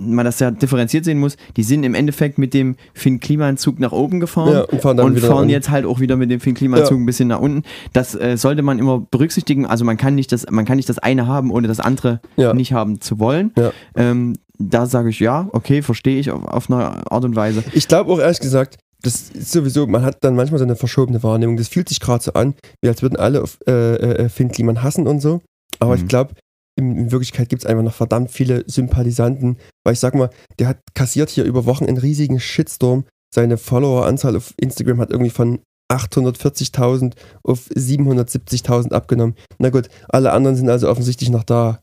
man 0.10 0.26
das 0.26 0.40
ja 0.40 0.52
differenziert 0.52 1.06
sehen 1.06 1.20
muss. 1.20 1.38
Die 1.58 1.64
sind 1.64 1.84
im 1.84 1.94
Endeffekt 1.96 2.38
mit 2.38 2.54
dem 2.54 2.76
Finn 2.94 3.20
Klimanzug 3.20 3.80
nach 3.80 3.92
oben 3.92 4.20
gefahren 4.20 4.54
Ja, 4.54 4.62
und 4.64 4.82
fahren 4.82 4.98
dann 4.98 5.14
nach 5.14 5.22
fahren 5.22 5.50
jetzt 5.50 5.70
halt 5.70 5.86
auch 5.86 6.00
wieder 6.00 6.16
mit 6.18 6.32
dem 6.32 6.40
Finn 6.40 6.54
Klimanzug 6.56 6.98
Ja. 6.98 7.04
ein 7.04 7.06
bisschen 7.06 7.28
nach 7.30 7.40
unten. 7.40 7.64
Das 7.94 8.16
äh, 8.16 8.38
sollte 8.38 8.62
man 8.62 8.80
immer 8.80 9.00
berücksichtigen. 9.12 9.66
Also 9.66 9.86
man 9.86 9.98
kann 9.98 10.16
nicht 10.16 10.32
das, 10.32 10.46
man 10.50 10.66
kann 10.66 10.78
nicht 10.78 10.90
das 10.90 11.00
eine 11.00 11.28
haben, 11.28 11.52
ohne 11.52 11.68
das 11.68 11.80
andere 11.80 12.20
Ja. 12.38 12.54
nicht 12.54 12.74
haben 12.74 13.02
zu 13.02 13.20
wollen. 13.20 13.52
Ähm, 13.96 14.36
da 14.58 14.86
sage 14.86 15.10
ich 15.10 15.20
ja, 15.20 15.50
okay, 15.54 15.82
verstehe 15.82 16.20
ich 16.20 16.32
auf, 16.32 16.46
auf 16.46 16.70
eine 16.70 17.10
Art 17.12 17.24
und 17.26 17.36
Weise. 17.36 17.64
Ich 17.74 17.88
glaube 17.88 18.12
auch 18.12 18.20
ehrlich 18.20 18.40
gesagt, 18.40 18.78
das 19.04 19.30
ist 19.32 19.52
sowieso, 19.52 19.88
man 19.88 20.04
hat 20.04 20.18
dann 20.22 20.36
manchmal 20.36 20.60
so 20.60 20.64
eine 20.66 20.76
verschobene 20.76 21.24
Wahrnehmung. 21.24 21.58
Das 21.58 21.68
fühlt 21.70 21.90
sich 21.90 22.00
gerade 22.00 22.24
so 22.24 22.34
an, 22.34 22.54
wie 22.82 22.90
als 22.90 23.02
würden 23.02 23.16
alle 23.18 23.42
auf, 23.42 23.58
äh, 23.68 23.96
äh, 23.96 24.30
Finn 24.30 24.52
Kliman 24.52 24.84
hassen 24.84 25.08
und 25.08 25.20
so. 25.22 25.42
Aber 25.80 25.96
Mhm. 25.96 26.02
ich 26.04 26.08
glaube, 26.08 26.34
in, 26.82 27.12
Wirklichkeit 27.12 27.50
gibt 27.50 27.64
es 27.64 27.66
einfach 27.66 27.84
noch 27.84 27.94
verdammt 27.94 28.32
viele 28.32 28.64
Sympathisanten, 28.68 29.58
weil 29.84 29.94
ich 29.94 30.00
sag 30.00 30.16
mal, 30.16 30.30
der 30.60 30.68
hat 30.68 30.80
kassiert 30.94 31.30
hier 31.30 31.46
über 31.46 31.66
Wochen 31.66 31.86
einen 31.86 31.98
riesigen 31.98 32.40
Shitstorm. 32.40 33.06
Seine 33.34 33.58
Followeranzahl 33.58 34.36
auf 34.36 34.54
Instagram 34.58 35.00
hat 35.00 35.12
irgendwie 35.12 35.30
von 35.30 35.60
840.000 35.92 37.14
auf 37.44 37.68
770.000 37.70 38.92
abgenommen. 38.92 39.36
Na 39.60 39.70
gut, 39.70 39.90
alle 40.10 40.32
anderen 40.32 40.56
sind 40.56 40.70
also 40.70 40.90
offensichtlich 40.90 41.30
noch 41.30 41.44
da. 41.44 41.80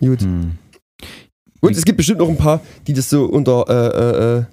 Gut. 0.00 0.22
Hm. 0.22 0.58
Und 1.60 1.76
es 1.76 1.84
gibt 1.84 1.96
bestimmt 1.96 2.18
noch 2.18 2.28
ein 2.28 2.36
paar, 2.36 2.60
die 2.86 2.92
das 2.92 3.08
so 3.08 3.24
unter 3.24 3.64
äh, 3.68 3.98
äh, 3.98 4.38
äh, 4.38 4.44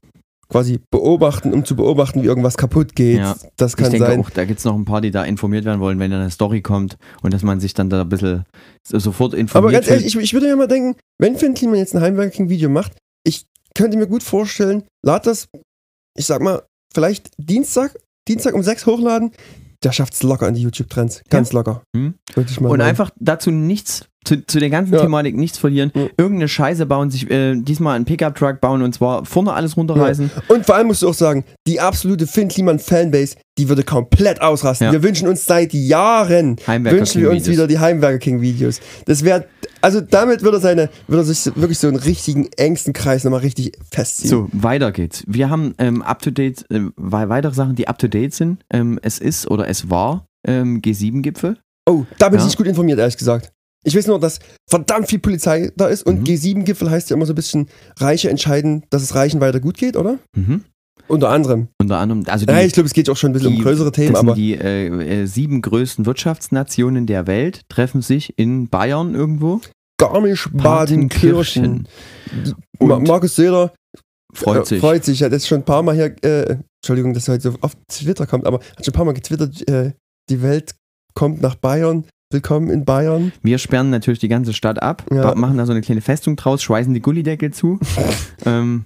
quasi 0.51 0.79
beobachten, 0.91 1.53
um 1.53 1.63
zu 1.63 1.75
beobachten, 1.75 2.23
wie 2.23 2.25
irgendwas 2.25 2.57
kaputt 2.57 2.95
geht. 2.95 3.19
Ja. 3.19 3.35
Das 3.57 3.77
kann 3.77 3.85
ich 3.87 3.91
denke 3.91 4.07
sein. 4.07 4.19
auch, 4.19 4.29
da 4.31 4.45
gibt 4.45 4.59
es 4.59 4.65
noch 4.65 4.75
ein 4.75 4.85
paar, 4.85 4.99
die 5.01 5.11
da 5.11 5.23
informiert 5.23 5.65
werden 5.65 5.79
wollen, 5.79 5.99
wenn 5.99 6.09
dann 6.11 6.21
eine 6.21 6.31
Story 6.31 6.61
kommt 6.61 6.97
und 7.21 7.33
dass 7.33 7.43
man 7.43 7.59
sich 7.59 7.73
dann 7.73 7.89
da 7.89 8.01
ein 8.01 8.09
bisschen 8.09 8.45
so- 8.87 8.97
sofort 8.99 9.33
informiert. 9.33 9.55
Aber 9.55 9.71
ganz 9.71 9.87
ehrlich, 9.87 10.07
ich, 10.07 10.15
ich 10.17 10.33
würde 10.33 10.47
ja 10.47 10.55
mal 10.55 10.67
denken, 10.67 10.99
wenn 11.19 11.37
Finn 11.37 11.53
Kliman 11.53 11.77
jetzt 11.77 11.95
ein 11.95 12.01
Heimwerking-Video 12.01 12.69
macht, 12.69 12.93
ich 13.23 13.45
könnte 13.75 13.97
mir 13.97 14.07
gut 14.07 14.23
vorstellen, 14.23 14.83
lad 15.05 15.27
das, 15.27 15.47
ich 16.17 16.25
sag 16.25 16.41
mal, 16.41 16.63
vielleicht 16.93 17.29
Dienstag, 17.37 17.95
Dienstag 18.27 18.55
um 18.55 18.63
6 18.63 18.87
hochladen, 18.87 19.31
der 19.83 19.91
schafft 19.91 20.13
es 20.13 20.23
locker 20.23 20.47
in 20.47 20.55
die 20.55 20.61
YouTube-Trends. 20.63 21.21
Ganz 21.29 21.53
locker. 21.53 21.83
Hm. 21.95 22.15
Und 22.35 22.61
meinen. 22.61 22.81
einfach 22.81 23.11
dazu 23.19 23.51
nichts, 23.51 24.08
zu, 24.29 24.45
zu 24.45 24.59
der 24.59 24.69
ganzen 24.69 24.93
Ja. 24.93 25.01
Thematik 25.01 25.35
nichts 25.35 25.57
verlieren. 25.57 25.91
Ja. 25.95 26.07
Irgendeine 26.17 26.47
Scheiße 26.47 26.85
bauen, 26.85 27.09
sich 27.09 27.29
äh, 27.29 27.55
diesmal 27.59 27.95
einen 27.95 28.05
Pickup-Truck 28.05 28.61
bauen 28.61 28.81
und 28.81 28.93
zwar 28.93 29.25
vorne 29.25 29.53
alles 29.53 29.75
runterreißen. 29.75 30.29
Und 30.47 30.65
vor 30.65 30.75
allem 30.75 30.87
musst 30.87 31.01
du 31.01 31.09
auch 31.09 31.13
sagen, 31.13 31.43
die 31.67 31.79
absolute 31.79 32.27
Finn 32.27 32.47
Kliman 32.47 32.79
Fanbase, 32.79 33.35
die 33.57 33.67
würde 33.67 33.83
komplett 33.83 34.41
ausrasten. 34.41 34.85
Ja. 34.87 34.93
Wir 34.93 35.03
wünschen 35.03 35.27
uns 35.27 35.45
seit 35.45 35.73
Jahren, 35.73 36.57
wünschen 36.65 37.21
wir 37.21 37.29
uns 37.31 37.43
King-Videos. 37.43 37.47
wieder 37.47 37.67
die 37.67 37.79
Heimwerker 37.79 38.19
King 38.19 38.39
Videos. 38.41 38.79
Das 39.05 39.23
wäre, 39.23 39.45
also 39.81 39.99
damit 40.01 40.43
würde 40.43 40.57
er 40.57 40.61
seine, 40.61 40.89
würde 41.07 41.23
er 41.23 41.25
sich 41.25 41.45
wirklich 41.55 41.77
so 41.79 41.87
einen 41.87 41.97
richtigen 41.97 42.47
engsten 42.57 42.93
Kreis 42.93 43.23
nochmal 43.23 43.41
richtig 43.41 43.73
festziehen. 43.91 44.29
So, 44.29 44.47
weiter 44.53 44.91
geht's. 44.91 45.23
Wir 45.27 45.49
haben 45.49 45.73
ähm, 45.77 46.01
up-to-date, 46.01 46.65
äh, 46.71 46.81
wei- 46.95 47.27
weitere 47.29 47.53
Sachen, 47.53 47.75
die 47.75 47.87
up-to-date 47.87 48.33
sind. 48.33 48.63
Ähm, 48.71 48.99
es 49.01 49.19
ist 49.19 49.49
oder 49.51 49.67
es 49.67 49.89
war 49.89 50.25
ähm, 50.47 50.81
G7-Gipfel. 50.81 51.57
Oh, 51.89 52.05
da 52.17 52.29
bin 52.29 52.37
ich 52.37 52.43
Ja. 52.43 52.45
nicht 52.47 52.57
gut 52.57 52.67
informiert, 52.67 52.99
ehrlich 52.99 53.17
gesagt. 53.17 53.51
Ich 53.85 53.95
weiß 53.95 54.07
nur, 54.07 54.19
dass 54.19 54.39
verdammt 54.69 55.07
viel 55.09 55.19
Polizei 55.19 55.71
da 55.77 55.87
ist 55.87 56.03
und 56.05 56.19
Mhm. 56.21 56.23
G7-Gipfel 56.25 56.89
heißt 56.91 57.09
ja 57.09 57.15
immer 57.15 57.25
so 57.25 57.33
ein 57.33 57.35
bisschen, 57.35 57.67
Reiche 57.97 58.29
entscheiden, 58.29 58.83
dass 58.89 59.01
es 59.01 59.15
Reichen 59.15 59.39
weiter 59.41 59.59
gut 59.59 59.77
geht, 59.77 59.95
oder? 59.95 60.19
Mhm. 60.35 60.65
Unter 61.07 61.29
anderem. 61.29 61.69
Unter 61.81 61.97
anderem, 61.97 62.23
also 62.27 62.45
die, 62.45 62.51
Ja, 62.53 62.61
ich 62.61 62.73
glaube, 62.73 62.85
es 62.87 62.93
geht 62.93 63.09
auch 63.09 63.17
schon 63.17 63.31
ein 63.31 63.33
bisschen 63.33 63.51
die- 63.51 63.57
um 63.57 63.63
größere 63.63 63.91
Themen, 63.91 64.15
aber 64.15 64.35
die 64.35 64.53
äh, 64.53 65.21
äh, 65.21 65.25
sieben 65.25 65.61
größten 65.61 66.05
Wirtschaftsnationen 66.05 67.07
der 67.07 67.25
Welt 67.25 67.61
treffen 67.69 68.01
sich 68.01 68.33
in 68.37 68.67
Bayern 68.69 69.15
irgendwo. 69.15 69.61
Garmisch-Badenkirchen. 69.99 71.87
Ma 72.79 72.99
Markus 72.99 73.35
Söder 73.35 73.73
freut 74.33 74.63
äh, 74.63 74.65
sich. 74.65 74.79
freut 74.81 75.03
sich. 75.05 75.21
Er 75.21 75.25
hat 75.25 75.31
jetzt 75.33 75.47
schon 75.47 75.59
ein 75.59 75.65
paar 75.65 75.83
Mal 75.83 75.95
hier, 75.95 76.15
äh, 76.23 76.57
Entschuldigung, 76.81 77.13
dass 77.13 77.27
er 77.27 77.35
heute 77.35 77.51
so 77.51 77.57
auf 77.61 77.73
Twitter 77.91 78.25
kommt, 78.27 78.45
aber 78.45 78.59
hat 78.59 78.85
schon 78.85 78.91
ein 78.93 78.95
paar 78.95 79.05
Mal 79.05 79.13
getwittert, 79.13 79.67
äh, 79.67 79.93
die 80.29 80.41
Welt 80.41 80.75
kommt 81.15 81.41
nach 81.41 81.55
Bayern, 81.55 82.05
willkommen 82.31 82.69
in 82.69 82.85
Bayern. 82.85 83.31
Wir 83.41 83.57
sperren 83.57 83.89
natürlich 83.89 84.19
die 84.19 84.27
ganze 84.27 84.53
Stadt 84.53 84.83
ab, 84.83 85.03
Ja. 85.11 85.33
machen 85.33 85.57
da 85.57 85.65
so 85.65 85.71
eine 85.71 85.81
kleine 85.81 86.01
Festung 86.01 86.35
draus, 86.35 86.61
schweißen 86.61 86.93
die 86.93 87.01
Gullideckel 87.01 87.51
zu. 87.51 87.79
ähm, 88.45 88.85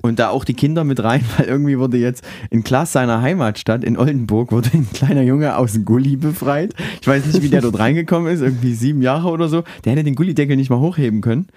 und 0.00 0.18
da 0.18 0.30
auch 0.30 0.46
die 0.46 0.54
Kinder 0.54 0.84
mit 0.84 1.04
rein, 1.04 1.20
weil 1.36 1.48
irgendwie 1.48 1.78
wurde 1.78 1.98
jetzt 1.98 2.24
in 2.48 2.64
Klaas 2.64 2.92
seiner 2.94 3.20
Heimatstadt 3.20 3.84
in 3.84 3.98
Oldenburg 3.98 4.52
wurde 4.52 4.70
ein 4.72 4.88
kleiner 4.90 5.20
Junge 5.20 5.54
aus 5.58 5.74
dem 5.74 5.84
Gully 5.84 6.16
befreit. 6.16 6.72
Ich 7.02 7.06
weiß 7.06 7.26
nicht, 7.26 7.42
wie 7.42 7.50
der 7.50 7.60
dort 7.60 7.78
reingekommen 7.78 8.32
ist, 8.32 8.40
irgendwie 8.40 8.72
sieben 8.72 9.02
Jahre 9.02 9.28
oder 9.28 9.50
so. 9.50 9.64
Der 9.84 9.92
hätte 9.92 10.04
den 10.04 10.14
Gullideckel 10.14 10.56
nicht 10.56 10.70
mal 10.70 10.80
hochheben 10.80 11.20
können. 11.20 11.48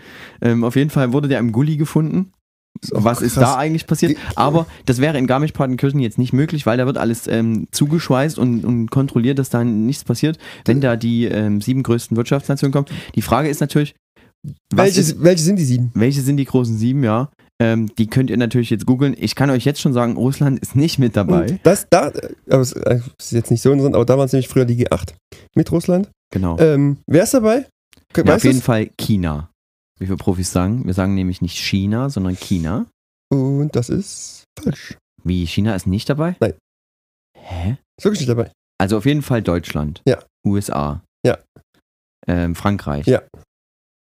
Ähm, 0.42 0.66
auf 0.66 0.76
jeden 0.76 0.90
Fall 0.90 1.14
wurde 1.14 1.30
der 1.30 1.40
im 1.40 1.54
Gully 1.54 1.78
gefunden. 1.78 2.34
Was 2.90 3.22
ist 3.22 3.38
da 3.38 3.56
eigentlich 3.56 3.86
passiert? 3.86 4.18
Aber 4.36 4.66
das 4.86 5.00
wäre 5.00 5.18
in 5.18 5.28
Garmisch-Partenkirchen 5.28 6.00
jetzt 6.00 6.18
nicht 6.18 6.34
möglich, 6.34 6.66
weil 6.66 6.78
da 6.78 6.86
wird 6.86 6.98
alles 6.98 7.28
ähm, 7.28 7.68
zugeschweißt 7.72 8.40
und, 8.40 8.66
und 8.66 8.90
kontrolliert, 8.90 9.38
dass 9.40 9.50
da 9.50 9.64
nichts 9.64 10.04
passiert, 10.04 10.40
wenn 10.66 10.82
da 10.82 10.96
die 10.96 11.26
ähm, 11.26 11.62
sieben 11.62 11.84
größten 11.84 12.18
Wirtschaftsnationen 12.18 12.74
kommen. 12.74 12.88
Die 13.16 13.22
Frage 13.22 13.50
ist 13.50 13.62
natürlich, 13.62 13.96
Welche, 14.74 15.00
ist, 15.00 15.24
welche 15.24 15.44
sind 15.44 15.60
die 15.60 15.66
sieben? 15.66 15.92
welche 15.94 16.22
sind 16.22 16.38
die 16.38 16.46
großen 16.46 16.76
sieben, 16.78 17.04
ja? 17.04 17.30
Ähm, 17.62 17.94
die 18.00 18.08
könnt 18.08 18.32
ihr 18.32 18.38
natürlich 18.38 18.72
jetzt 18.72 18.88
googeln. 18.88 19.16
Ich 19.20 19.36
kann 19.36 19.52
euch 19.52 19.66
jetzt 19.66 19.80
schon 19.80 19.94
sagen, 19.94 20.18
Russland 20.18 20.60
ist 20.60 20.76
nicht 20.76 20.98
mit 20.98 21.16
dabei. 21.16 21.60
Das, 21.62 21.86
da, 21.92 22.12
aber 22.50 22.62
es 22.62 22.74
äh, 22.74 23.00
ist 23.20 23.34
jetzt 23.34 23.52
nicht 23.52 23.62
so 23.62 23.70
drin, 23.76 23.94
aber 23.94 24.06
da 24.06 24.18
waren 24.18 24.26
es 24.26 24.34
nämlich 24.34 24.48
früher 24.48 24.66
die 24.66 24.84
G8 24.84 25.14
mit 25.56 25.72
Russland. 25.72 26.10
Genau. 26.34 26.58
Ähm, 26.58 26.98
wer 27.06 27.24
ist 27.24 27.36
dabei? 27.36 27.68
ja, 28.18 28.36
auf 28.36 28.44
jeden? 28.44 28.62
Fall 28.62 28.90
China. 28.98 29.51
Wie 30.02 30.10
wir 30.10 30.18
Profis 30.18 30.52
sagen. 30.52 30.86
Wir 30.86 30.94
sagen 30.94 31.14
nämlich 31.14 31.42
nicht 31.42 31.58
China, 31.58 32.10
sondern 32.10 32.36
China. 32.36 32.88
Und 33.32 33.76
das 33.76 33.90
ist 33.90 34.46
falsch. 34.60 34.98
Wie, 35.24 35.46
China 35.46 35.76
ist 35.76 35.86
nicht 35.86 36.10
dabei? 36.10 36.36
Nein. 36.40 36.54
Hä? 37.38 37.78
Ist 37.98 38.06
wirklich 38.06 38.22
nicht 38.22 38.30
dabei. 38.30 38.52
Also 38.80 38.98
auf 38.98 39.06
jeden 39.06 39.22
Fall 39.22 39.42
Deutschland. 39.44 40.02
Ja. 40.08 40.24
USA. 40.46 41.04
Ja. 41.26 41.38
Ähm, 42.28 42.56
Frankreich. 42.56 43.06
Ja. 43.06 43.22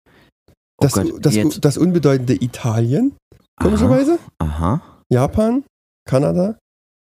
Oh 0.07 0.85
Das, 0.85 0.93
Gott, 0.93 1.25
das, 1.25 1.35
jetzt. 1.35 1.63
das 1.65 1.77
unbedeutende 1.77 2.33
Italien, 2.41 3.15
Aha, 3.57 3.65
komischerweise. 3.67 4.19
aha. 4.39 5.01
Japan, 5.11 5.63
Kanada 6.07 6.57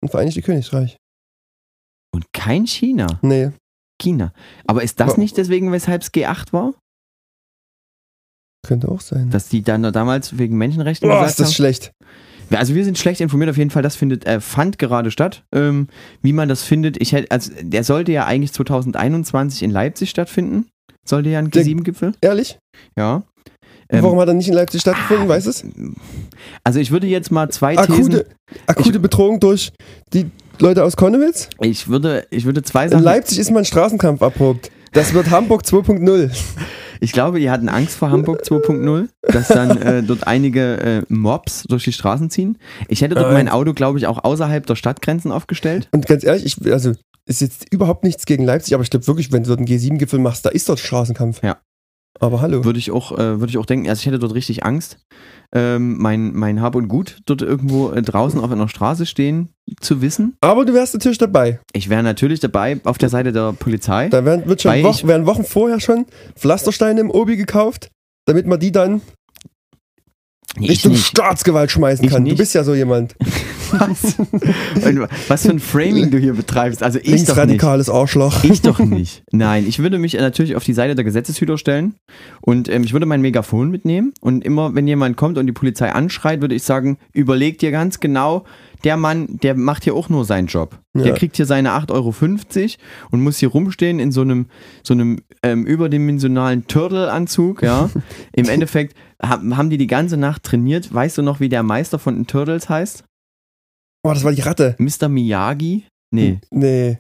und 0.02 0.10
Vereinigte 0.10 0.42
Königreich. 0.42 0.98
Und 2.14 2.26
kein 2.34 2.66
China. 2.68 3.20
Nee. 3.22 3.52
China. 4.02 4.34
Aber 4.66 4.82
ist 4.84 5.00
das 5.00 5.12
Aber- 5.12 5.22
nicht 5.22 5.38
deswegen, 5.38 5.72
weshalb 5.72 6.02
es 6.02 6.12
G8 6.14 6.54
war? 6.54 6.74
Könnte 8.66 8.90
auch 8.90 9.02
sein. 9.02 9.30
Dass 9.32 9.50
die 9.50 9.64
dann 9.64 9.84
damals 9.92 10.38
wegen 10.38 10.58
Menschenrechten 10.58 11.10
Boah, 11.10 11.26
ist 11.26 11.40
das 11.40 11.48
haben? 11.48 11.54
schlecht. 11.56 11.92
Also 12.52 12.76
wir 12.76 12.84
sind 12.84 12.98
schlecht 12.98 13.22
informiert 13.22 13.50
auf 13.50 13.58
jeden 13.58 13.70
Fall. 13.70 13.82
Das 13.82 13.96
findet, 13.96 14.26
äh, 14.26 14.42
fand 14.42 14.78
gerade 14.78 15.10
statt. 15.10 15.44
Ähm, 15.54 15.88
wie 16.22 16.34
man 16.34 16.50
das 16.50 16.64
findet, 16.64 17.02
ich 17.02 17.14
hätte, 17.14 17.32
also 17.32 17.52
der 17.62 17.84
sollte 17.84 18.12
ja 18.12 18.26
eigentlich 18.26 18.52
2021 18.54 19.64
in 19.64 19.72
Leipzig 19.72 20.10
stattfinden. 20.10 20.68
Sollte 21.08 21.30
ja 21.30 21.40
ein 21.40 21.50
Der- 21.50 21.64
G7-Gipfel. 21.64 22.14
Ehrlich? 22.22 22.60
Ja. 22.98 23.16
Und 23.16 23.24
Ähm, 23.98 24.04
Warum 24.04 24.20
hat 24.20 24.28
er 24.28 24.34
nicht 24.36 24.48
in 24.48 24.54
Leipzig 24.54 24.82
stattgefunden? 24.82 25.28
Weißt 25.28 25.48
du 25.48 25.50
es? 25.50 25.66
Also 26.64 26.80
ich 26.80 26.92
würde 26.92 27.08
jetzt 27.08 27.32
mal 27.32 27.50
zwei 27.50 27.76
Thesen. 27.76 28.14
Akute, 28.14 28.26
akute 28.68 29.00
Bedrohung 29.00 29.40
durch 29.40 29.72
die 30.14 30.28
Leute 30.60 30.84
aus 30.84 30.96
Konnewitz? 30.96 31.50
Ich 31.62 31.88
würde, 31.88 32.26
ich 32.30 32.46
würde 32.46 32.62
zwei 32.64 32.84
In 32.86 32.92
Sachen. 32.92 33.04
Leipzig 33.04 33.40
ist 33.40 33.50
man 33.52 33.66
Straßenkampf 33.66 34.22
erprobt. 34.22 34.72
Das 34.92 35.14
wird 35.14 35.30
Hamburg 35.30 35.64
2.0. 35.64 36.32
Ich 37.00 37.14
glaube, 37.14 37.40
die 37.40 37.50
hatten 37.50 37.70
Angst 37.70 37.96
vor 37.96 38.12
Hamburg 38.12 38.44
2.0, 38.44 39.08
dass 39.24 39.48
dann 39.48 39.82
äh, 39.82 40.04
dort 40.04 40.28
einige 40.28 40.78
äh, 40.80 41.02
Mobs 41.08 41.64
durch 41.64 41.84
die 41.86 41.94
Straßen 41.94 42.30
ziehen. 42.30 42.58
Ich 42.90 43.02
hätte 43.02 43.16
dort 43.16 43.28
Nein. 43.28 43.46
mein 43.46 43.50
Auto, 43.50 43.74
glaube 43.74 43.98
ich, 43.98 44.06
auch 44.06 44.24
außerhalb 44.24 44.66
der 44.66 44.76
Stadtgrenzen 44.76 45.32
aufgestellt. 45.32 45.88
Und 45.92 46.06
ganz 46.06 46.24
ehrlich, 46.24 46.46
ich, 46.46 46.72
also 46.72 46.92
ist 47.26 47.42
jetzt 47.42 47.74
überhaupt 47.74 48.04
nichts 48.04 48.26
gegen 48.26 48.44
Leipzig, 48.44 48.74
aber 48.74 48.84
ich 48.84 48.90
glaube 48.90 49.08
wirklich, 49.08 49.32
wenn 49.32 49.44
du 49.44 49.48
dort 49.48 49.60
einen 49.60 49.68
G7-Gipfel 49.68 50.20
machst, 50.20 50.46
da 50.46 50.50
ist 50.50 50.68
dort 50.68 50.80
Straßenkampf. 50.80 51.42
Ja. 51.42 51.58
Aber 52.22 52.40
hallo. 52.40 52.64
Würde 52.64 52.78
ich 52.78 52.92
auch, 52.92 53.12
äh, 53.14 53.40
würde 53.40 53.50
ich 53.50 53.58
auch 53.58 53.66
denken. 53.66 53.90
Also 53.90 54.02
ich 54.02 54.06
hätte 54.06 54.20
dort 54.20 54.36
richtig 54.36 54.64
Angst, 54.64 55.00
ähm, 55.54 55.98
mein, 55.98 56.34
mein 56.34 56.62
Hab 56.62 56.76
und 56.76 56.88
Gut 56.88 57.18
dort 57.26 57.42
irgendwo 57.42 57.90
äh, 57.90 58.02
draußen 58.02 58.40
auf 58.40 58.52
einer 58.52 58.70
Straße 58.70 59.08
stehen 59.08 59.50
zu 59.80 60.02
wissen. 60.02 60.38
Aber 60.40 60.64
du 60.64 60.74
wärst 60.74 60.94
natürlich 60.94 61.18
dabei. 61.18 61.60
Ich 61.74 61.90
wäre 61.90 62.04
natürlich 62.04 62.40
dabei 62.40 62.80
auf 62.84 63.00
der 63.00 63.10
Seite 63.10 63.32
der 63.32 63.54
Polizei. 63.54 64.10
Da 64.10 64.24
werden, 64.24 64.46
wird 64.46 64.62
schon 64.62 64.84
Wochen, 64.84 65.08
werden 65.08 65.26
Wochen 65.26 65.44
vorher 65.44 65.80
schon 65.80 66.06
Pflastersteine 66.36 67.02
im 67.02 67.10
Obi 67.10 67.38
gekauft, 67.38 67.90
damit 68.26 68.46
man 68.46 68.60
die 68.60 68.72
dann 68.72 69.02
Richtung 70.60 70.92
nicht. 70.92 71.06
Staatsgewalt 71.06 71.72
schmeißen 71.72 72.06
Ich 72.06 72.12
kann. 72.12 72.24
Du 72.24 72.30
nicht. 72.32 72.38
bist 72.40 72.54
ja 72.54 72.64
so 72.64 72.74
jemand. 72.76 73.16
Was? 73.72 74.16
Was 75.30 75.44
für 75.44 75.52
ein 75.52 75.60
Framing 75.60 76.12
du 76.12 76.18
hier 76.18 76.34
betreibst. 76.34 76.84
Also 76.84 77.00
ich 77.00 77.06
doch 77.06 77.12
nicht. 77.12 77.26
Linksradikales 77.28 77.90
Arschloch. 77.90 78.44
Ich 78.44 78.62
doch 78.62 78.80
nicht. 78.80 79.24
Nein, 79.32 79.66
ich 79.66 79.80
würde 79.80 79.98
mich 79.98 80.14
natürlich 80.14 80.58
auf 80.58 80.64
die 80.66 80.74
Seite 80.74 80.94
der 80.96 81.06
Gesetzeshüter 81.06 81.58
stellen 81.58 81.96
und 82.42 82.68
ähm, 82.68 82.84
ich 82.84 82.92
würde 82.92 83.06
mein 83.06 83.22
Megafon 83.22 83.70
mitnehmen 83.70 84.12
und 84.20 84.44
immer, 84.44 84.76
wenn 84.76 84.88
jemand 84.88 85.16
kommt 85.16 85.38
und 85.38 85.48
die 85.48 85.54
Polizei 85.54 85.90
anschreit, 85.92 86.42
würde 86.42 86.56
ich 86.56 86.64
sagen, 86.64 86.98
überleg 87.14 87.60
dir 87.60 87.72
ganz 87.72 88.02
genau, 88.02 88.44
der 88.84 88.98
Mann, 88.98 89.40
der 89.42 89.56
macht 89.56 89.84
hier 89.84 89.94
auch 89.94 90.10
nur 90.10 90.26
seinen 90.26 90.48
Job. 90.48 90.80
Der 90.94 91.08
Ja. 91.08 91.14
kriegt 91.14 91.38
hier 91.38 91.46
seine 91.46 91.72
8,50 91.72 91.92
Euro 91.94 92.14
und 93.12 93.22
muss 93.22 93.38
hier 93.38 93.50
rumstehen 93.50 94.00
in 94.00 94.12
so 94.12 94.22
einem, 94.22 94.48
so 94.84 94.94
einem 94.94 95.20
ähm, 95.44 95.66
überdimensionalen 95.66 96.68
Turtle-Anzug, 96.68 97.62
ja. 97.62 97.90
Im 98.34 98.50
Endeffekt 98.50 98.96
haben, 99.22 99.70
die 99.70 99.78
die 99.78 99.88
ganze 99.88 100.18
Nacht 100.18 100.44
trainiert. 100.44 100.94
Weißt 100.94 101.18
du 101.18 101.22
noch, 101.22 101.40
wie 101.40 101.50
der 101.50 101.64
Meister 101.64 102.00
von 102.00 102.16
den 102.16 102.28
Turtles 102.28 102.70
heißt? 102.70 103.04
Oh, 104.04 104.14
das 104.14 104.24
war 104.24 104.32
die 104.32 104.42
Ratte. 104.42 104.76
Mr. 104.80 105.08
Miyagi? 105.10 105.86
Nee, 106.14 106.40
Nee. 106.52 106.98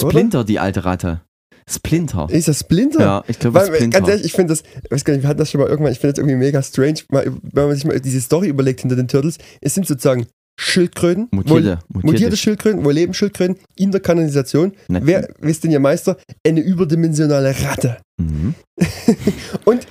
Oder? 0.00 0.10
Splinter, 0.10 0.44
die 0.44 0.58
alte 0.58 0.84
Ratte. 0.84 1.20
Splinter. 1.68 2.26
Ist 2.30 2.48
das 2.48 2.60
Splinter? 2.60 3.00
Ja, 3.00 3.24
ich 3.28 3.38
glaube, 3.38 3.60
Splinter. 3.60 3.98
ganz 3.98 4.08
ehrlich, 4.08 4.24
ich 4.26 4.32
finde 4.32 4.52
das, 4.54 4.62
ich 4.84 4.90
weiß 4.90 5.04
gar 5.04 5.14
nicht, 5.14 5.22
wir 5.22 5.28
hatten 5.28 5.38
das 5.38 5.50
schon 5.50 5.60
mal 5.60 5.68
irgendwann, 5.68 5.92
ich 5.92 5.98
finde 6.00 6.14
das 6.14 6.18
irgendwie 6.18 6.36
mega 6.36 6.62
strange, 6.62 7.00
mal, 7.10 7.24
wenn 7.42 7.66
man 7.66 7.74
sich 7.74 7.84
mal 7.84 8.00
diese 8.00 8.20
Story 8.20 8.48
überlegt 8.48 8.80
hinter 8.80 8.96
den 8.96 9.06
Turtles. 9.08 9.38
Es 9.60 9.74
sind 9.74 9.86
sozusagen 9.86 10.26
Schildkröten, 10.58 11.28
Mutierte, 11.30 11.78
wo, 11.88 11.98
mutierte 11.98 12.06
mutierte 12.06 12.36
Schildkröten, 12.36 12.84
wo 12.84 12.90
leben 12.90 13.14
Schildkröten 13.14 13.56
in 13.76 13.92
der 13.92 14.00
Kanalisation. 14.00 14.72
Na- 14.88 15.00
Wer 15.02 15.28
ist 15.40 15.62
denn 15.64 15.70
ihr 15.70 15.80
Meister? 15.80 16.16
Eine 16.46 16.60
überdimensionale 16.60 17.54
Ratte. 17.62 17.98
Mhm. 18.20 18.54
Und 19.64 19.86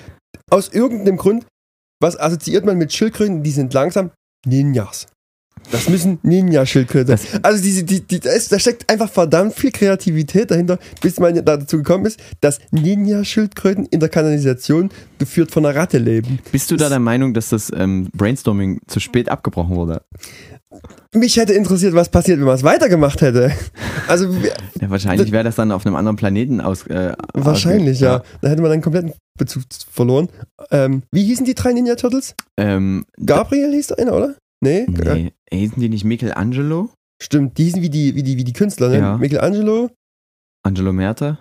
aus 0.50 0.70
irgendeinem 0.70 1.18
Grund, 1.18 1.46
was 2.02 2.20
assoziiert 2.20 2.66
man 2.66 2.78
mit 2.78 2.94
Schildkröten? 2.94 3.44
Die 3.44 3.52
sind 3.52 3.74
langsam 3.74 4.12
Ninjas. 4.46 5.08
Das 5.72 5.90
müssen 5.90 6.20
Ninja-Schildkröten 6.24 7.18
sein. 7.18 7.42
Also 7.44 7.62
diese, 7.62 7.84
die, 7.84 8.02
die, 8.02 8.20
da, 8.20 8.32
ist, 8.32 8.52
da 8.52 8.60
steckt 8.60 8.90
einfach 8.90 9.10
verdammt 9.10 9.54
viel 9.54 9.72
Kreativität 9.72 10.52
dahinter, 10.52 10.80
bis 11.02 11.20
man 11.20 11.44
dazu 11.46 11.78
gekommen 11.78 12.06
ist, 12.06 12.20
dass 12.42 12.60
Ninja-Schildkröten 12.72 13.86
in 13.86 14.00
der 14.00 14.10
Kanalisation 14.10 14.90
geführt 15.20 15.52
von 15.52 15.66
einer 15.66 15.76
Ratte 15.76 15.98
leben. 15.98 16.40
Bist 16.52 16.72
du 16.72 16.76
da 16.78 16.90
der 16.90 17.00
Meinung, 17.00 17.34
dass 17.34 17.50
das 17.50 17.72
ähm, 17.76 18.10
Brainstorming 18.16 18.80
zu 18.88 19.00
spät 19.00 19.30
abgebrochen 19.30 19.76
wurde? 19.76 20.02
Mich 21.16 21.38
hätte 21.38 21.54
interessiert, 21.54 21.94
was 21.96 22.10
passiert, 22.10 22.38
wenn 22.40 22.46
man 22.46 22.56
es 22.56 22.64
weitergemacht 22.64 23.22
hätte. 23.22 23.52
Also 24.08 24.32
Ja, 24.80 24.90
wahrscheinlich 24.90 25.32
wäre 25.32 25.44
das 25.44 25.56
dann 25.56 25.72
auf 25.72 25.86
einem 25.86 25.96
anderen 25.96 26.16
Planeten 26.16 26.62
aus. 26.62 26.86
Äh, 26.88 27.14
wahrscheinlich, 27.34 27.98
ausge- 28.00 28.04
ja. 28.06 28.24
Da 28.42 28.50
hätte 28.50 28.62
man 28.62 28.72
einen 28.72 28.82
kompletten 28.82 29.14
Bezug 29.38 29.64
verloren. 29.92 30.30
Ähm, 30.72 31.02
wie 31.12 31.24
hießen 31.24 31.46
die 31.46 31.56
drei 31.56 31.74
Ninja-Turtles? 31.74 32.36
Ähm, 32.60 33.06
Gabriel 33.26 33.72
hieß 33.74 33.88
der 33.88 34.00
eine, 34.00 34.14
oder? 34.14 34.36
Nee? 34.64 34.86
Nee, 34.88 35.32
hießen 35.52 35.80
die 35.82 35.90
nicht 35.90 36.04
Michelangelo? 36.04 36.90
Stimmt, 37.22 37.58
die 37.58 37.64
hießen 37.66 37.82
wie 37.82 37.90
die, 37.90 38.16
wie 38.16 38.24
die, 38.24 38.38
wie 38.38 38.44
die 38.44 38.54
Künstler, 38.54 38.90
ne? 38.90 38.98
Ja. 39.00 39.18
Michelangelo 39.18 39.90
Angelo 40.66 40.94
Merte? 40.94 41.38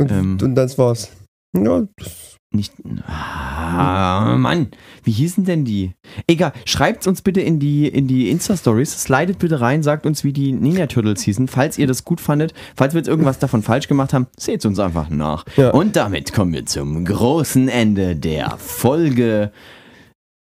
und, 0.00 0.10
Ähm. 0.10 0.38
und 0.42 0.54
das 0.54 0.76
war's. 0.78 1.10
Ja, 1.56 1.86
das, 1.96 2.36
Nicht. 2.54 2.74
Ah, 3.06 4.36
Mann, 4.36 4.68
wie 5.04 5.10
hießen 5.10 5.44
denn 5.44 5.64
die? 5.64 5.92
Egal, 6.26 6.52
schreibt 6.66 7.06
uns 7.06 7.22
bitte 7.22 7.40
in 7.40 7.58
die, 7.58 7.88
in 7.88 8.06
die 8.06 8.30
Insta-Stories, 8.30 9.02
slidet 9.02 9.38
bitte 9.38 9.60
rein, 9.60 9.82
sagt 9.82 10.04
uns, 10.04 10.22
wie 10.22 10.32
die 10.34 10.52
Ninja 10.52 10.86
Turtles 10.86 11.22
hießen, 11.22 11.48
falls 11.48 11.78
ihr 11.78 11.86
das 11.86 12.04
gut 12.04 12.20
fandet. 12.20 12.52
Falls 12.76 12.92
wir 12.92 12.98
jetzt 13.00 13.08
irgendwas 13.08 13.38
davon 13.38 13.62
falsch 13.62 13.88
gemacht 13.88 14.12
haben, 14.12 14.26
seht 14.38 14.66
uns 14.66 14.78
einfach 14.78 15.08
nach. 15.08 15.44
Ja. 15.56 15.70
Und 15.70 15.96
damit 15.96 16.32
kommen 16.34 16.52
wir 16.52 16.66
zum 16.66 17.04
großen 17.06 17.68
Ende 17.68 18.16
der 18.16 18.56
Folge 18.58 19.50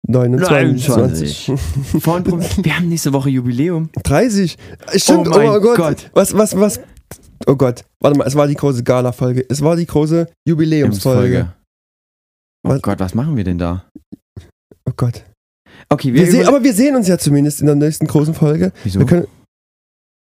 29. 0.07 0.87
29. 1.47 2.01
von 2.01 2.23
Pro- 2.23 2.39
Wir 2.63 2.77
haben 2.77 2.89
nächste 2.89 3.13
Woche 3.13 3.29
Jubiläum. 3.29 3.89
30. 4.03 4.57
Stimmt, 4.95 5.27
Oh 5.27 5.31
oh 5.33 5.37
mein 5.37 5.47
mein 5.49 5.61
Gott. 5.61 5.77
Gott. 5.77 6.09
Was, 6.13 6.35
was, 6.35 6.59
was, 6.59 6.79
Oh 7.47 7.55
Gott, 7.55 7.83
warte 7.99 8.17
mal, 8.17 8.25
es 8.27 8.35
war 8.35 8.47
die 8.47 8.55
große 8.55 8.83
Gala-Folge. 8.83 9.45
Es 9.49 9.61
war 9.61 9.75
die 9.75 9.85
große 9.85 10.27
Jubiläumsfolge. 10.47 11.53
Oh 12.63 12.69
Was- 12.69 12.81
Gott, 12.81 12.99
was 12.99 13.13
machen 13.15 13.35
wir 13.37 13.43
denn 13.43 13.57
da? 13.57 13.85
Oh 14.85 14.93
Gott. 14.95 15.23
Okay, 15.89 16.13
wir, 16.13 16.25
Wir 16.25 16.31
sehen, 16.31 16.47
aber 16.47 16.63
wir 16.63 16.73
sehen 16.73 16.95
uns 16.95 17.07
ja 17.07 17.17
zumindest 17.17 17.61
in 17.61 17.67
der 17.67 17.75
nächsten 17.75 18.07
großen 18.07 18.33
Folge. 18.33 18.71
Wieso? 18.83 18.99
Wir 18.99 19.05
können, 19.05 19.27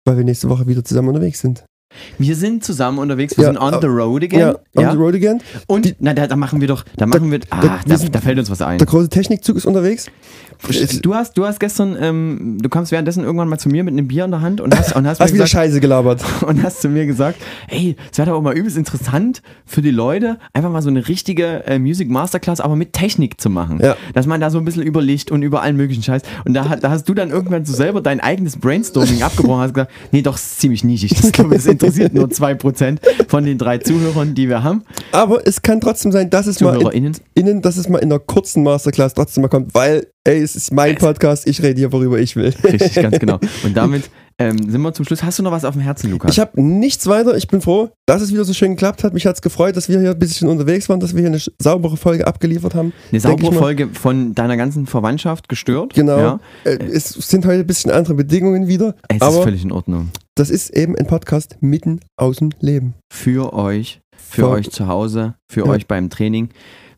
weil 0.07 0.17
wir 0.17 0.25
nächste 0.25 0.49
Woche 0.49 0.67
wieder 0.67 0.85
zusammen 0.85 1.09
unterwegs 1.09 1.41
sind. 1.41 1.65
Wir 2.19 2.37
sind 2.37 2.63
zusammen 2.63 2.99
unterwegs, 2.99 3.37
wir 3.37 3.45
Ja, 3.45 3.51
sind 3.53 3.59
on 3.61 3.75
äh, 3.75 3.81
the 3.81 3.87
road 3.89 4.23
again. 4.23 4.39
Ja, 4.41 4.55
on 4.77 4.91
the 4.93 4.97
road 4.97 5.15
again. 5.15 5.43
Und 5.67 5.87
Die- 5.87 5.97
na, 5.99 6.15
da, 6.15 6.29
da 6.29 6.37
machen 6.37 6.61
wir 6.61 6.69
doch, 6.69 6.85
da 6.97 7.07
machen 7.07 7.33
wir, 7.33 7.41
ah, 7.51 7.63
wir 7.63 7.81
da, 7.85 7.99
sind- 7.99 8.15
da 8.15 8.21
fällt 8.21 8.39
uns 8.39 8.49
was 8.49 8.63
ein. 8.63 8.79
Der 8.79 8.87
große 8.87 9.09
Technikzug 9.09 9.57
ist 9.57 9.67
unterwegs. 9.67 10.07
Du 11.03 11.15
hast, 11.15 11.37
du 11.37 11.47
hast 11.47 11.59
gestern, 11.59 11.97
ähm, 12.01 12.59
du 12.61 12.69
kamst 12.69 12.93
währenddessen 12.93 13.25
irgendwann 13.25 13.49
mal 13.49 13.59
zu 13.59 13.69
mir 13.69 13.83
mit 13.83 13.93
einem 13.93 14.09
Bier 14.09 14.25
in 14.25 14.31
der 14.31 14.41
Hand 14.41 14.61
und 14.61 14.77
hast, 14.77 14.95
und 14.95 15.07
hast, 15.07 15.21
Hast 15.21 15.31
mir 15.31 15.35
wieder 15.35 15.45
gesagt, 15.45 15.51
Scheiße 15.51 15.81
gelabert. 15.81 16.23
und 16.47 16.63
hast 16.63 16.83
zu 16.83 16.89
mir 16.89 17.07
gesagt, 17.07 17.41
ey, 17.69 17.97
es 18.11 18.19
wäre 18.19 18.31
doch 18.31 18.37
auch 18.37 18.43
mal 18.43 18.57
übelst 18.57 18.77
interessant 18.77 19.43
für 19.65 19.83
die 19.83 19.91
Leute, 19.91 20.39
einfach 20.53 20.71
mal 20.71 20.83
so 20.83 20.91
eine 20.91 21.09
richtige 21.09 21.65
äh, 21.67 21.79
Music 21.79 22.11
Masterclass, 22.11 22.61
aber 22.61 22.77
mit 22.77 22.93
Technik 22.93 23.41
zu 23.41 23.51
machen. 23.51 23.81
Ja. 23.83 23.97
Dass 24.15 24.27
man 24.27 24.41
da 24.41 24.51
so 24.51 24.59
ein 24.59 24.65
bisschen 24.65 24.83
über 24.83 25.03
Licht 25.03 25.31
und 25.31 25.43
über 25.43 25.63
allen 25.63 25.77
möglichen 25.77 26.03
Scheiß. 26.03 26.23
Und 26.45 26.55
da, 26.55 26.77
da 26.77 26.91
hast 26.91 27.09
du 27.09 27.15
dann 27.15 27.31
irgendwann 27.31 27.65
so 27.65 27.73
selber 27.73 28.01
dein 28.01 28.21
eigenes 28.21 28.59
Brainstorming 28.59 29.23
abgebrochen 29.23 29.57
und 29.57 29.63
hast 29.63 29.75
gesagt, 29.75 29.93
nee, 30.13 30.23
doch, 30.23 30.37
ist 30.37 30.61
ziemlich 30.61 30.85
nischig. 30.85 31.15
Das, 31.21 31.33
glaube 31.33 31.55
ich, 31.55 31.63
das 31.63 31.67
interessiert 31.67 32.15
nur 32.15 32.27
2% 32.27 32.99
von 33.29 33.45
den 33.45 33.59
drei 33.59 33.79
Zuhörern, 33.79 34.35
die 34.35 34.49
wir 34.49 34.63
haben. 34.63 34.83
Aber 35.13 35.47
es 35.47 35.63
kann 35.63 35.81
trotzdem 35.81 36.13
sein, 36.13 36.31
dass 36.31 36.47
es 36.47 36.61
mal 36.61 36.81
in, 36.93 37.13
innen, 37.35 37.63
dass 37.63 37.77
es 37.77 37.89
mal 37.89 37.99
in 37.99 38.11
einer 38.11 38.19
kurzen 38.19 38.63
Masterclass 38.63 39.15
trotzdem 39.15 39.43
mal 39.43 39.49
kommt, 39.49 39.75
weil, 39.75 40.07
ey, 40.25 40.41
es 40.43 40.57
ist 40.57 40.73
mein 40.73 40.97
Podcast, 40.97 41.47
ich 41.47 41.63
rede 41.63 41.79
hier, 41.79 41.93
worüber 41.93 42.19
ich 42.19 42.37
will. 42.37 42.53
Richtig, 42.65 42.95
ganz 42.95 43.19
genau. 43.19 43.39
Und 43.65 43.77
damit 43.77 44.11
ähm, 44.39 44.71
sind 44.71 44.81
wir 44.81 44.93
zum 44.95 45.05
Schluss. 45.05 45.23
Hast 45.23 45.39
du 45.39 45.43
noch 45.43 45.53
was 45.53 45.65
auf 45.65 45.75
dem 45.75 45.83
Herzen, 45.83 46.11
Lukas? 46.11 46.33
Ich 46.33 46.41
habe 46.41 46.61
nichts 46.63 47.07
weiter. 47.07 47.37
Ich 47.37 47.49
bin 47.49 47.61
froh, 47.61 47.91
dass 48.07 48.23
es 48.23 48.33
wieder 48.33 48.45
so 48.45 48.53
schön 48.55 48.71
geklappt 48.73 49.05
hat. 49.05 49.13
Mich 49.13 49.27
hat 49.27 49.35
es 49.37 49.43
gefreut, 49.43 49.77
dass 49.77 49.89
wir 49.89 50.01
hier 50.01 50.11
ein 50.11 50.19
bisschen 50.19 50.49
unterwegs 50.49 50.89
waren, 50.89 51.01
dass 51.01 51.15
wir 51.15 51.21
hier 51.21 51.29
eine 51.29 51.41
saubere 51.61 51.97
Folge 51.97 52.27
abgeliefert 52.27 52.75
haben. 52.75 52.93
eine 53.11 53.21
saubere. 53.21 53.53
Folge 53.53 53.89
von 53.89 54.35
deiner 54.35 54.57
ganzen 54.57 54.87
Verwandtschaft 54.87 55.49
gestört. 55.49 55.95
Genau. 55.95 56.19
Ja. 56.19 56.41
Äh, 56.65 56.79
es 56.91 57.11
sind 57.11 57.45
heute 57.45 57.61
ein 57.61 57.67
bisschen 57.67 57.91
andere 57.91 58.15
Bedingungen 58.15 58.67
wieder. 58.67 58.95
Es 59.09 59.17
ist 59.27 59.43
völlig 59.43 59.63
in 59.65 59.73
Ordnung. 59.73 60.11
das 60.37 60.49
ist 60.51 60.71
eben 60.71 60.97
ein 60.97 61.07
Podcast 61.07 61.59
mitten 61.61 62.01
aus 62.17 62.37
dem 62.39 62.51
Leben. 62.61 62.95
Für 63.13 63.53
euch, 63.53 64.01
für 64.17 64.43
Voll. 64.43 64.59
euch 64.61 64.71
zu 64.71 64.87
Hause, 64.87 65.35
für 65.51 65.61
Ja. 65.67 65.67
euch 65.67 65.87
beim 65.87 66.09
Training. 66.09 66.49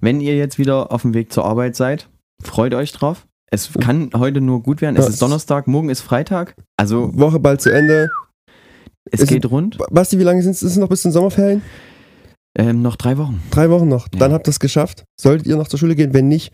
Wenn 0.01 0.21
ihr 0.21 0.37
jetzt 0.37 0.59
wieder 0.59 0.93
auf 0.93 1.03
dem 1.03 1.15
Weg 1.15 1.33
zur 1.33 1.45
Arbeit 1.45 1.75
seid, 1.77 2.09
freut 2.43 2.75
euch 2.75 2.93
drauf. 2.93 3.27
Es 3.51 3.71
kann 3.81 4.11
heute 4.15 4.41
nur 4.41 4.63
gut 4.63 4.81
werden. 4.81 4.97
Es 4.97 5.09
ist 5.09 5.21
Donnerstag, 5.21 5.67
morgen 5.67 5.91
ist 5.91 6.01
Freitag. 6.01 6.55
Also 6.79 7.11
Woche 7.19 7.39
bald 7.39 7.61
zu 7.61 7.71
Ende. 7.71 8.09
es 9.11 9.21
es 9.21 9.29
geht 9.29 9.45
rund. 9.51 9.79
Basti, 9.91 10.19
wie 10.19 10.23
lange 10.23 10.43
sind 10.43 10.53
es? 10.53 10.63
Ist 10.63 10.73
es 10.73 10.79
noch 10.79 10.89
bis 10.89 11.03
zum 11.03 11.13
Sommerferien? 11.13 11.63
Ähm, 12.59 12.81
noch 12.83 12.97
drei 12.97 13.19
Wochen. 13.19 13.43
Drei 13.51 13.69
Wochen 13.71 13.89
noch. 13.89 14.09
Ja. 14.13 14.21
Dann 14.21 14.33
habt 14.33 14.49
ihr 14.49 14.51
es 14.51 14.61
geschafft. 14.61 15.05
Solltet 15.21 15.47
ihr 15.47 15.57
noch 15.57 15.69
zur 15.69 15.79
Schule 15.79 15.95
gehen? 15.95 16.15
Wenn 16.15 16.29
nicht, 16.29 16.53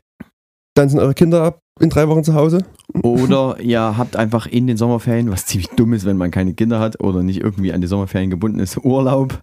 dann 0.74 0.88
sind 0.88 0.98
eure 0.98 1.14
Kinder 1.14 1.42
ab 1.42 1.60
in 1.80 1.90
drei 1.90 2.08
Wochen 2.08 2.24
zu 2.24 2.34
Hause. 2.34 2.64
Oder 3.02 3.56
ihr 3.60 3.96
habt 3.98 4.16
einfach 4.16 4.46
in 4.46 4.66
den 4.66 4.76
Sommerferien, 4.76 5.30
was 5.30 5.46
ziemlich 5.46 5.68
dumm 5.70 5.92
ist, 5.92 6.04
wenn 6.06 6.16
man 6.16 6.30
keine 6.30 6.54
Kinder 6.54 6.80
hat 6.80 7.00
oder 7.02 7.22
nicht 7.22 7.40
irgendwie 7.40 7.72
an 7.72 7.80
die 7.80 7.86
Sommerferien 7.86 8.30
gebunden 8.30 8.60
ist, 8.60 8.78
Urlaub, 8.84 9.40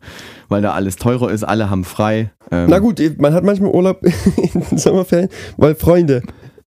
weil 0.49 0.61
da 0.61 0.73
alles 0.73 0.95
teurer 0.95 1.31
ist, 1.31 1.43
alle 1.43 1.69
haben 1.69 1.83
frei. 1.83 2.31
Ähm, 2.51 2.67
Na 2.69 2.79
gut, 2.79 2.99
man 3.19 3.33
hat 3.33 3.43
manchmal 3.43 3.71
Urlaub 3.71 4.01
in 4.37 4.61
den 4.61 4.77
Sommerferien, 4.77 5.29
weil 5.57 5.75
Freunde 5.75 6.21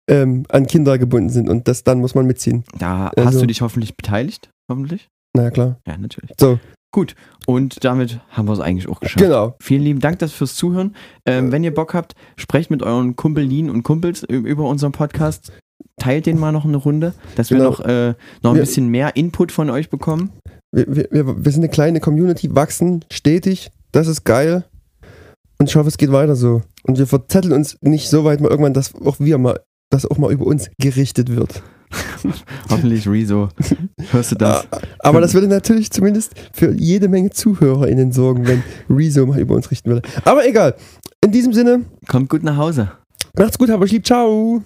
ähm, 0.10 0.44
an 0.50 0.66
Kinder 0.68 0.98
gebunden 0.98 1.30
sind 1.30 1.50
und 1.50 1.68
das 1.68 1.84
dann 1.84 2.00
muss 2.00 2.16
man 2.16 2.26
mitziehen. 2.26 2.64
Da 2.78 3.08
Also- 3.16 3.30
hast 3.30 3.42
du 3.42 3.46
dich 3.48 3.62
hoffentlich 3.62 3.96
beteiligt. 3.96 4.50
Hoffentlich. 4.72 5.08
Na 5.36 5.44
ja, 5.44 5.52
klar. 5.52 5.78
Ja, 5.88 5.98
natürlich. 5.98 6.32
So, 6.40 6.60
Gut. 6.92 7.16
Und 7.46 7.84
damit 7.84 8.20
haben 8.30 8.48
wir 8.48 8.54
es 8.54 8.60
eigentlich 8.60 8.88
auch 8.90 9.00
geschafft. 9.00 9.24
genau. 9.24 9.56
Vielen 9.62 9.84
lieben 9.84 10.00
Dank 10.00 10.20
das 10.20 10.32
fürs 10.34 10.56
Zuhören. 10.56 10.96
Ähm, 11.26 11.52
wenn 11.52 11.64
ihr 11.64 11.74
Bock 11.74 11.94
habt, 11.94 12.14
sprecht 12.36 12.72
mit 12.72 12.82
euren 12.84 13.16
Kumpelinen 13.16 13.70
und 13.72 13.84
Kumpels 13.84 14.24
über 14.24 14.64
unseren 14.68 14.92
Podcast. 14.92 15.52
Teilt 16.00 16.26
den 16.26 16.40
mal 16.40 16.52
noch 16.52 16.66
eine 16.66 16.78
Runde, 16.78 17.14
dass 17.36 17.50
wir 17.50 17.58
Genau. 17.58 17.70
noch, 17.72 17.80
äh, 17.82 18.14
noch 18.42 18.52
ein 18.52 18.56
Wir- 18.56 18.62
bisschen 18.62 18.88
mehr 18.90 19.16
Input 19.16 19.52
von 19.52 19.70
euch 19.70 19.90
bekommen. 19.90 20.32
Wir, 20.72 20.86
wir, 20.88 21.08
wir 21.12 21.46
wir 21.46 21.52
sind 21.52 21.62
eine 21.64 21.70
kleine 21.72 22.00
Community, 22.00 22.54
wachsen 22.56 23.04
stetig. 23.12 23.72
Das 23.92 24.08
ist 24.08 24.24
geil. 24.24 24.66
Und 25.60 25.68
ich 25.70 25.76
hoffe, 25.76 25.90
es 25.90 25.98
geht 25.98 26.12
weiter 26.12 26.36
so. 26.36 26.62
Und 26.84 26.98
wir 27.00 27.08
verzetteln 27.08 27.54
uns 27.54 27.78
nicht 27.82 28.10
so 28.10 28.24
weit 28.24 28.40
mal 28.40 28.50
irgendwann, 28.50 28.74
dass 28.74 28.94
auch 28.96 29.20
wir 29.20 29.38
mal, 29.38 29.60
dass 29.92 30.06
auch 30.06 30.18
mal 30.18 30.32
über 30.32 30.46
uns 30.46 30.70
gerichtet 30.80 31.36
wird. 31.36 31.62
Hoffentlich, 32.70 33.08
Rezo. 33.08 33.50
Hörst 34.12 34.32
du 34.32 34.36
das? 34.36 34.68
Ah, 34.72 34.80
Aber 35.00 35.22
das 35.22 35.34
würde 35.34 35.48
natürlich 35.48 35.92
zumindest 35.92 36.34
für 36.54 36.72
jede 36.74 37.08
Menge 37.08 37.30
ZuhörerInnen 37.32 38.12
sorgen, 38.12 38.48
wenn 38.48 38.64
Rezo 38.90 39.26
mal 39.26 39.40
über 39.40 39.56
uns 39.56 39.72
richten 39.72 39.90
würde. 39.90 40.08
Aber 40.26 40.48
egal. 40.48 40.76
In 41.24 41.32
diesem 41.32 41.54
Sinne, 41.54 41.86
Kommt 42.08 42.30
gut 42.30 42.44
nach 42.44 42.58
Hause. 42.58 42.92
macht's 43.38 43.58
gut, 43.58 43.70
habt 43.70 43.84
euch 43.84 43.92
lieb. 43.92 44.06
Ciao. 44.06 44.64